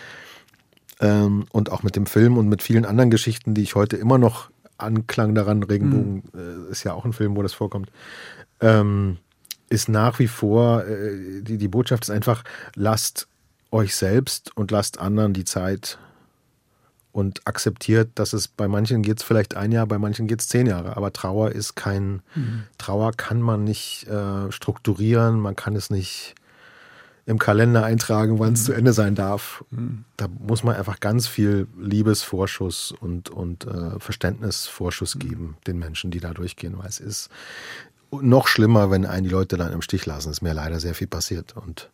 Ähm, 0.99 1.45
und 1.51 1.71
auch 1.71 1.81
mit 1.81 1.95
dem 1.95 2.05
Film 2.05 2.37
und 2.37 2.47
mit 2.47 2.61
vielen 2.61 2.85
anderen 2.85 3.09
Geschichten, 3.09 3.55
die 3.55 3.63
ich 3.63 3.73
heute 3.73 3.97
immer 3.97 4.19
noch 4.19 4.51
anklang 4.77 5.33
daran, 5.33 5.63
Regenbogen 5.63 6.23
äh, 6.35 6.71
ist 6.71 6.83
ja 6.83 6.93
auch 6.93 7.05
ein 7.05 7.13
Film, 7.13 7.35
wo 7.35 7.41
das 7.41 7.53
vorkommt, 7.53 7.91
ähm, 8.59 9.17
ist 9.67 9.89
nach 9.89 10.19
wie 10.19 10.27
vor, 10.27 10.85
äh, 10.85 11.41
die, 11.41 11.57
die 11.57 11.67
Botschaft 11.67 12.03
ist 12.03 12.11
einfach, 12.11 12.43
lasst 12.75 13.27
euch 13.71 13.95
selbst 13.95 14.55
und 14.55 14.69
lasst 14.69 14.99
anderen 14.99 15.33
die 15.33 15.45
Zeit, 15.45 15.97
und 17.11 17.45
akzeptiert, 17.45 18.11
dass 18.15 18.33
es 18.33 18.47
bei 18.47 18.67
manchen 18.67 19.01
geht 19.01 19.19
es 19.19 19.23
vielleicht 19.23 19.55
ein 19.55 19.71
Jahr, 19.71 19.85
bei 19.85 19.97
manchen 19.97 20.27
geht 20.27 20.41
es 20.41 20.47
zehn 20.47 20.67
Jahre. 20.67 20.95
Aber 20.97 21.11
Trauer 21.11 21.51
ist 21.51 21.75
kein, 21.75 22.21
mhm. 22.35 22.63
Trauer 22.77 23.11
kann 23.13 23.41
man 23.41 23.63
nicht 23.63 24.07
äh, 24.07 24.51
strukturieren, 24.51 25.39
man 25.39 25.55
kann 25.55 25.75
es 25.75 25.89
nicht 25.89 26.35
im 27.25 27.37
Kalender 27.37 27.83
eintragen, 27.83 28.39
wann 28.39 28.53
es 28.53 28.61
mhm. 28.61 28.65
zu 28.65 28.73
Ende 28.73 28.93
sein 28.93 29.15
darf. 29.15 29.63
Mhm. 29.71 30.05
Da 30.17 30.27
muss 30.27 30.63
man 30.63 30.75
einfach 30.75 30.99
ganz 30.99 31.27
viel 31.27 31.67
Liebesvorschuss 31.79 32.93
und, 32.99 33.29
und 33.29 33.65
äh, 33.65 33.99
Verständnisvorschuss 33.99 35.15
mhm. 35.15 35.19
geben 35.19 35.57
den 35.67 35.79
Menschen, 35.79 36.11
die 36.11 36.19
da 36.19 36.33
durchgehen, 36.33 36.77
weil 36.77 36.87
es 36.87 36.99
ist 36.99 37.29
noch 38.11 38.47
schlimmer, 38.47 38.91
wenn 38.91 39.05
einen 39.05 39.23
die 39.23 39.29
Leute 39.29 39.57
dann 39.57 39.71
im 39.71 39.81
Stich 39.81 40.05
lassen. 40.05 40.29
Es 40.29 40.37
ist 40.37 40.41
mir 40.41 40.53
leider 40.53 40.79
sehr 40.79 40.95
viel 40.95 41.07
passiert 41.07 41.55
und 41.55 41.89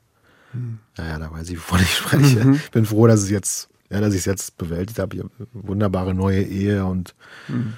mhm. 0.53 0.79
naja, 0.97 1.19
da 1.19 1.31
weiß 1.31 1.49
ich, 1.49 1.57
wovon 1.57 1.81
ich 1.81 1.95
spreche. 1.95 2.45
Mhm. 2.45 2.59
Bin 2.71 2.85
froh, 2.85 3.07
dass 3.07 3.21
es 3.21 3.29
jetzt 3.29 3.69
ja, 3.89 4.01
dass 4.01 4.13
ich 4.13 4.19
es 4.19 4.25
jetzt 4.25 4.57
bewältigt 4.57 4.99
habe. 4.99 5.15
Ich 5.15 5.23
habe 5.23 5.31
eine 5.39 5.67
wunderbare 5.67 6.13
neue 6.13 6.41
Ehe 6.41 6.83
und 6.83 7.15
hm. 7.45 7.73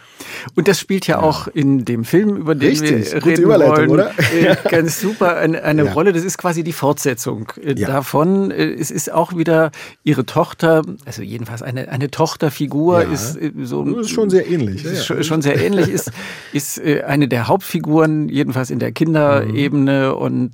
und 0.55 0.67
das 0.67 0.79
spielt 0.79 1.05
ja, 1.05 1.17
ja, 1.17 1.21
auch 1.21 1.47
in 1.47 1.85
dem 1.85 2.03
Film, 2.03 2.35
über 2.35 2.55
den 2.55 2.69
Richtig, 2.69 3.13
wir 3.13 3.25
reden 3.25 3.45
wollen, 3.47 3.89
oder? 3.91 4.11
Äh, 4.33 4.55
ganz 4.69 4.99
super 4.99 5.37
eine, 5.37 5.63
eine 5.63 5.83
ja. 5.85 5.93
Rolle. 5.93 6.11
Das 6.11 6.23
ist 6.23 6.39
quasi 6.39 6.63
die 6.63 6.73
Fortsetzung 6.73 7.51
äh, 7.63 7.75
ja. 7.77 7.87
davon. 7.87 8.49
Äh, 8.49 8.73
es 8.73 8.89
ist 8.89 9.11
auch 9.11 9.37
wieder 9.37 9.71
ihre 10.03 10.25
Tochter, 10.25 10.81
also 11.05 11.21
jedenfalls 11.21 11.61
eine, 11.61 11.89
eine 11.89 12.09
Tochterfigur 12.09 13.03
ist 13.03 13.37
so 13.61 13.83
das 13.83 14.07
ist 14.07 14.09
schon 14.09 14.31
sehr 14.31 14.49
ähnlich. 14.49 14.83
Ist 14.83 15.25
schon 15.25 15.41
sehr 15.43 15.63
ähnlich 15.63 15.89
ist 15.89 16.11
ist 16.53 16.81
eine 16.81 17.27
der 17.27 17.47
Hauptfiguren 17.47 18.29
jedenfalls 18.29 18.71
in 18.71 18.79
der 18.79 18.91
Kinderebene 18.91 20.13
mhm. 20.15 20.21
und 20.21 20.51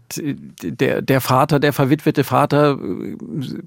der 0.62 1.02
der 1.02 1.22
Vater, 1.22 1.62
der 1.62 1.72
verwitwete 1.72 2.26
Vater 2.26 2.78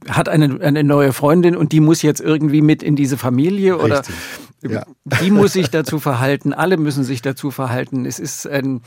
hat 0.08 0.28
eine 0.28 0.60
eine 0.60 0.84
neue 0.84 1.14
Freundin 1.14 1.56
und 1.56 1.72
die 1.72 1.77
die 1.78 1.84
muss 1.84 2.02
jetzt 2.02 2.20
irgendwie 2.20 2.60
mit 2.60 2.82
in 2.82 2.96
diese 2.96 3.16
Familie 3.16 3.78
oder 3.78 4.02
ja. 4.62 4.84
die 5.22 5.30
muss 5.30 5.52
sich 5.52 5.70
dazu 5.70 6.00
verhalten, 6.00 6.52
alle 6.52 6.76
müssen 6.76 7.04
sich 7.04 7.22
dazu 7.22 7.52
verhalten. 7.52 8.04
Es 8.04 8.18
ist 8.18 8.48
ein, 8.48 8.80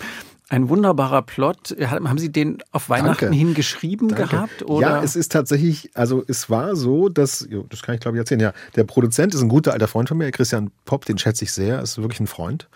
ein 0.49 0.67
wunderbarer 0.67 1.21
Plot. 1.21 1.73
Haben 1.79 2.17
Sie 2.17 2.33
den 2.33 2.57
auf 2.73 2.89
Weihnachten 2.89 3.27
Danke. 3.27 3.37
hin 3.37 3.53
geschrieben 3.53 4.09
Danke. 4.09 4.27
gehabt? 4.27 4.63
Oder? 4.63 4.89
Ja, 4.89 5.03
es 5.03 5.15
ist 5.15 5.31
tatsächlich, 5.31 5.89
also 5.93 6.21
es 6.27 6.49
war 6.49 6.75
so, 6.75 7.07
dass, 7.07 7.47
das 7.69 7.81
kann 7.81 7.95
ich 7.95 8.01
glaube 8.01 8.17
ich 8.17 8.19
erzählen, 8.19 8.41
ja, 8.41 8.53
der 8.75 8.83
Produzent 8.83 9.33
ist 9.33 9.41
ein 9.41 9.47
guter 9.47 9.71
alter 9.71 9.87
Freund 9.87 10.09
von 10.09 10.17
mir, 10.17 10.29
Christian 10.31 10.69
Popp, 10.83 11.05
den 11.05 11.17
schätze 11.17 11.45
ich 11.45 11.53
sehr, 11.53 11.81
ist 11.81 11.97
wirklich 11.97 12.19
ein 12.19 12.27
Freund. 12.27 12.67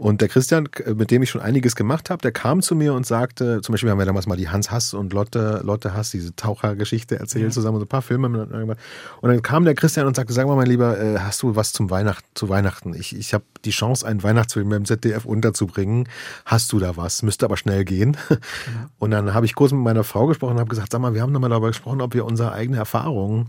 Und 0.00 0.22
der 0.22 0.28
Christian, 0.28 0.66
mit 0.94 1.10
dem 1.10 1.22
ich 1.22 1.28
schon 1.28 1.42
einiges 1.42 1.76
gemacht 1.76 2.08
habe, 2.08 2.22
der 2.22 2.32
kam 2.32 2.62
zu 2.62 2.74
mir 2.74 2.94
und 2.94 3.04
sagte, 3.04 3.60
zum 3.60 3.74
Beispiel 3.74 3.90
haben 3.90 3.98
wir 3.98 4.06
damals 4.06 4.26
mal 4.26 4.34
die 4.34 4.48
Hans 4.48 4.70
Hass 4.70 4.94
und 4.94 5.12
Lotte, 5.12 5.60
Lotte 5.62 5.92
Hass, 5.92 6.10
diese 6.10 6.34
Tauchergeschichte 6.34 7.18
erzählt 7.18 7.44
ja. 7.44 7.50
zusammen, 7.50 7.76
so 7.76 7.84
ein 7.84 7.88
paar 7.88 8.00
Filme. 8.00 8.26
Und 8.26 9.28
dann 9.28 9.42
kam 9.42 9.66
der 9.66 9.74
Christian 9.74 10.06
und 10.06 10.16
sagte, 10.16 10.32
sag 10.32 10.46
mal, 10.46 10.56
mein 10.56 10.68
Lieber, 10.68 10.98
äh, 10.98 11.18
hast 11.18 11.42
du 11.42 11.54
was 11.54 11.74
zum 11.74 11.90
Weihnacht, 11.90 12.24
zu 12.32 12.48
Weihnachten? 12.48 12.94
Ich, 12.94 13.14
ich 13.14 13.34
habe 13.34 13.44
die 13.66 13.72
Chance, 13.72 14.06
einen 14.06 14.22
Weihnachtsfilm 14.22 14.70
beim 14.70 14.86
ZDF 14.86 15.26
unterzubringen. 15.26 16.08
Hast 16.46 16.72
du 16.72 16.78
da 16.78 16.96
was? 16.96 17.22
Müsste 17.22 17.44
aber 17.44 17.58
schnell 17.58 17.84
gehen. 17.84 18.16
Ja. 18.30 18.88
Und 18.98 19.10
dann 19.10 19.34
habe 19.34 19.46
ich 19.46 19.54
kurz 19.54 19.72
mit 19.72 19.80
meiner 19.80 20.04
Frau 20.04 20.26
gesprochen 20.26 20.52
und 20.52 20.60
habe 20.60 20.68
gesagt, 20.68 20.92
sag 20.92 21.00
mal, 21.00 21.14
wir 21.14 21.22
haben 21.22 21.32
nochmal 21.32 21.50
darüber 21.50 21.68
gesprochen, 21.68 22.00
ob 22.00 22.14
wir 22.14 22.24
unsere 22.24 22.52
eigene 22.52 22.76
Erfahrung, 22.76 23.48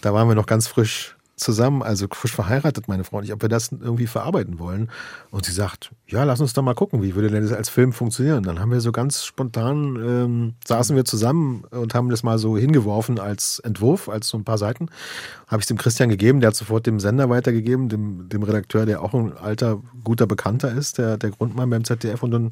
da 0.00 0.12
waren 0.12 0.28
wir 0.28 0.34
noch 0.34 0.46
ganz 0.46 0.66
frisch 0.66 1.16
zusammen, 1.38 1.82
also 1.82 2.06
frisch 2.12 2.34
verheiratet, 2.34 2.88
meine 2.88 3.04
Frau 3.04 3.18
und 3.18 3.24
ich, 3.24 3.32
ob 3.32 3.42
wir 3.42 3.48
das 3.48 3.70
irgendwie 3.72 4.06
verarbeiten 4.06 4.58
wollen. 4.58 4.90
Und 5.30 5.46
sie 5.46 5.52
sagt, 5.52 5.92
ja, 6.06 6.24
lass 6.24 6.40
uns 6.40 6.52
doch 6.52 6.62
mal 6.62 6.74
gucken, 6.74 7.02
wie 7.02 7.14
würde 7.14 7.30
denn 7.30 7.42
das 7.42 7.52
als 7.52 7.68
Film 7.68 7.92
funktionieren? 7.92 8.42
Dann 8.42 8.60
haben 8.60 8.70
wir 8.70 8.80
so 8.80 8.92
ganz 8.92 9.24
spontan, 9.24 9.96
ähm, 9.96 10.54
saßen 10.66 10.96
wir 10.96 11.04
zusammen 11.04 11.64
und 11.70 11.94
haben 11.94 12.10
das 12.10 12.22
mal 12.22 12.38
so 12.38 12.56
hingeworfen 12.58 13.18
als 13.18 13.60
Entwurf, 13.60 14.08
als 14.08 14.28
so 14.28 14.36
ein 14.36 14.44
paar 14.44 14.58
Seiten. 14.58 14.88
Habe 15.46 15.60
ich 15.60 15.64
es 15.64 15.68
dem 15.68 15.78
Christian 15.78 16.08
gegeben, 16.08 16.40
der 16.40 16.48
hat 16.48 16.56
sofort 16.56 16.86
dem 16.86 17.00
Sender 17.00 17.30
weitergegeben, 17.30 17.88
dem, 17.88 18.28
dem 18.28 18.42
Redakteur, 18.42 18.84
der 18.84 19.02
auch 19.02 19.14
ein 19.14 19.36
alter, 19.36 19.80
guter 20.04 20.26
Bekannter 20.26 20.72
ist, 20.72 20.98
der, 20.98 21.16
der 21.16 21.30
Grundmann 21.30 21.70
beim 21.70 21.84
ZDF. 21.84 22.22
Und 22.22 22.32
dann 22.32 22.50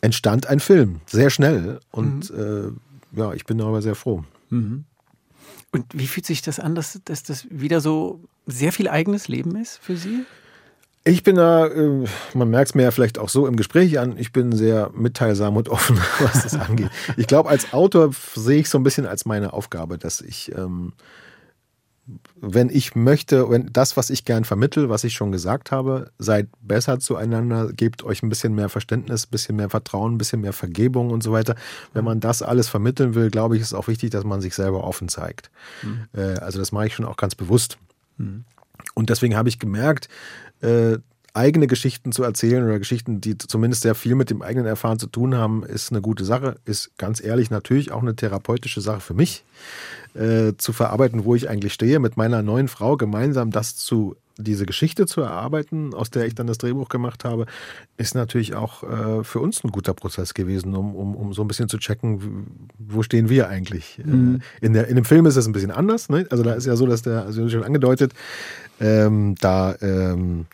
entstand 0.00 0.46
ein 0.46 0.60
Film, 0.60 1.00
sehr 1.06 1.30
schnell. 1.30 1.80
Und 1.90 2.30
mhm. 2.30 2.76
äh, 3.14 3.18
ja, 3.18 3.32
ich 3.32 3.44
bin 3.44 3.58
darüber 3.58 3.82
sehr 3.82 3.94
froh. 3.94 4.24
Mhm. 4.50 4.84
Und 5.74 5.86
wie 5.92 6.06
fühlt 6.06 6.24
sich 6.24 6.40
das 6.40 6.60
an, 6.60 6.76
dass, 6.76 7.00
dass 7.04 7.24
das 7.24 7.48
wieder 7.50 7.80
so 7.80 8.20
sehr 8.46 8.70
viel 8.70 8.86
eigenes 8.86 9.26
Leben 9.26 9.56
ist 9.56 9.78
für 9.82 9.96
Sie? 9.96 10.24
Ich 11.02 11.24
bin 11.24 11.34
da, 11.34 11.66
äh, 11.66 12.06
man 12.32 12.48
merkt 12.48 12.70
es 12.70 12.74
mir 12.76 12.84
ja 12.84 12.92
vielleicht 12.92 13.18
auch 13.18 13.28
so 13.28 13.48
im 13.48 13.56
Gespräch 13.56 13.98
an, 13.98 14.16
ich 14.16 14.30
bin 14.30 14.52
sehr 14.52 14.90
mitteilsam 14.94 15.56
und 15.56 15.68
offen, 15.68 15.98
was 16.20 16.44
das 16.44 16.54
angeht. 16.54 16.90
Ich 17.16 17.26
glaube, 17.26 17.50
als 17.50 17.72
Autor 17.72 18.12
sehe 18.36 18.60
ich 18.60 18.70
so 18.70 18.78
ein 18.78 18.84
bisschen 18.84 19.04
als 19.04 19.26
meine 19.26 19.52
Aufgabe, 19.52 19.98
dass 19.98 20.20
ich 20.20 20.52
ähm, 20.56 20.92
wenn 22.36 22.68
ich 22.68 22.94
möchte, 22.94 23.48
wenn 23.48 23.72
das, 23.72 23.96
was 23.96 24.10
ich 24.10 24.24
gern 24.24 24.44
vermittel, 24.44 24.90
was 24.90 25.04
ich 25.04 25.14
schon 25.14 25.32
gesagt 25.32 25.70
habe, 25.70 26.10
seid 26.18 26.48
besser 26.60 26.98
zueinander, 26.98 27.72
gebt 27.72 28.02
euch 28.02 28.22
ein 28.22 28.28
bisschen 28.28 28.54
mehr 28.54 28.68
Verständnis, 28.68 29.26
ein 29.26 29.30
bisschen 29.30 29.56
mehr 29.56 29.70
Vertrauen, 29.70 30.14
ein 30.14 30.18
bisschen 30.18 30.42
mehr 30.42 30.52
Vergebung 30.52 31.10
und 31.10 31.22
so 31.22 31.32
weiter. 31.32 31.54
Wenn 31.94 32.04
man 32.04 32.20
das 32.20 32.42
alles 32.42 32.68
vermitteln 32.68 33.14
will, 33.14 33.30
glaube 33.30 33.56
ich, 33.56 33.62
ist 33.62 33.68
es 33.68 33.74
auch 33.74 33.88
wichtig, 33.88 34.10
dass 34.10 34.24
man 34.24 34.42
sich 34.42 34.54
selber 34.54 34.84
offen 34.84 35.08
zeigt. 35.08 35.50
Mhm. 35.82 36.06
Äh, 36.12 36.38
also 36.40 36.58
das 36.58 36.72
mache 36.72 36.88
ich 36.88 36.94
schon 36.94 37.06
auch 37.06 37.16
ganz 37.16 37.34
bewusst. 37.34 37.78
Mhm. 38.18 38.44
Und 38.94 39.08
deswegen 39.08 39.36
habe 39.36 39.48
ich 39.48 39.58
gemerkt, 39.58 40.08
äh, 40.60 40.98
eigene 41.34 41.66
Geschichten 41.66 42.12
zu 42.12 42.22
erzählen 42.22 42.64
oder 42.64 42.78
Geschichten, 42.78 43.20
die 43.20 43.36
zumindest 43.36 43.82
sehr 43.82 43.94
viel 43.94 44.14
mit 44.14 44.30
dem 44.30 44.40
eigenen 44.40 44.66
Erfahren 44.66 44.98
zu 44.98 45.08
tun 45.08 45.34
haben, 45.34 45.64
ist 45.64 45.90
eine 45.90 46.00
gute 46.00 46.24
Sache. 46.24 46.56
Ist 46.64 46.96
ganz 46.96 47.22
ehrlich 47.22 47.50
natürlich 47.50 47.92
auch 47.92 48.02
eine 48.02 48.14
therapeutische 48.14 48.80
Sache 48.80 49.00
für 49.00 49.14
mich, 49.14 49.44
äh, 50.14 50.52
zu 50.56 50.72
verarbeiten, 50.72 51.24
wo 51.24 51.34
ich 51.34 51.50
eigentlich 51.50 51.72
stehe, 51.72 51.98
mit 51.98 52.16
meiner 52.16 52.42
neuen 52.42 52.68
Frau 52.68 52.96
gemeinsam 52.96 53.50
das 53.50 53.76
zu 53.76 54.16
diese 54.36 54.66
Geschichte 54.66 55.06
zu 55.06 55.20
erarbeiten, 55.20 55.94
aus 55.94 56.10
der 56.10 56.26
ich 56.26 56.34
dann 56.34 56.46
das 56.46 56.58
Drehbuch 56.58 56.88
gemacht 56.88 57.24
habe, 57.24 57.46
ist 57.96 58.14
natürlich 58.14 58.54
auch 58.54 58.82
äh, 58.82 59.24
für 59.24 59.38
uns 59.38 59.62
ein 59.62 59.70
guter 59.70 59.94
Prozess 59.94 60.34
gewesen, 60.34 60.74
um, 60.74 60.94
um, 60.94 61.14
um 61.14 61.32
so 61.32 61.42
ein 61.42 61.48
bisschen 61.48 61.68
zu 61.68 61.78
checken, 61.78 62.68
wo 62.78 63.02
stehen 63.02 63.28
wir 63.28 63.48
eigentlich. 63.48 64.00
Äh, 64.00 64.06
mhm. 64.06 64.42
in, 64.60 64.72
der, 64.72 64.88
in 64.88 64.96
dem 64.96 65.04
Film 65.04 65.26
ist 65.26 65.36
es 65.36 65.46
ein 65.46 65.52
bisschen 65.52 65.70
anders. 65.70 66.08
Ne? 66.08 66.26
Also 66.30 66.42
da 66.42 66.54
ist 66.54 66.66
ja 66.66 66.74
so, 66.74 66.86
dass 66.86 67.02
der, 67.02 67.24
also 67.24 67.48
schon 67.48 67.62
angedeutet, 67.62 68.12
ähm, 68.80 69.36
da 69.40 69.76
ähm, 69.80 70.46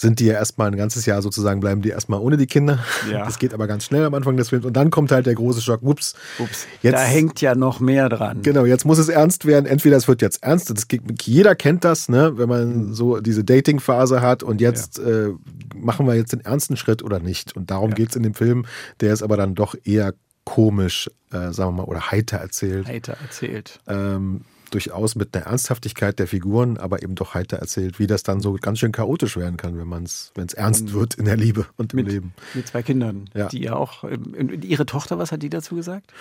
sind 0.00 0.18
die 0.18 0.26
ja 0.26 0.34
erstmal 0.34 0.68
ein 0.68 0.76
ganzes 0.76 1.04
Jahr 1.04 1.20
sozusagen, 1.20 1.60
bleiben 1.60 1.82
die 1.82 1.90
erstmal 1.90 2.20
ohne 2.20 2.36
die 2.36 2.46
Kinder. 2.46 2.78
Ja. 3.10 3.24
Das 3.24 3.38
geht 3.38 3.52
aber 3.52 3.66
ganz 3.66 3.84
schnell 3.84 4.04
am 4.04 4.14
Anfang 4.14 4.36
des 4.36 4.48
Films. 4.48 4.64
Und 4.64 4.74
dann 4.74 4.90
kommt 4.90 5.12
halt 5.12 5.26
der 5.26 5.34
große 5.34 5.60
Schock, 5.60 5.82
ups. 5.82 6.14
ups. 6.38 6.66
Jetzt, 6.82 6.94
da 6.94 7.00
hängt 7.00 7.40
ja 7.40 7.54
noch 7.54 7.80
mehr 7.80 8.08
dran. 8.08 8.40
Genau, 8.42 8.64
jetzt 8.64 8.86
muss 8.86 8.98
es 8.98 9.08
ernst 9.08 9.44
werden. 9.44 9.66
Entweder 9.66 9.96
es 9.96 10.08
wird 10.08 10.22
jetzt 10.22 10.42
ernst, 10.42 10.70
das 10.70 10.88
geht, 10.88 11.02
jeder 11.22 11.54
kennt 11.54 11.84
das, 11.84 12.08
ne, 12.08 12.32
wenn 12.36 12.48
man 12.48 12.94
so 12.94 13.20
diese 13.20 13.44
Dating-Phase 13.44 14.22
hat 14.22 14.42
und 14.42 14.60
jetzt 14.60 14.98
ja. 14.98 15.04
äh, 15.04 15.34
machen 15.74 16.06
wir 16.06 16.14
jetzt 16.14 16.32
den 16.32 16.40
ernsten 16.40 16.76
Schritt 16.76 17.02
oder 17.02 17.20
nicht. 17.20 17.54
Und 17.56 17.70
darum 17.70 17.90
ja. 17.90 17.96
geht 17.96 18.10
es 18.10 18.16
in 18.16 18.22
dem 18.22 18.34
Film. 18.34 18.64
Der 19.00 19.12
ist 19.12 19.22
aber 19.22 19.36
dann 19.36 19.54
doch 19.54 19.74
eher 19.84 20.14
komisch, 20.44 21.10
äh, 21.30 21.52
sagen 21.52 21.70
wir 21.70 21.82
mal, 21.82 21.84
oder 21.84 22.10
heiter 22.10 22.38
erzählt. 22.38 22.88
Heiter 22.88 23.16
erzählt. 23.22 23.80
Ähm, 23.86 24.42
durchaus 24.70 25.14
mit 25.14 25.34
einer 25.34 25.46
Ernsthaftigkeit 25.46 26.18
der 26.18 26.26
Figuren, 26.26 26.76
aber 26.78 27.02
eben 27.02 27.14
doch 27.14 27.34
heiter 27.34 27.58
erzählt, 27.58 27.98
wie 27.98 28.06
das 28.06 28.22
dann 28.22 28.40
so 28.40 28.54
ganz 28.54 28.78
schön 28.78 28.92
chaotisch 28.92 29.36
werden 29.36 29.56
kann, 29.56 29.78
wenn 29.78 29.88
man 29.88 30.04
es, 30.04 30.32
wenn 30.34 30.46
es 30.46 30.54
ernst 30.54 30.82
und 30.82 30.92
wird 30.94 31.14
in 31.14 31.24
der 31.24 31.36
Liebe 31.36 31.66
und 31.76 31.94
mit, 31.94 32.06
im 32.06 32.12
Leben. 32.12 32.34
Mit 32.54 32.66
zwei 32.66 32.82
Kindern, 32.82 33.28
ja. 33.34 33.48
die 33.48 33.62
ja 33.62 33.74
auch. 33.74 34.04
Ähm, 34.04 34.60
ihre 34.62 34.86
Tochter, 34.86 35.18
was 35.18 35.32
hat 35.32 35.42
die 35.42 35.50
dazu 35.50 35.74
gesagt? 35.74 36.12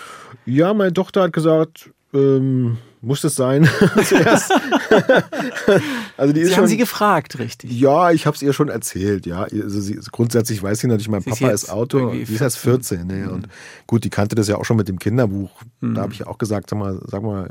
Ja, 0.45 0.73
meine 0.73 0.93
Tochter 0.93 1.23
hat 1.23 1.33
gesagt, 1.33 1.91
ähm, 2.13 2.77
muss 3.01 3.21
das 3.21 3.35
sein? 3.35 3.67
Zuerst. 4.03 4.51
also 6.17 6.33
die 6.33 6.41
ist 6.41 6.47
Sie 6.47 6.53
schon, 6.53 6.63
haben 6.63 6.67
Sie 6.67 6.77
gefragt, 6.77 7.39
richtig? 7.39 7.71
Ja, 7.71 8.11
ich 8.11 8.25
habe 8.25 8.35
es 8.35 8.41
ihr 8.41 8.51
schon 8.51 8.67
erzählt. 8.67 9.25
Ja, 9.25 9.43
also 9.43 9.79
sie, 9.79 9.99
grundsätzlich 10.11 10.61
weiß 10.61 10.79
sie 10.79 10.87
natürlich, 10.87 11.07
mein 11.07 11.21
sie 11.21 11.29
Papa 11.29 11.49
ist, 11.51 11.63
ist 11.63 11.69
Autor. 11.69 12.11
Die 12.11 12.21
ist 12.21 12.41
erst 12.41 12.57
14. 12.57 13.07
Ne? 13.07 13.13
Mhm. 13.13 13.29
Und 13.29 13.47
gut, 13.87 14.03
die 14.03 14.09
kannte 14.09 14.35
das 14.35 14.47
ja 14.47 14.57
auch 14.57 14.65
schon 14.65 14.77
mit 14.77 14.89
dem 14.89 14.99
Kinderbuch. 14.99 15.51
Mhm. 15.79 15.95
Da 15.95 16.01
habe 16.01 16.13
ich 16.13 16.27
auch 16.27 16.37
gesagt, 16.37 16.69
sag 16.69 16.79
mal, 16.79 16.99
sag 17.05 17.23
mal, 17.23 17.49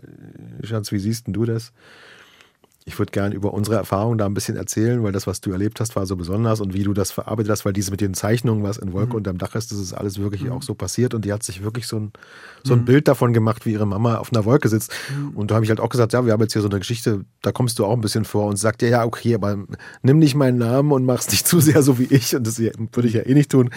Schatz, 0.62 0.92
wie 0.92 0.99
siehst 0.99 1.27
denn 1.27 1.33
du 1.33 1.44
das? 1.47 1.73
Ich 2.88 2.98
würde 2.98 3.12
gerne 3.12 3.35
über 3.35 3.53
unsere 3.53 3.77
Erfahrungen 3.77 4.16
da 4.16 4.24
ein 4.24 4.33
bisschen 4.33 4.57
erzählen, 4.57 5.03
weil 5.03 5.12
das, 5.12 5.27
was 5.27 5.42
du 5.42 5.53
erlebt 5.53 5.79
hast, 5.79 5.94
war 5.94 6.07
so 6.07 6.16
besonders 6.16 6.61
und 6.61 6.72
wie 6.72 6.83
du 6.83 6.94
das 6.94 7.12
verarbeitet 7.12 7.53
hast, 7.53 7.64
weil 7.66 7.74
diese 7.74 7.90
mit 7.90 8.01
den 8.01 8.14
Zeichnungen, 8.14 8.62
was 8.62 8.79
in 8.79 8.94
Wolke 8.94 9.11
mhm. 9.11 9.16
unterm 9.16 9.38
Dach 9.38 9.55
ist, 9.55 9.70
das 9.70 9.79
ist 9.79 9.92
alles 9.92 10.18
wirklich 10.18 10.44
mhm. 10.44 10.53
auch 10.53 10.62
so 10.62 10.74
passiert 10.74 11.12
und 11.12 11.24
die 11.24 11.33
hat 11.33 11.42
sich 11.42 11.62
wirklich 11.62 11.87
so 11.87 12.01
ein, 12.01 12.12
so 12.64 12.72
ein 12.72 12.81
mhm. 12.81 12.85
Bild 12.87 13.07
davon 13.07 13.35
gemacht, 13.35 13.66
wie 13.66 13.72
ihre 13.72 13.87
Mama 13.87 14.16
auf 14.16 14.33
einer 14.33 14.46
Wolke 14.46 14.68
sitzt. 14.68 14.90
Mhm. 15.14 15.37
Und 15.37 15.51
da 15.51 15.57
habe 15.57 15.64
ich 15.64 15.70
halt 15.70 15.81
auch 15.81 15.90
gesagt, 15.90 16.14
ja, 16.14 16.24
wir 16.24 16.33
haben 16.33 16.40
jetzt 16.40 16.55
hier 16.55 16.62
so 16.62 16.68
eine 16.68 16.79
Geschichte, 16.79 17.27
da 17.42 17.53
kommst 17.53 17.79
du 17.79 17.85
auch 17.85 17.92
ein 17.92 18.01
bisschen 18.01 18.24
vor 18.24 18.46
und 18.46 18.57
sagt, 18.57 18.81
ja, 18.81 18.88
ja, 18.88 19.05
okay, 19.05 19.35
aber 19.35 19.59
nimm 20.03 20.18
nicht 20.18 20.35
meinen 20.35 20.59
Namen 20.59 20.90
und 20.90 21.05
mach's 21.05 21.31
nicht 21.31 21.46
zu 21.46 21.61
sehr 21.61 21.83
so 21.83 21.98
wie 21.98 22.05
ich 22.05 22.35
und 22.35 22.46
das 22.46 22.59
würde 22.59 23.07
ich 23.07 23.14
ja 23.14 23.22
eh 23.22 23.35
nicht 23.35 23.51
tun. 23.51 23.70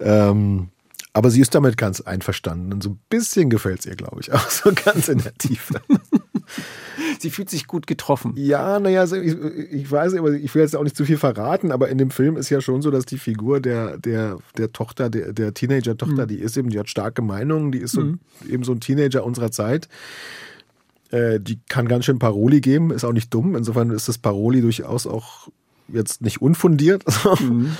Ähm, 0.00 0.68
aber 1.12 1.30
sie 1.30 1.40
ist 1.40 1.54
damit 1.54 1.76
ganz 1.76 2.00
einverstanden 2.02 2.72
und 2.72 2.82
so 2.82 2.90
ein 2.90 3.00
bisschen 3.08 3.50
gefällt 3.50 3.80
es 3.80 3.86
ihr, 3.86 3.96
glaube 3.96 4.20
ich, 4.20 4.32
auch 4.34 4.50
so 4.50 4.70
ganz 4.72 5.08
in 5.08 5.18
der 5.18 5.34
Tiefe. 5.34 5.80
Sie 7.20 7.30
fühlt 7.30 7.50
sich 7.50 7.66
gut 7.66 7.86
getroffen. 7.86 8.32
Ja, 8.36 8.80
naja, 8.80 9.04
ich, 9.04 9.36
ich 9.70 9.90
weiß, 9.90 10.14
aber 10.14 10.32
ich 10.32 10.54
will 10.54 10.62
jetzt 10.62 10.76
auch 10.76 10.82
nicht 10.82 10.96
zu 10.96 11.04
viel 11.04 11.18
verraten, 11.18 11.72
aber 11.72 11.88
in 11.88 11.98
dem 11.98 12.10
Film 12.10 12.36
ist 12.36 12.50
ja 12.50 12.60
schon 12.60 12.82
so, 12.82 12.90
dass 12.90 13.04
die 13.04 13.18
Figur 13.18 13.60
der, 13.60 13.98
der, 13.98 14.38
der 14.56 14.72
Tochter, 14.72 15.10
der, 15.10 15.32
der 15.32 15.54
Teenager-Tochter, 15.54 16.24
mhm. 16.24 16.28
die 16.28 16.38
ist 16.38 16.56
eben, 16.56 16.70
die 16.70 16.78
hat 16.78 16.88
starke 16.88 17.22
Meinungen, 17.22 17.72
die 17.72 17.78
ist 17.78 17.92
so, 17.92 18.02
mhm. 18.02 18.20
eben 18.48 18.64
so 18.64 18.72
ein 18.72 18.80
Teenager 18.80 19.24
unserer 19.24 19.50
Zeit 19.50 19.88
Äh, 21.10 21.40
die 21.40 21.58
kann 21.68 21.88
ganz 21.88 22.04
schön 22.04 22.20
Paroli 22.20 22.60
geben, 22.60 22.92
ist 22.92 23.04
auch 23.04 23.12
nicht 23.12 23.34
dumm. 23.34 23.56
Insofern 23.56 23.90
ist 23.90 24.08
das 24.08 24.18
Paroli 24.18 24.60
durchaus 24.60 25.08
auch 25.08 25.48
jetzt 25.88 26.22
nicht 26.22 26.40
unfundiert. 26.40 27.04
Mhm. 27.40 27.76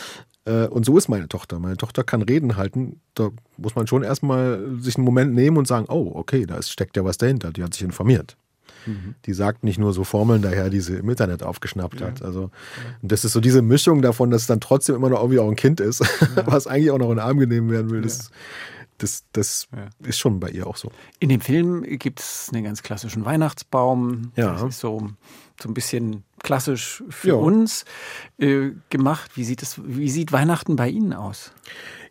Äh, 0.47 0.67
und 0.69 0.87
so 0.87 0.97
ist 0.97 1.09
meine 1.09 1.29
Tochter. 1.29 1.59
Meine 1.59 1.77
Tochter 1.77 2.03
kann 2.03 2.23
Reden 2.23 2.57
halten. 2.57 3.01
Da 3.15 3.31
muss 3.57 3.75
man 3.75 3.87
schon 3.87 4.03
erstmal 4.03 4.79
sich 4.81 4.97
einen 4.97 5.05
Moment 5.05 5.35
nehmen 5.35 5.59
und 5.59 5.69
sagen, 5.69 5.87
oh, 5.89 6.13
okay, 6.15 6.47
da 6.47 6.61
steckt 6.63 6.97
ja 6.97 7.05
was 7.05 7.19
dahinter. 7.19 7.53
Die 7.53 7.63
hat 7.63 7.75
sich 7.75 7.83
informiert. 7.83 8.37
Mhm. 8.87 9.15
Die 9.27 9.33
sagt 9.33 9.65
nicht 9.65 9.79
nur 9.79 9.93
so 9.93 10.05
Formeln 10.05 10.43
daher, 10.43 10.71
die 10.71 10.81
sie 10.81 10.97
im 10.97 11.09
Internet 11.09 11.43
aufgeschnappt 11.43 12.01
ja. 12.01 12.09
hat. 12.09 12.23
Also, 12.23 12.51
und 13.03 13.13
das 13.13 13.25
ist 13.25 13.33
so 13.33 13.41
diese 13.41 13.63
Mischung 13.63 14.03
davon, 14.03 14.31
dass 14.31 14.43
es 14.43 14.47
dann 14.47 14.61
trotzdem 14.61 14.95
immer 14.97 15.11
noch 15.11 15.21
irgendwie 15.21 15.39
auch 15.39 15.49
ein 15.49 15.57
Kind 15.57 15.81
ist, 15.81 16.01
ja. 16.37 16.47
was 16.47 16.67
eigentlich 16.67 16.91
auch 16.91 16.99
noch 16.99 17.11
in 17.11 17.17
den 17.17 17.25
Arm 17.25 17.39
genommen 17.39 17.71
werden 17.71 17.91
will. 17.91 18.03
Das, 18.03 18.31
das, 18.99 19.25
das 19.33 19.69
ist 20.03 20.19
schon 20.19 20.41
bei 20.41 20.51
ihr 20.51 20.67
auch 20.67 20.77
so. 20.77 20.93
In 21.19 21.29
dem 21.29 21.41
Film 21.41 21.83
gibt 21.83 22.21
es 22.21 22.51
einen 22.53 22.65
ganz 22.65 22.83
klassischen 22.83 23.25
Weihnachtsbaum. 23.25 24.33
Ja. 24.37 24.53
Das 24.53 24.63
ist 24.63 24.81
so, 24.81 25.09
so 25.61 25.69
ein 25.69 25.75
bisschen 25.75 26.25
klassisch 26.43 27.03
für 27.09 27.37
uns 27.37 27.85
äh, 28.39 28.71
gemacht. 28.91 29.33
Wie 29.35 29.45
sieht, 29.45 29.63
es, 29.63 29.81
wie 29.85 30.11
sieht 30.11 30.33
Weihnachten 30.33 30.77
bei 30.77 30.89
Ihnen 30.89 31.13
aus? 31.13 31.53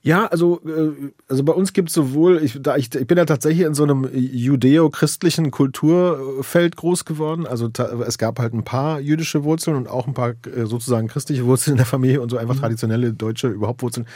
Ja, 0.02 0.28
also, 0.28 0.62
äh, 0.66 1.12
also 1.28 1.44
bei 1.44 1.52
uns 1.52 1.74
gibt 1.74 1.90
es 1.90 1.96
sowohl, 1.96 2.42
ich, 2.42 2.58
da 2.62 2.78
ich, 2.78 2.94
ich 2.96 3.06
bin 3.06 3.18
ja 3.18 3.26
tatsächlich 3.26 3.66
in 3.68 3.74
so 3.74 3.84
einem 3.84 4.08
judeo-christlichen 4.14 5.52
Kulturfeld 5.52 6.78
groß 6.78 7.04
geworden. 7.04 7.46
Also 7.46 7.70
es 8.08 8.18
gab 8.18 8.40
halt 8.40 8.54
ein 8.54 8.64
paar 8.64 9.02
jüdische 9.02 9.44
Wurzeln 9.44 9.76
und 9.76 9.90
auch 9.90 10.08
ein 10.08 10.14
paar 10.14 10.36
äh, 10.56 10.66
sozusagen 10.66 11.08
christliche 11.08 11.46
Wurzeln 11.46 11.74
in 11.74 11.78
der 11.78 11.86
Familie 11.86 12.22
und 12.22 12.30
so 12.30 12.38
einfach 12.38 12.56
mhm. 12.56 12.60
traditionelle 12.60 13.14
deutsche 13.14 13.50
überhaupt 13.50 13.82
Wurzeln. 13.82 14.08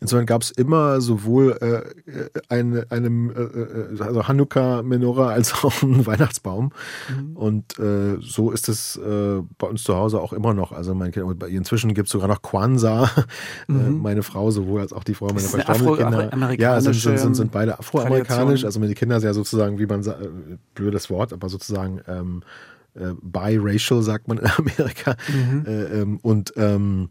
Insofern 0.00 0.26
gab 0.26 0.42
es 0.42 0.50
immer 0.50 1.00
sowohl 1.00 1.56
äh, 1.60 2.40
eine, 2.48 2.86
einem 2.90 3.30
äh, 3.30 4.02
also 4.02 4.26
Hanukkah, 4.26 4.82
Menorah 4.82 5.28
als 5.28 5.52
auch 5.64 5.82
einen 5.84 6.04
Weihnachtsbaum. 6.06 6.72
Mhm. 7.08 7.36
Und 7.36 7.78
äh, 7.78 8.16
so 8.20 8.50
ist 8.50 8.68
es 8.68 8.96
äh, 8.96 9.40
bei 9.56 9.68
uns 9.68 9.84
zu 9.84 9.94
Hause 9.94 10.20
auch 10.20 10.32
immer 10.32 10.52
noch. 10.52 10.72
Also 10.72 10.96
mein 10.96 11.12
Kind, 11.12 11.44
inzwischen 11.44 11.94
gibt 11.94 12.08
es 12.08 12.12
sogar 12.12 12.28
noch 12.28 12.42
Kwanzaa. 12.42 13.08
Mhm. 13.68 14.00
meine 14.00 14.22
Frau 14.22 14.50
sowohl 14.50 14.80
als 14.80 14.92
auch 14.92 15.04
die 15.04 15.14
Frau 15.14 15.27
Frau, 15.28 15.34
meine 15.34 15.64
verstorbenen 15.64 16.30
Kinder. 16.30 16.52
Ja, 16.58 16.80
sind, 16.80 16.94
sind, 16.94 17.18
sind, 17.18 17.34
sind 17.34 17.52
beide 17.52 17.78
afroamerikanisch. 17.78 18.64
Also 18.64 18.80
meine 18.80 18.94
Kinder 18.94 19.20
sind 19.20 19.28
ja 19.28 19.34
sozusagen, 19.34 19.78
wie 19.78 19.86
man 19.86 20.02
sagt, 20.02 20.20
blödes 20.74 21.10
Wort, 21.10 21.32
aber 21.32 21.48
sozusagen 21.48 22.00
ähm, 22.06 22.42
äh, 22.94 23.12
biracial, 23.22 24.02
sagt 24.02 24.28
man 24.28 24.38
in 24.38 24.46
Amerika. 24.46 25.16
Mhm. 25.28 25.64
Äh, 25.66 26.00
ähm, 26.00 26.18
und 26.22 26.52
ähm, 26.56 27.10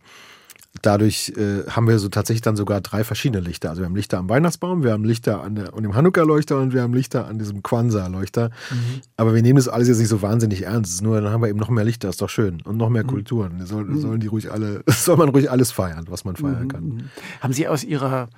dadurch 0.82 1.34
äh, 1.38 1.70
haben 1.70 1.88
wir 1.88 2.00
so 2.00 2.10
tatsächlich 2.10 2.42
dann 2.42 2.56
sogar 2.56 2.82
drei 2.82 3.04
verschiedene 3.04 3.42
Lichter. 3.42 3.70
Also 3.70 3.82
wir 3.82 3.86
haben 3.86 3.96
Lichter 3.96 4.18
am 4.18 4.30
Weihnachtsbaum, 4.30 4.84
wir 4.84 4.92
haben 4.92 5.04
Lichter 5.04 5.42
an, 5.42 5.56
der, 5.56 5.74
an 5.74 5.84
dem 5.84 5.96
Hanukkah-Leuchter 5.96 6.60
und 6.60 6.74
wir 6.74 6.82
haben 6.82 6.94
Lichter 6.94 7.28
an 7.28 7.40
diesem 7.40 7.64
Kwanzaa-Leuchter. 7.64 8.50
Mhm. 8.50 9.02
Aber 9.16 9.34
wir 9.34 9.42
nehmen 9.42 9.58
das 9.58 9.68
alles 9.68 9.88
jetzt 9.88 10.00
nicht 10.00 10.10
so 10.10 10.22
wahnsinnig 10.22 10.64
ernst. 10.64 11.02
Nur 11.02 11.22
dann 11.22 11.32
haben 11.32 11.42
wir 11.42 11.50
eben 11.50 11.60
noch 11.60 11.70
mehr 11.70 11.84
Lichter, 11.84 12.10
ist 12.10 12.22
doch 12.22 12.30
schön. 12.30 12.62
Und 12.62 12.78
noch 12.78 12.90
mehr 12.90 13.04
mhm. 13.04 13.08
Kulturen. 13.08 13.66
Soll, 13.66 13.86
mhm. 13.86 14.02
Sollen 14.02 14.20
die 14.20 14.28
ruhig 14.28 14.52
alle, 14.52 14.84
soll 14.88 15.18
man 15.18 15.30
ruhig 15.30 15.52
alles 15.52 15.72
feiern, 15.72 16.06
was 16.10 16.26
man 16.26 16.36
feiern 16.36 16.64
mhm. 16.64 16.68
kann. 16.68 17.10
Haben 17.42 17.54
Sie 17.54 17.68
aus 17.68 17.84
Ihrer 17.84 18.30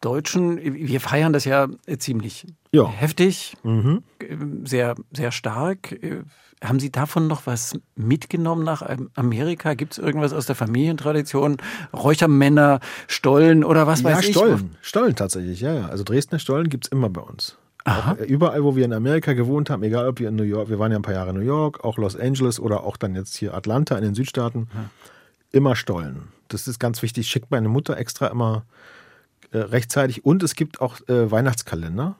Deutschen, 0.00 0.58
wir 0.58 1.00
feiern 1.00 1.32
das 1.32 1.44
ja 1.44 1.68
ziemlich 1.98 2.46
ja. 2.72 2.88
heftig, 2.88 3.56
mhm. 3.62 4.02
sehr, 4.64 4.94
sehr 5.12 5.30
stark. 5.30 5.96
Haben 6.62 6.78
Sie 6.78 6.92
davon 6.92 7.26
noch 7.26 7.46
was 7.46 7.78
mitgenommen 7.96 8.64
nach 8.64 8.82
Amerika? 9.14 9.74
Gibt 9.74 9.92
es 9.92 9.98
irgendwas 9.98 10.34
aus 10.34 10.44
der 10.44 10.54
Familientradition? 10.54 11.56
Räuchermänner, 11.94 12.80
Stollen 13.08 13.64
oder 13.64 13.86
was 13.86 14.02
ja, 14.02 14.10
weiß 14.10 14.24
ich? 14.26 14.32
Stollen. 14.32 14.76
Stollen 14.82 15.16
tatsächlich, 15.16 15.60
ja, 15.62 15.72
ja. 15.72 15.86
Also 15.88 16.04
Dresdner 16.04 16.38
Stollen 16.38 16.68
gibt 16.68 16.86
es 16.86 16.92
immer 16.92 17.08
bei 17.08 17.22
uns. 17.22 17.56
Aha. 17.84 18.14
Überall, 18.26 18.62
wo 18.62 18.76
wir 18.76 18.84
in 18.84 18.92
Amerika 18.92 19.32
gewohnt 19.32 19.70
haben, 19.70 19.82
egal 19.82 20.06
ob 20.06 20.18
wir 20.18 20.28
in 20.28 20.36
New 20.36 20.42
York, 20.42 20.68
wir 20.68 20.78
waren 20.78 20.92
ja 20.92 20.98
ein 20.98 21.02
paar 21.02 21.14
Jahre 21.14 21.30
in 21.30 21.36
New 21.36 21.42
York, 21.42 21.82
auch 21.82 21.96
Los 21.96 22.14
Angeles 22.14 22.60
oder 22.60 22.84
auch 22.84 22.98
dann 22.98 23.14
jetzt 23.14 23.36
hier 23.36 23.54
Atlanta 23.54 23.96
in 23.96 24.04
den 24.04 24.14
Südstaaten, 24.14 24.68
ja. 24.74 24.90
immer 25.52 25.74
Stollen. 25.74 26.28
Das 26.48 26.68
ist 26.68 26.78
ganz 26.78 27.00
wichtig. 27.00 27.28
Schickt 27.28 27.50
meine 27.50 27.68
Mutter 27.68 27.96
extra 27.96 28.26
immer 28.26 28.64
äh, 29.52 29.58
rechtzeitig. 29.58 30.24
Und 30.26 30.42
es 30.42 30.54
gibt 30.54 30.80
auch 30.82 31.00
äh, 31.08 31.30
Weihnachtskalender. 31.30 32.16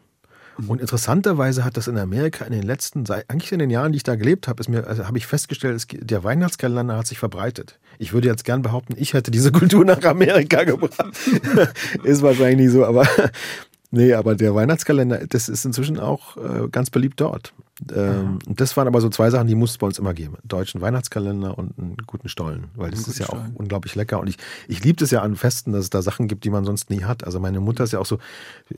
Und 0.67 0.81
interessanterweise 0.81 1.65
hat 1.65 1.77
das 1.77 1.89
in 1.89 1.97
Amerika 1.97 2.45
in 2.45 2.53
den 2.53 2.63
letzten, 2.63 3.05
eigentlich 3.29 3.53
in 3.53 3.59
den 3.59 3.71
Jahren, 3.71 3.93
die 3.93 3.97
ich 3.97 4.03
da 4.03 4.17
gelebt 4.17 4.49
habe, 4.49 4.61
ist 4.61 4.69
mir, 4.69 4.87
also 4.87 5.07
habe 5.07 5.19
ich 5.19 5.27
festgestellt, 5.27 5.77
es, 5.77 5.87
der 5.91 6.25
Weihnachtskalender 6.25 6.97
hat 6.97 7.07
sich 7.07 7.19
verbreitet. 7.19 7.79
Ich 7.99 8.13
würde 8.13 8.29
jetzt 8.29 8.45
gern 8.45 8.63
behaupten, 8.63 8.95
ich 8.97 9.15
hätte 9.15 9.31
diese 9.31 9.53
Kultur 9.61 9.85
nach 9.85 10.03
Amerika 10.05 10.65
gebracht. 10.65 11.15
ist 12.05 12.23
wahrscheinlich 12.23 12.67
nicht 12.67 12.73
so, 12.73 12.85
aber 12.85 13.07
Nee, 13.93 14.15
aber 14.15 14.37
der 14.37 14.55
Weihnachtskalender, 14.55 15.27
das 15.27 15.49
ist 15.49 15.65
inzwischen 15.65 15.99
auch 15.99 16.37
äh, 16.37 16.69
ganz 16.71 16.91
beliebt 16.91 17.21
dort. 17.21 17.53
Ähm, 17.95 18.39
und 18.47 18.61
das 18.61 18.77
waren 18.77 18.87
aber 18.87 19.01
so 19.01 19.09
zwei 19.09 19.31
Sachen, 19.31 19.47
die 19.47 19.55
muss 19.55 19.73
es 19.73 19.79
bei 19.79 19.87
uns 19.87 19.99
immer 19.99 20.15
geben. 20.15 20.37
Deutschen 20.45 20.81
Weihnachtskalender 20.81 21.57
und 21.57 21.79
einen 21.79 21.97
guten 22.07 22.29
Stollen, 22.29 22.67
weil 22.75 22.91
das 22.91 23.09
ist 23.09 23.19
ja 23.19 23.27
Stollen. 23.27 23.55
auch 23.55 23.59
unglaublich 23.59 23.95
lecker. 23.95 24.21
Und 24.21 24.29
ich, 24.29 24.37
ich 24.69 24.85
liebe 24.85 25.03
es 25.03 25.11
ja 25.11 25.23
an 25.23 25.37
Festen, 25.37 25.73
dass 25.73 25.85
es 25.85 25.91
da 25.91 26.03
Sachen 26.03 26.29
gibt, 26.29 26.45
die 26.45 26.51
man 26.51 26.65
sonst 26.65 26.91
nie 26.91 27.05
hat. 27.05 27.25
Also 27.25 27.41
meine 27.41 27.61
Mutter 27.61 27.85
ist 27.85 27.93
ja 27.93 27.99
auch 27.99 28.07
so, 28.07 28.19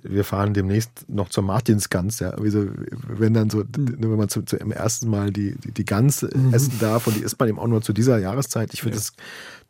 wir 0.02 0.24
fahren 0.24 0.54
demnächst 0.54 1.08
noch 1.08 1.28
zur 1.28 1.42
Martinsgans, 1.42 2.20
ja. 2.20 2.30
Also 2.30 2.66
wenn 3.08 3.34
dann 3.34 3.50
so, 3.50 3.58
mhm. 3.58 3.96
wenn 3.98 4.16
man 4.16 4.28
zu, 4.28 4.42
zu, 4.42 4.56
im 4.56 4.72
ersten 4.72 5.08
Mal 5.08 5.30
die, 5.32 5.56
die, 5.56 5.72
die 5.72 5.84
Gans 5.84 6.22
mhm. 6.22 6.54
essen 6.54 6.78
darf 6.80 7.06
und 7.06 7.16
die 7.16 7.22
isst 7.22 7.38
man 7.38 7.48
eben 7.48 7.58
auch 7.58 7.66
nur 7.66 7.82
zu 7.82 7.92
dieser 7.92 8.18
Jahreszeit. 8.18 8.72
Ich 8.72 8.82
finde 8.82 8.96
ja. 8.96 9.00
das 9.00 9.12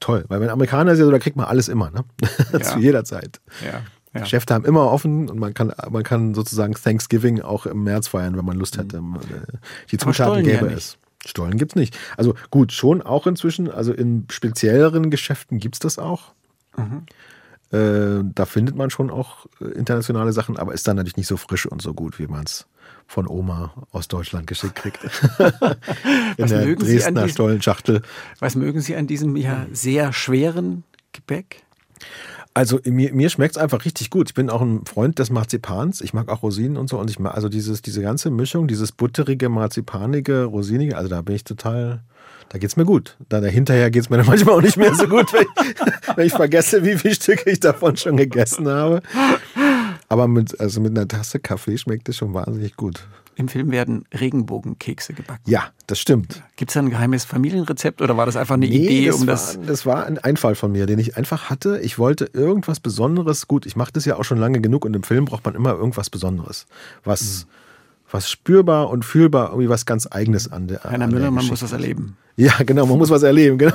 toll. 0.01 0.24
Weil 0.28 0.41
wenn 0.41 0.51
Amerikaner 0.51 0.93
ist 0.93 0.99
ja 0.99 1.05
so, 1.05 1.11
da 1.11 1.18
kriegt 1.18 1.37
man 1.37 1.47
alles 1.47 1.68
immer, 1.68 1.91
ne? 1.91 2.05
Ja. 2.53 2.61
zu 2.61 2.78
jeder 2.78 3.05
Zeit. 3.05 3.41
Ja. 3.64 3.83
Ja. 4.14 4.20
Geschäfte 4.20 4.52
haben 4.54 4.64
immer 4.64 4.90
offen 4.90 5.30
und 5.30 5.38
man 5.38 5.54
kann, 5.54 5.72
man 5.90 6.02
kann 6.02 6.34
sozusagen 6.34 6.74
Thanksgiving 6.74 7.40
auch 7.40 7.64
im 7.64 7.84
März 7.84 8.08
feiern, 8.08 8.36
wenn 8.36 8.44
man 8.44 8.58
Lust 8.58 8.76
hätte. 8.76 9.00
Mhm. 9.00 9.18
Die 9.90 9.96
Zutaten 9.96 10.44
gäbe 10.44 10.66
ja 10.66 10.72
es. 10.72 10.98
Stollen 11.24 11.56
gibt 11.56 11.72
es 11.72 11.76
nicht. 11.76 11.96
Also 12.16 12.34
gut, 12.50 12.72
schon 12.72 13.00
auch 13.00 13.26
inzwischen, 13.26 13.70
also 13.70 13.92
in 13.92 14.26
spezielleren 14.30 15.10
Geschäften 15.10 15.58
gibt 15.58 15.76
es 15.76 15.78
das 15.78 15.98
auch. 15.98 16.34
Mhm. 16.76 17.06
Äh, 17.70 18.24
da 18.34 18.44
findet 18.44 18.76
man 18.76 18.90
schon 18.90 19.10
auch 19.10 19.46
äh, 19.60 19.66
internationale 19.66 20.32
Sachen, 20.32 20.58
aber 20.58 20.74
ist 20.74 20.86
dann 20.86 20.96
natürlich 20.96 21.16
nicht 21.16 21.28
so 21.28 21.36
frisch 21.36 21.64
und 21.64 21.80
so 21.80 21.94
gut, 21.94 22.18
wie 22.18 22.26
man 22.26 22.44
es 22.44 22.66
von 23.06 23.26
Oma 23.26 23.72
aus 23.92 24.08
Deutschland 24.08 24.46
geschickt 24.46 24.74
kriegt. 24.74 24.98
in 26.36 26.46
der 26.48 26.74
Dresdner 26.76 27.28
Stollenschachtel. 27.28 28.02
Was 28.40 28.56
mögen 28.56 28.80
Sie 28.80 28.94
an 28.94 29.06
diesem 29.06 29.36
ja 29.36 29.66
sehr 29.72 30.12
schweren 30.12 30.84
Gebäck? 31.12 31.62
Also 32.55 32.80
mir, 32.84 33.14
mir 33.14 33.30
schmeckt 33.30 33.57
es 33.57 33.62
einfach 33.62 33.84
richtig 33.84 34.11
gut. 34.11 34.28
Ich 34.30 34.34
bin 34.34 34.50
auch 34.50 34.61
ein 34.61 34.84
Freund 34.84 35.18
des 35.18 35.30
Marzipans. 35.30 36.03
Ich 36.03 36.12
mag 36.12 36.28
auch 36.28 36.42
Rosinen 36.42 36.76
und 36.76 36.88
so. 36.88 36.98
Und 36.98 37.09
ich 37.09 37.18
mag 37.18 37.34
also 37.34 37.48
dieses, 37.48 37.80
diese 37.80 38.03
ganze 38.03 38.30
Mischung, 38.30 38.68
dieses 38.68 38.92
butterige, 38.92 39.48
marzipanige, 39.48 40.44
rosinige, 40.44 40.96
also 40.96 41.09
da 41.09 41.22
bin 41.22 41.34
ich 41.34 41.44
total, 41.44 42.03
da 42.50 42.59
geht's 42.59 42.76
mir 42.76 42.84
gut. 42.84 43.16
Dann 43.30 43.42
hinterher 43.44 43.90
geht's 43.90 44.11
mir 44.11 44.18
dann 44.18 44.26
manchmal 44.28 44.57
auch 44.57 44.62
nicht 44.62 44.76
mehr 44.76 44.94
so 44.94 45.09
gut, 45.09 45.32
wenn 45.32 45.42
ich, 45.42 46.16
wenn 46.16 46.26
ich 46.26 46.32
vergesse, 46.32 46.84
wie 46.84 46.98
viele 46.98 47.14
Stücke 47.14 47.50
ich 47.50 47.61
davon 47.61 47.96
schon 47.96 48.18
gegessen 48.18 48.68
habe. 48.68 49.00
Aber 50.12 50.28
mit, 50.28 50.60
also 50.60 50.82
mit 50.82 50.90
einer 50.90 51.08
Tasse 51.08 51.40
Kaffee 51.40 51.78
schmeckt 51.78 52.06
es 52.10 52.18
schon 52.18 52.34
wahnsinnig 52.34 52.76
gut. 52.76 53.02
Im 53.34 53.48
Film 53.48 53.70
werden 53.70 54.04
Regenbogenkekse 54.12 55.14
gebacken. 55.14 55.40
Ja, 55.46 55.70
das 55.86 56.00
stimmt. 56.00 56.42
Gibt 56.56 56.70
es 56.70 56.74
da 56.74 56.80
ein 56.80 56.90
geheimes 56.90 57.24
Familienrezept 57.24 58.02
oder 58.02 58.14
war 58.18 58.26
das 58.26 58.36
einfach 58.36 58.56
eine 58.56 58.66
nee, 58.66 58.76
Idee, 58.76 59.06
das 59.06 59.14
um 59.14 59.20
war, 59.22 59.26
das? 59.28 59.58
Das 59.66 59.86
war 59.86 60.04
ein 60.04 60.18
Einfall 60.18 60.54
von 60.54 60.70
mir, 60.70 60.84
den 60.84 60.98
ich 60.98 61.16
einfach 61.16 61.48
hatte. 61.48 61.80
Ich 61.80 61.98
wollte 61.98 62.28
irgendwas 62.34 62.78
Besonderes. 62.78 63.48
Gut, 63.48 63.64
ich 63.64 63.74
mache 63.74 63.92
das 63.94 64.04
ja 64.04 64.16
auch 64.16 64.24
schon 64.24 64.36
lange 64.36 64.60
genug 64.60 64.84
und 64.84 64.94
im 64.94 65.02
Film 65.02 65.24
braucht 65.24 65.46
man 65.46 65.54
immer 65.54 65.70
irgendwas 65.70 66.10
Besonderes. 66.10 66.66
Was. 67.04 67.46
Mhm 67.46 67.52
was 68.12 68.30
spürbar 68.30 68.90
und 68.90 69.06
fühlbar, 69.06 69.48
irgendwie 69.48 69.68
was 69.68 69.86
ganz 69.86 70.06
Eigenes 70.10 70.50
an 70.52 70.68
der 70.68 70.84
Heiner 70.84 71.06
Müller, 71.06 71.30
man 71.30 71.46
muss 71.46 71.60
das 71.60 71.72
erleben. 71.72 72.18
Ja, 72.37 72.55
genau, 72.64 72.87
man 72.87 72.99
muss 72.99 73.11
was 73.11 73.22
erleben, 73.22 73.59
genau. 73.59 73.74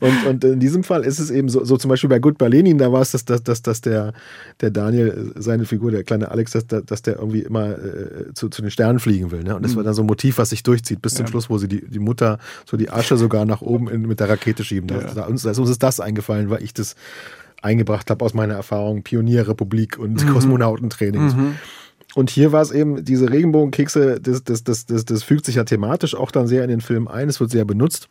Und, 0.00 0.26
und 0.26 0.44
in 0.44 0.60
diesem 0.60 0.84
Fall 0.84 1.04
ist 1.04 1.18
es 1.18 1.30
eben 1.30 1.48
so, 1.48 1.64
so 1.64 1.76
zum 1.76 1.88
Beispiel 1.88 2.10
bei 2.10 2.18
Good 2.18 2.36
Berlinin, 2.36 2.78
da 2.78 2.92
war 2.92 3.00
es, 3.00 3.12
dass, 3.12 3.24
dass, 3.24 3.42
dass, 3.42 3.62
dass 3.62 3.80
der, 3.80 4.12
der 4.60 4.70
Daniel, 4.70 5.32
seine 5.36 5.64
Figur, 5.64 5.90
der 5.90 6.04
kleine 6.04 6.30
Alex, 6.30 6.52
dass, 6.52 6.66
dass 6.66 7.02
der 7.02 7.16
irgendwie 7.16 7.40
immer 7.40 7.70
äh, 7.70 8.34
zu, 8.34 8.48
zu 8.48 8.60
den 8.62 8.70
Sternen 8.70 8.98
fliegen 8.98 9.30
will. 9.30 9.42
Ne? 9.42 9.56
Und 9.56 9.62
das 9.62 9.72
mhm. 9.72 9.76
war 9.76 9.84
dann 9.84 9.94
so 9.94 10.02
ein 10.02 10.06
Motiv, 10.06 10.38
was 10.38 10.50
sich 10.50 10.62
durchzieht, 10.62 11.00
bis 11.00 11.14
zum 11.14 11.24
ja. 11.24 11.30
Schluss, 11.30 11.48
wo 11.48 11.56
sie 11.56 11.68
die, 11.68 11.84
die 11.86 11.98
Mutter 11.98 12.38
so 12.66 12.76
die 12.76 12.90
Asche 12.90 13.16
sogar 13.16 13.46
nach 13.46 13.62
oben 13.62 13.88
in, 13.88 14.02
mit 14.02 14.20
der 14.20 14.28
Rakete 14.28 14.62
schieben. 14.62 14.88
Ja. 14.90 15.14
Da, 15.14 15.24
uns, 15.24 15.44
uns 15.46 15.70
ist 15.70 15.82
das 15.82 16.00
eingefallen, 16.00 16.50
weil 16.50 16.62
ich 16.62 16.74
das 16.74 16.96
eingebracht 17.62 18.10
habe 18.10 18.24
aus 18.24 18.34
meiner 18.34 18.54
Erfahrung, 18.54 19.02
Pionierrepublik 19.02 19.98
und 19.98 20.24
mhm. 20.24 20.32
Kosmonautentraining. 20.32 21.22
Mhm. 21.22 21.54
Und 22.14 22.30
hier 22.30 22.52
war 22.52 22.62
es 22.62 22.70
eben, 22.70 23.04
diese 23.04 23.30
Regenbogenkekse, 23.30 24.20
das, 24.20 24.42
das, 24.44 24.64
das, 24.64 24.86
das, 24.86 25.04
das 25.04 25.22
fügt 25.22 25.44
sich 25.44 25.56
ja 25.56 25.64
thematisch 25.64 26.14
auch 26.14 26.30
dann 26.30 26.46
sehr 26.46 26.64
in 26.64 26.70
den 26.70 26.80
Film 26.80 27.08
ein. 27.08 27.28
Es 27.28 27.40
wird 27.40 27.50
sehr 27.50 27.64
benutzt. 27.64 28.08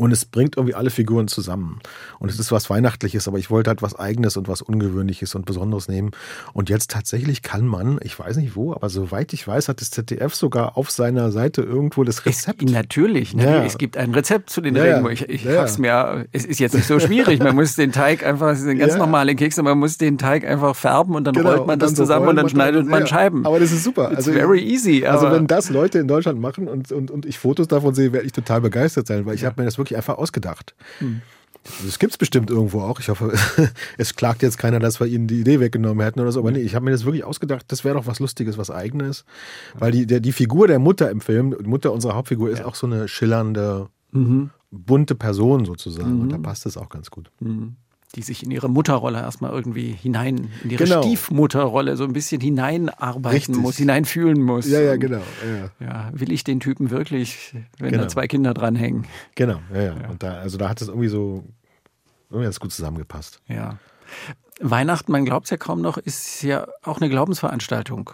Und 0.00 0.12
es 0.12 0.24
bringt 0.24 0.56
irgendwie 0.56 0.76
alle 0.76 0.90
Figuren 0.90 1.26
zusammen. 1.26 1.80
Und 2.20 2.30
es 2.30 2.38
ist 2.38 2.52
was 2.52 2.70
Weihnachtliches, 2.70 3.26
aber 3.26 3.38
ich 3.38 3.50
wollte 3.50 3.68
halt 3.68 3.82
was 3.82 3.98
Eigenes 3.98 4.36
und 4.36 4.46
was 4.46 4.62
Ungewöhnliches 4.62 5.34
und 5.34 5.44
Besonderes 5.44 5.88
nehmen. 5.88 6.12
Und 6.52 6.70
jetzt 6.70 6.92
tatsächlich 6.92 7.42
kann 7.42 7.66
man, 7.66 7.98
ich 8.04 8.16
weiß 8.16 8.36
nicht 8.36 8.54
wo, 8.54 8.72
aber 8.72 8.90
soweit 8.90 9.32
ich 9.32 9.46
weiß, 9.46 9.68
hat 9.68 9.80
das 9.80 9.90
ZDF 9.90 10.36
sogar 10.36 10.78
auf 10.78 10.90
seiner 10.92 11.32
Seite 11.32 11.62
irgendwo 11.62 12.04
das 12.04 12.26
Rezept. 12.26 12.62
Es, 12.62 12.70
natürlich, 12.70 13.34
natürlich. 13.34 13.56
Ja. 13.56 13.64
Es 13.64 13.76
gibt 13.76 13.96
ein 13.96 14.14
Rezept 14.14 14.50
zu 14.50 14.60
den 14.60 14.76
ja, 14.76 14.84
Ringen. 14.84 15.10
Ich, 15.10 15.28
ich 15.28 15.42
ja. 15.42 15.62
hab's 15.62 15.78
mir, 15.78 16.26
es 16.30 16.44
ist 16.44 16.60
jetzt 16.60 16.74
nicht 16.74 16.86
so 16.86 17.00
schwierig. 17.00 17.40
Man 17.40 17.56
muss 17.56 17.74
den 17.74 17.90
Teig 17.90 18.24
einfach, 18.24 18.50
es 18.50 18.60
sind 18.60 18.78
ganz 18.78 18.92
ja. 18.92 18.98
normale 18.98 19.34
Kekse, 19.34 19.64
man 19.64 19.78
muss 19.78 19.98
den 19.98 20.16
Teig 20.16 20.46
einfach 20.46 20.76
färben 20.76 21.16
und 21.16 21.24
dann 21.24 21.34
genau. 21.34 21.50
rollt 21.50 21.66
man 21.66 21.80
das 21.80 21.90
so 21.90 22.04
zusammen 22.04 22.28
und 22.28 22.36
dann 22.36 22.48
schneidet 22.48 22.86
man 22.86 23.04
Scheiben. 23.08 23.44
Aber 23.44 23.58
das 23.58 23.72
ist 23.72 23.82
super. 23.82 24.12
It's 24.12 24.28
also, 24.28 24.32
very 24.32 24.60
easy. 24.60 25.04
Also 25.04 25.28
wenn 25.32 25.48
das 25.48 25.70
Leute 25.70 25.98
in 25.98 26.06
Deutschland 26.06 26.40
machen 26.40 26.68
und, 26.68 26.92
und, 26.92 27.10
und 27.10 27.26
ich 27.26 27.38
Fotos 27.38 27.66
davon 27.66 27.94
sehe, 27.94 28.12
werde 28.12 28.26
ich 28.26 28.32
total 28.32 28.60
begeistert 28.60 29.08
sein, 29.08 29.26
weil 29.26 29.34
ich 29.34 29.44
habe 29.44 29.60
mir 29.60 29.64
das 29.64 29.76
wirklich 29.76 29.87
wirklich 29.88 29.96
einfach 29.96 30.18
ausgedacht. 30.18 30.74
Hm. 30.98 31.22
Das 31.84 31.98
gibt 31.98 32.12
es 32.12 32.18
bestimmt 32.18 32.50
irgendwo 32.50 32.80
auch. 32.80 32.98
Ich 33.00 33.08
hoffe, 33.08 33.32
es 33.98 34.14
klagt 34.14 34.42
jetzt 34.42 34.58
keiner, 34.58 34.78
dass 34.78 35.00
wir 35.00 35.06
ihnen 35.06 35.26
die 35.26 35.40
Idee 35.40 35.60
weggenommen 35.60 36.02
hätten 36.02 36.20
oder 36.20 36.32
so. 36.32 36.40
Aber 36.40 36.50
nee, 36.50 36.60
ich 36.60 36.74
habe 36.74 36.84
mir 36.84 36.92
das 36.92 37.04
wirklich 37.04 37.24
ausgedacht. 37.24 37.66
Das 37.68 37.84
wäre 37.84 37.96
doch 37.96 38.06
was 38.06 38.20
Lustiges, 38.20 38.56
was 38.56 38.70
Eigenes. 38.70 39.24
Weil 39.74 39.92
die, 39.92 40.06
der, 40.06 40.20
die 40.20 40.32
Figur 40.32 40.66
der 40.66 40.78
Mutter 40.78 41.10
im 41.10 41.20
Film, 41.20 41.54
die 41.60 41.68
Mutter 41.68 41.92
unserer 41.92 42.14
Hauptfigur, 42.14 42.50
ist 42.50 42.60
ja. 42.60 42.64
auch 42.64 42.74
so 42.74 42.86
eine 42.86 43.06
schillernde, 43.08 43.88
mhm. 44.12 44.50
bunte 44.70 45.14
Person 45.14 45.66
sozusagen. 45.66 46.14
Mhm. 46.14 46.20
Und 46.22 46.28
da 46.30 46.38
passt 46.38 46.64
das 46.64 46.76
auch 46.76 46.88
ganz 46.88 47.10
gut. 47.10 47.30
Mhm 47.40 47.76
die 48.14 48.22
sich 48.22 48.42
in 48.42 48.50
ihre 48.50 48.68
Mutterrolle 48.68 49.18
erstmal 49.18 49.50
irgendwie 49.50 49.92
hinein, 49.92 50.50
in 50.64 50.70
ihre 50.70 50.84
genau. 50.84 51.02
Stiefmutterrolle 51.02 51.96
so 51.96 52.04
ein 52.04 52.12
bisschen 52.12 52.40
hineinarbeiten 52.40 53.36
Richtig. 53.36 53.56
muss, 53.56 53.76
hineinfühlen 53.76 54.42
muss. 54.42 54.66
Ja, 54.68 54.80
ja, 54.80 54.96
genau. 54.96 55.22
Ja. 55.80 55.86
ja. 55.86 56.10
will 56.12 56.32
ich 56.32 56.42
den 56.42 56.60
Typen 56.60 56.90
wirklich, 56.90 57.54
wenn 57.78 57.90
genau. 57.90 58.04
da 58.04 58.08
zwei 58.08 58.26
Kinder 58.26 58.54
dranhängen? 58.54 59.06
Genau, 59.34 59.60
ja, 59.74 59.82
ja. 59.82 59.96
ja. 60.00 60.08
Und 60.08 60.22
da, 60.22 60.38
also 60.38 60.56
da 60.56 60.68
hat 60.68 60.80
es 60.80 60.88
irgendwie 60.88 61.08
so 61.08 61.44
irgendwie 62.30 62.44
ganz 62.44 62.60
gut 62.60 62.72
zusammengepasst. 62.72 63.40
Ja. 63.46 63.78
Weihnachten, 64.60 65.12
man 65.12 65.24
glaubt 65.24 65.46
es 65.46 65.50
ja 65.50 65.56
kaum 65.56 65.80
noch, 65.80 65.98
ist 65.98 66.42
ja 66.42 66.66
auch 66.82 67.00
eine 67.00 67.08
Glaubensveranstaltung. 67.08 68.10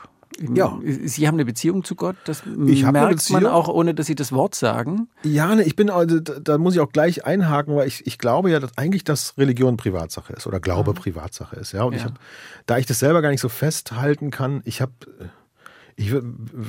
Ja. 0.55 0.79
Sie 0.83 1.27
haben 1.27 1.35
eine 1.35 1.45
Beziehung 1.45 1.85
zu 1.85 1.95
Gott, 1.95 2.17
das 2.25 2.43
ich 2.67 2.85
merkt 2.85 3.31
man 3.31 3.47
auch, 3.47 3.69
ohne 3.69 3.95
dass 3.95 4.07
Sie 4.07 4.15
das 4.15 4.33
Wort 4.33 4.55
sagen. 4.55 5.09
Ja, 5.23 5.55
ne, 5.55 5.63
ich 5.63 5.77
bin, 5.77 5.91
also, 5.91 6.19
da 6.21 6.59
muss 6.59 6.75
ich 6.75 6.81
auch 6.81 6.91
gleich 6.91 7.25
einhaken, 7.25 7.77
weil 7.77 7.87
ich, 7.87 8.07
ich 8.07 8.19
glaube 8.19 8.51
ja 8.51 8.61
dass 8.61 8.77
eigentlich, 8.77 9.05
dass 9.05 9.37
Religion 9.39 9.77
Privatsache 9.77 10.33
ist 10.33 10.47
oder 10.47 10.61
Glaube 10.61 10.93
mhm. 10.93 10.97
Privatsache 10.97 11.57
ist. 11.57 11.73
Ja, 11.73 11.85
und 11.85 11.93
ja. 11.93 11.99
ich 11.99 12.05
hab, 12.05 12.19
da 12.67 12.79
ich 12.79 12.87
das 12.87 12.99
selber 12.99 13.23
gar 13.23 13.31
nicht 13.31 13.41
so 13.41 13.49
festhalten 13.49 14.31
kann, 14.31 14.63
ich 14.65 14.81
habe, 14.81 14.93
ich, 15.97 16.13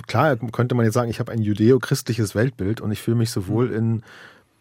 klar 0.08 0.36
könnte 0.38 0.76
man 0.76 0.86
jetzt 0.86 0.94
sagen, 0.94 1.10
ich 1.10 1.20
habe 1.20 1.32
ein 1.32 1.42
judeo-christliches 1.42 2.36
Weltbild 2.36 2.82
und 2.82 2.92
ich 2.92 3.02
fühle 3.02 3.18
mich 3.18 3.32
sowohl 3.32 3.70
mhm. 3.70 3.76
in 3.76 4.04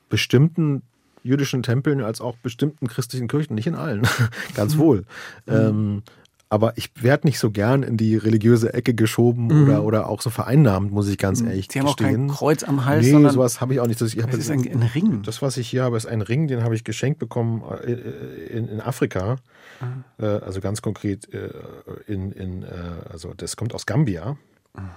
bestimmten 0.08 0.82
jüdischen 1.22 1.62
Tempeln 1.62 2.02
als 2.02 2.20
auch 2.20 2.36
bestimmten 2.36 2.86
christlichen 2.86 3.28
Kirchen, 3.28 3.54
nicht 3.54 3.66
in 3.66 3.74
allen, 3.74 4.06
ganz 4.54 4.74
mhm. 4.74 4.78
wohl. 4.78 5.04
Mhm. 5.46 5.54
Ähm, 5.54 6.02
aber 6.54 6.78
ich 6.78 6.90
werde 7.02 7.26
nicht 7.26 7.40
so 7.40 7.50
gern 7.50 7.82
in 7.82 7.96
die 7.96 8.16
religiöse 8.16 8.72
Ecke 8.72 8.94
geschoben 8.94 9.48
mhm. 9.48 9.64
oder, 9.64 9.82
oder 9.82 10.08
auch 10.08 10.22
so 10.22 10.30
vereinnahmt, 10.30 10.92
muss 10.92 11.08
ich 11.08 11.18
ganz 11.18 11.42
mhm. 11.42 11.48
ehrlich 11.48 11.66
Sie 11.68 11.80
haben 11.80 11.88
auch 11.88 11.96
kein 11.96 12.28
Kreuz 12.28 12.62
am 12.62 12.84
Hals, 12.84 13.04
nee, 13.04 13.28
sowas 13.28 13.60
habe 13.60 13.74
ich 13.74 13.80
auch 13.80 13.88
nicht. 13.88 14.00
Das, 14.00 14.14
ich 14.14 14.24
das 14.24 14.36
ist 14.36 14.52
ein, 14.52 14.60
ein, 14.60 14.82
Ring. 14.84 15.22
Das, 15.24 15.42
was 15.42 15.56
ich 15.56 15.68
hier 15.68 15.82
habe, 15.82 15.96
ist 15.96 16.06
ein 16.06 16.22
Ring, 16.22 16.46
den 16.46 16.62
habe 16.62 16.76
ich 16.76 16.84
geschenkt 16.84 17.18
bekommen 17.18 17.64
äh, 17.84 17.90
in, 17.90 18.68
in 18.68 18.80
Afrika. 18.80 19.34
Mhm. 19.80 20.04
Also 20.16 20.60
ganz 20.60 20.80
konkret 20.80 21.28
äh, 21.34 21.50
in, 22.06 22.30
in 22.30 22.64
also 23.10 23.34
das 23.36 23.56
kommt 23.56 23.74
aus 23.74 23.84
Gambia. 23.84 24.36
Mhm. 24.76 24.90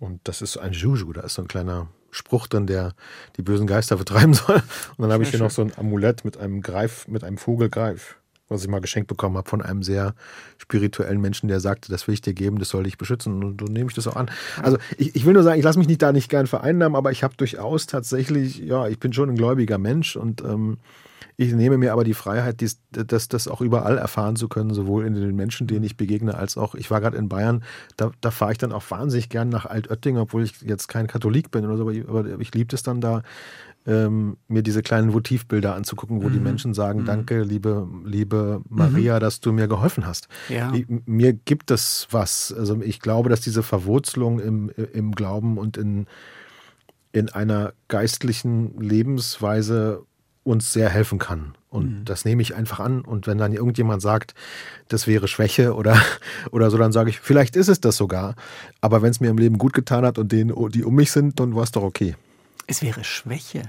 Und 0.00 0.20
das 0.24 0.42
ist 0.42 0.56
ein 0.56 0.72
Juju, 0.72 1.12
da 1.12 1.20
ist 1.20 1.34
so 1.34 1.42
ein 1.42 1.48
kleiner 1.48 1.86
Spruch 2.10 2.48
drin, 2.48 2.66
der 2.66 2.94
die 3.36 3.42
bösen 3.42 3.68
Geister 3.68 3.98
vertreiben 3.98 4.34
soll. 4.34 4.56
Und 4.96 5.02
dann 5.02 5.12
habe 5.12 5.22
ich 5.22 5.30
hier 5.30 5.38
noch 5.38 5.52
so 5.52 5.62
ein 5.62 5.70
Amulett 5.78 6.24
mit 6.24 6.38
einem 6.38 6.60
Greif, 6.60 7.06
mit 7.06 7.22
einem 7.22 7.38
Vogelgreif 7.38 8.16
was 8.48 8.62
ich 8.62 8.68
mal 8.68 8.80
geschenkt 8.80 9.08
bekommen 9.08 9.36
habe 9.36 9.48
von 9.48 9.62
einem 9.62 9.82
sehr 9.82 10.14
spirituellen 10.58 11.20
Menschen, 11.20 11.48
der 11.48 11.60
sagte, 11.60 11.90
das 11.90 12.06
will 12.06 12.14
ich 12.14 12.20
dir 12.20 12.34
geben, 12.34 12.58
das 12.58 12.68
soll 12.68 12.84
dich 12.84 12.98
beschützen. 12.98 13.42
Und 13.42 13.60
so 13.60 13.66
nehme 13.66 13.88
ich 13.88 13.94
das 13.94 14.06
auch 14.06 14.16
an. 14.16 14.30
Also 14.62 14.78
ich, 14.98 15.14
ich 15.16 15.24
will 15.24 15.32
nur 15.32 15.42
sagen, 15.42 15.58
ich 15.58 15.64
lasse 15.64 15.78
mich 15.78 15.88
nicht 15.88 16.02
da 16.02 16.12
nicht 16.12 16.28
gern 16.28 16.46
vereinnahmen, 16.46 16.96
aber 16.96 17.10
ich 17.12 17.22
habe 17.22 17.34
durchaus 17.36 17.86
tatsächlich, 17.86 18.58
ja, 18.58 18.88
ich 18.88 18.98
bin 18.98 19.12
schon 19.12 19.30
ein 19.30 19.36
gläubiger 19.36 19.78
Mensch 19.78 20.16
und 20.16 20.42
ähm, 20.42 20.78
ich 21.36 21.52
nehme 21.54 21.78
mir 21.78 21.92
aber 21.92 22.04
die 22.04 22.14
Freiheit, 22.14 22.60
dies, 22.60 22.80
das, 22.90 23.28
das 23.28 23.48
auch 23.48 23.60
überall 23.60 23.96
erfahren 23.96 24.36
zu 24.36 24.48
können, 24.48 24.74
sowohl 24.74 25.06
in 25.06 25.14
den 25.14 25.34
Menschen, 25.34 25.66
denen 25.66 25.84
ich 25.84 25.96
begegne, 25.96 26.34
als 26.34 26.56
auch, 26.56 26.74
ich 26.74 26.90
war 26.90 27.00
gerade 27.00 27.16
in 27.16 27.28
Bayern, 27.28 27.64
da, 27.96 28.10
da 28.20 28.30
fahre 28.30 28.52
ich 28.52 28.58
dann 28.58 28.72
auch 28.72 28.90
wahnsinnig 28.90 29.28
gern 29.28 29.48
nach 29.48 29.66
Altötting, 29.66 30.18
obwohl 30.18 30.44
ich 30.44 30.60
jetzt 30.60 30.88
kein 30.88 31.06
Katholik 31.06 31.50
bin 31.50 31.64
oder 31.64 31.76
so, 31.76 31.82
aber 31.82 32.26
ich, 32.26 32.40
ich 32.40 32.54
liebe 32.54 32.74
es 32.74 32.82
dann 32.82 33.00
da, 33.00 33.22
ähm, 33.86 34.36
mir 34.48 34.62
diese 34.62 34.82
kleinen 34.82 35.12
Votivbilder 35.12 35.74
anzugucken, 35.74 36.22
wo 36.22 36.28
mhm. 36.28 36.32
die 36.32 36.40
Menschen 36.40 36.74
sagen, 36.74 37.00
mhm. 37.00 37.06
danke, 37.06 37.42
liebe, 37.42 37.88
liebe 38.04 38.62
Maria, 38.68 39.16
mhm. 39.16 39.20
dass 39.20 39.40
du 39.40 39.52
mir 39.52 39.68
geholfen 39.68 40.06
hast. 40.06 40.28
Ja. 40.48 40.72
Mir 41.06 41.32
gibt 41.32 41.70
es 41.70 42.06
was. 42.10 42.54
Also 42.56 42.80
ich 42.80 43.00
glaube, 43.00 43.28
dass 43.28 43.40
diese 43.40 43.62
Verwurzelung 43.62 44.40
im, 44.40 44.70
im 44.92 45.12
Glauben 45.12 45.58
und 45.58 45.76
in, 45.76 46.06
in 47.12 47.28
einer 47.28 47.72
geistlichen 47.88 48.78
Lebensweise 48.80 50.04
uns 50.44 50.72
sehr 50.72 50.88
helfen 50.88 51.18
kann. 51.18 51.54
Und 51.68 52.00
mhm. 52.00 52.04
das 52.04 52.24
nehme 52.24 52.42
ich 52.42 52.54
einfach 52.54 52.80
an. 52.80 53.02
Und 53.02 53.26
wenn 53.26 53.38
dann 53.38 53.52
irgendjemand 53.52 54.02
sagt, 54.02 54.34
das 54.88 55.06
wäre 55.06 55.28
Schwäche 55.28 55.74
oder, 55.74 56.00
oder 56.50 56.70
so, 56.70 56.78
dann 56.78 56.92
sage 56.92 57.10
ich, 57.10 57.20
vielleicht 57.20 57.56
ist 57.56 57.68
es 57.68 57.80
das 57.80 57.96
sogar. 57.96 58.34
Aber 58.80 59.02
wenn 59.02 59.10
es 59.10 59.20
mir 59.20 59.30
im 59.30 59.38
Leben 59.38 59.58
gut 59.58 59.72
getan 59.72 60.04
hat 60.04 60.18
und 60.18 60.32
denen, 60.32 60.54
die 60.70 60.84
um 60.84 60.94
mich 60.94 61.12
sind, 61.12 61.40
dann 61.40 61.54
war 61.54 61.62
es 61.62 61.72
doch 61.72 61.82
okay. 61.82 62.16
Es 62.72 62.80
wäre 62.80 63.04
Schwäche. 63.04 63.64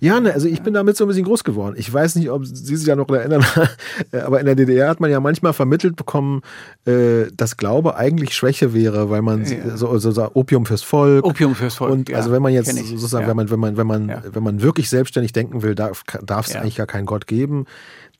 Ja, 0.00 0.18
ne, 0.18 0.32
also 0.32 0.48
ich 0.48 0.62
bin 0.62 0.72
damit 0.72 0.96
so 0.96 1.04
ein 1.04 1.08
bisschen 1.08 1.26
groß 1.26 1.44
geworden. 1.44 1.74
Ich 1.76 1.92
weiß 1.92 2.16
nicht, 2.16 2.30
ob 2.30 2.46
Sie 2.46 2.74
sich 2.74 2.86
da 2.86 2.96
noch 2.96 3.06
erinnern, 3.10 3.44
aber 4.12 4.40
in 4.40 4.46
der 4.46 4.54
DDR 4.54 4.88
hat 4.88 4.98
man 4.98 5.10
ja 5.10 5.20
manchmal 5.20 5.52
vermittelt 5.52 5.94
bekommen, 5.94 6.40
äh, 6.86 7.26
dass 7.34 7.58
Glaube 7.58 7.96
eigentlich 7.96 8.34
Schwäche 8.34 8.72
wäre, 8.72 9.10
weil 9.10 9.20
man 9.20 9.44
ja. 9.44 9.76
so, 9.76 9.98
so, 9.98 10.10
so, 10.10 10.30
Opium 10.32 10.64
fürs 10.64 10.82
Volk. 10.82 11.26
Opium 11.26 11.54
fürs 11.54 11.74
Volk. 11.74 11.92
Und 11.92 12.08
ja, 12.08 12.16
also 12.16 12.32
wenn 12.32 12.40
man 12.40 12.54
jetzt 12.54 12.74
sozusagen, 12.74 13.24
ja. 13.24 13.28
wenn 13.28 13.36
man, 13.36 13.50
wenn 13.50 13.60
man, 13.60 13.76
wenn 13.76 13.86
man, 13.86 14.22
wenn 14.32 14.42
man 14.42 14.62
wirklich 14.62 14.88
selbstständig 14.88 15.32
denken 15.34 15.60
will, 15.62 15.74
darf 15.74 16.02
es 16.46 16.56
eigentlich 16.56 16.76
gar 16.76 16.86
keinen 16.86 17.04
Gott 17.04 17.26
geben. 17.26 17.66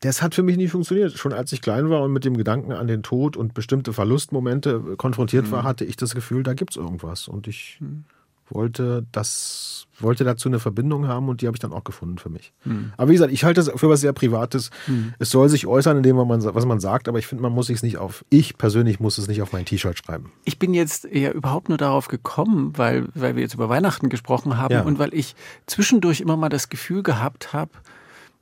Das 0.01 0.21
hat 0.21 0.35
für 0.35 0.43
mich 0.43 0.57
nie 0.57 0.67
funktioniert. 0.67 1.17
Schon 1.17 1.33
als 1.33 1.51
ich 1.51 1.63
klein 1.63 1.89
war 1.89 2.03
und 2.03 2.13
mit 2.13 2.25
dem 2.25 2.37
Gedanken 2.37 2.73
an 2.73 2.85
den 2.85 3.01
Tod 3.01 3.35
und 3.37 3.55
bestimmte 3.55 3.91
Verlustmomente 3.91 4.79
konfrontiert 4.97 5.47
mhm. 5.47 5.51
war, 5.51 5.63
hatte 5.63 5.83
ich 5.83 5.95
das 5.95 6.13
Gefühl, 6.13 6.43
da 6.43 6.53
gibt 6.53 6.73
es 6.73 6.77
irgendwas. 6.77 7.27
Und 7.27 7.47
ich 7.47 7.79
mhm. 7.79 8.03
Wollte 8.49 9.05
das 9.11 9.87
wollte 9.99 10.23
dazu 10.23 10.47
eine 10.47 10.59
Verbindung 10.59 11.07
haben 11.07 11.27
und 11.27 11.41
die 11.41 11.47
habe 11.47 11.55
ich 11.55 11.59
dann 11.59 11.73
auch 11.73 11.83
gefunden 11.83 12.17
für 12.17 12.29
mich. 12.29 12.53
Hm. 12.63 12.93
Aber 12.97 13.09
wie 13.09 13.13
gesagt, 13.13 13.33
ich 13.33 13.43
halte 13.43 13.63
das 13.63 13.79
für 13.79 13.89
was 13.89 14.01
sehr 14.01 14.13
Privates. 14.13 14.69
Hm. 14.85 15.13
Es 15.19 15.31
soll 15.31 15.49
sich 15.49 15.65
äußern, 15.65 15.97
indem 15.97 16.15
man 16.17 16.43
was 16.43 16.65
man 16.65 16.79
sagt, 16.79 17.07
aber 17.07 17.19
ich 17.19 17.27
finde, 17.27 17.41
man 17.41 17.51
muss 17.51 17.69
es 17.69 17.83
nicht 17.83 17.97
auf, 17.97 18.23
ich 18.29 18.57
persönlich 18.57 18.99
muss 18.99 19.17
es 19.17 19.27
nicht 19.27 19.41
auf 19.41 19.53
mein 19.53 19.65
T-Shirt 19.65 19.97
schreiben. 19.97 20.31
Ich 20.45 20.59
bin 20.59 20.73
jetzt 20.73 21.05
ja 21.11 21.31
überhaupt 21.31 21.69
nur 21.69 21.77
darauf 21.77 22.07
gekommen, 22.07 22.73
weil, 22.77 23.07
weil 23.15 23.35
wir 23.35 23.41
jetzt 23.41 23.55
über 23.55 23.69
Weihnachten 23.69 24.09
gesprochen 24.09 24.57
haben 24.57 24.73
ja. 24.73 24.81
und 24.81 24.99
weil 24.99 25.13
ich 25.13 25.35
zwischendurch 25.65 26.21
immer 26.21 26.37
mal 26.37 26.49
das 26.49 26.69
Gefühl 26.69 27.01
gehabt 27.01 27.53
habe, 27.53 27.71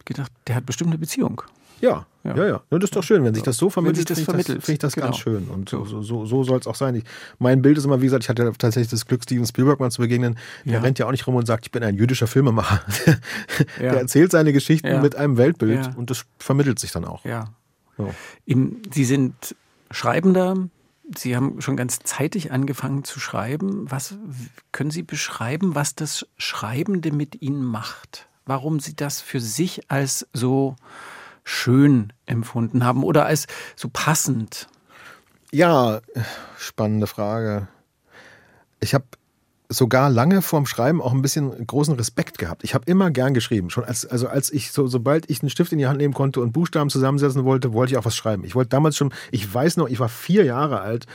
gedacht, 0.04 0.32
der 0.48 0.56
hat 0.56 0.66
bestimmt 0.66 0.90
eine 0.90 1.00
Beziehung. 1.00 1.42
Ja, 1.82 2.06
ja, 2.26 2.36
ja. 2.36 2.48
ja. 2.48 2.62
Das 2.70 2.86
ist 2.86 2.96
doch 2.96 3.04
schön, 3.04 3.24
wenn 3.24 3.36
sich 3.36 3.44
das 3.44 3.58
so 3.58 3.70
vermittelt. 3.70 4.10
Wenn 4.10 4.16
sich 4.16 4.26
das 4.26 4.26
finde 4.26 4.42
ich 4.42 4.48
das, 4.48 4.66
find 4.66 4.74
ich 4.76 4.80
das 4.80 4.96
genau. 4.96 5.08
ganz 5.08 5.18
schön. 5.18 5.48
Und 5.48 5.70
so, 5.70 5.86
so, 5.86 6.26
so 6.26 6.44
soll 6.44 6.60
es 6.60 6.68
auch 6.68 6.76
sein. 6.76 6.96
Ich, 6.96 7.04
mein 7.38 7.62
Bild 7.62 7.78
ist 7.78 7.86
immer, 7.86 8.02
wie 8.02 8.06
gesagt, 8.06 8.24
ich 8.24 8.30
hatte 8.30 8.52
tatsächlich 8.58 8.90
das 8.90 9.06
Glück, 9.06 9.24
Steven 9.24 9.46
Spielberg 9.46 9.80
mal 9.80 9.92
zu 9.92 10.02
begegnen. 10.02 10.38
Der 10.64 10.74
ja. 10.74 10.80
rennt 10.80 10.98
ja 10.98 11.06
auch 11.06 11.12
nicht 11.12 11.28
rum 11.28 11.36
und 11.36 11.46
sagt, 11.46 11.66
ich 11.66 11.72
bin 11.72 11.84
ein 11.84 11.96
jüdischer 11.96 12.28
Filmemacher. 12.28 12.82
Der 13.80 13.86
ja. 13.86 13.94
erzählt 13.94 14.32
seine 14.32 14.54
Geschichten 14.54 15.02
mit 15.02 15.16
einem 15.16 15.38
Weltbild 15.38 15.96
und 15.96 16.10
das 16.10 16.26
vermittelt 16.40 16.80
sich 16.80 16.92
dann 16.92 17.06
auch. 17.06 17.24
Ja. 17.26 17.46
So. 17.98 18.14
Im, 18.46 18.82
Sie 18.92 19.06
sind 19.06 19.56
Schreibender. 19.92 20.56
Sie 21.16 21.36
haben 21.36 21.62
schon 21.62 21.78
ganz 21.78 22.00
zeitig 22.00 22.52
angefangen 22.52 23.04
zu 23.04 23.20
schreiben. 23.20 23.86
Was 23.90 24.18
können 24.72 24.90
Sie 24.90 25.04
beschreiben, 25.04 25.76
was 25.76 25.94
das 25.94 26.26
Schreibende 26.38 27.12
mit 27.12 27.42
Ihnen 27.42 27.64
macht? 27.64 28.28
Warum 28.48 28.80
Sie 28.80 28.96
das 28.96 29.22
für 29.22 29.40
sich 29.40 29.92
als 29.92 30.28
so 30.34 30.76
schön 31.46 32.12
empfunden 32.26 32.84
haben 32.84 33.04
oder 33.04 33.26
als 33.26 33.48
so 33.78 33.90
passend? 33.92 34.68
Ja, 35.52 36.02
spannende 36.58 37.08
Frage. 37.08 37.70
Ich 38.82 38.94
habe 38.94 39.06
sogar 39.70 40.10
lange 40.10 40.42
vorm 40.42 40.66
Schreiben 40.66 41.02
auch 41.02 41.14
ein 41.14 41.22
bisschen 41.22 41.66
großen 41.66 41.96
Respekt 41.96 42.38
gehabt. 42.38 42.64
Ich 42.64 42.74
habe 42.74 42.86
immer 42.90 43.10
gern 43.10 43.34
geschrieben. 43.34 43.70
Schon 43.70 43.84
als, 43.84 44.06
also 44.06 44.28
als 44.28 44.52
ich 44.52 44.72
so, 44.72 44.88
sobald 44.88 45.30
ich 45.30 45.42
einen 45.42 45.50
Stift 45.50 45.72
in 45.72 45.78
die 45.78 45.88
Hand 45.88 45.98
nehmen 45.98 46.14
konnte 46.14 46.42
und 46.42 46.52
Buchstaben 46.52 46.90
zusammensetzen 46.90 47.46
wollte, 47.46 47.74
wollte 47.74 47.94
ich 47.94 47.98
auch 47.98 48.06
was 48.06 48.16
schreiben. 48.16 48.44
Ich 48.44 48.56
wollte 48.56 48.70
damals 48.70 48.98
schon, 48.98 49.14
ich 49.32 49.52
weiß 49.52 49.78
noch, 49.78 49.88
ich 49.88 50.00
war 50.00 50.10
vier 50.10 50.44
Jahre 50.44 50.82
alt 50.82 51.06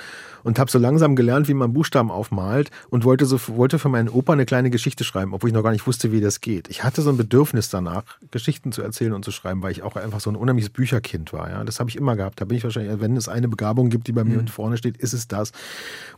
und 0.42 0.58
habe 0.58 0.70
so 0.70 0.78
langsam 0.78 1.16
gelernt, 1.16 1.48
wie 1.48 1.54
man 1.54 1.72
Buchstaben 1.72 2.10
aufmalt 2.10 2.70
und 2.90 3.04
wollte, 3.04 3.26
so, 3.26 3.38
wollte 3.48 3.78
für 3.78 3.88
meinen 3.88 4.08
Opa 4.08 4.32
eine 4.32 4.46
kleine 4.46 4.70
Geschichte 4.70 5.04
schreiben, 5.04 5.34
obwohl 5.34 5.50
ich 5.50 5.54
noch 5.54 5.62
gar 5.62 5.72
nicht 5.72 5.86
wusste, 5.86 6.12
wie 6.12 6.20
das 6.20 6.40
geht. 6.40 6.68
Ich 6.68 6.84
hatte 6.84 7.02
so 7.02 7.10
ein 7.10 7.16
Bedürfnis 7.16 7.70
danach, 7.70 8.04
Geschichten 8.30 8.72
zu 8.72 8.82
erzählen 8.82 9.12
und 9.12 9.24
zu 9.24 9.30
schreiben, 9.30 9.62
weil 9.62 9.72
ich 9.72 9.82
auch 9.82 9.96
einfach 9.96 10.20
so 10.20 10.30
ein 10.30 10.36
unheimliches 10.36 10.70
Bücherkind 10.70 11.32
war. 11.32 11.50
Ja? 11.50 11.64
Das 11.64 11.80
habe 11.80 11.90
ich 11.90 11.96
immer 11.96 12.16
gehabt. 12.16 12.40
Da 12.40 12.44
bin 12.44 12.56
ich 12.56 12.64
wahrscheinlich, 12.64 13.00
wenn 13.00 13.16
es 13.16 13.28
eine 13.28 13.48
Begabung 13.48 13.90
gibt, 13.90 14.06
die 14.06 14.12
bei 14.12 14.24
mir 14.24 14.40
mhm. 14.40 14.48
vorne 14.48 14.76
steht, 14.76 14.96
ist 14.96 15.12
es 15.12 15.28
das. 15.28 15.52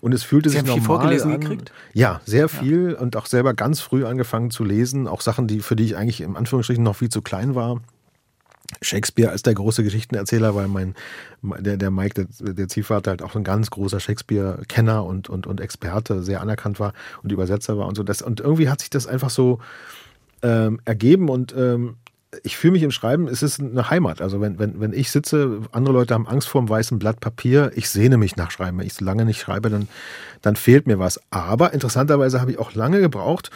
Und 0.00 0.12
es 0.12 0.22
fühlte 0.22 0.48
Sie 0.48 0.54
sich 0.54 0.60
haben 0.60 0.66
normal 0.66 0.80
viel 0.80 0.86
vorgelesen 0.86 1.32
an. 1.32 1.40
gekriegt? 1.40 1.72
Ja, 1.92 2.20
sehr 2.24 2.48
viel 2.48 2.92
ja. 2.92 2.98
und 2.98 3.16
auch 3.16 3.26
selber 3.26 3.54
ganz 3.54 3.80
früh 3.80 4.04
angefangen 4.04 4.50
zu 4.50 4.64
lesen. 4.64 5.08
Auch 5.08 5.20
Sachen, 5.20 5.46
die, 5.46 5.60
für 5.60 5.76
die 5.76 5.84
ich 5.84 5.96
eigentlich 5.96 6.20
im 6.20 6.36
Anführungsstrichen 6.36 6.82
noch 6.82 6.96
viel 6.96 7.08
zu 7.08 7.22
klein 7.22 7.54
war. 7.54 7.80
Shakespeare 8.80 9.30
als 9.30 9.42
der 9.42 9.54
große 9.54 9.82
Geschichtenerzähler, 9.84 10.54
weil 10.54 10.68
mein, 10.68 10.94
der, 11.42 11.76
der 11.76 11.90
Mike, 11.90 12.26
der, 12.40 12.54
der 12.54 12.68
Ziehvater, 12.68 13.10
halt 13.10 13.22
auch 13.22 13.34
ein 13.34 13.44
ganz 13.44 13.70
großer 13.70 14.00
Shakespeare-Kenner 14.00 15.04
und, 15.04 15.28
und, 15.28 15.46
und 15.46 15.60
Experte, 15.60 16.22
sehr 16.22 16.40
anerkannt 16.40 16.80
war 16.80 16.92
und 17.22 17.32
Übersetzer 17.32 17.76
war 17.78 17.86
und 17.86 17.96
so. 17.96 18.02
Das, 18.02 18.22
und 18.22 18.40
irgendwie 18.40 18.68
hat 18.68 18.80
sich 18.80 18.90
das 18.90 19.06
einfach 19.06 19.30
so 19.30 19.58
ähm, 20.42 20.80
ergeben 20.84 21.28
und 21.28 21.54
ähm, 21.56 21.96
ich 22.42 22.56
fühle 22.56 22.72
mich 22.72 22.82
im 22.82 22.90
Schreiben, 22.90 23.28
es 23.28 23.42
ist 23.42 23.60
eine 23.60 23.90
Heimat. 23.90 24.22
Also 24.22 24.40
wenn, 24.40 24.58
wenn, 24.58 24.80
wenn 24.80 24.92
ich 24.92 25.10
sitze, 25.10 25.60
andere 25.72 25.94
Leute 25.94 26.14
haben 26.14 26.26
Angst 26.26 26.48
vor 26.48 26.62
einem 26.62 26.68
weißen 26.68 26.98
Blatt 26.98 27.20
Papier, 27.20 27.72
ich 27.74 27.90
sehne 27.90 28.16
mich 28.16 28.36
nach 28.36 28.50
Schreiben. 28.50 28.78
Wenn 28.78 28.86
ich 28.86 28.94
so 28.94 29.04
lange 29.04 29.26
nicht 29.26 29.40
schreibe, 29.40 29.68
dann, 29.68 29.88
dann 30.40 30.56
fehlt 30.56 30.86
mir 30.86 30.98
was. 30.98 31.20
Aber 31.30 31.74
interessanterweise 31.74 32.40
habe 32.40 32.52
ich 32.52 32.58
auch 32.58 32.74
lange 32.74 33.00
gebraucht, 33.00 33.50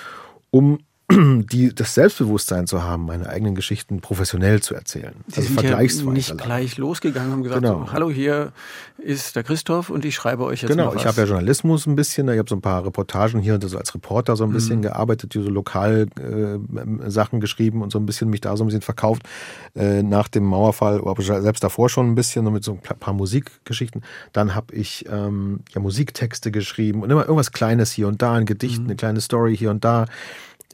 um 0.50 0.80
die, 1.09 1.72
das 1.72 1.94
Selbstbewusstsein 1.94 2.66
zu 2.66 2.82
haben, 2.82 3.07
meine 3.07 3.28
eigenen 3.28 3.54
Geschichten 3.54 4.00
professionell 4.00 4.61
zu 4.61 4.74
erzählen. 4.74 5.14
Sie 5.28 5.36
also 5.36 5.48
sind 5.48 5.61
vergleichsweise. 5.61 6.07
Ja 6.07 6.12
nicht 6.12 6.38
gleich 6.38 6.78
losgegangen, 6.78 7.30
haben 7.30 7.42
gesagt, 7.44 7.62
genau. 7.62 7.86
so, 7.86 7.92
hallo, 7.92 8.11
hier 8.11 8.52
ist 8.98 9.36
der 9.36 9.44
Christoph 9.44 9.88
und 9.88 10.04
ich 10.04 10.16
schreibe 10.16 10.44
euch 10.44 10.62
jetzt 10.62 10.70
Genau, 10.70 10.86
mal 10.86 10.94
was. 10.96 11.02
ich 11.02 11.07
habe 11.07 11.20
ja 11.20 11.26
Journalismus 11.28 11.86
ein 11.86 11.94
bisschen, 11.94 12.28
ich 12.28 12.38
habe 12.38 12.48
so 12.48 12.57
ein 12.57 12.61
paar 12.61 12.84
Reportagen 12.84 13.40
hier 13.40 13.54
und 13.54 13.68
so 13.68 13.78
als 13.78 13.94
Reporter 13.94 14.34
so 14.34 14.42
ein 14.42 14.52
bisschen 14.52 14.78
mhm. 14.78 14.82
gearbeitet, 14.82 15.32
so 15.32 15.40
lokal 15.48 16.09
äh, 16.18 17.09
Sachen 17.09 17.38
geschrieben 17.38 17.82
und 17.82 17.92
so 17.92 18.00
ein 18.00 18.07
bisschen 18.07 18.28
mich 18.28 18.40
da 18.40 18.57
so 18.57 18.64
ein 18.64 18.66
bisschen 18.66 18.82
verkauft. 18.82 19.22
Äh, 19.76 20.02
nach 20.02 20.26
dem 20.26 20.44
Mauerfall, 20.44 20.98
aber 20.98 21.22
selbst 21.22 21.62
davor 21.62 21.88
schon 21.88 22.11
ein 22.11 22.14
bisschen, 22.16 22.52
mit 22.52 22.64
so 22.64 22.72
ein 22.72 22.98
paar 22.98 23.12
Musikgeschichten. 23.12 24.02
Dann 24.32 24.57
habe 24.57 24.74
ich 24.74 25.04
ähm, 25.09 25.61
ja 25.72 25.80
Musiktexte 25.80 26.50
geschrieben 26.50 27.02
und 27.02 27.11
immer 27.11 27.22
irgendwas 27.22 27.52
Kleines 27.52 27.92
hier 27.92 28.09
und 28.09 28.22
da, 28.22 28.34
ein 28.34 28.46
Gedicht, 28.46 28.80
mhm. 28.80 28.86
eine 28.86 28.96
kleine 28.96 29.20
Story 29.20 29.57
hier 29.57 29.70
und 29.70 29.84
da 29.84 30.07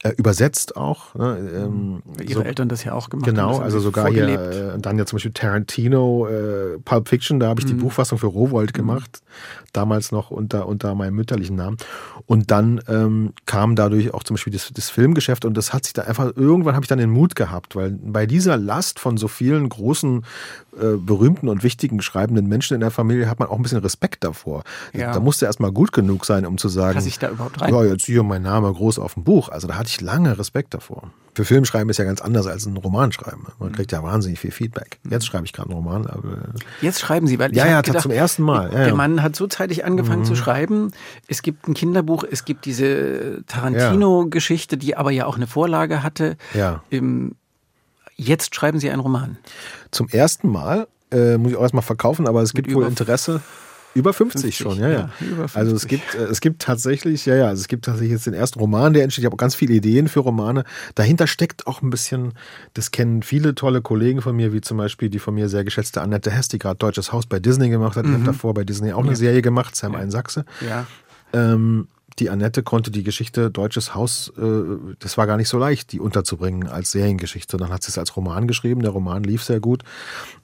äh, 0.02 0.10
übersetzt 0.16 0.76
auch. 0.76 1.14
Ne? 1.14 1.38
Ähm, 1.54 2.02
Ihre 2.20 2.40
so, 2.40 2.42
Eltern 2.42 2.68
das 2.68 2.82
ja 2.82 2.92
auch 2.92 3.08
gemacht 3.08 3.24
genau, 3.24 3.42
haben. 3.42 3.52
Genau, 3.52 3.64
also 3.64 3.78
sogar 3.78 4.06
vorgelebt. 4.06 4.52
hier, 4.52 4.74
äh, 4.74 4.78
dann 4.78 4.98
ja 4.98 5.06
zum 5.06 5.16
Beispiel 5.16 5.32
Tarantino, 5.32 6.26
äh, 6.26 6.78
Pulp 6.84 7.08
Fiction, 7.08 7.38
da 7.38 7.48
habe 7.48 7.60
ich 7.60 7.66
mhm. 7.66 7.70
die 7.70 7.74
Buchfassung 7.76 8.18
für 8.18 8.26
Rowold 8.26 8.72
mhm. 8.72 8.76
gemacht, 8.76 9.22
mhm. 9.22 9.66
damals 9.72 10.10
noch 10.10 10.30
unter, 10.30 10.66
unter 10.66 10.94
meinem 10.96 11.14
mütterlichen 11.14 11.54
Namen. 11.54 11.76
Und 12.26 12.50
dann 12.50 12.80
ähm, 12.88 13.32
kam 13.46 13.76
dadurch 13.76 14.12
auch 14.12 14.24
zum 14.24 14.34
Beispiel 14.34 14.52
das, 14.52 14.70
das 14.74 14.90
Filmgeschäft 14.90 15.44
und 15.44 15.56
das 15.56 15.72
hat 15.72 15.84
sich 15.84 15.92
da 15.92 16.02
einfach, 16.02 16.34
irgendwann 16.34 16.74
habe 16.74 16.84
ich 16.84 16.88
dann 16.88 16.98
den 16.98 17.10
Mut 17.10 17.36
gehabt, 17.36 17.76
weil 17.76 17.92
bei 17.92 18.26
dieser 18.26 18.56
Last 18.56 18.98
von 18.98 19.16
so 19.16 19.28
vielen 19.28 19.68
großen, 19.68 20.24
äh, 20.74 20.96
berühmten 20.96 21.48
und 21.48 21.62
wichtigen 21.62 22.00
schreibenden 22.00 22.46
Menschen 22.46 22.72
in 22.72 22.80
der 22.80 22.90
Familie 22.90 23.28
hat 23.28 23.38
man 23.38 23.48
auch 23.48 23.56
ein 23.56 23.62
bisschen 23.62 23.80
Respekt 23.80 24.24
davor. 24.24 24.64
Ja. 24.94 25.12
Da 25.12 25.20
musste 25.20 25.44
erst 25.44 25.60
mal 25.60 25.70
gut 25.70 25.92
genug 25.92 26.24
sein, 26.24 26.46
um 26.46 26.56
zu 26.56 26.70
sagen, 26.70 26.94
Passe 26.94 27.08
ich 27.08 27.18
da 27.18 27.28
überhaupt 27.28 27.60
rein? 27.60 27.74
Ja, 27.74 27.84
jetzt 27.84 28.06
hier 28.06 28.22
mein 28.22 28.40
Name 28.40 28.72
groß 28.72 28.98
auf 28.98 29.12
dem 29.12 29.22
Buch. 29.22 29.50
Also 29.50 29.68
da 29.68 29.74
hatte 29.74 29.90
ich 29.90 29.91
lange 30.00 30.38
Respekt 30.38 30.74
davor. 30.74 31.10
Für 31.34 31.44
Filmschreiben 31.44 31.88
ist 31.88 31.96
ja 31.96 32.04
ganz 32.04 32.20
anders 32.20 32.46
als 32.46 32.66
ein 32.66 32.76
Roman 32.76 33.10
schreiben. 33.10 33.46
Man 33.58 33.70
mhm. 33.70 33.74
kriegt 33.74 33.92
ja 33.92 34.02
wahnsinnig 34.02 34.38
viel 34.38 34.50
Feedback. 34.50 34.98
Jetzt 35.08 35.26
schreibe 35.26 35.46
ich 35.46 35.52
gerade 35.52 35.70
einen 35.70 35.76
Roman. 35.76 36.06
Aber 36.06 36.38
Jetzt 36.82 37.00
schreiben 37.00 37.26
Sie, 37.26 37.38
weil 37.38 37.54
ja, 37.56 37.66
ja, 37.66 37.80
gedacht, 37.80 38.02
zum 38.02 38.12
ersten 38.12 38.42
Mal. 38.42 38.70
Ja, 38.72 38.84
der. 38.84 38.94
Mann 38.94 39.22
hat 39.22 39.34
so 39.34 39.46
zeitig 39.46 39.84
angefangen 39.84 40.20
mhm. 40.20 40.26
zu 40.26 40.36
schreiben. 40.36 40.92
Es 41.28 41.40
gibt 41.42 41.68
ein 41.68 41.74
Kinderbuch, 41.74 42.24
es 42.30 42.44
gibt 42.44 42.66
diese 42.66 43.44
Tarantino-Geschichte, 43.46 44.76
die 44.76 44.96
aber 44.96 45.10
ja 45.10 45.24
auch 45.24 45.36
eine 45.36 45.46
Vorlage 45.46 46.02
hatte. 46.02 46.36
Ja. 46.52 46.82
Jetzt 48.16 48.54
schreiben 48.54 48.78
Sie 48.78 48.90
einen 48.90 49.00
Roman. 49.00 49.38
Zum 49.90 50.08
ersten 50.08 50.48
Mal 50.48 50.86
äh, 51.10 51.38
muss 51.38 51.52
ich 51.52 51.56
auch 51.56 51.62
erstmal 51.62 51.82
verkaufen, 51.82 52.28
aber 52.28 52.42
es 52.42 52.52
gibt 52.52 52.72
wohl 52.74 52.86
Interesse. 52.86 53.40
Über 53.94 54.12
50, 54.12 54.56
50 54.56 54.56
schon, 54.56 54.78
ja, 54.78 54.88
ja. 54.88 54.98
ja 54.98 55.08
50. 55.36 55.56
Also 55.56 55.76
es 55.76 55.86
gibt, 55.86 56.14
äh, 56.14 56.24
es 56.24 56.40
gibt 56.40 56.62
tatsächlich, 56.62 57.26
ja, 57.26 57.34
ja, 57.34 57.46
also 57.48 57.60
es 57.60 57.68
gibt 57.68 57.84
tatsächlich 57.84 58.12
jetzt 58.12 58.26
den 58.26 58.34
ersten 58.34 58.58
Roman, 58.58 58.92
der 58.92 59.02
entsteht. 59.04 59.22
Ich 59.22 59.26
habe 59.26 59.34
auch 59.34 59.38
ganz 59.38 59.54
viele 59.54 59.74
Ideen 59.74 60.08
für 60.08 60.20
Romane. 60.20 60.64
Dahinter 60.94 61.26
steckt 61.26 61.66
auch 61.66 61.82
ein 61.82 61.90
bisschen, 61.90 62.32
das 62.74 62.90
kennen 62.90 63.22
viele 63.22 63.54
tolle 63.54 63.82
Kollegen 63.82 64.22
von 64.22 64.34
mir, 64.34 64.52
wie 64.52 64.60
zum 64.60 64.78
Beispiel 64.78 65.10
die 65.10 65.18
von 65.18 65.34
mir 65.34 65.48
sehr 65.48 65.64
geschätzte 65.64 66.00
Annette 66.00 66.30
Hess, 66.30 66.48
die 66.48 66.58
gerade 66.58 66.76
Deutsches 66.76 67.12
Haus 67.12 67.26
bei 67.26 67.38
Disney 67.38 67.68
gemacht 67.68 67.96
hat. 67.96 68.04
Mhm. 68.04 68.10
Ich 68.10 68.16
habe 68.18 68.26
davor 68.26 68.54
bei 68.54 68.64
Disney 68.64 68.92
auch 68.92 69.04
eine 69.04 69.16
Serie 69.16 69.42
gemacht, 69.42 69.76
Sam 69.76 69.92
ja. 69.92 69.98
ein 69.98 70.10
Sachse. 70.10 70.44
Ja. 70.66 70.86
Ähm, 71.32 71.88
die 72.18 72.30
Annette 72.30 72.62
konnte 72.62 72.90
die 72.90 73.02
Geschichte 73.02 73.50
Deutsches 73.50 73.94
Haus, 73.94 74.32
äh, 74.38 74.42
das 74.98 75.16
war 75.16 75.26
gar 75.26 75.36
nicht 75.36 75.48
so 75.48 75.58
leicht, 75.58 75.92
die 75.92 76.00
unterzubringen 76.00 76.68
als 76.68 76.90
Seriengeschichte. 76.90 77.56
Dann 77.56 77.70
hat 77.70 77.82
sie 77.82 77.88
es 77.88 77.98
als 77.98 78.16
Roman 78.16 78.46
geschrieben, 78.46 78.82
der 78.82 78.90
Roman 78.90 79.22
lief 79.22 79.42
sehr 79.42 79.60
gut 79.60 79.82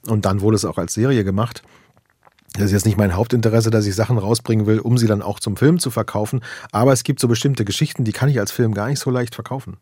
und 0.07 0.25
dann 0.25 0.41
wurde 0.41 0.55
es 0.55 0.65
auch 0.65 0.77
als 0.77 0.93
Serie 0.93 1.23
gemacht. 1.23 1.63
Das 2.53 2.65
ist 2.65 2.71
jetzt 2.71 2.85
nicht 2.85 2.97
mein 2.97 3.15
Hauptinteresse, 3.15 3.69
dass 3.69 3.85
ich 3.85 3.95
Sachen 3.95 4.17
rausbringen 4.17 4.65
will, 4.65 4.79
um 4.79 4.97
sie 4.97 5.07
dann 5.07 5.21
auch 5.21 5.39
zum 5.39 5.55
Film 5.55 5.79
zu 5.79 5.91
verkaufen. 5.91 6.41
Aber 6.71 6.93
es 6.93 7.03
gibt 7.03 7.19
so 7.19 7.27
bestimmte 7.27 7.65
Geschichten, 7.65 8.03
die 8.03 8.11
kann 8.11 8.29
ich 8.29 8.39
als 8.39 8.51
Film 8.51 8.73
gar 8.73 8.87
nicht 8.87 8.99
so 8.99 9.11
leicht 9.11 9.35
verkaufen. 9.35 9.77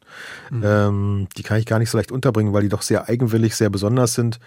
Mhm. 0.52 0.64
Ähm, 0.66 1.28
die 1.38 1.44
kann 1.44 1.60
ich 1.60 1.66
gar 1.66 1.80
nicht 1.80 1.90
so 1.90 1.98
leicht 1.98 2.12
unterbringen, 2.12 2.54
weil 2.54 2.64
die 2.64 2.70
doch 2.70 2.82
sehr 2.82 3.08
eigenwillig, 3.08 3.56
sehr 3.56 3.70
besonders 3.70 4.14
sind. 4.14 4.40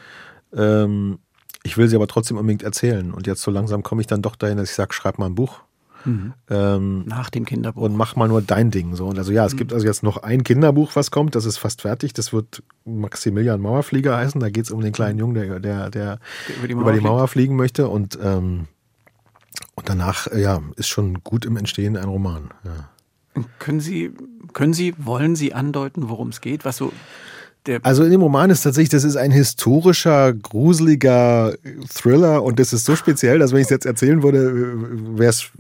Ähm, 0.55 1.19
ich 1.63 1.77
will 1.77 1.89
sie 1.89 1.97
aber 1.97 2.07
trotzdem 2.07 2.37
unbedingt 2.37 2.63
erzählen. 2.63 3.13
Und 3.13 3.27
jetzt 3.27 3.43
so 3.43 3.51
langsam 3.51 3.83
komme 3.83 4.01
ich 4.01 4.07
dann 4.07 4.23
doch 4.23 4.37
dahin, 4.37 4.57
dass 4.57 4.71
ich 4.71 4.77
sage, 4.77 4.93
schreib 4.93 5.19
mal 5.19 5.27
ein 5.27 5.35
Buch. 5.35 5.61
Mhm. 6.05 6.33
Ähm, 6.49 7.05
Nach 7.07 7.31
dem 7.31 7.45
Kinderbuch. 7.45 7.83
Und 7.83 7.97
mach 7.97 8.17
mal 8.17 8.29
nur 8.29 8.43
dein 8.43 8.71
Ding. 8.71 8.97
So. 8.97 9.07
Und 9.07 9.19
also 9.19 9.33
ja, 9.33 9.45
es 9.45 9.55
mhm. 9.55 9.59
gibt 9.59 9.73
also 9.73 9.87
jetzt 9.87 10.03
noch 10.03 10.19
ein 10.19 10.45
Kinderbuch, 10.45 10.95
was 10.95 11.11
kommt, 11.11 11.35
das 11.35 11.45
ist 11.45 11.59
fast 11.59 11.83
fertig. 11.83 12.13
Das 12.13 12.33
wird 12.33 12.63
Maximilian 12.85 13.61
Mauerflieger 13.61 14.17
heißen. 14.17 14.41
Da 14.41 14.51
geht 14.51 14.65
es 14.65 14.71
um 14.71 14.81
den 14.81 14.93
kleinen 14.93 15.19
Jungen, 15.19 15.35
der, 15.35 15.61
der, 15.61 15.91
der 15.91 16.19
über, 16.59 16.69
die 16.69 16.75
Mauer, 16.75 16.83
über 16.83 16.93
die 16.93 17.01
Mauer 17.01 17.29
fliegen 17.29 17.57
möchte. 17.57 17.89
Und, 17.89 18.19
ähm, 18.23 18.67
und 19.75 19.89
danach, 19.89 20.27
ja, 20.33 20.61
ist 20.77 20.89
schon 20.89 21.23
gut 21.25 21.45
im 21.45 21.57
Entstehen 21.57 21.97
ein 21.97 22.09
Roman. 22.09 22.51
Ja. 22.65 23.43
Können 23.59 23.81
Sie, 23.81 24.13
können 24.53 24.75
Sie, 24.75 24.95
wollen 24.99 25.37
Sie 25.37 25.55
andeuten, 25.55 26.09
worum 26.09 26.29
es 26.31 26.41
geht? 26.41 26.65
Was 26.65 26.77
so 26.77 26.93
also 27.83 28.05
in 28.05 28.11
dem 28.11 28.23
Roman 28.23 28.51
ist 28.51 28.63
tatsächlich, 28.63 28.91
das 28.91 29.05
ist 29.05 29.17
ein 29.17 29.31
historischer, 29.31 30.33
gruseliger 30.33 31.55
Thriller 31.95 32.43
und 32.43 32.59
das 32.59 32.73
ist 32.73 32.85
so 32.85 32.97
speziell, 32.97 33.39
dass 33.39 33.53
wenn 33.53 33.59
ich 33.59 33.65
es 33.65 33.71
jetzt 33.71 33.87
erzählen 33.87 34.23
würde, 34.23 34.53
wäre 35.19 35.31
es 35.31 35.51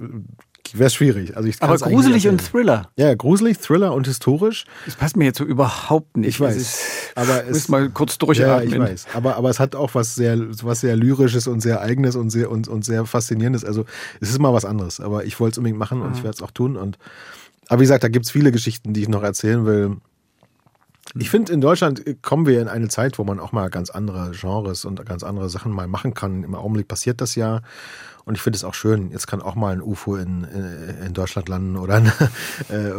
wäre 0.72 0.90
schwierig. 0.90 1.36
Also 1.36 1.48
ich 1.48 1.61
Aber 1.62 1.76
gruselig 1.76 2.28
und 2.28 2.40
Thriller. 2.40 2.90
Ja, 2.96 3.14
gruselig, 3.14 3.59
Thriller 3.59 3.92
und 3.92 4.07
historisch. 4.07 4.66
Das 4.86 4.94
passt 4.94 5.16
mir 5.16 5.24
jetzt 5.24 5.38
so 5.38 5.44
überhaupt 5.44 6.16
nicht. 6.16 6.28
Ich 6.28 6.40
weiß. 6.40 6.57
Ist, 6.57 6.80
aber 7.14 7.44
es 7.46 7.68
mal 7.68 7.88
kurz 7.90 8.18
durchatmen. 8.18 8.70
Ja, 8.70 8.76
ich 8.76 8.80
weiß. 8.80 9.07
Aber, 9.14 9.36
aber 9.36 9.51
es 9.51 9.59
hat 9.59 9.74
auch 9.74 9.94
was 9.94 10.14
sehr, 10.14 10.38
was 10.62 10.80
sehr 10.80 10.96
lyrisches 10.96 11.46
und 11.46 11.61
sehr 11.61 11.80
eigenes 11.80 12.16
und 12.16 12.30
sehr 12.30 12.51
und, 12.51 12.68
und 12.68 12.84
sehr 12.84 13.05
faszinierendes. 13.05 13.64
Also 13.64 13.84
es 14.20 14.30
ist 14.30 14.38
mal 14.38 14.53
was 14.53 14.64
anderes. 14.64 15.01
Aber 15.01 15.24
ich 15.24 15.40
wollte 15.40 15.55
es 15.55 15.59
unbedingt 15.59 15.78
machen 15.78 16.03
und 16.03 16.16
ich 16.16 16.22
werde 16.22 16.36
es 16.36 16.42
auch 16.42 16.53
tun. 16.53 16.76
Und 16.76 16.98
aber 17.68 17.80
wie 17.80 17.84
gesagt, 17.84 18.05
da 18.05 18.09
gibt 18.09 18.26
es 18.26 18.32
viele 18.32 18.53
Geschichten, 18.53 18.92
die 18.92 19.03
ich 19.03 19.09
noch 19.09 19.22
erzählen 19.22 19.64
will. 19.64 19.96
Ich 21.18 21.30
finde, 21.30 21.52
in 21.52 21.61
Deutschland 21.61 22.04
kommen 22.22 22.46
wir 22.46 22.61
in 22.61 22.68
eine 22.68 22.88
Zeit, 22.88 23.18
wo 23.18 23.24
man 23.24 23.40
auch 23.40 23.52
mal 23.52 23.68
ganz 23.68 23.90
andere 23.90 24.30
Genres 24.32 24.84
und 24.84 25.04
ganz 25.06 25.24
andere 25.24 25.48
Sachen 25.48 25.72
mal 25.72 25.88
machen 25.88 26.14
kann. 26.14 26.44
Im 26.44 26.54
Augenblick 26.54 26.86
passiert 26.86 27.20
das 27.20 27.34
ja. 27.34 27.62
Und 28.24 28.36
ich 28.36 28.42
finde 28.42 28.58
es 28.58 28.64
auch 28.64 28.74
schön, 28.74 29.11
jetzt 29.11 29.26
kann 29.26 29.42
auch 29.42 29.56
mal 29.56 29.72
ein 29.72 29.82
UFO 29.82 30.14
in, 30.14 30.44
in 31.04 31.14
Deutschland 31.14 31.48
landen 31.48 31.76
oder 31.76 32.00
äh, 32.68 32.92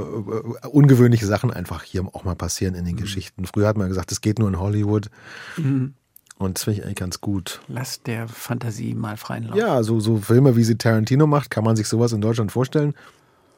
ungewöhnliche 0.67 1.25
Sachen 1.25 1.51
einfach 1.51 1.83
hier 1.83 2.03
auch 2.11 2.23
mal 2.23 2.35
passieren 2.35 2.75
in 2.75 2.83
den 2.83 2.95
mhm. 2.95 3.01
Geschichten. 3.01 3.45
Früher 3.45 3.67
hat 3.67 3.77
man 3.77 3.87
gesagt, 3.87 4.11
es 4.11 4.19
geht 4.19 4.39
nur 4.39 4.49
in 4.49 4.59
Hollywood. 4.59 5.09
Mhm. 5.55 5.93
Und 6.37 6.57
das 6.57 6.63
finde 6.63 6.79
ich 6.79 6.85
eigentlich 6.85 6.97
ganz 6.97 7.21
gut. 7.21 7.61
Lass 7.67 8.01
der 8.01 8.27
Fantasie 8.27 8.95
mal 8.95 9.15
freien 9.15 9.45
Lauf. 9.45 9.55
Ja, 9.55 9.83
so, 9.83 9.99
so 9.99 10.17
Filme, 10.17 10.55
wie 10.55 10.63
sie 10.63 10.75
Tarantino 10.75 11.27
macht, 11.27 11.51
kann 11.51 11.63
man 11.63 11.75
sich 11.75 11.87
sowas 11.87 12.11
in 12.13 12.21
Deutschland 12.21 12.51
vorstellen. 12.51 12.95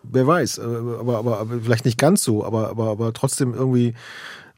Wer 0.04 0.28
weiß, 0.28 0.58
äh, 0.58 0.62
aber, 0.62 1.18
aber, 1.18 1.40
aber 1.40 1.62
vielleicht 1.62 1.86
nicht 1.86 1.98
ganz 1.98 2.24
so, 2.24 2.44
aber, 2.44 2.70
aber, 2.70 2.90
aber 2.90 3.14
trotzdem 3.14 3.54
irgendwie 3.54 3.94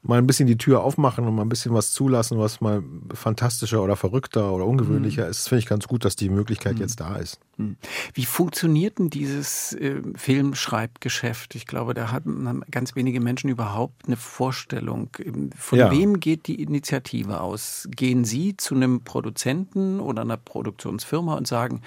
mal 0.07 0.19
ein 0.19 0.27
bisschen 0.27 0.47
die 0.47 0.57
Tür 0.57 0.83
aufmachen 0.83 1.27
und 1.27 1.35
mal 1.35 1.41
ein 1.41 1.49
bisschen 1.49 1.73
was 1.73 1.91
zulassen, 1.91 2.37
was 2.37 2.61
mal 2.61 2.83
fantastischer 3.13 3.81
oder 3.81 3.95
verrückter 3.95 4.53
oder 4.53 4.65
ungewöhnlicher 4.65 5.25
mhm. 5.25 5.31
ist, 5.31 5.49
finde 5.49 5.59
ich 5.59 5.65
ganz 5.65 5.87
gut, 5.87 6.05
dass 6.05 6.15
die 6.15 6.29
Möglichkeit 6.29 6.75
mhm. 6.75 6.81
jetzt 6.81 6.99
da 6.99 7.15
ist. 7.15 7.39
Mhm. 7.57 7.77
Wie 8.13 8.25
funktioniert 8.25 8.99
denn 8.99 9.09
dieses 9.09 9.73
äh, 9.73 10.01
Filmschreibgeschäft? 10.15 11.55
Ich 11.55 11.65
glaube, 11.65 11.93
da 11.93 12.11
haben 12.11 12.61
ganz 12.69 12.95
wenige 12.95 13.19
Menschen 13.19 13.49
überhaupt 13.49 14.05
eine 14.05 14.17
Vorstellung. 14.17 15.09
Ähm, 15.23 15.49
von 15.57 15.79
ja. 15.79 15.91
wem 15.91 16.19
geht 16.19 16.47
die 16.47 16.61
Initiative 16.61 17.41
aus? 17.41 17.87
Gehen 17.89 18.25
Sie 18.25 18.55
zu 18.57 18.75
einem 18.75 19.01
Produzenten 19.01 19.99
oder 19.99 20.21
einer 20.21 20.37
Produktionsfirma 20.37 21.35
und 21.35 21.47
sagen, 21.47 21.81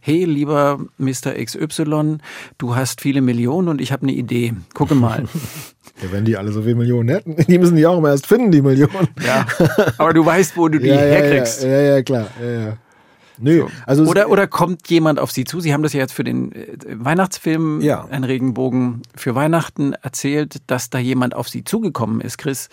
hey, 0.00 0.24
lieber 0.24 0.80
Mr. 0.98 1.34
XY, 1.42 2.18
du 2.58 2.74
hast 2.74 3.00
viele 3.00 3.20
Millionen 3.20 3.68
und 3.68 3.80
ich 3.80 3.92
habe 3.92 4.02
eine 4.02 4.12
Idee. 4.12 4.54
Gucke 4.74 4.96
mal. 4.96 5.28
Ja, 6.02 6.12
wenn 6.12 6.24
die 6.24 6.36
alle 6.36 6.52
so 6.52 6.62
viele 6.62 6.74
Millionen 6.76 7.08
hätten, 7.08 7.36
die 7.48 7.58
müssen 7.58 7.76
die 7.76 7.86
auch 7.86 7.98
immer 7.98 8.10
erst 8.10 8.26
finden, 8.26 8.50
die 8.50 8.62
Millionen. 8.62 9.08
Ja, 9.24 9.46
aber 9.98 10.12
du 10.14 10.24
weißt, 10.24 10.56
wo 10.56 10.68
du 10.68 10.78
die 10.78 10.88
ja, 10.88 10.96
herkriegst. 10.96 11.62
Ja, 11.62 11.68
ja, 11.68 11.80
ja, 11.96 12.02
klar. 12.02 12.26
Ja. 12.40 12.76
Nö, 13.42 13.60
So. 13.60 13.70
also 13.86 14.04
oder, 14.04 14.28
oder 14.28 14.46
kommt 14.46 14.88
jemand 14.90 15.18
auf 15.18 15.32
Sie 15.32 15.44
zu? 15.44 15.60
Sie 15.60 15.72
haben 15.72 15.82
das 15.82 15.94
ja 15.94 16.00
jetzt 16.00 16.12
für 16.12 16.24
den 16.24 16.52
äh, 16.52 16.76
Weihnachtsfilm 16.92 17.80
Ja. 17.80 18.06
Ein 18.10 18.24
Regenbogen 18.24 19.00
für 19.16 19.34
Weihnachten 19.34 19.94
erzählt, 19.94 20.56
dass 20.66 20.90
da 20.90 20.98
jemand 20.98 21.34
auf 21.34 21.48
Sie 21.48 21.64
zugekommen 21.64 22.20
ist. 22.20 22.36
Chris, 22.36 22.68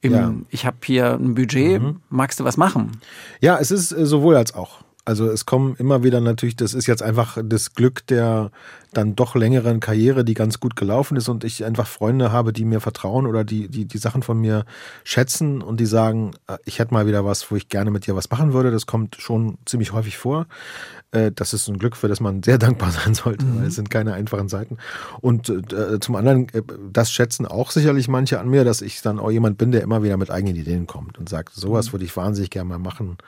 im. 0.00 0.12
Mhm. 0.12 0.46
ich 0.48 0.66
habe 0.66 0.78
hier 0.84 1.12
ein 1.14 1.34
Budget, 1.36 1.80
magst 2.08 2.40
du 2.40 2.44
was 2.44 2.56
machen? 2.56 2.92
Ja, 3.40 3.58
es 3.60 3.70
ist 3.70 3.92
äh, 3.92 4.04
sowohl 4.04 4.36
als 4.36 4.52
auch. 4.54 4.80
Also 5.10 5.28
es 5.28 5.44
kommen 5.44 5.74
immer 5.76 6.04
wieder 6.04 6.20
natürlich, 6.20 6.54
das 6.54 6.72
ist 6.72 6.86
jetzt 6.86 7.02
einfach 7.02 7.36
das 7.42 7.74
Glück 7.74 8.06
der 8.06 8.52
dann 8.92 9.16
doch 9.16 9.34
längeren 9.34 9.80
Karriere, 9.80 10.24
die 10.24 10.34
ganz 10.34 10.60
gut 10.60 10.76
gelaufen 10.76 11.16
ist 11.16 11.28
und 11.28 11.42
ich 11.42 11.64
einfach 11.64 11.88
Freunde 11.88 12.30
habe, 12.30 12.52
die 12.52 12.64
mir 12.64 12.80
vertrauen 12.80 13.26
oder 13.26 13.42
die, 13.42 13.66
die, 13.66 13.86
die 13.86 13.98
Sachen 13.98 14.22
von 14.22 14.40
mir 14.40 14.64
schätzen 15.02 15.62
und 15.62 15.80
die 15.80 15.86
sagen, 15.86 16.30
äh, 16.46 16.58
ich 16.64 16.78
hätte 16.78 16.94
mal 16.94 17.08
wieder 17.08 17.24
was, 17.24 17.50
wo 17.50 17.56
ich 17.56 17.68
gerne 17.68 17.90
mit 17.90 18.06
dir 18.06 18.14
was 18.14 18.30
machen 18.30 18.52
würde. 18.52 18.70
Das 18.70 18.86
kommt 18.86 19.16
schon 19.16 19.58
ziemlich 19.66 19.92
häufig 19.92 20.16
vor. 20.16 20.46
Äh, 21.10 21.32
Das 21.32 21.54
ist 21.54 21.66
ein 21.66 21.78
Glück, 21.78 21.96
für 21.96 22.06
das 22.06 22.20
man 22.20 22.44
sehr 22.44 22.58
dankbar 22.58 22.90
sein 22.92 23.14
sollte, 23.14 23.44
weil 23.56 23.66
es 23.66 23.74
sind 23.74 23.90
keine 23.90 24.12
einfachen 24.12 24.48
Zeiten. 24.48 24.78
Und 25.20 25.48
äh, 25.48 25.98
zum 25.98 26.14
anderen, 26.14 26.46
das 26.92 27.10
schätzen 27.10 27.46
auch 27.46 27.72
sicherlich 27.72 28.06
manche 28.06 28.38
an 28.38 28.48
mir, 28.48 28.62
dass 28.62 28.80
ich 28.80 29.02
dann 29.02 29.18
auch 29.18 29.32
jemand 29.32 29.58
bin, 29.58 29.72
der 29.72 29.82
immer 29.82 30.04
wieder 30.04 30.16
mit 30.16 30.30
eigenen 30.30 30.54
Ideen 30.54 30.86
kommt 30.86 31.18
und 31.18 31.28
sagt, 31.28 31.52
sowas 31.54 31.92
würde 31.92 32.04
ich 32.04 32.16
wahnsinnig 32.16 32.50
gerne 32.50 32.68
mal 32.68 32.78
machen. 32.78 33.18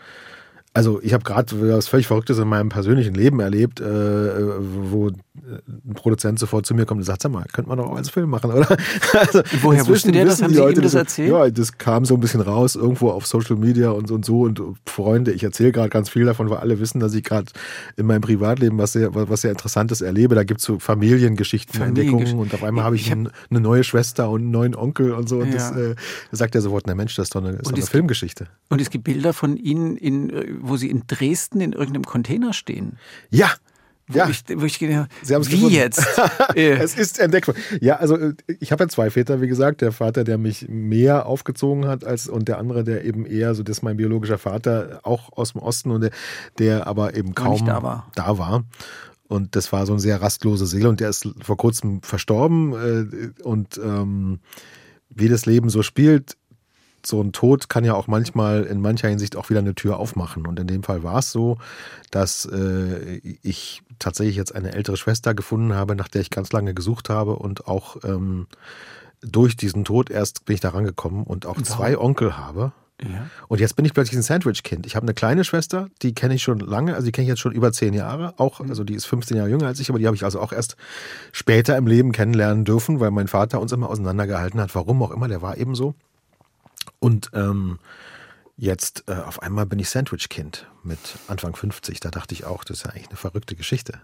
Also 0.75 1.01
ich 1.03 1.13
habe 1.13 1.23
gerade 1.23 1.55
was 1.77 1.87
völlig 1.87 2.07
Verrücktes 2.07 2.39
in 2.39 2.49
meinem 2.49 2.71
persönlichen 2.71 3.15
Leben 3.15 3.41
erlebt, 3.41 3.81
äh, 3.81 3.85
wo 3.85 5.09
ein 5.09 5.95
Produzent 5.95 6.39
sofort 6.39 6.65
zu 6.65 6.75
mir 6.75 6.87
kommt 6.87 7.01
und 7.01 7.05
sagt, 7.05 7.21
sag 7.23 7.31
mal, 7.33 7.45
könnte 7.53 7.69
man 7.69 7.77
doch 7.77 7.91
auch 7.91 7.97
als 7.97 8.09
Film 8.09 8.31
machen, 8.31 8.51
oder? 8.53 8.67
Also, 9.13 9.43
woher 9.61 9.87
wusste 9.87 10.13
der 10.13 10.25
das? 10.25 10.41
Haben 10.41 10.49
die 10.49 10.55
Sie 10.55 10.61
ihm 10.61 10.65
Leute 10.67 10.81
das 10.81 10.93
so- 10.93 10.99
erzählt? 10.99 11.31
Ja, 11.31 11.51
das 11.51 11.77
kam 11.77 12.07
so 12.07 12.15
ein 12.15 12.21
bisschen 12.21 12.41
raus, 12.41 12.75
irgendwo 12.77 13.11
auf 13.11 13.27
Social 13.27 13.57
Media 13.57 13.91
und 13.91 14.09
so 14.09 14.15
und 14.15 14.25
so 14.25 14.41
und 14.43 14.63
Freunde, 14.87 15.33
ich 15.33 15.43
erzähle 15.45 15.73
gerade 15.73 15.91
ganz 15.91 16.09
viel 16.09 16.25
davon, 16.25 16.49
weil 16.49 16.59
alle 16.59 16.81
wissen, 16.81 17.01
dass 17.01 17.13
ich 17.15 17.23
gerade 17.25 17.53
in 17.97 18.07
meinem 18.07 18.23
Privatleben 18.23 18.79
was 18.79 18.93
sehr, 18.93 19.15
was 19.15 19.43
sehr 19.43 19.51
Interessantes 19.51 20.01
erlebe. 20.01 20.35
Da 20.35 20.45
gibt's 20.45 20.65
so 20.65 20.79
Familiengeschichten, 20.79 21.81
Familiengesch- 21.81 21.89
Entdeckungen 22.13 22.39
und 22.39 22.55
auf 22.55 22.63
einmal 22.65 22.85
habe 22.85 22.97
ich, 22.97 23.03
Ich 23.07 23.11
hab- 23.11 23.19
ein- 23.19 23.29
eine 23.51 23.61
neue 23.61 23.85
Schwester 23.85 24.31
und 24.31 24.41
einen 24.43 24.51
neuen 24.51 24.75
Onkel 24.75 25.13
und 25.13 25.29
so 25.29 25.39
und 25.41 25.49
Ja. 25.49 25.55
das 25.55 25.73
äh, 25.77 25.95
sagt 26.31 26.55
er 26.55 26.63
sofort, 26.63 26.85
na 26.87 26.95
Mensch, 26.95 27.15
das 27.17 27.27
ist 27.27 27.35
doch 27.35 27.43
eine, 27.45 27.57
ist 27.57 27.67
doch 27.67 27.73
eine 27.73 27.83
es- 27.83 27.89
Filmgeschichte. 27.91 28.47
Und 28.71 28.81
es 28.81 28.89
gibt 28.89 29.05
Bilder 29.05 29.33
von 29.35 29.57
Ihnen, 29.59 29.97
in, 29.99 30.31
äh, 30.31 30.47
wo 30.63 30.77
Sie 30.77 30.89
in 30.91 31.03
Dresden 31.07 31.61
in 31.61 31.73
irgendeinem 31.73 32.05
Container 32.05 32.53
stehen. 32.53 32.99
Ja, 33.31 33.51
Wo 34.09 34.19
ja. 34.19 34.29
ich, 34.29 34.45
wo 34.57 34.65
ich 34.65 34.79
gedacht, 34.79 35.11
Sie 35.23 35.35
haben's 35.35 35.49
wie 35.51 35.57
gefunden. 35.57 35.75
jetzt? 35.75 36.07
Äh, 36.55 36.73
es 36.75 36.97
ist 36.99 37.19
entdeckt 37.19 37.47
worden. 37.49 37.61
Ja, 37.81 37.97
also 37.97 38.17
äh, 38.17 38.35
ich 38.61 38.73
habe 38.73 38.85
ja 38.85 38.89
zwei 38.89 39.11
Väter, 39.11 39.41
wie 39.41 39.49
gesagt. 39.49 39.81
Der 39.81 39.93
Vater, 39.93 40.23
der 40.25 40.39
mich 40.39 40.67
mehr 40.69 41.27
aufgezogen 41.27 41.87
hat, 41.87 42.05
als 42.05 42.29
und 42.29 42.47
der 42.49 42.59
andere, 42.59 42.85
der 42.85 43.05
eben 43.05 43.25
eher, 43.27 43.55
so 43.55 43.63
das 43.63 43.79
ist 43.79 43.83
mein 43.83 43.97
biologischer 43.97 44.39
Vater, 44.39 45.01
auch 45.03 45.33
aus 45.33 45.53
dem 45.53 45.63
Osten 45.63 45.91
und 45.91 46.03
der, 46.03 46.11
der 46.59 46.87
aber 46.87 47.15
eben 47.17 47.35
kaum 47.35 47.65
da 47.65 47.83
war. 47.83 48.11
da 48.15 48.39
war. 48.39 48.65
Und 49.29 49.57
das 49.57 49.73
war 49.73 49.87
so 49.87 49.93
eine 49.95 50.01
sehr 50.01 50.21
rastlose 50.21 50.67
Seele 50.67 50.91
und 50.91 51.01
der 51.01 51.09
ist 51.09 51.27
vor 51.41 51.57
kurzem 51.57 52.03
verstorben. 52.03 52.75
Äh, 53.41 53.43
und 53.43 53.79
ähm, 53.83 54.41
wie 55.09 55.29
das 55.29 55.47
Leben 55.47 55.71
so 55.71 55.83
spielt, 55.83 56.37
so 57.05 57.21
ein 57.21 57.33
Tod 57.33 57.69
kann 57.69 57.85
ja 57.85 57.95
auch 57.95 58.07
manchmal 58.07 58.65
in 58.65 58.81
mancher 58.81 59.09
Hinsicht 59.09 59.37
auch 59.37 59.51
wieder 59.51 59.61
eine 59.61 59.75
Tür 59.75 59.99
aufmachen. 59.99 60.47
Und 60.47 60.59
in 60.61 60.67
dem 60.67 60.83
Fall 60.83 61.03
war 61.03 61.19
es 61.19 61.33
so, 61.33 61.59
dass 62.11 62.45
äh, 62.47 63.21
ich 63.43 63.83
tatsächlich 63.99 64.37
jetzt 64.37 64.55
eine 64.55 64.73
ältere 64.73 64.97
Schwester 64.97 65.35
gefunden 65.35 65.75
habe, 65.75 65.97
nach 65.97 66.09
der 66.09 66.21
ich 66.21 66.31
ganz 66.31 66.53
lange 66.53 66.75
gesucht 66.75 67.09
habe 67.09 67.37
und 67.37 67.67
auch 67.67 67.97
ähm, 68.05 68.47
durch 69.23 69.57
diesen 69.57 69.85
Tod 69.85 70.11
erst 70.11 70.45
bin 70.45 70.55
ich 70.55 70.61
da 70.61 70.71
rangekommen 70.71 71.25
und 71.25 71.47
auch 71.47 71.61
zwei 71.63 71.97
Onkel 71.97 72.37
habe. 72.37 72.73
ja. 73.01 73.27
Und 73.49 73.61
jetzt 73.61 73.77
bin 73.77 73.85
ich 73.85 73.95
plötzlich 73.95 74.19
ein 74.19 74.23
Sandwich-Kind. 74.23 74.87
Ich 74.87 74.97
habe 74.97 75.05
eine 75.05 75.15
kleine 75.15 75.45
Schwester, 75.45 75.89
die 76.03 76.15
kenne 76.15 76.35
ich 76.35 76.43
schon 76.43 76.59
lange, 76.59 76.95
also 76.95 77.07
die 77.07 77.13
kenne 77.13 77.25
ich 77.25 77.29
jetzt 77.29 77.41
schon 77.41 77.53
über 77.53 77.73
zehn 77.73 77.95
Jahre. 77.95 78.35
Auch, 78.39 78.61
also 78.61 78.85
die 78.85 78.95
ist 78.95 79.07
15 79.07 79.37
Jahre 79.37 79.49
jünger 79.49 79.67
als 79.67 79.81
ich, 79.81 79.91
aber 79.91 79.99
die 79.99 80.07
habe 80.07 80.17
ich 80.17 80.25
also 80.25 80.41
auch 80.41 80.53
erst 80.53 80.77
später 81.31 81.77
im 81.77 81.87
Leben 81.87 82.13
kennenlernen 82.13 82.65
dürfen, 82.65 83.01
weil 83.01 83.11
mein 83.11 83.29
Vater 83.29 83.61
uns 83.61 83.73
immer 83.73 83.91
auseinandergehalten 83.91 84.61
hat. 84.61 84.75
Warum 84.75 85.03
auch 85.03 85.11
immer, 85.11 85.29
der 85.29 85.43
war 85.43 85.57
eben 85.57 85.75
so. 85.75 85.95
Und 87.03 87.31
ähm, 87.35 87.81
jetzt 88.57 89.05
äh, 89.09 89.15
auf 89.15 89.43
einmal 89.43 89.67
bin 89.67 89.81
ich 89.81 89.91
Sandwich-Kind 89.91 90.71
mit 90.85 90.99
Anfang 91.29 91.55
50. 91.55 92.01
Da 92.01 92.11
dachte 92.11 92.35
ich 92.35 92.45
auch, 92.45 92.65
das 92.65 92.79
ist 92.79 92.85
ja 92.85 92.91
eigentlich 92.93 93.09
eine 93.09 93.17
verrückte 93.17 93.55
Geschichte. 93.57 93.95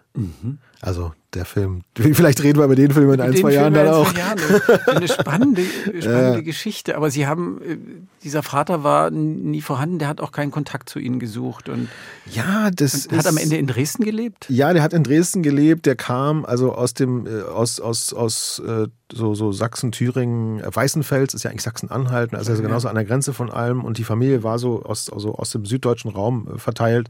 Also 0.81 1.13
der 1.35 1.45
Film, 1.45 1.83
vielleicht 1.97 2.43
reden 2.43 2.59
wir 2.59 2.65
über 2.65 2.77
den 2.77 2.91
Film 2.93 3.13
in 3.13 3.21
ein, 3.21 3.33
Den 3.33 3.41
zwei 3.41 3.53
Jahren 3.53 3.75
dann 3.75 3.89
auch. 3.89 4.13
Jahren. 4.17 4.39
Eine 4.87 5.09
spannende, 5.09 5.63
spannende 6.01 6.43
Geschichte. 6.43 6.97
Aber 6.97 7.11
Sie 7.11 7.27
haben, 7.27 7.61
äh, 7.63 7.77
dieser 8.23 8.43
Vater 8.43 8.83
war 8.85 9.11
nie 9.11 9.61
vorhanden, 9.61 9.99
der 9.99 10.09
hat 10.09 10.21
auch 10.21 10.33
keinen 10.33 10.51
Kontakt 10.51 10.89
zu 10.89 10.99
Ihnen 10.99 11.19
gesucht 11.19 11.69
und 11.69 11.89
Ja, 12.31 12.71
das 12.71 13.09
hat 13.13 13.27
am 13.27 13.37
ist- 13.37 13.43
Ende 13.43 13.57
in 13.57 13.67
Dresden 13.67 14.05
gelebt. 14.05 14.47
Ja, 14.49 14.73
der 14.73 14.83
hat 14.83 14.93
in 14.93 15.03
Dresden 15.05 15.43
gelebt. 15.43 15.85
Der 15.87 15.97
kam 15.97 16.45
also 16.45 16.73
aus 16.73 16.95
dem 16.95 17.27
äh, 17.27 17.43
aus 17.43 17.81
aus 17.81 18.13
aus 18.15 18.63
äh, 18.67 18.87
so 19.13 19.35
so 19.35 19.53
Sachsen, 19.53 19.91
Thüringen, 19.93 20.61
äh, 20.61 20.75
Weißenfels 20.75 21.35
ist 21.35 21.43
ja 21.43 21.51
eigentlich 21.51 21.63
Sachsen-Anhalt, 21.63 22.35
also 22.35 22.53
Ja. 22.53 22.61
genauso 22.61 22.89
an 22.89 22.95
der 22.95 23.05
Grenze 23.05 23.33
von 23.33 23.51
allem. 23.51 23.85
Und 23.85 23.99
die 23.99 24.05
Familie 24.05 24.43
war 24.43 24.59
so 24.59 24.83
aus 24.83 25.11
also 25.11 25.35
aus 25.35 25.51
dem 25.51 25.65
süddeutschen 25.67 26.11
Raum 26.11 26.49
äh, 26.55 26.59
verteilt. 26.69 27.09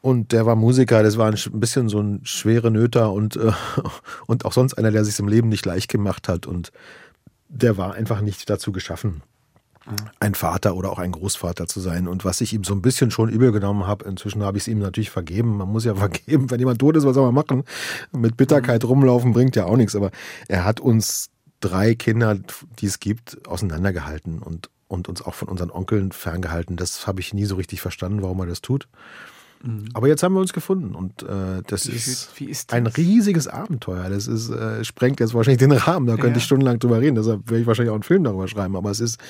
Und 0.00 0.32
der 0.32 0.46
war 0.46 0.56
Musiker, 0.56 1.02
das 1.02 1.16
war 1.16 1.28
ein, 1.28 1.36
sch- 1.36 1.52
ein 1.54 1.60
bisschen 1.60 1.88
so 1.88 2.00
ein 2.00 2.20
schwere 2.24 2.70
Nöter 2.70 3.12
und, 3.12 3.36
äh, 3.36 3.52
und 4.26 4.44
auch 4.44 4.52
sonst 4.52 4.74
einer, 4.74 4.90
der 4.90 5.04
sich 5.04 5.18
im 5.18 5.28
Leben 5.28 5.48
nicht 5.48 5.64
leicht 5.66 5.88
gemacht 5.90 6.28
hat. 6.28 6.46
Und 6.46 6.72
der 7.48 7.76
war 7.76 7.94
einfach 7.94 8.20
nicht 8.20 8.48
dazu 8.50 8.72
geschaffen, 8.72 9.22
ein 10.20 10.34
Vater 10.34 10.74
oder 10.76 10.90
auch 10.90 10.98
ein 10.98 11.12
Großvater 11.12 11.66
zu 11.66 11.80
sein. 11.80 12.06
Und 12.08 12.24
was 12.24 12.40
ich 12.40 12.52
ihm 12.52 12.64
so 12.64 12.72
ein 12.74 12.82
bisschen 12.82 13.10
schon 13.10 13.28
übel 13.28 13.50
genommen 13.52 13.86
habe, 13.86 14.04
inzwischen 14.08 14.42
habe 14.42 14.56
ich 14.56 14.64
es 14.64 14.68
ihm 14.68 14.78
natürlich 14.78 15.10
vergeben. 15.10 15.56
Man 15.56 15.68
muss 15.68 15.84
ja 15.84 15.94
vergeben, 16.06 16.50
wenn 16.50 16.58
jemand 16.60 16.78
tot 16.80 16.96
ist, 16.96 17.04
was 17.04 17.14
soll 17.14 17.26
man 17.26 17.34
machen? 17.34 17.64
Mit 18.12 18.36
Bitterkeit 18.36 18.84
rumlaufen 18.84 19.32
bringt 19.32 19.54
ja 19.56 19.66
auch 19.66 19.76
nichts. 19.76 19.94
Aber 19.96 20.10
er 20.48 20.64
hat 20.64 20.80
uns 20.80 21.30
drei 21.60 21.94
Kinder, 21.94 22.38
die 22.80 22.86
es 22.86 22.98
gibt, 22.98 23.46
auseinandergehalten 23.46 24.40
und, 24.40 24.68
und 24.92 25.08
uns 25.08 25.22
auch 25.22 25.34
von 25.34 25.48
unseren 25.48 25.70
Onkeln 25.70 26.12
ferngehalten. 26.12 26.76
Das 26.76 27.06
habe 27.06 27.20
ich 27.20 27.32
nie 27.34 27.46
so 27.46 27.56
richtig 27.56 27.80
verstanden, 27.80 28.22
warum 28.22 28.38
er 28.40 28.46
das 28.46 28.60
tut. 28.60 28.86
Aber 29.94 30.08
jetzt 30.08 30.24
haben 30.24 30.34
wir 30.34 30.40
uns 30.40 30.52
gefunden 30.52 30.96
und 30.96 31.22
äh, 31.22 31.62
das 31.66 31.86
Wie- 31.86 31.92
ist, 31.92 32.30
wie 32.40 32.46
ist 32.46 32.72
ein 32.72 32.84
das? 32.84 32.96
riesiges 32.96 33.46
Abenteuer. 33.46 34.10
Das 34.10 34.26
ist, 34.26 34.50
äh, 34.50 34.82
sprengt 34.84 35.20
jetzt 35.20 35.34
wahrscheinlich 35.34 35.60
den 35.60 35.70
Rahmen. 35.70 36.06
Da 36.08 36.14
könnte 36.16 36.30
Ja. 36.30 36.36
ich 36.38 36.44
stundenlang 36.44 36.80
drüber 36.80 37.00
reden. 37.00 37.14
Deshalb 37.14 37.48
werde 37.48 37.60
ich 37.60 37.66
wahrscheinlich 37.68 37.90
auch 37.90 37.94
einen 37.94 38.02
Film 38.02 38.24
darüber 38.24 38.48
schreiben. 38.48 38.74
Aber 38.74 38.90
es 38.90 38.98
ist, 38.98 39.20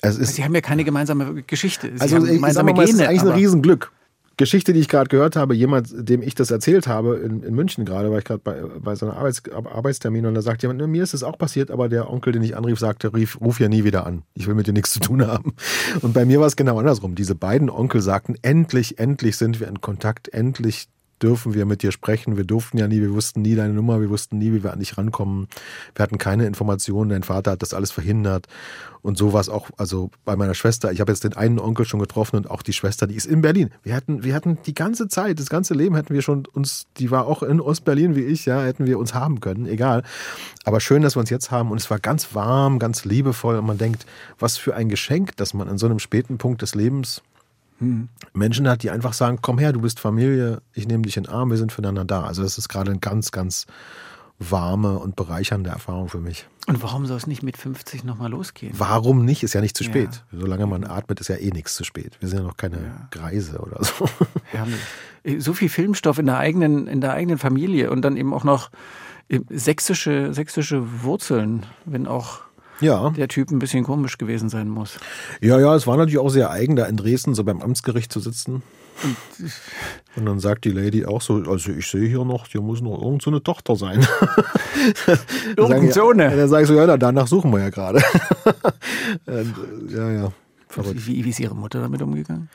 es 0.00 0.16
ist 0.16 0.36
Sie 0.36 0.42
haben 0.42 0.54
ja 0.54 0.62
keine 0.62 0.84
gemeinsame 0.84 1.42
Geschichte. 1.42 1.92
Sie 1.94 2.00
also 2.00 2.16
haben 2.16 2.24
ich, 2.24 2.30
ich 2.30 2.36
gemeinsame 2.36 2.72
mal, 2.72 2.82
es 2.82 2.90
ist 2.90 2.96
Gene. 2.96 3.08
eigentlich 3.10 3.22
ein 3.22 3.28
Riesenglück. 3.38 3.92
Geschichte, 4.40 4.72
die 4.72 4.80
ich 4.80 4.88
gerade 4.88 5.08
gehört 5.08 5.36
habe, 5.36 5.54
jemand, 5.54 5.90
dem 5.92 6.22
ich 6.22 6.34
das 6.34 6.50
erzählt 6.50 6.86
habe, 6.86 7.18
in, 7.18 7.42
in 7.42 7.54
München 7.54 7.84
gerade, 7.84 8.10
war 8.10 8.16
ich 8.16 8.24
gerade 8.24 8.40
bei, 8.42 8.62
bei 8.80 8.94
so 8.94 9.04
einem 9.04 9.14
Arbeits, 9.14 9.42
Arbeitstermin 9.52 10.24
und 10.24 10.34
da 10.34 10.40
sagt 10.40 10.62
jemand, 10.62 10.80
"Ne, 10.80 10.86
mir 10.86 11.02
ist 11.02 11.12
es 11.12 11.22
auch 11.22 11.36
passiert, 11.36 11.70
aber 11.70 11.90
der 11.90 12.10
Onkel, 12.10 12.32
den 12.32 12.42
ich 12.42 12.56
anrief, 12.56 12.78
sagte, 12.78 13.12
rief, 13.12 13.38
ruf 13.38 13.60
ja 13.60 13.68
nie 13.68 13.84
wieder 13.84 14.06
an. 14.06 14.22
Ich 14.32 14.46
will 14.46 14.54
mit 14.54 14.66
dir 14.66 14.72
nichts 14.72 14.94
zu 14.94 15.00
tun 15.00 15.26
haben. 15.26 15.52
Und 16.00 16.14
bei 16.14 16.24
mir 16.24 16.40
war 16.40 16.46
es 16.46 16.56
genau 16.56 16.78
andersrum. 16.78 17.16
Diese 17.16 17.34
beiden 17.34 17.68
Onkel 17.68 18.00
sagten, 18.00 18.34
endlich, 18.40 18.98
endlich 18.98 19.36
sind 19.36 19.60
wir 19.60 19.68
in 19.68 19.82
Kontakt, 19.82 20.32
endlich 20.32 20.88
dürfen 21.22 21.54
wir 21.54 21.66
mit 21.66 21.82
dir 21.82 21.92
sprechen. 21.92 22.36
Wir 22.36 22.44
durften 22.44 22.78
ja 22.78 22.88
nie, 22.88 23.00
wir 23.00 23.12
wussten 23.12 23.42
nie 23.42 23.54
deine 23.54 23.74
Nummer, 23.74 24.00
wir 24.00 24.10
wussten 24.10 24.38
nie, 24.38 24.52
wie 24.52 24.62
wir 24.64 24.72
an 24.72 24.78
dich 24.78 24.96
rankommen. 24.98 25.48
Wir 25.94 26.02
hatten 26.02 26.18
keine 26.18 26.46
Informationen, 26.46 27.10
dein 27.10 27.22
Vater 27.22 27.52
hat 27.52 27.62
das 27.62 27.74
alles 27.74 27.90
verhindert. 27.90 28.46
Und 29.02 29.16
so 29.16 29.32
war 29.32 29.40
es 29.40 29.48
auch, 29.48 29.70
also 29.78 30.10
bei 30.24 30.36
meiner 30.36 30.54
Schwester. 30.54 30.92
Ich 30.92 31.00
habe 31.00 31.10
jetzt 31.10 31.24
den 31.24 31.34
einen 31.34 31.58
Onkel 31.58 31.86
schon 31.86 32.00
getroffen 32.00 32.36
und 32.36 32.50
auch 32.50 32.62
die 32.62 32.72
Schwester, 32.72 33.06
die 33.06 33.14
ist 33.14 33.26
in 33.26 33.40
Berlin. 33.40 33.70
Wir 33.82 33.94
hatten, 33.94 34.24
wir 34.24 34.34
hatten 34.34 34.58
die 34.66 34.74
ganze 34.74 35.08
Zeit, 35.08 35.38
das 35.38 35.48
ganze 35.48 35.74
Leben 35.74 35.94
hätten 35.94 36.12
wir 36.12 36.22
schon 36.22 36.46
uns, 36.52 36.86
die 36.98 37.10
war 37.10 37.26
auch 37.26 37.42
in 37.42 37.60
Ostberlin 37.60 38.14
wie 38.14 38.24
ich, 38.24 38.44
ja, 38.44 38.62
hätten 38.62 38.86
wir 38.86 38.98
uns 38.98 39.14
haben 39.14 39.40
können, 39.40 39.66
egal. 39.66 40.02
Aber 40.64 40.80
schön, 40.80 41.02
dass 41.02 41.16
wir 41.16 41.20
uns 41.20 41.30
jetzt 41.30 41.50
haben 41.50 41.70
und 41.70 41.80
es 41.80 41.90
war 41.90 41.98
ganz 41.98 42.34
warm, 42.34 42.78
ganz 42.78 43.04
liebevoll 43.04 43.56
und 43.56 43.66
man 43.66 43.78
denkt, 43.78 44.04
was 44.38 44.58
für 44.58 44.74
ein 44.74 44.88
Geschenk, 44.88 45.36
dass 45.36 45.54
man 45.54 45.68
in 45.68 45.78
so 45.78 45.86
einem 45.86 45.98
späten 45.98 46.36
Punkt 46.36 46.60
des 46.62 46.74
Lebens 46.74 47.22
Menschen 48.32 48.68
hat, 48.68 48.82
die 48.82 48.90
einfach 48.90 49.12
sagen, 49.14 49.38
komm 49.40 49.58
her, 49.58 49.72
du 49.72 49.80
bist 49.80 50.00
Familie, 50.00 50.60
ich 50.74 50.86
nehme 50.86 51.02
dich 51.04 51.16
in 51.16 51.24
den 51.24 51.32
Arm, 51.32 51.50
wir 51.50 51.56
sind 51.56 51.72
füreinander 51.72 52.04
da. 52.04 52.22
Also 52.24 52.42
das 52.42 52.58
ist 52.58 52.68
gerade 52.68 52.90
eine 52.90 53.00
ganz, 53.00 53.32
ganz 53.32 53.66
warme 54.38 54.98
und 54.98 55.16
bereichernde 55.16 55.70
Erfahrung 55.70 56.08
für 56.08 56.18
mich. 56.18 56.46
Und 56.66 56.82
warum 56.82 57.04
soll 57.06 57.16
es 57.18 57.26
nicht 57.26 57.42
mit 57.42 57.56
50 57.56 58.04
nochmal 58.04 58.30
losgehen? 58.30 58.72
Warum 58.78 59.24
nicht? 59.24 59.42
Ist 59.42 59.52
ja 59.54 59.60
nicht 59.60 59.76
zu 59.76 59.84
Ja. 59.84 59.90
spät. 59.90 60.24
Solange 60.32 60.66
man 60.66 60.84
atmet, 60.84 61.20
ist 61.20 61.28
ja 61.28 61.36
eh 61.36 61.50
nichts 61.50 61.74
zu 61.74 61.84
spät. 61.84 62.16
Wir 62.20 62.28
sind 62.28 62.38
ja 62.38 62.44
noch 62.44 62.56
keine 62.56 62.76
Ja. 62.76 63.08
Greise 63.10 63.58
oder 63.58 63.82
so. 63.84 64.06
Herrlich. 64.44 64.80
So 65.38 65.52
viel 65.52 65.68
Filmstoff 65.68 66.18
in 66.18 66.26
der 66.26 66.38
eigenen, 66.38 66.86
in 66.86 67.00
der 67.02 67.12
eigenen 67.12 67.36
Familie 67.38 67.90
und 67.90 68.02
dann 68.02 68.16
eben 68.16 68.32
auch 68.32 68.44
noch 68.44 68.70
äh, 69.28 69.40
sächsische, 69.50 70.32
sächsische 70.32 71.02
Wurzeln, 71.02 71.66
wenn 71.84 72.06
auch 72.06 72.40
Ja. 72.80 73.10
der 73.10 73.28
Typ 73.28 73.50
ein 73.50 73.58
bisschen 73.58 73.84
komisch 73.84 74.18
gewesen 74.18 74.48
sein 74.48 74.68
muss. 74.68 74.98
Ja, 75.40 75.58
ja, 75.60 75.74
es 75.74 75.86
war 75.86 75.96
natürlich 75.96 76.18
auch 76.18 76.30
sehr 76.30 76.50
eigen, 76.50 76.76
da 76.76 76.86
in 76.86 76.96
Dresden 76.96 77.34
so 77.34 77.44
beim 77.44 77.60
Amtsgericht 77.62 78.12
zu 78.12 78.20
sitzen. 78.20 78.62
Und 80.16 80.26
dann 80.26 80.40
sagt 80.40 80.64
die 80.66 80.70
Lady 80.72 81.06
auch 81.06 81.22
so, 81.22 81.36
also 81.48 81.72
ich 81.72 81.86
sehe 81.86 82.06
hier 82.06 82.24
noch, 82.24 82.46
hier 82.48 82.60
muss 82.60 82.82
noch 82.82 83.00
irgend 83.00 83.22
so 83.22 83.30
eine 83.30 83.42
Tochter 83.42 83.74
sein. 83.76 84.06
Dann 85.56 85.68
sagen 85.68 85.72
Irgend 85.84 85.94
so 85.94 86.12
die- 86.12 86.20
eine. 86.22 86.36
Dann 86.36 86.48
sage 86.48 86.62
ich 86.64 86.68
so, 86.68 86.74
ja, 86.74 86.86
na, 86.86 86.96
danach 86.98 87.26
suchen 87.26 87.50
wir 87.52 87.60
ja 87.60 87.70
gerade. 87.70 88.02
Äh, 89.26 89.44
ja, 89.88 90.10
ja, 90.10 90.32
verrückt. 90.68 91.06
Wie, 91.06 91.24
wie 91.24 91.30
ist 91.30 91.40
Ihre 91.40 91.54
Mutter 91.56 91.80
damit 91.80 92.00
umgegangen? 92.00 92.48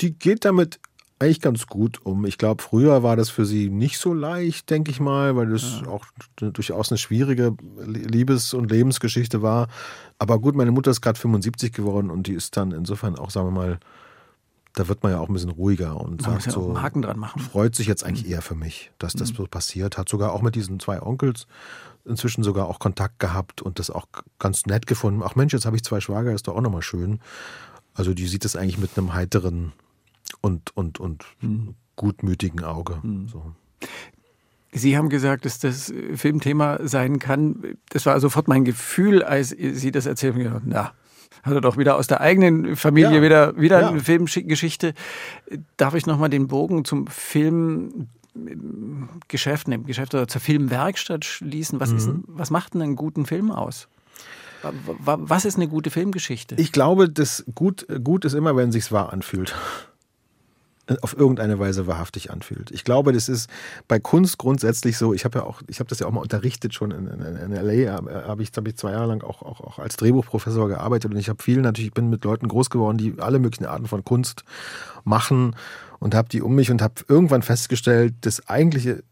Die 0.00 0.12
geht 0.14 0.44
damit 0.46 0.80
eigentlich 1.20 1.40
ganz 1.40 1.66
gut 1.66 2.04
um. 2.04 2.24
Ich 2.24 2.38
glaube, 2.38 2.62
früher 2.62 3.02
war 3.02 3.14
das 3.14 3.28
für 3.28 3.44
sie 3.44 3.68
nicht 3.68 3.98
so 3.98 4.14
leicht, 4.14 4.70
denke 4.70 4.90
ich 4.90 5.00
mal, 5.00 5.36
weil 5.36 5.50
das 5.50 5.82
ja. 5.82 5.88
auch 5.88 6.06
durchaus 6.38 6.90
eine 6.90 6.98
schwierige 6.98 7.54
Liebes- 7.84 8.54
und 8.54 8.70
Lebensgeschichte 8.70 9.42
war. 9.42 9.68
Aber 10.18 10.38
gut, 10.38 10.56
meine 10.56 10.72
Mutter 10.72 10.90
ist 10.90 11.02
gerade 11.02 11.18
75 11.18 11.72
geworden 11.72 12.10
und 12.10 12.26
die 12.26 12.32
ist 12.32 12.56
dann 12.56 12.72
insofern 12.72 13.16
auch, 13.16 13.30
sagen 13.30 13.48
wir 13.48 13.52
mal, 13.52 13.78
da 14.72 14.88
wird 14.88 15.02
man 15.02 15.12
ja 15.12 15.18
auch 15.18 15.28
ein 15.28 15.34
bisschen 15.34 15.50
ruhiger 15.50 16.00
und 16.00 16.22
man 16.22 16.40
sagt 16.40 16.46
ja 16.46 16.52
so, 16.52 16.80
Haken 16.80 17.02
dran 17.02 17.18
machen. 17.18 17.40
freut 17.40 17.74
sich 17.74 17.86
jetzt 17.86 18.04
eigentlich 18.04 18.24
mhm. 18.24 18.32
eher 18.32 18.42
für 18.42 18.54
mich, 18.54 18.90
dass 18.98 19.12
das 19.12 19.32
mhm. 19.32 19.36
so 19.36 19.46
passiert. 19.46 19.98
Hat 19.98 20.08
sogar 20.08 20.32
auch 20.32 20.42
mit 20.42 20.54
diesen 20.54 20.80
zwei 20.80 21.02
Onkels 21.02 21.46
inzwischen 22.06 22.42
sogar 22.42 22.66
auch 22.66 22.78
Kontakt 22.78 23.18
gehabt 23.18 23.60
und 23.60 23.78
das 23.78 23.90
auch 23.90 24.06
ganz 24.38 24.64
nett 24.64 24.86
gefunden. 24.86 25.22
Ach 25.22 25.34
Mensch, 25.34 25.52
jetzt 25.52 25.66
habe 25.66 25.76
ich 25.76 25.84
zwei 25.84 26.00
Schwager, 26.00 26.32
ist 26.32 26.48
doch 26.48 26.56
auch 26.56 26.62
nochmal 26.62 26.82
schön. 26.82 27.20
Also 27.92 28.14
die 28.14 28.26
sieht 28.26 28.46
das 28.46 28.56
eigentlich 28.56 28.78
mit 28.78 28.96
einem 28.96 29.12
heiteren 29.12 29.72
und, 30.40 30.76
und, 30.76 31.00
und 31.00 31.24
mhm. 31.40 31.74
gutmütigen 31.96 32.64
Auge. 32.64 32.98
Mhm. 33.02 33.28
So. 33.28 33.54
Sie 34.72 34.96
haben 34.96 35.08
gesagt, 35.08 35.44
dass 35.44 35.58
das 35.58 35.92
Filmthema 36.14 36.78
sein 36.82 37.18
kann. 37.18 37.76
Das 37.88 38.06
war 38.06 38.18
sofort 38.20 38.46
mein 38.46 38.64
Gefühl, 38.64 39.22
als 39.22 39.50
Sie 39.50 39.90
das 39.90 40.06
erzählen. 40.06 40.40
Ja, 40.40 40.60
na, 40.64 40.92
hat 41.42 41.54
er 41.54 41.60
doch 41.60 41.76
wieder 41.76 41.96
aus 41.96 42.06
der 42.06 42.20
eigenen 42.20 42.76
Familie 42.76 43.16
ja. 43.16 43.22
wieder, 43.22 43.56
wieder 43.56 43.80
ja. 43.80 43.88
eine 43.88 44.00
Filmgeschichte. 44.00 44.94
Darf 45.76 45.94
ich 45.94 46.06
nochmal 46.06 46.30
den 46.30 46.46
Bogen 46.46 46.84
zum 46.84 47.08
Filmgeschäft, 47.08 49.66
ne, 49.66 49.80
Geschäft 49.80 50.14
oder 50.14 50.28
zur 50.28 50.40
Filmwerkstatt 50.40 51.24
schließen? 51.24 51.80
Was, 51.80 51.90
mhm. 51.90 51.96
ist, 51.96 52.10
was 52.26 52.50
macht 52.50 52.74
denn 52.74 52.82
einen 52.82 52.96
guten 52.96 53.26
Film 53.26 53.50
aus? 53.50 53.88
Was 54.62 55.46
ist 55.46 55.56
eine 55.56 55.68
gute 55.68 55.90
Filmgeschichte? 55.90 56.54
Ich 56.56 56.70
glaube, 56.70 57.08
das 57.08 57.44
gut, 57.54 57.86
gut 58.04 58.26
ist 58.26 58.34
immer, 58.34 58.54
wenn 58.56 58.68
es 58.68 58.74
sich 58.74 58.92
wahr 58.92 59.10
anfühlt 59.12 59.54
auf 61.02 61.16
irgendeine 61.16 61.58
Weise 61.58 61.86
wahrhaftig 61.86 62.30
anfühlt. 62.30 62.70
Ich 62.70 62.84
glaube, 62.84 63.12
das 63.12 63.28
ist 63.28 63.50
bei 63.88 63.98
Kunst 63.98 64.38
grundsätzlich 64.38 64.96
so. 64.96 65.14
Ich 65.14 65.24
habe 65.24 65.40
ja 65.40 65.44
auch, 65.44 65.62
ich 65.68 65.80
habe 65.80 65.88
das 65.88 66.00
ja 66.00 66.06
auch 66.06 66.10
mal 66.10 66.20
unterrichtet 66.20 66.74
schon 66.74 66.90
in, 66.90 67.06
in, 67.06 67.36
in 67.36 67.52
LA. 67.52 67.92
Habe 67.92 68.42
ich, 68.42 68.50
hab 68.56 68.66
ich 68.66 68.76
zwei 68.76 68.92
Jahre 68.92 69.06
lang 69.06 69.22
auch, 69.22 69.42
auch, 69.42 69.60
auch 69.60 69.78
als 69.78 69.96
Drehbuchprofessor 69.96 70.68
gearbeitet 70.68 71.12
und 71.12 71.18
ich 71.18 71.28
habe 71.28 71.42
viel 71.42 71.60
natürlich, 71.60 71.88
ich 71.88 71.94
bin 71.94 72.10
mit 72.10 72.24
Leuten 72.24 72.48
groß 72.48 72.70
geworden, 72.70 72.98
die 72.98 73.14
alle 73.18 73.38
möglichen 73.38 73.66
Arten 73.66 73.86
von 73.86 74.04
Kunst 74.04 74.44
machen 75.04 75.56
und 75.98 76.14
habe 76.14 76.28
die 76.28 76.42
um 76.42 76.54
mich 76.54 76.70
und 76.70 76.82
habe 76.82 76.94
irgendwann 77.08 77.42
festgestellt, 77.42 78.14
das 78.22 78.48
eigentliche 78.48 79.02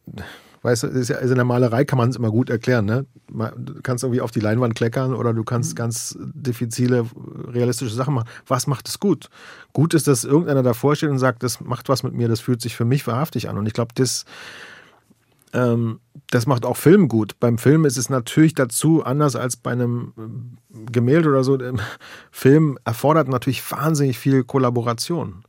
Weißt 0.62 0.82
du, 0.82 0.86
ist 0.88 1.08
ja, 1.08 1.16
also 1.16 1.32
in 1.32 1.36
der 1.36 1.44
Malerei 1.44 1.84
kann 1.84 1.98
man 1.98 2.10
es 2.10 2.16
immer 2.16 2.30
gut 2.30 2.50
erklären. 2.50 2.84
Ne? 2.84 3.06
Du 3.28 3.80
kannst 3.82 4.04
irgendwie 4.04 4.20
auf 4.20 4.30
die 4.30 4.40
Leinwand 4.40 4.74
kleckern 4.74 5.14
oder 5.14 5.32
du 5.32 5.44
kannst 5.44 5.76
ganz 5.76 6.16
diffizile, 6.18 7.06
realistische 7.46 7.94
Sachen 7.94 8.14
machen. 8.14 8.28
Was 8.46 8.66
macht 8.66 8.88
es 8.88 8.98
gut? 8.98 9.28
Gut 9.72 9.94
ist, 9.94 10.08
dass 10.08 10.24
irgendeiner 10.24 10.62
davor 10.62 10.96
steht 10.96 11.10
und 11.10 11.18
sagt, 11.18 11.42
das 11.42 11.60
macht 11.60 11.88
was 11.88 12.02
mit 12.02 12.14
mir, 12.14 12.28
das 12.28 12.40
fühlt 12.40 12.60
sich 12.60 12.74
für 12.74 12.84
mich 12.84 13.06
wahrhaftig 13.06 13.48
an. 13.48 13.56
Und 13.56 13.66
ich 13.66 13.72
glaube, 13.72 13.92
das, 13.94 14.24
ähm, 15.52 16.00
das 16.30 16.46
macht 16.46 16.66
auch 16.66 16.76
Film 16.76 17.08
gut. 17.08 17.38
Beim 17.38 17.58
Film 17.58 17.84
ist 17.84 17.96
es 17.96 18.10
natürlich 18.10 18.54
dazu 18.54 19.04
anders 19.04 19.36
als 19.36 19.56
bei 19.56 19.72
einem 19.72 20.12
äh, 20.16 20.90
Gemälde 20.90 21.28
oder 21.28 21.44
so. 21.44 21.58
Film 22.30 22.78
erfordert 22.84 23.28
natürlich 23.28 23.70
wahnsinnig 23.70 24.18
viel 24.18 24.44
Kollaboration. 24.44 25.44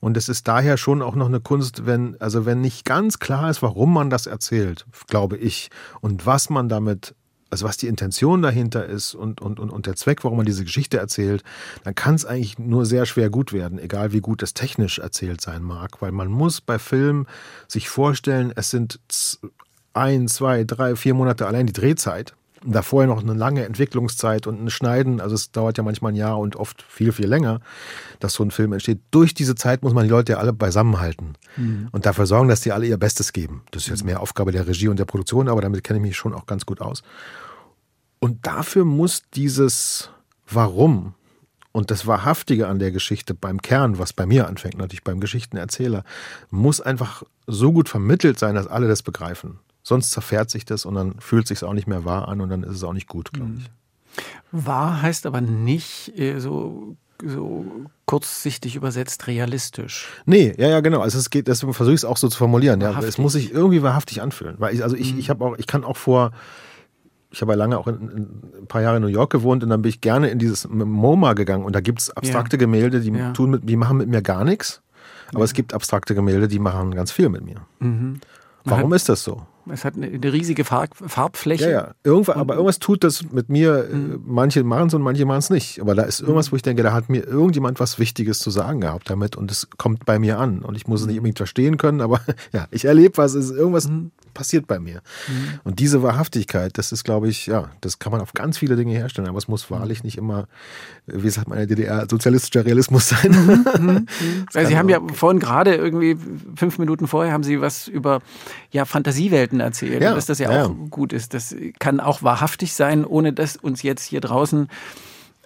Und 0.00 0.16
es 0.16 0.28
ist 0.28 0.48
daher 0.48 0.76
schon 0.76 1.02
auch 1.02 1.14
noch 1.14 1.26
eine 1.26 1.40
Kunst, 1.40 1.86
wenn, 1.86 2.18
also 2.20 2.46
wenn 2.46 2.60
nicht 2.60 2.84
ganz 2.84 3.18
klar 3.18 3.50
ist, 3.50 3.62
warum 3.62 3.92
man 3.92 4.10
das 4.10 4.26
erzählt, 4.26 4.86
glaube 5.08 5.36
ich, 5.36 5.70
und 6.00 6.26
was 6.26 6.50
man 6.50 6.68
damit 6.68 7.14
also 7.50 7.66
was 7.66 7.76
die 7.76 7.88
Intention 7.88 8.42
dahinter 8.42 8.86
ist 8.86 9.14
und, 9.14 9.40
und, 9.40 9.58
und, 9.58 9.70
und 9.70 9.86
der 9.86 9.96
Zweck, 9.96 10.22
warum 10.24 10.38
man 10.38 10.46
diese 10.46 10.64
Geschichte 10.64 10.98
erzählt, 10.98 11.42
dann 11.82 11.94
kann 11.94 12.14
es 12.14 12.24
eigentlich 12.24 12.58
nur 12.58 12.86
sehr 12.86 13.06
schwer 13.06 13.28
gut 13.28 13.52
werden, 13.52 13.78
egal 13.78 14.12
wie 14.12 14.20
gut 14.20 14.42
es 14.42 14.54
technisch 14.54 15.00
erzählt 15.00 15.40
sein 15.40 15.62
mag. 15.62 16.00
Weil 16.00 16.12
man 16.12 16.28
muss 16.28 16.60
bei 16.60 16.78
Filmen 16.78 17.26
sich 17.66 17.88
vorstellen, 17.88 18.52
es 18.54 18.70
sind 18.70 19.00
ein, 19.92 20.28
zwei, 20.28 20.64
drei, 20.64 20.94
vier 20.94 21.14
Monate 21.14 21.46
allein 21.46 21.66
die 21.66 21.72
Drehzeit 21.72 22.34
da 22.64 22.82
vorher 22.82 23.08
noch 23.08 23.22
eine 23.22 23.34
lange 23.34 23.64
Entwicklungszeit 23.64 24.46
und 24.46 24.62
ein 24.62 24.70
Schneiden, 24.70 25.20
also 25.20 25.34
es 25.34 25.50
dauert 25.50 25.78
ja 25.78 25.84
manchmal 25.84 26.12
ein 26.12 26.16
Jahr 26.16 26.38
und 26.38 26.56
oft 26.56 26.82
viel, 26.82 27.12
viel 27.12 27.26
länger, 27.26 27.60
dass 28.18 28.34
so 28.34 28.44
ein 28.44 28.50
Film 28.50 28.72
entsteht. 28.72 29.00
Durch 29.10 29.32
diese 29.34 29.54
Zeit 29.54 29.82
muss 29.82 29.94
man 29.94 30.04
die 30.04 30.10
Leute 30.10 30.32
ja 30.32 30.38
alle 30.38 30.52
beisammenhalten 30.52 31.36
mhm. 31.56 31.88
und 31.92 32.06
dafür 32.06 32.26
sorgen, 32.26 32.48
dass 32.48 32.60
die 32.60 32.72
alle 32.72 32.86
ihr 32.86 32.98
Bestes 32.98 33.32
geben. 33.32 33.62
Das 33.70 33.84
ist 33.84 33.88
jetzt 33.88 34.04
mehr 34.04 34.20
Aufgabe 34.20 34.52
der 34.52 34.66
Regie 34.66 34.88
und 34.88 34.98
der 34.98 35.06
Produktion, 35.06 35.48
aber 35.48 35.62
damit 35.62 35.84
kenne 35.84 35.98
ich 35.98 36.02
mich 36.02 36.16
schon 36.16 36.34
auch 36.34 36.46
ganz 36.46 36.66
gut 36.66 36.80
aus. 36.80 37.02
Und 38.18 38.46
dafür 38.46 38.84
muss 38.84 39.22
dieses 39.32 40.10
Warum 40.46 41.14
und 41.72 41.90
das 41.90 42.06
Wahrhaftige 42.06 42.68
an 42.68 42.78
der 42.78 42.90
Geschichte 42.90 43.32
beim 43.34 43.62
Kern, 43.62 43.98
was 43.98 44.12
bei 44.12 44.26
mir 44.26 44.48
anfängt, 44.48 44.76
natürlich 44.76 45.04
beim 45.04 45.20
Geschichtenerzähler, 45.20 46.04
muss 46.50 46.80
einfach 46.80 47.22
so 47.46 47.72
gut 47.72 47.88
vermittelt 47.88 48.38
sein, 48.38 48.54
dass 48.54 48.66
alle 48.66 48.88
das 48.88 49.02
begreifen. 49.02 49.60
Sonst 49.90 50.12
zerfährt 50.12 50.50
sich 50.50 50.64
das 50.64 50.84
und 50.86 50.94
dann 50.94 51.18
fühlt 51.18 51.48
sich 51.48 51.64
auch 51.64 51.72
nicht 51.72 51.88
mehr 51.88 52.04
wahr 52.04 52.28
an 52.28 52.40
und 52.40 52.48
dann 52.48 52.62
ist 52.62 52.76
es 52.76 52.84
auch 52.84 52.92
nicht 52.92 53.08
gut, 53.08 53.32
glaube 53.32 53.54
ich. 53.58 53.68
Wahr 54.52 55.02
heißt 55.02 55.26
aber 55.26 55.40
nicht 55.40 56.16
äh, 56.16 56.38
so 56.38 56.96
so 57.24 57.66
kurzsichtig 58.06 58.76
übersetzt 58.76 59.26
realistisch. 59.26 60.08
Nee, 60.26 60.54
ja, 60.58 60.68
ja, 60.68 60.78
genau. 60.80 61.00
Also 61.00 61.18
es 61.18 61.28
geht, 61.28 61.48
deswegen 61.48 61.74
versuche 61.74 61.94
ich 61.94 62.02
es 62.02 62.04
auch 62.04 62.18
so 62.18 62.28
zu 62.28 62.38
formulieren. 62.38 62.80
Ja, 62.80 62.96
es 63.00 63.18
muss 63.18 63.32
sich 63.32 63.52
irgendwie 63.52 63.82
wahrhaftig 63.82 64.22
anfühlen. 64.22 64.54
Weil 64.58 64.76
ich, 64.76 64.84
also 64.84 64.94
ich, 64.94 65.12
mhm. 65.12 65.18
ich 65.18 65.28
habe 65.28 65.44
auch, 65.44 65.58
ich 65.58 65.66
kann 65.66 65.82
auch 65.82 65.96
vor, 65.96 66.30
ich 67.32 67.42
habe 67.42 67.50
ja 67.50 67.56
lange 67.56 67.76
auch 67.76 67.88
in, 67.88 67.96
in, 67.96 68.62
ein 68.62 68.66
paar 68.68 68.82
Jahre 68.82 68.98
in 68.98 69.02
New 69.02 69.08
York 69.08 69.30
gewohnt 69.30 69.64
und 69.64 69.70
dann 69.70 69.82
bin 69.82 69.90
ich 69.90 70.00
gerne 70.00 70.30
in 70.30 70.38
dieses 70.38 70.68
MoMA 70.68 71.32
gegangen 71.32 71.64
und 71.64 71.74
da 71.74 71.80
gibt 71.80 72.00
es 72.00 72.10
abstrakte 72.10 72.54
ja. 72.56 72.60
Gemälde, 72.60 73.00
die 73.00 73.10
ja. 73.10 73.32
tun 73.32 73.50
mit, 73.50 73.68
die 73.68 73.76
machen 73.76 73.96
mit 73.96 74.08
mir 74.08 74.22
gar 74.22 74.44
nichts. 74.44 74.82
Aber 75.30 75.40
ja. 75.40 75.46
es 75.46 75.52
gibt 75.52 75.74
abstrakte 75.74 76.14
Gemälde, 76.14 76.46
die 76.46 76.60
machen 76.60 76.94
ganz 76.94 77.10
viel 77.10 77.28
mit 77.28 77.44
mir. 77.44 77.56
Mhm. 77.80 78.20
Warum 78.64 78.92
ist 78.92 79.08
das 79.08 79.24
so? 79.24 79.42
Es 79.68 79.84
hat 79.84 79.96
eine, 79.96 80.06
eine 80.06 80.32
riesige 80.32 80.64
Farb, 80.64 80.90
Farbfläche. 80.94 81.64
Ja, 81.64 81.70
ja. 81.70 81.94
Irgendwas, 82.02 82.36
aber 82.36 82.54
irgendwas 82.54 82.78
tut 82.78 83.04
das 83.04 83.30
mit 83.30 83.48
mir. 83.48 83.88
Mhm. 83.90 84.22
Manche 84.26 84.64
machen 84.64 84.88
es 84.88 84.94
und 84.94 85.02
manche 85.02 85.26
machen 85.26 85.38
es 85.38 85.50
nicht. 85.50 85.80
Aber 85.80 85.94
da 85.94 86.02
ist 86.02 86.20
irgendwas, 86.20 86.48
mhm. 86.48 86.52
wo 86.52 86.56
ich 86.56 86.62
denke, 86.62 86.82
da 86.82 86.92
hat 86.92 87.08
mir 87.08 87.24
irgendjemand 87.26 87.80
was 87.80 87.98
Wichtiges 87.98 88.38
zu 88.38 88.50
sagen 88.50 88.80
gehabt 88.80 89.10
damit 89.10 89.36
und 89.36 89.50
es 89.50 89.68
kommt 89.76 90.06
bei 90.06 90.18
mir 90.18 90.38
an. 90.38 90.60
Und 90.60 90.76
ich 90.76 90.86
muss 90.86 91.02
es 91.02 91.06
nicht 91.06 91.16
mhm. 91.16 91.20
unbedingt 91.20 91.38
verstehen 91.38 91.76
können, 91.76 92.00
aber 92.00 92.20
ja, 92.52 92.66
ich 92.70 92.84
erlebe 92.84 93.18
was, 93.18 93.34
es 93.34 93.46
ist 93.46 93.56
irgendwas 93.56 93.88
mhm. 93.88 94.10
passiert 94.34 94.66
bei 94.66 94.78
mir. 94.78 95.02
Mhm. 95.28 95.60
Und 95.64 95.78
diese 95.78 96.02
Wahrhaftigkeit, 96.02 96.78
das 96.78 96.92
ist, 96.92 97.04
glaube 97.04 97.28
ich, 97.28 97.46
ja, 97.46 97.70
das 97.80 97.98
kann 97.98 98.12
man 98.12 98.20
auf 98.20 98.32
ganz 98.32 98.58
viele 98.58 98.76
Dinge 98.76 98.92
herstellen, 98.92 99.28
aber 99.28 99.38
es 99.38 99.48
muss 99.48 99.70
wahrlich 99.70 100.04
nicht 100.04 100.16
immer, 100.16 100.46
wie 101.06 101.30
sagt 101.30 101.48
man 101.48 101.58
in 101.58 101.68
der 101.68 101.76
DDR, 101.76 102.06
sozialistischer 102.08 102.64
Realismus 102.64 103.08
sein. 103.08 103.30
Mhm. 103.78 104.06
Weil 104.52 104.66
Sie 104.66 104.78
haben 104.78 104.88
ja 104.88 105.00
vorhin 105.12 105.38
gerade 105.38 105.74
irgendwie 105.74 106.16
fünf 106.56 106.78
Minuten 106.78 107.06
vorher 107.06 107.32
haben 107.32 107.42
Sie 107.42 107.60
was 107.60 107.88
über 107.88 108.20
ja, 108.70 108.84
Fantasiewelten 109.50 109.60
erzählt, 109.60 110.02
ja, 110.02 110.14
dass 110.14 110.26
das 110.26 110.38
ja, 110.38 110.52
ja 110.52 110.66
auch 110.66 110.90
gut 110.90 111.12
ist. 111.12 111.34
Das 111.34 111.54
kann 111.78 112.00
auch 112.00 112.22
wahrhaftig 112.22 112.74
sein, 112.74 113.04
ohne 113.04 113.32
dass 113.32 113.56
uns 113.56 113.82
jetzt 113.82 114.04
hier 114.04 114.20
draußen 114.20 114.68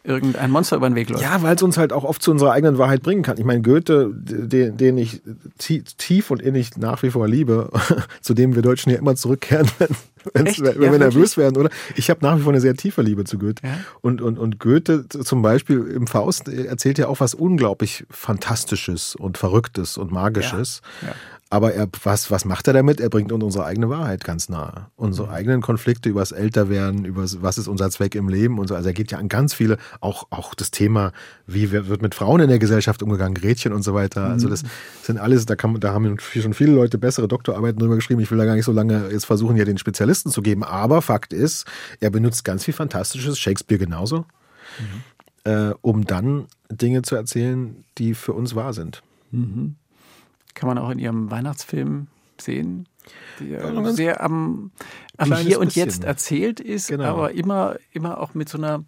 irgendein 0.07 0.51
Monster 0.51 0.77
über 0.77 0.91
den 0.91 0.97
Weg 0.97 1.09
läuft. 1.09 1.23
Ja, 1.23 1.43
weil 1.43 1.57
es 1.57 1.63
uns 1.63 1.79
halt 1.79 1.91
auch 1.91 2.05
oft 2.05 2.21
zu 2.21 2.31
unserer 2.31 2.53
eigenen 2.53 2.77
Wahrheit 2.77 3.03
bringen 3.03 3.23
kann. 3.23 3.39
Ich 3.39 3.45
meine, 3.45 3.63
Goethe, 3.63 4.11
den, 4.13 4.77
den 4.77 4.99
ich 4.99 5.23
tief 5.57 6.31
und 6.31 6.43
innig 6.43 6.77
nach 6.77 7.03
wie 7.03 7.11
vor 7.11 7.27
liebe, 7.27 7.71
zu 8.21 8.35
dem 8.35 8.55
wir 8.55 8.61
Deutschen 8.61 8.93
ja 8.93 8.99
immer 8.99 9.17
zurückkehren, 9.17 9.67
wenn, 10.35 10.45
ja, 10.45 10.79
wir 10.79 10.99
nervös 10.99 11.39
werden, 11.39 11.57
oder? 11.57 11.71
Ich 11.97 12.11
habe 12.11 12.21
nach 12.23 12.37
wie 12.37 12.43
vor 12.43 12.53
eine 12.53 12.61
sehr 12.61 12.75
tiefe 12.75 13.01
Liebe 13.01 13.25
zu 13.25 13.39
Goethe. 13.39 13.67
Ja? 13.67 13.79
Und, 14.03 14.21
und, 14.21 14.39
und 14.39 14.61
Goethe 14.61 15.09
zum 15.09 15.41
Beispiel 15.41 15.79
im 15.87 16.07
Faust 16.07 16.49
erzählt 16.49 16.99
ja 16.99 17.09
auch 17.09 17.21
was 17.21 17.33
unglaublich 17.33 18.05
Fantastisches 18.11 19.17
und 19.17 19.39
Verrücktes 19.39 19.97
und 19.97 20.13
Magisches. 20.13 20.83
Ja. 21.01 21.15
Aber 21.51 21.72
er, 21.72 21.88
was, 22.03 22.30
was 22.30 22.45
macht 22.45 22.66
er 22.66 22.72
damit? 22.72 23.01
Er 23.01 23.11
bringt 23.11 23.30
uns 23.30 23.45
unsere 23.45 23.64
eigene 23.64 23.88
Wahrheit 23.88 24.24
ganz 24.24 24.49
nahe. 24.49 24.86
Unsere 24.97 25.28
mhm. 25.28 25.34
eigenen 25.34 25.61
Konflikte 25.61 26.09
über 26.09 26.20
das 26.20 26.32
Älterwerden, 26.32 27.05
über 27.05 27.22
was 27.22 27.59
ist 27.59 27.68
unser 27.68 27.90
Zweck 27.90 28.14
im 28.14 28.28
Leben 28.28 28.59
und 28.59 28.66
so. 28.66 28.74
Also 28.74 28.88
er 28.88 28.92
geht 28.95 29.12
ja 29.12 29.18
an 29.18 29.28
ganz 29.28 29.55
viele, 29.55 29.76
auch, 30.01 30.26
auch 30.30 30.55
das 30.55 30.70
Thema, 30.70 31.12
wie 31.47 31.70
wird 31.70 32.03
mit 32.03 32.14
Frauen 32.14 32.40
in 32.40 32.49
der 32.49 32.59
Gesellschaft 32.59 33.03
umgegangen, 33.03 33.34
Gretchen 33.34 33.72
und 33.72 33.82
so 33.82 33.95
weiter. 33.95 34.24
Also 34.24 34.49
das 34.49 34.62
mhm. 34.62 34.68
sind 35.03 35.18
alles, 35.18 35.47
da, 35.47 35.55
kann, 35.55 35.78
da 35.78 35.92
haben 35.92 36.18
schon 36.18 36.55
viele 36.55 36.72
Leute 36.72 36.99
bessere 36.99 37.28
Doktorarbeiten 37.28 37.78
drüber 37.78 37.97
geschrieben. 37.97 38.20
Ich 38.20 38.30
will 38.30 38.38
da 38.38 38.47
gar 38.47 38.57
nicht 38.57 38.64
so 38.64 38.72
lange 38.72 39.11
jetzt 39.11 39.26
versuchen, 39.26 39.57
ja 39.57 39.64
den 39.64 39.78
Spezialisten 39.78 40.30
zu 40.30 40.42
geben. 40.42 40.64
Aber 40.64 41.03
Fakt 41.03 41.32
ist, 41.32 41.66
er 42.01 42.11
benutzt 42.11 42.45
ganz 42.45 42.64
viel 42.64 42.74
Fantastisches, 42.74 43.38
Shakespeare 43.38 43.78
genauso, 43.78 44.24
mhm. 44.80 45.51
äh, 45.51 45.74
um 45.82 46.05
dann 46.05 46.47
Dinge 46.70 47.03
zu 47.03 47.14
erzählen, 47.14 47.84
die 47.99 48.14
für 48.14 48.32
uns 48.32 48.55
wahr 48.55 48.72
sind. 48.72 49.03
Mhm. 49.30 49.76
Kann 50.55 50.69
man 50.69 50.79
auch 50.79 50.91
in 50.91 50.99
ihrem 50.99 51.31
Weihnachtsfilm 51.31 52.07
sehen, 52.41 52.87
der 53.41 53.93
sehr 53.93 54.23
am, 54.23 54.71
am 55.17 55.35
Hier 55.37 55.61
und 55.61 55.67
bisschen. 55.67 55.85
Jetzt 55.87 56.05
erzählt 56.05 56.61
ist, 56.61 56.89
genau. 56.89 57.05
aber 57.05 57.33
immer, 57.33 57.77
immer 57.93 58.21
auch 58.21 58.35
mit 58.35 58.49
so 58.49 58.59
einer 58.59 58.85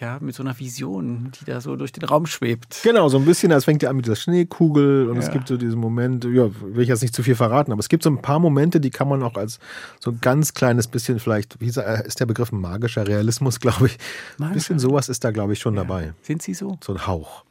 ja, 0.00 0.18
mit 0.20 0.34
so 0.34 0.42
einer 0.42 0.58
Vision, 0.58 1.32
die 1.38 1.44
da 1.44 1.60
so 1.60 1.76
durch 1.76 1.92
den 1.92 2.04
Raum 2.04 2.26
schwebt. 2.26 2.80
Genau, 2.82 3.08
so 3.08 3.18
ein 3.18 3.24
bisschen, 3.24 3.52
es 3.52 3.66
fängt 3.66 3.82
ja 3.82 3.90
an 3.90 3.96
mit 3.96 4.06
dieser 4.06 4.16
Schneekugel 4.16 5.08
und 5.08 5.16
ja. 5.16 5.22
es 5.22 5.30
gibt 5.30 5.48
so 5.48 5.56
diesen 5.56 5.78
Moment, 5.78 6.24
ja, 6.24 6.48
will 6.60 6.82
ich 6.82 6.88
jetzt 6.88 7.02
nicht 7.02 7.14
zu 7.14 7.22
viel 7.22 7.34
verraten, 7.34 7.72
aber 7.72 7.80
es 7.80 7.88
gibt 7.88 8.02
so 8.02 8.10
ein 8.10 8.22
paar 8.22 8.38
Momente, 8.38 8.80
die 8.80 8.90
kann 8.90 9.08
man 9.08 9.22
auch 9.22 9.34
als 9.34 9.58
so 10.00 10.10
ein 10.10 10.18
ganz 10.20 10.54
kleines 10.54 10.88
bisschen 10.88 11.20
vielleicht, 11.20 11.60
wie 11.60 11.68
ist 11.68 12.20
der 12.20 12.26
Begriff 12.26 12.52
magischer 12.52 13.06
Realismus, 13.06 13.60
glaube 13.60 13.86
ich. 13.86 13.98
Ein 14.40 14.52
bisschen 14.52 14.78
sowas 14.78 15.08
ist 15.08 15.24
da, 15.24 15.30
glaube 15.30 15.52
ich, 15.52 15.58
schon 15.58 15.74
ja. 15.74 15.82
dabei. 15.82 16.14
Sind 16.22 16.42
Sie 16.42 16.54
so? 16.54 16.78
So 16.82 16.94
ein 16.94 17.06
Hauch. 17.06 17.44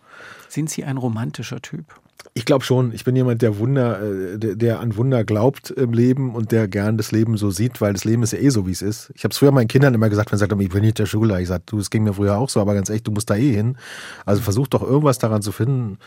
Sind 0.49 0.69
Sie 0.69 0.83
ein 0.83 0.97
romantischer 0.97 1.61
Typ? 1.61 1.85
Ich 2.33 2.45
glaube 2.45 2.63
schon. 2.63 2.93
Ich 2.93 3.03
bin 3.03 3.15
jemand, 3.15 3.41
der 3.41 3.57
Wunder, 3.57 4.01
äh, 4.01 4.37
der, 4.37 4.55
der, 4.55 4.79
an 4.79 4.95
Wunder 4.95 5.23
glaubt 5.23 5.71
im 5.71 5.91
Leben 5.91 6.33
und 6.33 6.51
der 6.51 6.67
gern 6.67 6.97
das 6.97 7.11
Leben 7.11 7.37
so 7.37 7.51
sieht, 7.51 7.81
weil 7.81 7.93
das 7.93 8.05
Leben 8.05 8.23
ist 8.23 8.33
ja 8.33 8.39
eh 8.39 8.49
so, 8.49 8.67
wie 8.67 8.71
es 8.71 8.81
ist. 8.81 9.11
Ich 9.15 9.23
habe 9.23 9.31
es 9.31 9.37
früher 9.37 9.51
meinen 9.51 9.67
Kindern 9.67 9.93
immer 9.93 10.09
gesagt, 10.09 10.31
wenn 10.31 10.37
sie 10.37 10.41
sagten, 10.41 10.59
ich 10.61 10.69
bin 10.69 10.81
nicht 10.81 10.99
der 10.99 11.05
Schüler. 11.05 11.39
Ich 11.39 11.49
sage, 11.49 11.63
du, 11.65 11.79
es 11.79 11.89
ging 11.89 12.03
mir 12.03 12.13
früher 12.13 12.37
auch 12.37 12.49
so, 12.49 12.61
aber 12.61 12.73
ganz 12.73 12.89
echt, 12.89 13.07
du 13.07 13.11
musst 13.11 13.29
da 13.29 13.35
eh 13.35 13.51
hin. 13.51 13.77
Also 14.25 14.41
versuch 14.41 14.67
doch 14.67 14.81
irgendwas 14.81 15.19
daran 15.19 15.41
zu 15.41 15.51
finden, 15.51 15.97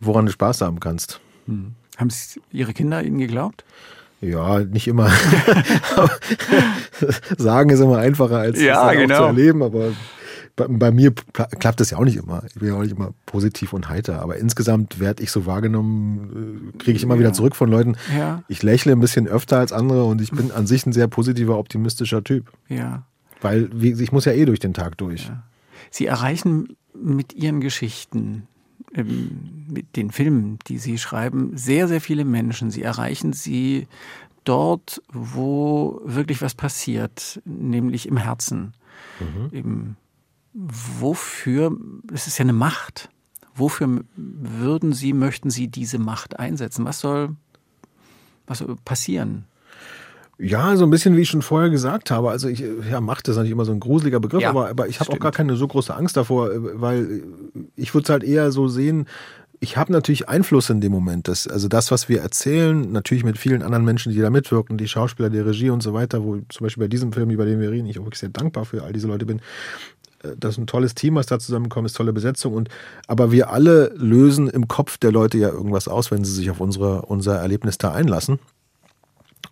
woran 0.00 0.26
du 0.26 0.32
Spaß 0.32 0.62
haben 0.62 0.80
kannst. 0.80 1.20
Hm. 1.46 1.74
Haben 1.96 2.10
Sie 2.10 2.40
Ihre 2.50 2.72
Kinder 2.72 3.02
Ihnen 3.02 3.18
geglaubt? 3.18 3.64
Ja, 4.20 4.60
nicht 4.60 4.88
immer. 4.88 5.08
Sagen 7.38 7.70
ist 7.70 7.80
immer 7.80 7.98
einfacher 7.98 8.38
als 8.38 8.60
ja, 8.60 8.90
es 8.90 8.98
genau. 8.98 9.18
zu 9.18 9.24
erleben, 9.24 9.62
aber 9.62 9.92
bei, 10.56 10.66
bei 10.68 10.90
mir 10.92 11.12
klappt 11.12 11.80
das 11.80 11.90
ja 11.90 11.98
auch 11.98 12.04
nicht 12.04 12.16
immer. 12.16 12.42
Ich 12.46 12.54
bin 12.54 12.68
ja 12.68 12.74
auch 12.74 12.82
nicht 12.82 12.92
immer 12.92 13.12
positiv 13.26 13.72
und 13.72 13.88
heiter. 13.88 14.22
Aber 14.22 14.36
insgesamt 14.36 15.00
werde 15.00 15.22
ich 15.22 15.30
so 15.30 15.46
wahrgenommen, 15.46 16.72
äh, 16.74 16.78
kriege 16.78 16.96
ich 16.96 17.02
immer 17.02 17.14
ja. 17.14 17.20
wieder 17.20 17.32
zurück 17.32 17.56
von 17.56 17.70
Leuten. 17.70 17.96
Ja. 18.16 18.42
Ich 18.48 18.62
lächle 18.62 18.92
ein 18.92 19.00
bisschen 19.00 19.26
öfter 19.26 19.58
als 19.58 19.72
andere 19.72 20.04
und 20.04 20.20
ich 20.20 20.30
bin 20.30 20.50
an 20.52 20.66
sich 20.66 20.86
ein 20.86 20.92
sehr 20.92 21.08
positiver, 21.08 21.58
optimistischer 21.58 22.22
Typ. 22.22 22.52
Ja. 22.68 23.04
Weil 23.40 23.68
wie, 23.72 23.92
ich 24.00 24.12
muss 24.12 24.24
ja 24.24 24.32
eh 24.32 24.44
durch 24.44 24.60
den 24.60 24.74
Tag 24.74 24.96
durch. 24.98 25.26
Ja. 25.26 25.42
Sie 25.90 26.06
erreichen 26.06 26.76
mit 26.94 27.32
Ihren 27.32 27.60
Geschichten, 27.60 28.46
ähm, 28.94 29.66
mit 29.68 29.96
den 29.96 30.12
Filmen, 30.12 30.58
die 30.68 30.78
Sie 30.78 30.98
schreiben, 30.98 31.56
sehr, 31.56 31.88
sehr 31.88 32.00
viele 32.00 32.24
Menschen. 32.24 32.70
Sie 32.70 32.82
erreichen 32.82 33.32
sie 33.32 33.88
dort, 34.44 35.02
wo 35.12 36.00
wirklich 36.04 36.42
was 36.42 36.54
passiert, 36.54 37.40
nämlich 37.44 38.06
im 38.06 38.18
Herzen. 38.18 38.74
Mhm. 39.18 39.48
Im 39.50 39.96
wofür, 40.54 41.76
es 42.12 42.26
ist 42.26 42.38
ja 42.38 42.44
eine 42.44 42.52
Macht, 42.52 43.10
wofür 43.54 44.04
würden 44.16 44.92
Sie, 44.92 45.12
möchten 45.12 45.50
Sie 45.50 45.68
diese 45.68 45.98
Macht 45.98 46.38
einsetzen? 46.38 46.84
Was 46.84 47.00
soll, 47.00 47.36
was 48.46 48.58
soll 48.58 48.76
passieren? 48.84 49.44
Ja, 50.38 50.74
so 50.76 50.84
ein 50.84 50.90
bisschen 50.90 51.16
wie 51.16 51.22
ich 51.22 51.28
schon 51.28 51.42
vorher 51.42 51.70
gesagt 51.70 52.10
habe. 52.10 52.30
Also 52.30 52.48
ich, 52.48 52.64
ja, 52.90 53.00
Macht 53.00 53.28
ist 53.28 53.36
natürlich 53.36 53.52
immer 53.52 53.64
so 53.64 53.72
ein 53.72 53.80
gruseliger 53.80 54.18
Begriff, 54.18 54.42
ja, 54.42 54.50
aber, 54.50 54.68
aber 54.68 54.88
ich 54.88 54.98
habe 54.98 55.12
auch 55.12 55.20
gar 55.20 55.30
keine 55.30 55.56
so 55.56 55.68
große 55.68 55.94
Angst 55.94 56.16
davor, 56.16 56.50
weil 56.80 57.22
ich 57.76 57.94
würde 57.94 58.04
es 58.04 58.10
halt 58.10 58.24
eher 58.24 58.50
so 58.50 58.66
sehen, 58.66 59.06
ich 59.60 59.76
habe 59.76 59.92
natürlich 59.92 60.28
Einfluss 60.28 60.68
in 60.68 60.80
dem 60.80 60.92
Moment. 60.92 61.28
Das, 61.28 61.46
also 61.46 61.68
das, 61.68 61.90
was 61.90 62.08
wir 62.08 62.20
erzählen, 62.20 62.92
natürlich 62.92 63.24
mit 63.24 63.38
vielen 63.38 63.62
anderen 63.62 63.84
Menschen, 63.84 64.12
die 64.12 64.18
da 64.18 64.28
mitwirken, 64.28 64.76
die 64.76 64.88
Schauspieler, 64.88 65.30
die 65.30 65.38
Regie 65.38 65.70
und 65.70 65.82
so 65.82 65.94
weiter, 65.94 66.22
wo 66.22 66.38
zum 66.48 66.64
Beispiel 66.64 66.84
bei 66.84 66.88
diesem 66.88 67.12
Film, 67.12 67.30
über 67.30 67.46
den 67.46 67.60
wir 67.60 67.70
reden, 67.70 67.86
ich 67.86 67.98
auch 67.98 68.04
wirklich 68.04 68.20
sehr 68.20 68.28
dankbar 68.28 68.66
für 68.66 68.82
all 68.82 68.92
diese 68.92 69.06
Leute 69.06 69.24
bin, 69.24 69.40
das 70.36 70.54
ist 70.54 70.58
ein 70.58 70.66
tolles 70.66 70.94
Team, 70.94 71.14
was 71.14 71.26
da 71.26 71.38
zusammenkommt, 71.38 71.86
ist 71.86 71.96
tolle 71.96 72.12
Besetzung. 72.12 72.54
Und, 72.54 72.68
aber 73.06 73.32
wir 73.32 73.50
alle 73.50 73.92
lösen 73.96 74.48
im 74.48 74.68
Kopf 74.68 74.98
der 74.98 75.12
Leute 75.12 75.38
ja 75.38 75.48
irgendwas 75.48 75.88
aus, 75.88 76.10
wenn 76.10 76.24
sie 76.24 76.32
sich 76.32 76.50
auf 76.50 76.60
unsere, 76.60 77.02
unser 77.02 77.36
Erlebnis 77.36 77.78
da 77.78 77.92
einlassen. 77.92 78.38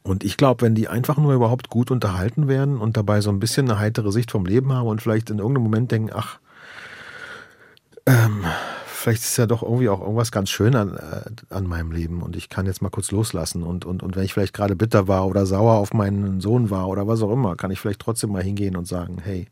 Und 0.03 0.25
ich 0.25 0.37
glaube, 0.37 0.63
wenn 0.63 0.75
die 0.75 0.89
einfach 0.89 1.17
nur 1.17 1.33
überhaupt 1.33 1.69
gut 1.69 1.91
unterhalten 1.91 2.49
werden 2.49 2.79
und 2.79 2.97
dabei 2.97 3.21
so 3.21 3.31
ein 3.31 3.39
bisschen 3.39 3.71
eine 3.71 3.79
heitere 3.79 4.11
Sicht 4.11 4.31
vom 4.31 4.47
Leben 4.47 4.73
haben 4.73 4.89
und 4.89 5.01
vielleicht 5.01 5.31
in 5.31 5.39
irgendeinem 5.39 5.65
Moment 5.65 5.93
denken, 5.93 6.11
ach, 6.13 6.41
ähm, 8.07 8.45
vielleicht 9.03 9.23
ist 9.23 9.37
ja 9.37 9.47
doch 9.47 9.63
irgendwie 9.63 9.89
auch 9.89 10.01
irgendwas 10.01 10.33
ganz 10.33 10.51
schön 10.51 10.75
an, 10.75 10.97
äh, 10.97 11.55
an 11.55 11.67
meinem 11.67 11.93
Leben 11.93 12.23
und 12.23 12.35
ich 12.35 12.49
kann 12.49 12.67
jetzt 12.67 12.83
mal 12.83 12.91
kurz 12.91 13.11
loslassen 13.13 13.63
und, 13.63 13.85
und, 13.85 14.03
und 14.03 14.17
wenn 14.17 14.25
ich 14.25 14.33
vielleicht 14.33 14.55
gerade 14.55 14.75
bitter 14.75 15.07
war 15.07 15.27
oder 15.27 15.47
sauer 15.47 15.75
auf 15.75 15.93
meinen 15.93 16.41
Sohn 16.41 16.71
war 16.71 16.89
oder 16.89 17.07
was 17.07 17.23
auch 17.23 17.33
immer, 17.33 17.55
kann 17.55 17.71
ich 17.71 17.81
vielleicht 17.81 18.01
trotzdem 18.01 18.33
mal 18.33 18.43
hingehen 18.43 18.77
und 18.77 18.89
sagen, 18.89 19.19
hey, 19.23 19.47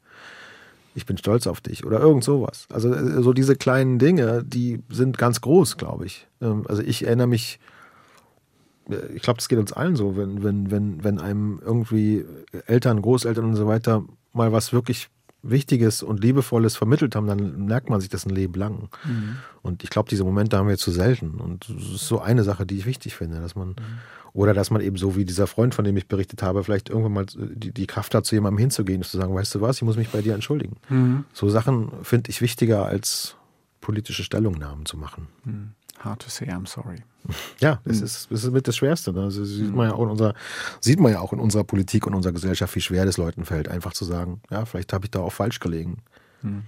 ich 0.94 1.06
bin 1.06 1.16
stolz 1.18 1.46
auf 1.46 1.60
dich 1.60 1.84
oder 1.84 2.00
irgend 2.00 2.24
sowas. 2.24 2.66
Also 2.72 2.92
äh, 2.92 3.22
so 3.22 3.32
diese 3.32 3.56
kleinen 3.56 3.98
Dinge, 3.98 4.42
die 4.44 4.82
sind 4.90 5.18
ganz 5.18 5.40
groß, 5.40 5.76
glaube 5.76 6.06
ich. 6.06 6.26
Ähm, 6.40 6.64
also 6.68 6.82
ich 6.82 7.06
erinnere 7.06 7.28
mich, 7.28 7.60
äh, 8.88 8.96
ich 9.14 9.22
glaube, 9.22 9.38
das 9.38 9.48
geht 9.48 9.58
uns 9.58 9.72
allen 9.72 9.96
so, 9.96 10.16
wenn, 10.16 10.42
wenn, 10.42 10.70
wenn, 10.70 11.04
wenn 11.04 11.18
einem 11.18 11.60
irgendwie 11.64 12.24
Eltern, 12.66 13.02
Großeltern 13.02 13.44
und 13.44 13.56
so 13.56 13.66
weiter 13.66 14.04
mal 14.32 14.52
was 14.52 14.72
wirklich 14.72 15.08
Wichtiges 15.42 16.02
und 16.02 16.22
Liebevolles 16.22 16.76
vermittelt 16.76 17.16
haben, 17.16 17.26
dann 17.26 17.64
merkt 17.64 17.88
man 17.88 18.00
sich 18.00 18.10
das 18.10 18.26
ein 18.26 18.34
Leben 18.34 18.54
lang. 18.54 18.88
Mhm. 19.04 19.36
Und 19.62 19.82
ich 19.82 19.90
glaube, 19.90 20.10
diese 20.10 20.24
Momente 20.24 20.58
haben 20.58 20.68
wir 20.68 20.76
zu 20.76 20.90
selten. 20.90 21.40
Und 21.40 21.68
das 21.68 21.94
ist 21.94 22.08
so 22.08 22.20
eine 22.20 22.44
Sache, 22.44 22.66
die 22.66 22.76
ich 22.76 22.86
wichtig 22.86 23.14
finde, 23.14 23.40
dass 23.40 23.54
man 23.54 23.68
mhm. 23.68 23.74
Oder 24.32 24.54
dass 24.54 24.70
man 24.70 24.80
eben 24.80 24.96
so 24.96 25.16
wie 25.16 25.24
dieser 25.24 25.46
Freund, 25.46 25.74
von 25.74 25.84
dem 25.84 25.96
ich 25.96 26.06
berichtet 26.06 26.42
habe, 26.42 26.62
vielleicht 26.64 26.88
irgendwann 26.88 27.12
mal 27.12 27.26
die, 27.26 27.72
die 27.72 27.86
Kraft 27.86 28.14
hat, 28.14 28.26
zu 28.26 28.34
jemandem 28.34 28.58
hinzugehen 28.58 28.98
und 28.98 29.08
zu 29.08 29.16
sagen, 29.16 29.34
weißt 29.34 29.54
du 29.54 29.60
was, 29.60 29.76
ich 29.76 29.82
muss 29.82 29.96
mich 29.96 30.10
bei 30.10 30.22
dir 30.22 30.34
entschuldigen. 30.34 30.76
Mhm. 30.88 31.24
So 31.32 31.48
Sachen 31.48 31.90
finde 32.02 32.30
ich 32.30 32.40
wichtiger 32.40 32.86
als 32.86 33.36
politische 33.80 34.22
Stellungnahmen 34.22 34.86
zu 34.86 34.96
machen. 34.96 35.28
Mhm. 35.44 35.72
Hard 35.98 36.22
to 36.22 36.30
say 36.30 36.46
I'm 36.46 36.66
sorry. 36.66 36.98
Ja, 37.60 37.80
das, 37.84 37.98
mhm. 37.98 38.04
ist, 38.04 38.30
das 38.30 38.44
ist 38.44 38.50
mit 38.50 38.66
das 38.66 38.76
Schwerste. 38.76 39.12
Ne? 39.12 39.24
Also 39.24 39.44
sieht, 39.44 39.74
man 39.74 39.88
ja 39.88 39.94
auch 39.94 40.02
in 40.02 40.08
unserer, 40.08 40.34
sieht 40.80 40.98
man 40.98 41.12
ja 41.12 41.20
auch 41.20 41.34
in 41.34 41.38
unserer 41.38 41.64
Politik 41.64 42.06
und 42.06 42.14
unserer 42.14 42.32
Gesellschaft, 42.32 42.74
wie 42.74 42.80
schwer 42.80 43.04
das 43.04 43.18
Leuten 43.18 43.44
fällt, 43.44 43.68
einfach 43.68 43.92
zu 43.92 44.06
sagen, 44.06 44.40
ja, 44.50 44.64
vielleicht 44.64 44.92
habe 44.94 45.04
ich 45.04 45.10
da 45.10 45.20
auch 45.20 45.32
falsch 45.32 45.60
gelegen. 45.60 45.98
Mhm. 46.42 46.62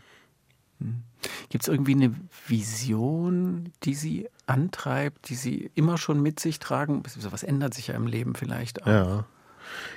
Mhm. 0.84 1.02
Gibt 1.50 1.64
es 1.64 1.68
irgendwie 1.68 1.92
eine 1.92 2.14
Vision, 2.48 3.72
die 3.84 3.94
Sie 3.94 4.28
antreibt, 4.46 5.28
die 5.28 5.34
Sie 5.36 5.70
immer 5.74 5.96
schon 5.96 6.20
mit 6.20 6.40
sich 6.40 6.58
tragen? 6.58 7.02
Was 7.30 7.42
ändert 7.42 7.74
sich 7.74 7.88
ja 7.88 7.94
im 7.94 8.06
Leben 8.06 8.34
vielleicht 8.34 8.82
auch? 8.82 8.86
Ja. 8.86 9.26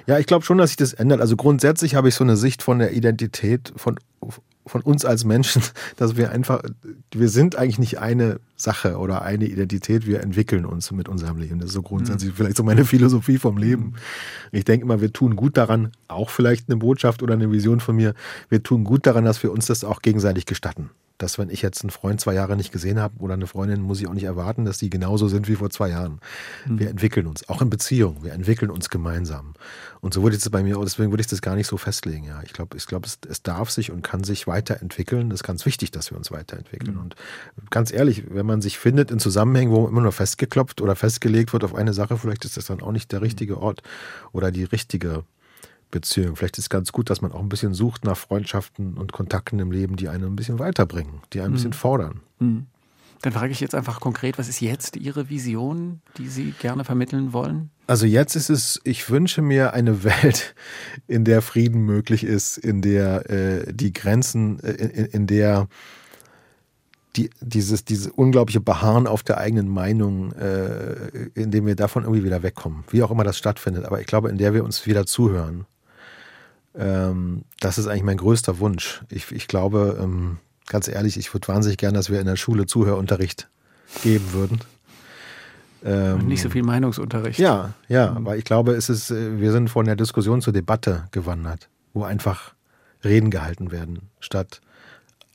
Ja, 0.06 0.20
ich 0.20 0.28
glaube 0.28 0.46
schon, 0.46 0.58
dass 0.58 0.70
sich 0.70 0.78
das 0.78 0.94
ändert. 0.94 1.22
Also 1.22 1.36
grundsätzlich 1.36 1.96
habe 1.96 2.10
ich 2.10 2.16
so 2.16 2.24
eine 2.24 2.38
Sicht 2.38 2.62
von 2.62 2.80
der 2.80 2.94
Identität 2.94 3.74
von, 3.76 4.00
von 4.66 4.82
uns 4.82 5.06
als 5.06 5.26
Menschen, 5.26 5.62
dass 5.98 6.16
wir 6.16 6.32
einfach, 6.32 6.64
wir 7.12 7.30
sind 7.30 7.56
eigentlich 7.56 7.80
nicht 7.80 8.00
eine 8.00 8.40
Sache 8.56 8.98
oder 8.98 9.22
eine 9.22 9.46
Identität, 9.46 10.08
wir 10.08 10.22
entwickeln 10.22 10.66
uns 10.66 10.92
mit 10.92 11.10
unserem 11.10 11.38
Leben. 11.38 11.60
Das 11.60 11.70
ist 11.70 11.76
so 11.76 11.82
grundsätzlich 11.82 12.32
mhm. 12.32 12.36
vielleicht 12.36 12.58
so 12.58 12.64
meine 12.64 12.86
Philosophie 12.86 13.38
vom 13.38 13.58
Leben. 13.58 13.84
Mhm. 13.84 13.94
Ich 14.52 14.66
denke 14.66 14.86
immer, 14.86 15.02
wir 15.02 15.14
tun 15.14 15.36
gut 15.36 15.58
daran, 15.58 15.92
auch 16.08 16.30
vielleicht 16.30 16.70
eine 16.70 16.78
Botschaft 16.78 17.24
oder 17.24 17.34
eine 17.34 17.52
Vision 17.52 17.80
von 17.80 17.96
mir, 17.96 18.14
wir 18.50 18.64
tun 18.64 18.84
gut 18.84 19.06
daran, 19.06 19.26
dass 19.26 19.44
wir 19.44 19.52
uns 19.52 19.66
das 19.66 19.84
auch 19.84 20.02
gegenseitig 20.02 20.46
gestatten 20.46 20.90
dass 21.18 21.38
wenn 21.38 21.50
ich 21.50 21.62
jetzt 21.62 21.84
einen 21.84 21.92
Freund 21.92 22.20
zwei 22.20 22.34
Jahre 22.34 22.56
nicht 22.56 22.72
gesehen 22.72 23.00
habe 23.00 23.20
oder 23.20 23.36
eine 23.36 23.48
Freundin, 23.48 23.82
muss 23.82 24.02
ich 24.02 24.08
auch 24.08 24.14
nicht 24.14 24.26
erwarten, 24.26 24.66
dass 24.66 24.78
die 24.78 24.90
genauso 24.90 25.28
sind 25.28 25.48
wie 25.48 25.56
vor 25.56 25.70
zwei 25.70 25.90
Jahren. 25.90 26.20
Mhm. 26.66 26.80
Wir 26.80 26.90
entwickeln 26.90 27.28
uns, 27.28 27.48
auch 27.48 27.62
in 27.62 27.70
Beziehungen, 27.70 28.24
wir 28.24 28.34
entwickeln 28.34 28.70
uns 28.70 28.90
gemeinsam. 28.90 29.54
Und 30.02 30.14
so 30.14 30.22
wurde 30.22 30.36
es 30.36 30.50
bei 30.50 30.62
mir, 30.62 30.78
deswegen 30.84 31.12
würde 31.12 31.22
ich 31.22 31.28
das 31.28 31.42
gar 31.42 31.56
nicht 31.56 31.68
so 31.68 31.78
festlegen. 31.78 32.26
Ja, 32.26 32.42
ich 32.44 32.54
glaube, 32.54 32.78
ich 32.78 32.86
glaube, 32.86 33.08
es, 33.08 33.18
es, 33.30 33.42
darf 33.42 33.72
sich 33.72 33.92
und 33.92 34.04
kann 34.04 34.24
sich 34.24 34.46
weiterentwickeln. 34.46 35.30
Das 35.30 35.40
ist 35.40 35.44
ganz 35.44 35.66
wichtig, 35.66 35.92
dass 35.92 36.12
wir 36.12 36.18
uns 36.18 36.32
weiterentwickeln. 36.32 36.96
Mhm. 36.96 37.02
Und 37.02 37.16
ganz 37.72 37.92
ehrlich, 37.92 38.24
wenn 38.30 38.46
man 38.46 38.62
sich 38.62 38.78
findet 38.78 39.10
in 39.10 39.20
Zusammenhängen, 39.20 39.72
wo 39.72 39.88
immer 39.88 40.02
nur 40.02 40.12
festgeklopft 40.12 40.82
oder 40.82 40.96
festgelegt 40.96 41.54
wird 41.54 41.64
auf 41.64 41.74
eine 41.74 41.94
Sache, 41.94 42.18
vielleicht 42.18 42.46
ist 42.46 42.58
das 42.58 42.66
dann 42.66 42.82
auch 42.82 42.92
nicht 42.92 43.12
der 43.12 43.22
richtige 43.22 43.60
Ort 43.60 43.82
oder 44.32 44.52
die 44.52 44.66
richtige 44.66 45.24
Beziehung. 45.96 46.36
Vielleicht 46.36 46.58
ist 46.58 46.66
es 46.66 46.70
ganz 46.70 46.92
gut, 46.92 47.10
dass 47.10 47.22
man 47.22 47.32
auch 47.32 47.40
ein 47.40 47.50
bisschen 47.50 47.74
sucht 47.74 48.04
nach 48.04 48.18
Freundschaften 48.18 48.98
und 48.98 49.14
Kontakten 49.14 49.60
im 49.60 49.72
Leben, 49.72 49.96
die 49.96 50.10
einen 50.10 50.26
ein 50.26 50.36
bisschen 50.36 50.60
weiterbringen, 50.60 51.22
die 51.32 51.40
einen 51.40 51.52
ein 51.52 51.54
bisschen 51.54 51.70
mhm. 51.70 51.74
fordern. 51.74 52.20
Mhm. 52.40 52.66
Dann 53.22 53.32
frage 53.32 53.54
ich 53.54 53.60
jetzt 53.62 53.74
einfach 53.74 54.02
konkret, 54.02 54.38
was 54.38 54.50
ist 54.50 54.60
jetzt 54.60 54.98
Ihre 54.98 55.30
Vision, 55.30 56.02
die 56.18 56.28
Sie 56.28 56.54
gerne 56.60 56.84
vermitteln 56.84 57.34
wollen? 57.34 57.72
Also 57.88 58.06
jetzt 58.06 58.36
ist 58.36 58.50
es, 58.50 58.82
ich 58.84 59.10
wünsche 59.10 59.42
mir 59.42 59.74
eine 59.74 60.04
Welt, 60.04 60.54
in 61.08 61.24
der 61.24 61.42
Frieden 61.42 61.82
möglich 61.82 62.24
ist, 62.24 62.58
in 62.58 62.82
der 62.82 63.30
äh, 63.30 63.74
die 63.74 63.94
Grenzen, 63.94 64.60
äh, 64.60 64.74
in, 64.74 65.06
in, 65.06 65.28
der 65.28 65.68
die, 67.16 67.30
dieses, 67.40 67.86
diese 67.86 68.12
unglaubliche 68.12 68.60
Beharren 68.60 69.08
auf 69.08 69.24
der 69.24 69.38
eigenen 69.38 69.70
Meinung, 69.70 70.34
äh, 70.34 71.30
in 71.34 71.52
dem 71.52 71.66
wir 71.66 71.76
davon 71.76 72.04
irgendwie 72.04 72.26
wieder 72.26 72.44
wegkommen. 72.44 72.84
Wie 72.90 73.02
auch 73.02 73.12
immer 73.12 73.24
das 73.24 73.38
stattfindet. 73.38 73.86
Aber 73.86 74.02
ich 74.02 74.08
glaube, 74.08 74.30
in 74.30 74.38
der 74.38 74.54
wir 74.54 74.64
uns 74.64 74.86
wieder 74.86 75.06
zuhören. 75.06 75.66
Ähm, 76.78 77.44
das 77.60 77.78
ist 77.78 77.88
eigentlich 77.88 78.04
mein 78.04 78.18
größter 78.18 78.60
Wunsch. 78.60 79.02
Ich, 79.10 79.32
ich 79.32 79.48
glaube, 79.48 79.98
ähm, 80.02 80.38
ganz 80.68 80.88
ehrlich, 80.88 81.18
ich 81.18 81.34
würde 81.34 81.48
wahnsinnig 81.48 81.78
gern, 81.78 81.94
dass 81.94 82.10
wir 82.10 82.20
in 82.20 82.26
der 82.26 82.36
Schule 82.36 82.66
Zuhörunterricht 82.66 83.48
geben 84.04 84.34
würden. 84.34 84.60
Ähm, 85.84 86.28
nicht 86.28 86.42
so 86.42 86.50
viel 86.50 86.64
Meinungsunterricht. 86.64 87.40
Ja, 87.40 87.74
ja, 87.88 88.12
mhm. 88.12 88.18
aber 88.18 88.38
ich 88.38 88.44
glaube, 88.44 88.74
es 88.74 88.90
ist, 88.90 89.12
äh, 89.12 89.40
wir 89.40 89.52
sind 89.52 89.70
von 89.70 89.86
der 89.86 89.96
Diskussion 89.96 90.42
zur 90.42 90.52
Debatte 90.52 91.08
gewandert, 91.12 91.70
wo 91.94 92.04
einfach 92.04 92.56
Reden 93.04 93.30
gehalten 93.30 93.72
werden, 93.72 94.10
statt 94.20 94.62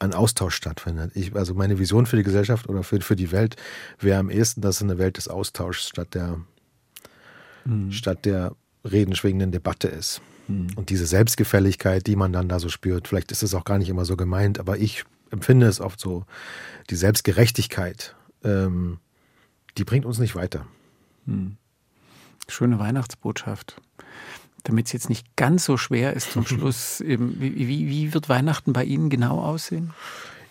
ein 0.00 0.12
Austausch 0.12 0.56
stattfindet. 0.56 1.12
Ich, 1.14 1.36
also 1.36 1.54
meine 1.54 1.78
Vision 1.78 2.06
für 2.06 2.16
die 2.16 2.22
Gesellschaft 2.22 2.68
oder 2.68 2.82
für, 2.82 3.00
für 3.00 3.16
die 3.16 3.30
Welt 3.30 3.56
wäre 4.00 4.18
am 4.18 4.30
ehesten, 4.30 4.60
dass 4.60 4.76
es 4.76 4.82
eine 4.82 4.98
Welt 4.98 5.18
des 5.18 5.28
Austauschs 5.28 5.88
statt 5.88 6.14
der, 6.14 6.40
mhm. 7.64 7.92
statt 7.92 8.24
der 8.24 8.56
redenschwingenden 8.84 9.52
Debatte 9.52 9.88
ist. 9.88 10.20
Mhm. 10.50 10.68
Und 10.76 10.90
diese 10.90 11.06
Selbstgefälligkeit, 11.06 12.06
die 12.06 12.16
man 12.16 12.32
dann 12.32 12.48
da 12.48 12.58
so 12.58 12.68
spürt, 12.68 13.08
vielleicht 13.08 13.32
ist 13.32 13.42
es 13.42 13.54
auch 13.54 13.64
gar 13.64 13.78
nicht 13.78 13.88
immer 13.88 14.04
so 14.04 14.16
gemeint, 14.16 14.58
aber 14.58 14.78
ich 14.78 15.04
empfinde 15.30 15.66
es 15.66 15.80
oft 15.80 16.00
so, 16.00 16.24
die 16.90 16.96
Selbstgerechtigkeit, 16.96 18.16
ähm, 18.44 18.98
die 19.78 19.84
bringt 19.84 20.04
uns 20.04 20.18
nicht 20.18 20.34
weiter. 20.34 20.66
Mhm. 21.26 21.56
Schöne 22.48 22.78
Weihnachtsbotschaft. 22.78 23.80
Damit 24.64 24.86
es 24.86 24.92
jetzt 24.92 25.08
nicht 25.08 25.36
ganz 25.36 25.64
so 25.64 25.76
schwer 25.76 26.14
ist 26.14 26.32
zum 26.32 26.44
Schluss, 26.46 27.02
wie, 27.06 27.56
wie, 27.56 27.88
wie 27.88 28.12
wird 28.12 28.28
Weihnachten 28.28 28.72
bei 28.72 28.84
Ihnen 28.84 29.08
genau 29.08 29.40
aussehen? 29.40 29.94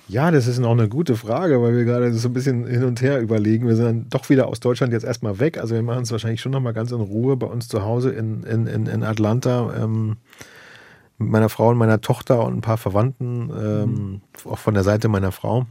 Ja, 0.09 0.31
das 0.31 0.47
ist 0.47 0.57
noch 0.57 0.71
eine 0.71 0.89
gute 0.89 1.15
Frage, 1.15 1.61
weil 1.61 1.77
wir 1.77 1.85
gerade 1.85 2.11
so 2.13 2.29
ein 2.29 2.33
bisschen 2.33 2.65
hin 2.65 2.83
und 2.83 2.99
her 2.99 3.21
überlegen. 3.21 3.67
Wir 3.67 3.75
sind 3.75 3.85
dann 3.85 4.09
doch 4.09 4.27
wieder 4.29 4.47
aus 4.47 4.59
Deutschland 4.59 4.91
jetzt 4.91 5.05
erstmal 5.05 5.39
weg. 5.39 5.59
Also 5.59 5.75
wir 5.75 5.83
machen 5.83 6.01
es 6.01 6.11
wahrscheinlich 6.11 6.41
schon 6.41 6.51
nochmal 6.51 6.73
ganz 6.73 6.91
in 6.91 6.99
Ruhe 6.99 7.37
bei 7.37 7.45
uns 7.45 7.67
zu 7.67 7.83
Hause 7.83 8.09
in, 8.09 8.43
in, 8.43 8.65
in, 8.65 8.87
in 8.87 9.03
Atlanta. 9.03 9.71
Ähm, 9.79 10.17
mit 11.19 11.29
meiner 11.29 11.49
Frau 11.49 11.69
und 11.69 11.77
meiner 11.77 12.01
Tochter 12.01 12.43
und 12.43 12.55
ein 12.57 12.61
paar 12.61 12.77
Verwandten, 12.77 13.51
ähm, 13.51 13.91
mhm. 13.91 14.21
auch 14.45 14.57
von 14.57 14.73
der 14.73 14.83
Seite 14.83 15.09
meiner 15.09 15.31
Frau. 15.31 15.67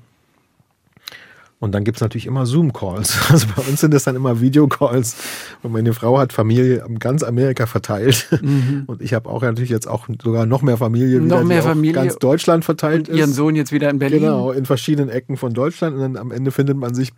Und 1.61 1.73
dann 1.73 1.83
gibt 1.83 1.97
es 1.97 2.01
natürlich 2.01 2.27
immer 2.27 2.47
Zoom-Calls. 2.47 3.19
Also 3.31 3.47
bei 3.55 3.63
uns 3.63 3.81
sind 3.81 3.93
es 3.95 4.05
dann 4.05 4.17
immer 4.17 4.41
Videocalls. 4.41 5.17
Und 5.63 5.73
meine 5.73 5.93
Frau 5.93 6.19
hat 6.19 6.33
Familie 6.33 6.85
ganz 6.99 7.23
Amerika 7.23 7.67
verteilt. 7.67 8.29
Mhm. 8.43 8.85
Und 8.87 9.03
ich 9.03 9.13
habe 9.13 9.29
auch 9.29 9.43
natürlich 9.43 9.71
jetzt 9.71 9.87
auch 9.87 10.09
sogar 10.23 10.47
noch 10.47 10.63
mehr 10.63 10.77
Familie, 10.77 11.21
noch 11.21 11.45
mehr 11.45 11.63
Familie. 11.63 11.95
ganz 11.95 12.17
Deutschland 12.17 12.65
verteilt 12.65 13.09
und 13.09 13.15
ist. 13.15 13.19
Ihren 13.19 13.33
Sohn 13.33 13.55
jetzt 13.57 13.73
wieder 13.73 13.91
in 13.91 13.99
Berlin. 13.99 14.21
Genau, 14.21 14.53
in 14.53 14.67
verschiedenen 14.67 15.11
Ecken 15.11 15.37
von 15.37 15.53
Deutschland. 15.53 15.97
Und 15.97 16.01
dann 16.01 16.17
am 16.17 16.31
Ende 16.31 16.53
findet 16.53 16.77
man 16.77 16.95
sich, 16.95 17.13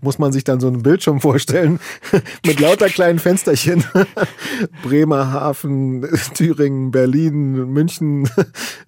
muss 0.00 0.18
man 0.18 0.32
sich 0.32 0.44
dann 0.44 0.58
so 0.58 0.68
einen 0.68 0.82
Bildschirm 0.82 1.20
vorstellen 1.20 1.78
mit 2.46 2.60
lauter 2.60 2.88
kleinen 2.88 3.18
Fensterchen. 3.18 3.84
Bremerhaven, 4.82 6.08
Thüringen, 6.34 6.90
Berlin, 6.90 7.70
München, 7.72 8.28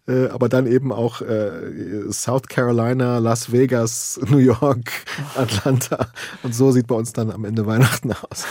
äh, 0.09 0.29
aber 0.29 0.49
dann 0.49 0.67
eben 0.67 0.93
auch 0.93 1.21
äh, 1.21 2.11
South 2.11 2.49
Carolina, 2.49 3.19
Las 3.19 3.53
Vegas, 3.53 4.19
New 4.29 4.39
York. 4.39 4.94
Atlanta. 5.37 6.09
Und 6.43 6.55
so 6.55 6.71
sieht 6.71 6.87
bei 6.87 6.95
uns 6.95 7.13
dann 7.13 7.31
am 7.31 7.45
Ende 7.45 7.67
Weihnachten 7.67 8.13
aus. 8.13 8.47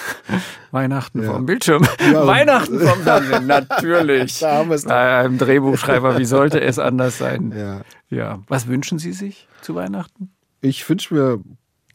Weihnachten 0.72 1.24
ja. 1.24 1.32
vom 1.32 1.46
Bildschirm. 1.46 1.86
Ja, 2.00 2.26
Weihnachten 2.26 2.80
vom 2.80 3.00
Fernsehen, 3.02 3.48
natürlich. 3.48 4.40
Da 4.44 4.58
haben 4.58 4.70
wir 4.70 4.76
es 4.76 4.88
Einem 4.88 5.38
Drehbuchschreiber, 5.38 6.18
wie 6.18 6.26
sollte 6.26 6.62
es 6.62 6.80
anders 6.80 7.18
sein? 7.18 7.54
Ja. 7.56 7.82
ja. 8.10 8.40
Was 8.48 8.68
wünschen 8.68 9.00
Sie 9.00 9.14
sich 9.14 9.48
zu 9.62 9.76
Weihnachten? 9.76 10.32
Ich 10.62 10.88
wünsche 10.90 11.14
mir 11.14 11.40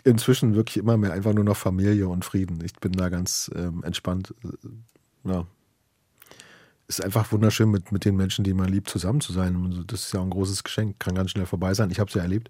inzwischen 0.04 0.54
wirklich 0.54 0.76
immer 0.76 0.96
mehr 0.96 1.12
einfach 1.12 1.34
nur 1.34 1.44
noch 1.44 1.56
Familie 1.56 2.08
und 2.08 2.24
Frieden. 2.24 2.62
Ich 2.64 2.74
bin 2.74 2.92
da 2.92 3.08
ganz 3.08 3.50
ähm, 3.54 3.82
entspannt. 3.84 4.34
Ja, 5.24 5.44
ist 6.88 7.04
einfach 7.04 7.30
wunderschön, 7.32 7.70
mit, 7.70 7.92
mit 7.92 8.06
den 8.06 8.16
Menschen, 8.16 8.44
die 8.44 8.54
man 8.54 8.68
liebt, 8.68 8.88
zusammen 8.88 9.20
zu 9.20 9.32
sein. 9.32 9.84
Das 9.86 10.06
ist 10.06 10.14
ja 10.14 10.20
auch 10.20 10.24
ein 10.24 10.30
großes 10.30 10.64
Geschenk, 10.64 10.98
kann 10.98 11.14
ganz 11.14 11.30
schnell 11.30 11.44
vorbei 11.44 11.74
sein. 11.74 11.90
Ich 11.90 12.00
habe 12.00 12.08
es 12.08 12.14
ja 12.14 12.22
erlebt. 12.22 12.48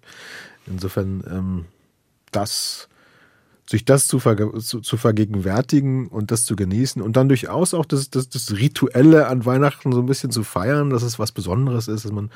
Insofern, 0.65 1.23
ähm, 1.29 1.65
das, 2.31 2.89
sich 3.69 3.85
das 3.85 4.07
zu, 4.07 4.19
zu, 4.19 4.81
zu, 4.81 4.97
vergegenwärtigen 4.97 6.07
und 6.07 6.31
das 6.31 6.45
zu 6.45 6.55
genießen 6.55 7.01
und 7.01 7.15
dann 7.15 7.29
durchaus 7.29 7.73
auch 7.73 7.85
das, 7.85 8.09
das, 8.09 8.29
das 8.29 8.53
Rituelle 8.53 9.27
an 9.27 9.45
Weihnachten 9.45 9.91
so 9.91 9.99
ein 9.99 10.07
bisschen 10.07 10.31
zu 10.31 10.43
feiern, 10.43 10.89
dass 10.89 11.03
es 11.03 11.19
was 11.19 11.31
Besonderes 11.31 11.87
ist, 11.87 12.05
dass 12.05 12.11
man, 12.11 12.31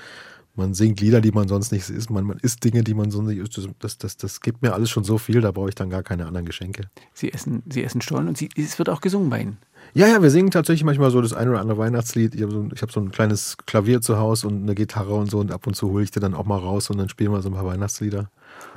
man 0.55 0.75
singt 0.75 1.01
Lieder, 1.01 1.21
die 1.21 1.31
man 1.31 1.47
sonst 1.47 1.71
nicht 1.71 1.89
isst, 1.89 2.11
man, 2.11 2.25
man 2.25 2.37
isst 2.37 2.63
Dinge, 2.63 2.83
die 2.83 2.93
man 2.93 3.09
sonst 3.09 3.29
nicht 3.29 3.39
isst. 3.39 3.67
Das, 3.79 3.97
das, 3.97 4.17
das 4.17 4.41
gibt 4.41 4.61
mir 4.61 4.73
alles 4.73 4.91
schon 4.91 5.03
so 5.03 5.17
viel, 5.17 5.41
da 5.41 5.51
brauche 5.51 5.69
ich 5.69 5.75
dann 5.75 5.89
gar 5.89 6.03
keine 6.03 6.27
anderen 6.27 6.45
Geschenke. 6.45 6.89
Sie 7.13 7.33
essen, 7.33 7.63
Sie 7.67 7.83
essen 7.83 8.01
Stollen 8.01 8.27
und 8.27 8.37
Sie, 8.37 8.49
es 8.55 8.77
wird 8.77 8.89
auch 8.89 9.01
gesungen 9.01 9.29
bei 9.31 9.41
Ihnen. 9.41 9.57
Ja, 9.95 10.07
ja, 10.07 10.21
wir 10.21 10.29
singen 10.29 10.51
tatsächlich 10.51 10.83
manchmal 10.83 11.11
so 11.11 11.21
das 11.21 11.33
eine 11.33 11.51
oder 11.51 11.61
andere 11.61 11.77
Weihnachtslied. 11.77 12.35
Ich 12.35 12.41
habe 12.41 12.51
so, 12.51 12.69
hab 12.69 12.91
so 12.91 12.99
ein 12.99 13.11
kleines 13.11 13.57
Klavier 13.65 14.01
zu 14.01 14.17
Hause 14.17 14.47
und 14.47 14.63
eine 14.63 14.75
Gitarre 14.75 15.13
und 15.13 15.29
so 15.29 15.39
und 15.39 15.51
ab 15.51 15.67
und 15.67 15.75
zu 15.75 15.89
hole 15.89 16.03
ich 16.03 16.11
dir 16.11 16.19
dann 16.19 16.33
auch 16.33 16.45
mal 16.45 16.57
raus 16.57 16.89
und 16.89 16.97
dann 16.97 17.09
spielen 17.09 17.31
wir 17.31 17.41
so 17.41 17.49
ein 17.49 17.55
paar 17.55 17.65
Weihnachtslieder. 17.65 18.29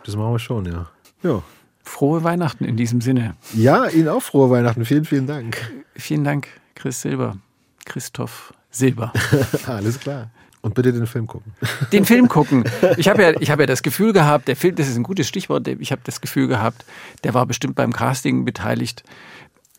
Das 0.05 0.17
machen 0.17 0.33
wir 0.33 0.39
schon, 0.39 0.67
ja. 0.67 0.91
Ja. 1.27 1.43
Frohe 1.83 2.25
Weihnachten 2.25 2.65
in 2.65 2.77
diesem 2.77 3.01
Sinne. 3.01 3.37
Ja, 3.55 3.87
Ihnen 3.87 4.09
auch 4.09 4.23
frohe 4.23 4.51
Weihnachten. 4.51 4.85
Vielen, 4.85 5.05
vielen 5.05 5.27
Dank. 5.27 5.57
Vielen 5.95 6.25
Dank, 6.25 6.49
Chris 6.75 7.01
Silber. 7.01 7.37
Christoph 7.85 8.53
Silber. 8.71 9.13
Alles 9.67 10.01
klar. 10.01 10.31
Und 10.63 10.75
bitte 10.75 10.93
den 10.93 11.07
Film 11.07 11.29
gucken. 11.29 11.53
Den 11.93 12.05
Film 12.05 12.27
gucken. 12.27 12.65
Ich 12.97 13.09
habe 13.09 13.23
ja, 13.23 13.29
hab 13.29 13.61
ja 13.61 13.67
das 13.67 13.85
Gefühl 13.85 14.13
gehabt, 14.13 14.49
der 14.49 14.57
Film, 14.57 14.75
das 14.75 14.89
ist 14.89 14.97
ein 14.97 15.05
gutes 15.05 15.29
Stichwort, 15.29 15.69
ich 15.69 15.93
habe 15.93 16.03
das 16.03 16.21
Gefühl 16.21 16.49
gehabt, 16.49 16.85
der 17.23 17.35
war 17.35 17.47
bestimmt 17.47 17.77
beim 17.77 17.93
Casting 17.93 18.45
beteiligt. 18.45 19.05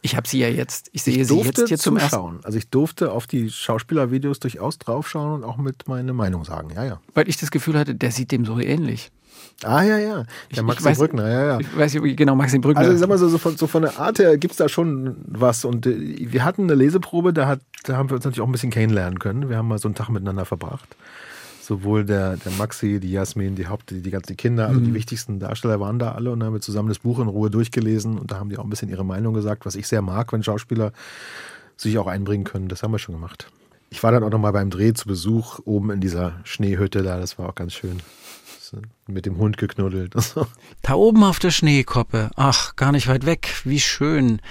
Ich 0.01 0.15
habe 0.15 0.25
sie 0.29 0.39
ja 0.39 0.47
jetzt, 0.47 0.89
ich 0.93 1.03
sehe 1.03 1.17
ich 1.17 1.27
sie 1.27 1.41
jetzt 1.41 1.67
hier 1.67 1.77
zum 1.77 1.97
ersten 1.97 2.39
Also 2.43 2.57
ich 2.57 2.69
durfte 2.69 3.11
auf 3.11 3.27
die 3.27 3.49
Schauspielervideos 3.49 4.39
durchaus 4.39 4.77
draufschauen 4.77 5.33
und 5.33 5.43
auch 5.43 5.57
mit 5.57 5.89
meine 5.89 6.13
Meinung 6.13 6.45
sagen. 6.45 6.69
Ja, 6.73 6.85
ja. 6.85 7.01
Weil 7.13 7.27
ich 7.27 7.35
das 7.35 7.51
Gefühl 7.51 7.77
hatte, 7.77 7.93
der 7.93 8.11
sieht 8.11 8.31
dem 8.31 8.45
so 8.45 8.57
ähnlich. 8.57 9.11
Ah, 9.63 9.81
ja, 9.81 9.97
ja. 9.97 10.23
Der 10.55 10.63
Maxim 10.63 10.93
Brückner, 10.93 11.29
ja, 11.29 11.45
ja. 11.45 11.59
Ich 11.59 11.77
weiß 11.77 11.95
nicht, 11.95 12.17
genau, 12.17 12.35
Maxim 12.35 12.61
Brückner. 12.61 12.81
Also, 12.81 12.93
ich 12.93 12.99
sag 12.99 13.09
mal 13.09 13.17
so, 13.17 13.27
so, 13.27 13.39
von, 13.39 13.57
so 13.57 13.65
von 13.65 13.81
der 13.81 13.99
Art 13.99 14.19
her 14.19 14.37
gibt 14.37 14.51
es 14.51 14.57
da 14.57 14.69
schon 14.69 15.15
was. 15.25 15.65
Und 15.65 15.87
äh, 15.87 16.31
wir 16.31 16.45
hatten 16.45 16.63
eine 16.63 16.75
Leseprobe, 16.75 17.33
da, 17.33 17.47
hat, 17.47 17.61
da 17.83 17.97
haben 17.97 18.09
wir 18.09 18.15
uns 18.15 18.25
natürlich 18.25 18.41
auch 18.41 18.47
ein 18.47 18.51
bisschen 18.51 18.69
kennenlernen 18.69 19.17
können. 19.17 19.49
Wir 19.49 19.57
haben 19.57 19.67
mal 19.67 19.79
so 19.79 19.87
einen 19.87 19.95
Tag 19.95 20.09
miteinander 20.09 20.45
verbracht. 20.45 20.95
Sowohl 21.59 22.05
der, 22.05 22.37
der 22.37 22.51
Maxi, 22.53 22.99
die 22.99 23.11
Jasmin, 23.11 23.55
die 23.55 23.67
Haupt, 23.67 23.89
die, 23.89 24.01
die 24.01 24.11
ganzen 24.11 24.37
Kinder, 24.37 24.67
also 24.67 24.79
mhm. 24.79 24.85
die 24.85 24.93
wichtigsten 24.93 25.39
Darsteller 25.39 25.79
waren 25.79 25.97
da 25.97 26.11
alle 26.11 26.31
und 26.31 26.43
haben 26.43 26.53
wir 26.53 26.61
zusammen 26.61 26.87
das 26.87 26.99
Buch 26.99 27.19
in 27.19 27.27
Ruhe 27.27 27.49
durchgelesen 27.49 28.17
und 28.17 28.31
da 28.31 28.39
haben 28.39 28.49
die 28.49 28.57
auch 28.57 28.63
ein 28.63 28.69
bisschen 28.69 28.89
ihre 28.89 29.03
Meinung 29.03 29.33
gesagt, 29.33 29.65
was 29.65 29.75
ich 29.75 29.87
sehr 29.87 30.01
mag, 30.01 30.31
wenn 30.31 30.43
Schauspieler 30.43 30.93
sich 31.75 31.97
auch 31.97 32.07
einbringen 32.07 32.45
können. 32.45 32.69
Das 32.69 32.83
haben 32.83 32.91
wir 32.91 32.99
schon 32.99 33.15
gemacht. 33.15 33.51
Ich 33.89 34.01
war 34.01 34.11
dann 34.11 34.23
auch 34.23 34.29
noch 34.29 34.39
mal 34.39 34.51
beim 34.51 34.69
Dreh 34.69 34.93
zu 34.93 35.07
Besuch 35.07 35.59
oben 35.65 35.91
in 35.91 35.99
dieser 35.99 36.33
Schneehütte 36.43 37.03
da, 37.03 37.19
das 37.19 37.37
war 37.37 37.49
auch 37.49 37.55
ganz 37.55 37.73
schön 37.73 37.99
mit 39.07 39.25
dem 39.25 39.37
Hund 39.37 39.57
geknuddelt. 39.57 40.13
Da 40.81 40.93
oben 40.93 41.23
auf 41.23 41.39
der 41.39 41.51
Schneekoppe. 41.51 42.29
Ach, 42.35 42.75
gar 42.75 42.91
nicht 42.91 43.07
weit 43.07 43.25
weg. 43.25 43.61
Wie 43.65 43.79
schön. 43.79 44.41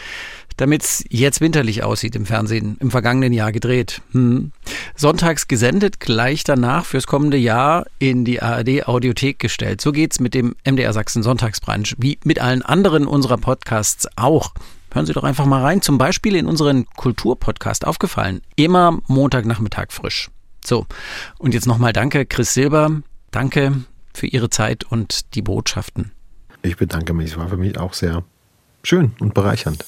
Damit 0.56 0.82
es 0.82 1.04
jetzt 1.08 1.40
winterlich 1.40 1.82
aussieht 1.82 2.16
im 2.16 2.26
Fernsehen. 2.26 2.76
Im 2.80 2.90
vergangenen 2.90 3.32
Jahr 3.32 3.52
gedreht. 3.52 4.02
Hm. 4.12 4.52
Sonntags 4.94 5.48
gesendet, 5.48 6.00
gleich 6.00 6.44
danach 6.44 6.84
fürs 6.84 7.06
kommende 7.06 7.36
Jahr 7.36 7.86
in 7.98 8.24
die 8.24 8.42
ARD 8.42 8.86
Audiothek 8.86 9.38
gestellt. 9.38 9.80
So 9.80 9.92
geht's 9.92 10.20
mit 10.20 10.34
dem 10.34 10.56
MDR 10.64 10.92
Sachsen 10.92 11.22
Sonntagsbrunch, 11.22 11.94
wie 11.98 12.18
mit 12.24 12.40
allen 12.40 12.62
anderen 12.62 13.06
unserer 13.06 13.38
Podcasts 13.38 14.06
auch. 14.16 14.52
Hören 14.92 15.06
Sie 15.06 15.12
doch 15.12 15.24
einfach 15.24 15.46
mal 15.46 15.62
rein, 15.62 15.82
zum 15.82 15.98
Beispiel 15.98 16.36
in 16.36 16.46
unseren 16.46 16.86
Kulturpodcast 16.96 17.86
aufgefallen. 17.86 18.40
Immer 18.56 18.98
Montagnachmittag 19.06 19.86
frisch. 19.90 20.30
So, 20.64 20.86
und 21.38 21.54
jetzt 21.54 21.66
nochmal 21.66 21.92
danke, 21.92 22.24
Chris 22.24 22.54
Silber. 22.54 23.02
Danke 23.30 23.84
für 24.16 24.26
Ihre 24.26 24.50
Zeit 24.50 24.84
und 24.84 25.34
die 25.34 25.42
Botschaften. 25.42 26.12
Ich 26.62 26.76
bedanke 26.76 27.12
mich. 27.12 27.32
Es 27.32 27.36
war 27.36 27.48
für 27.48 27.56
mich 27.56 27.78
auch 27.78 27.92
sehr 27.92 28.24
schön 28.82 29.12
und 29.20 29.34
bereichernd. 29.34 29.84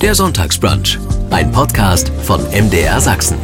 Der 0.00 0.14
Sonntagsbrunch, 0.14 0.98
ein 1.30 1.50
Podcast 1.50 2.10
von 2.22 2.42
MDR 2.50 3.00
Sachsen. 3.00 3.38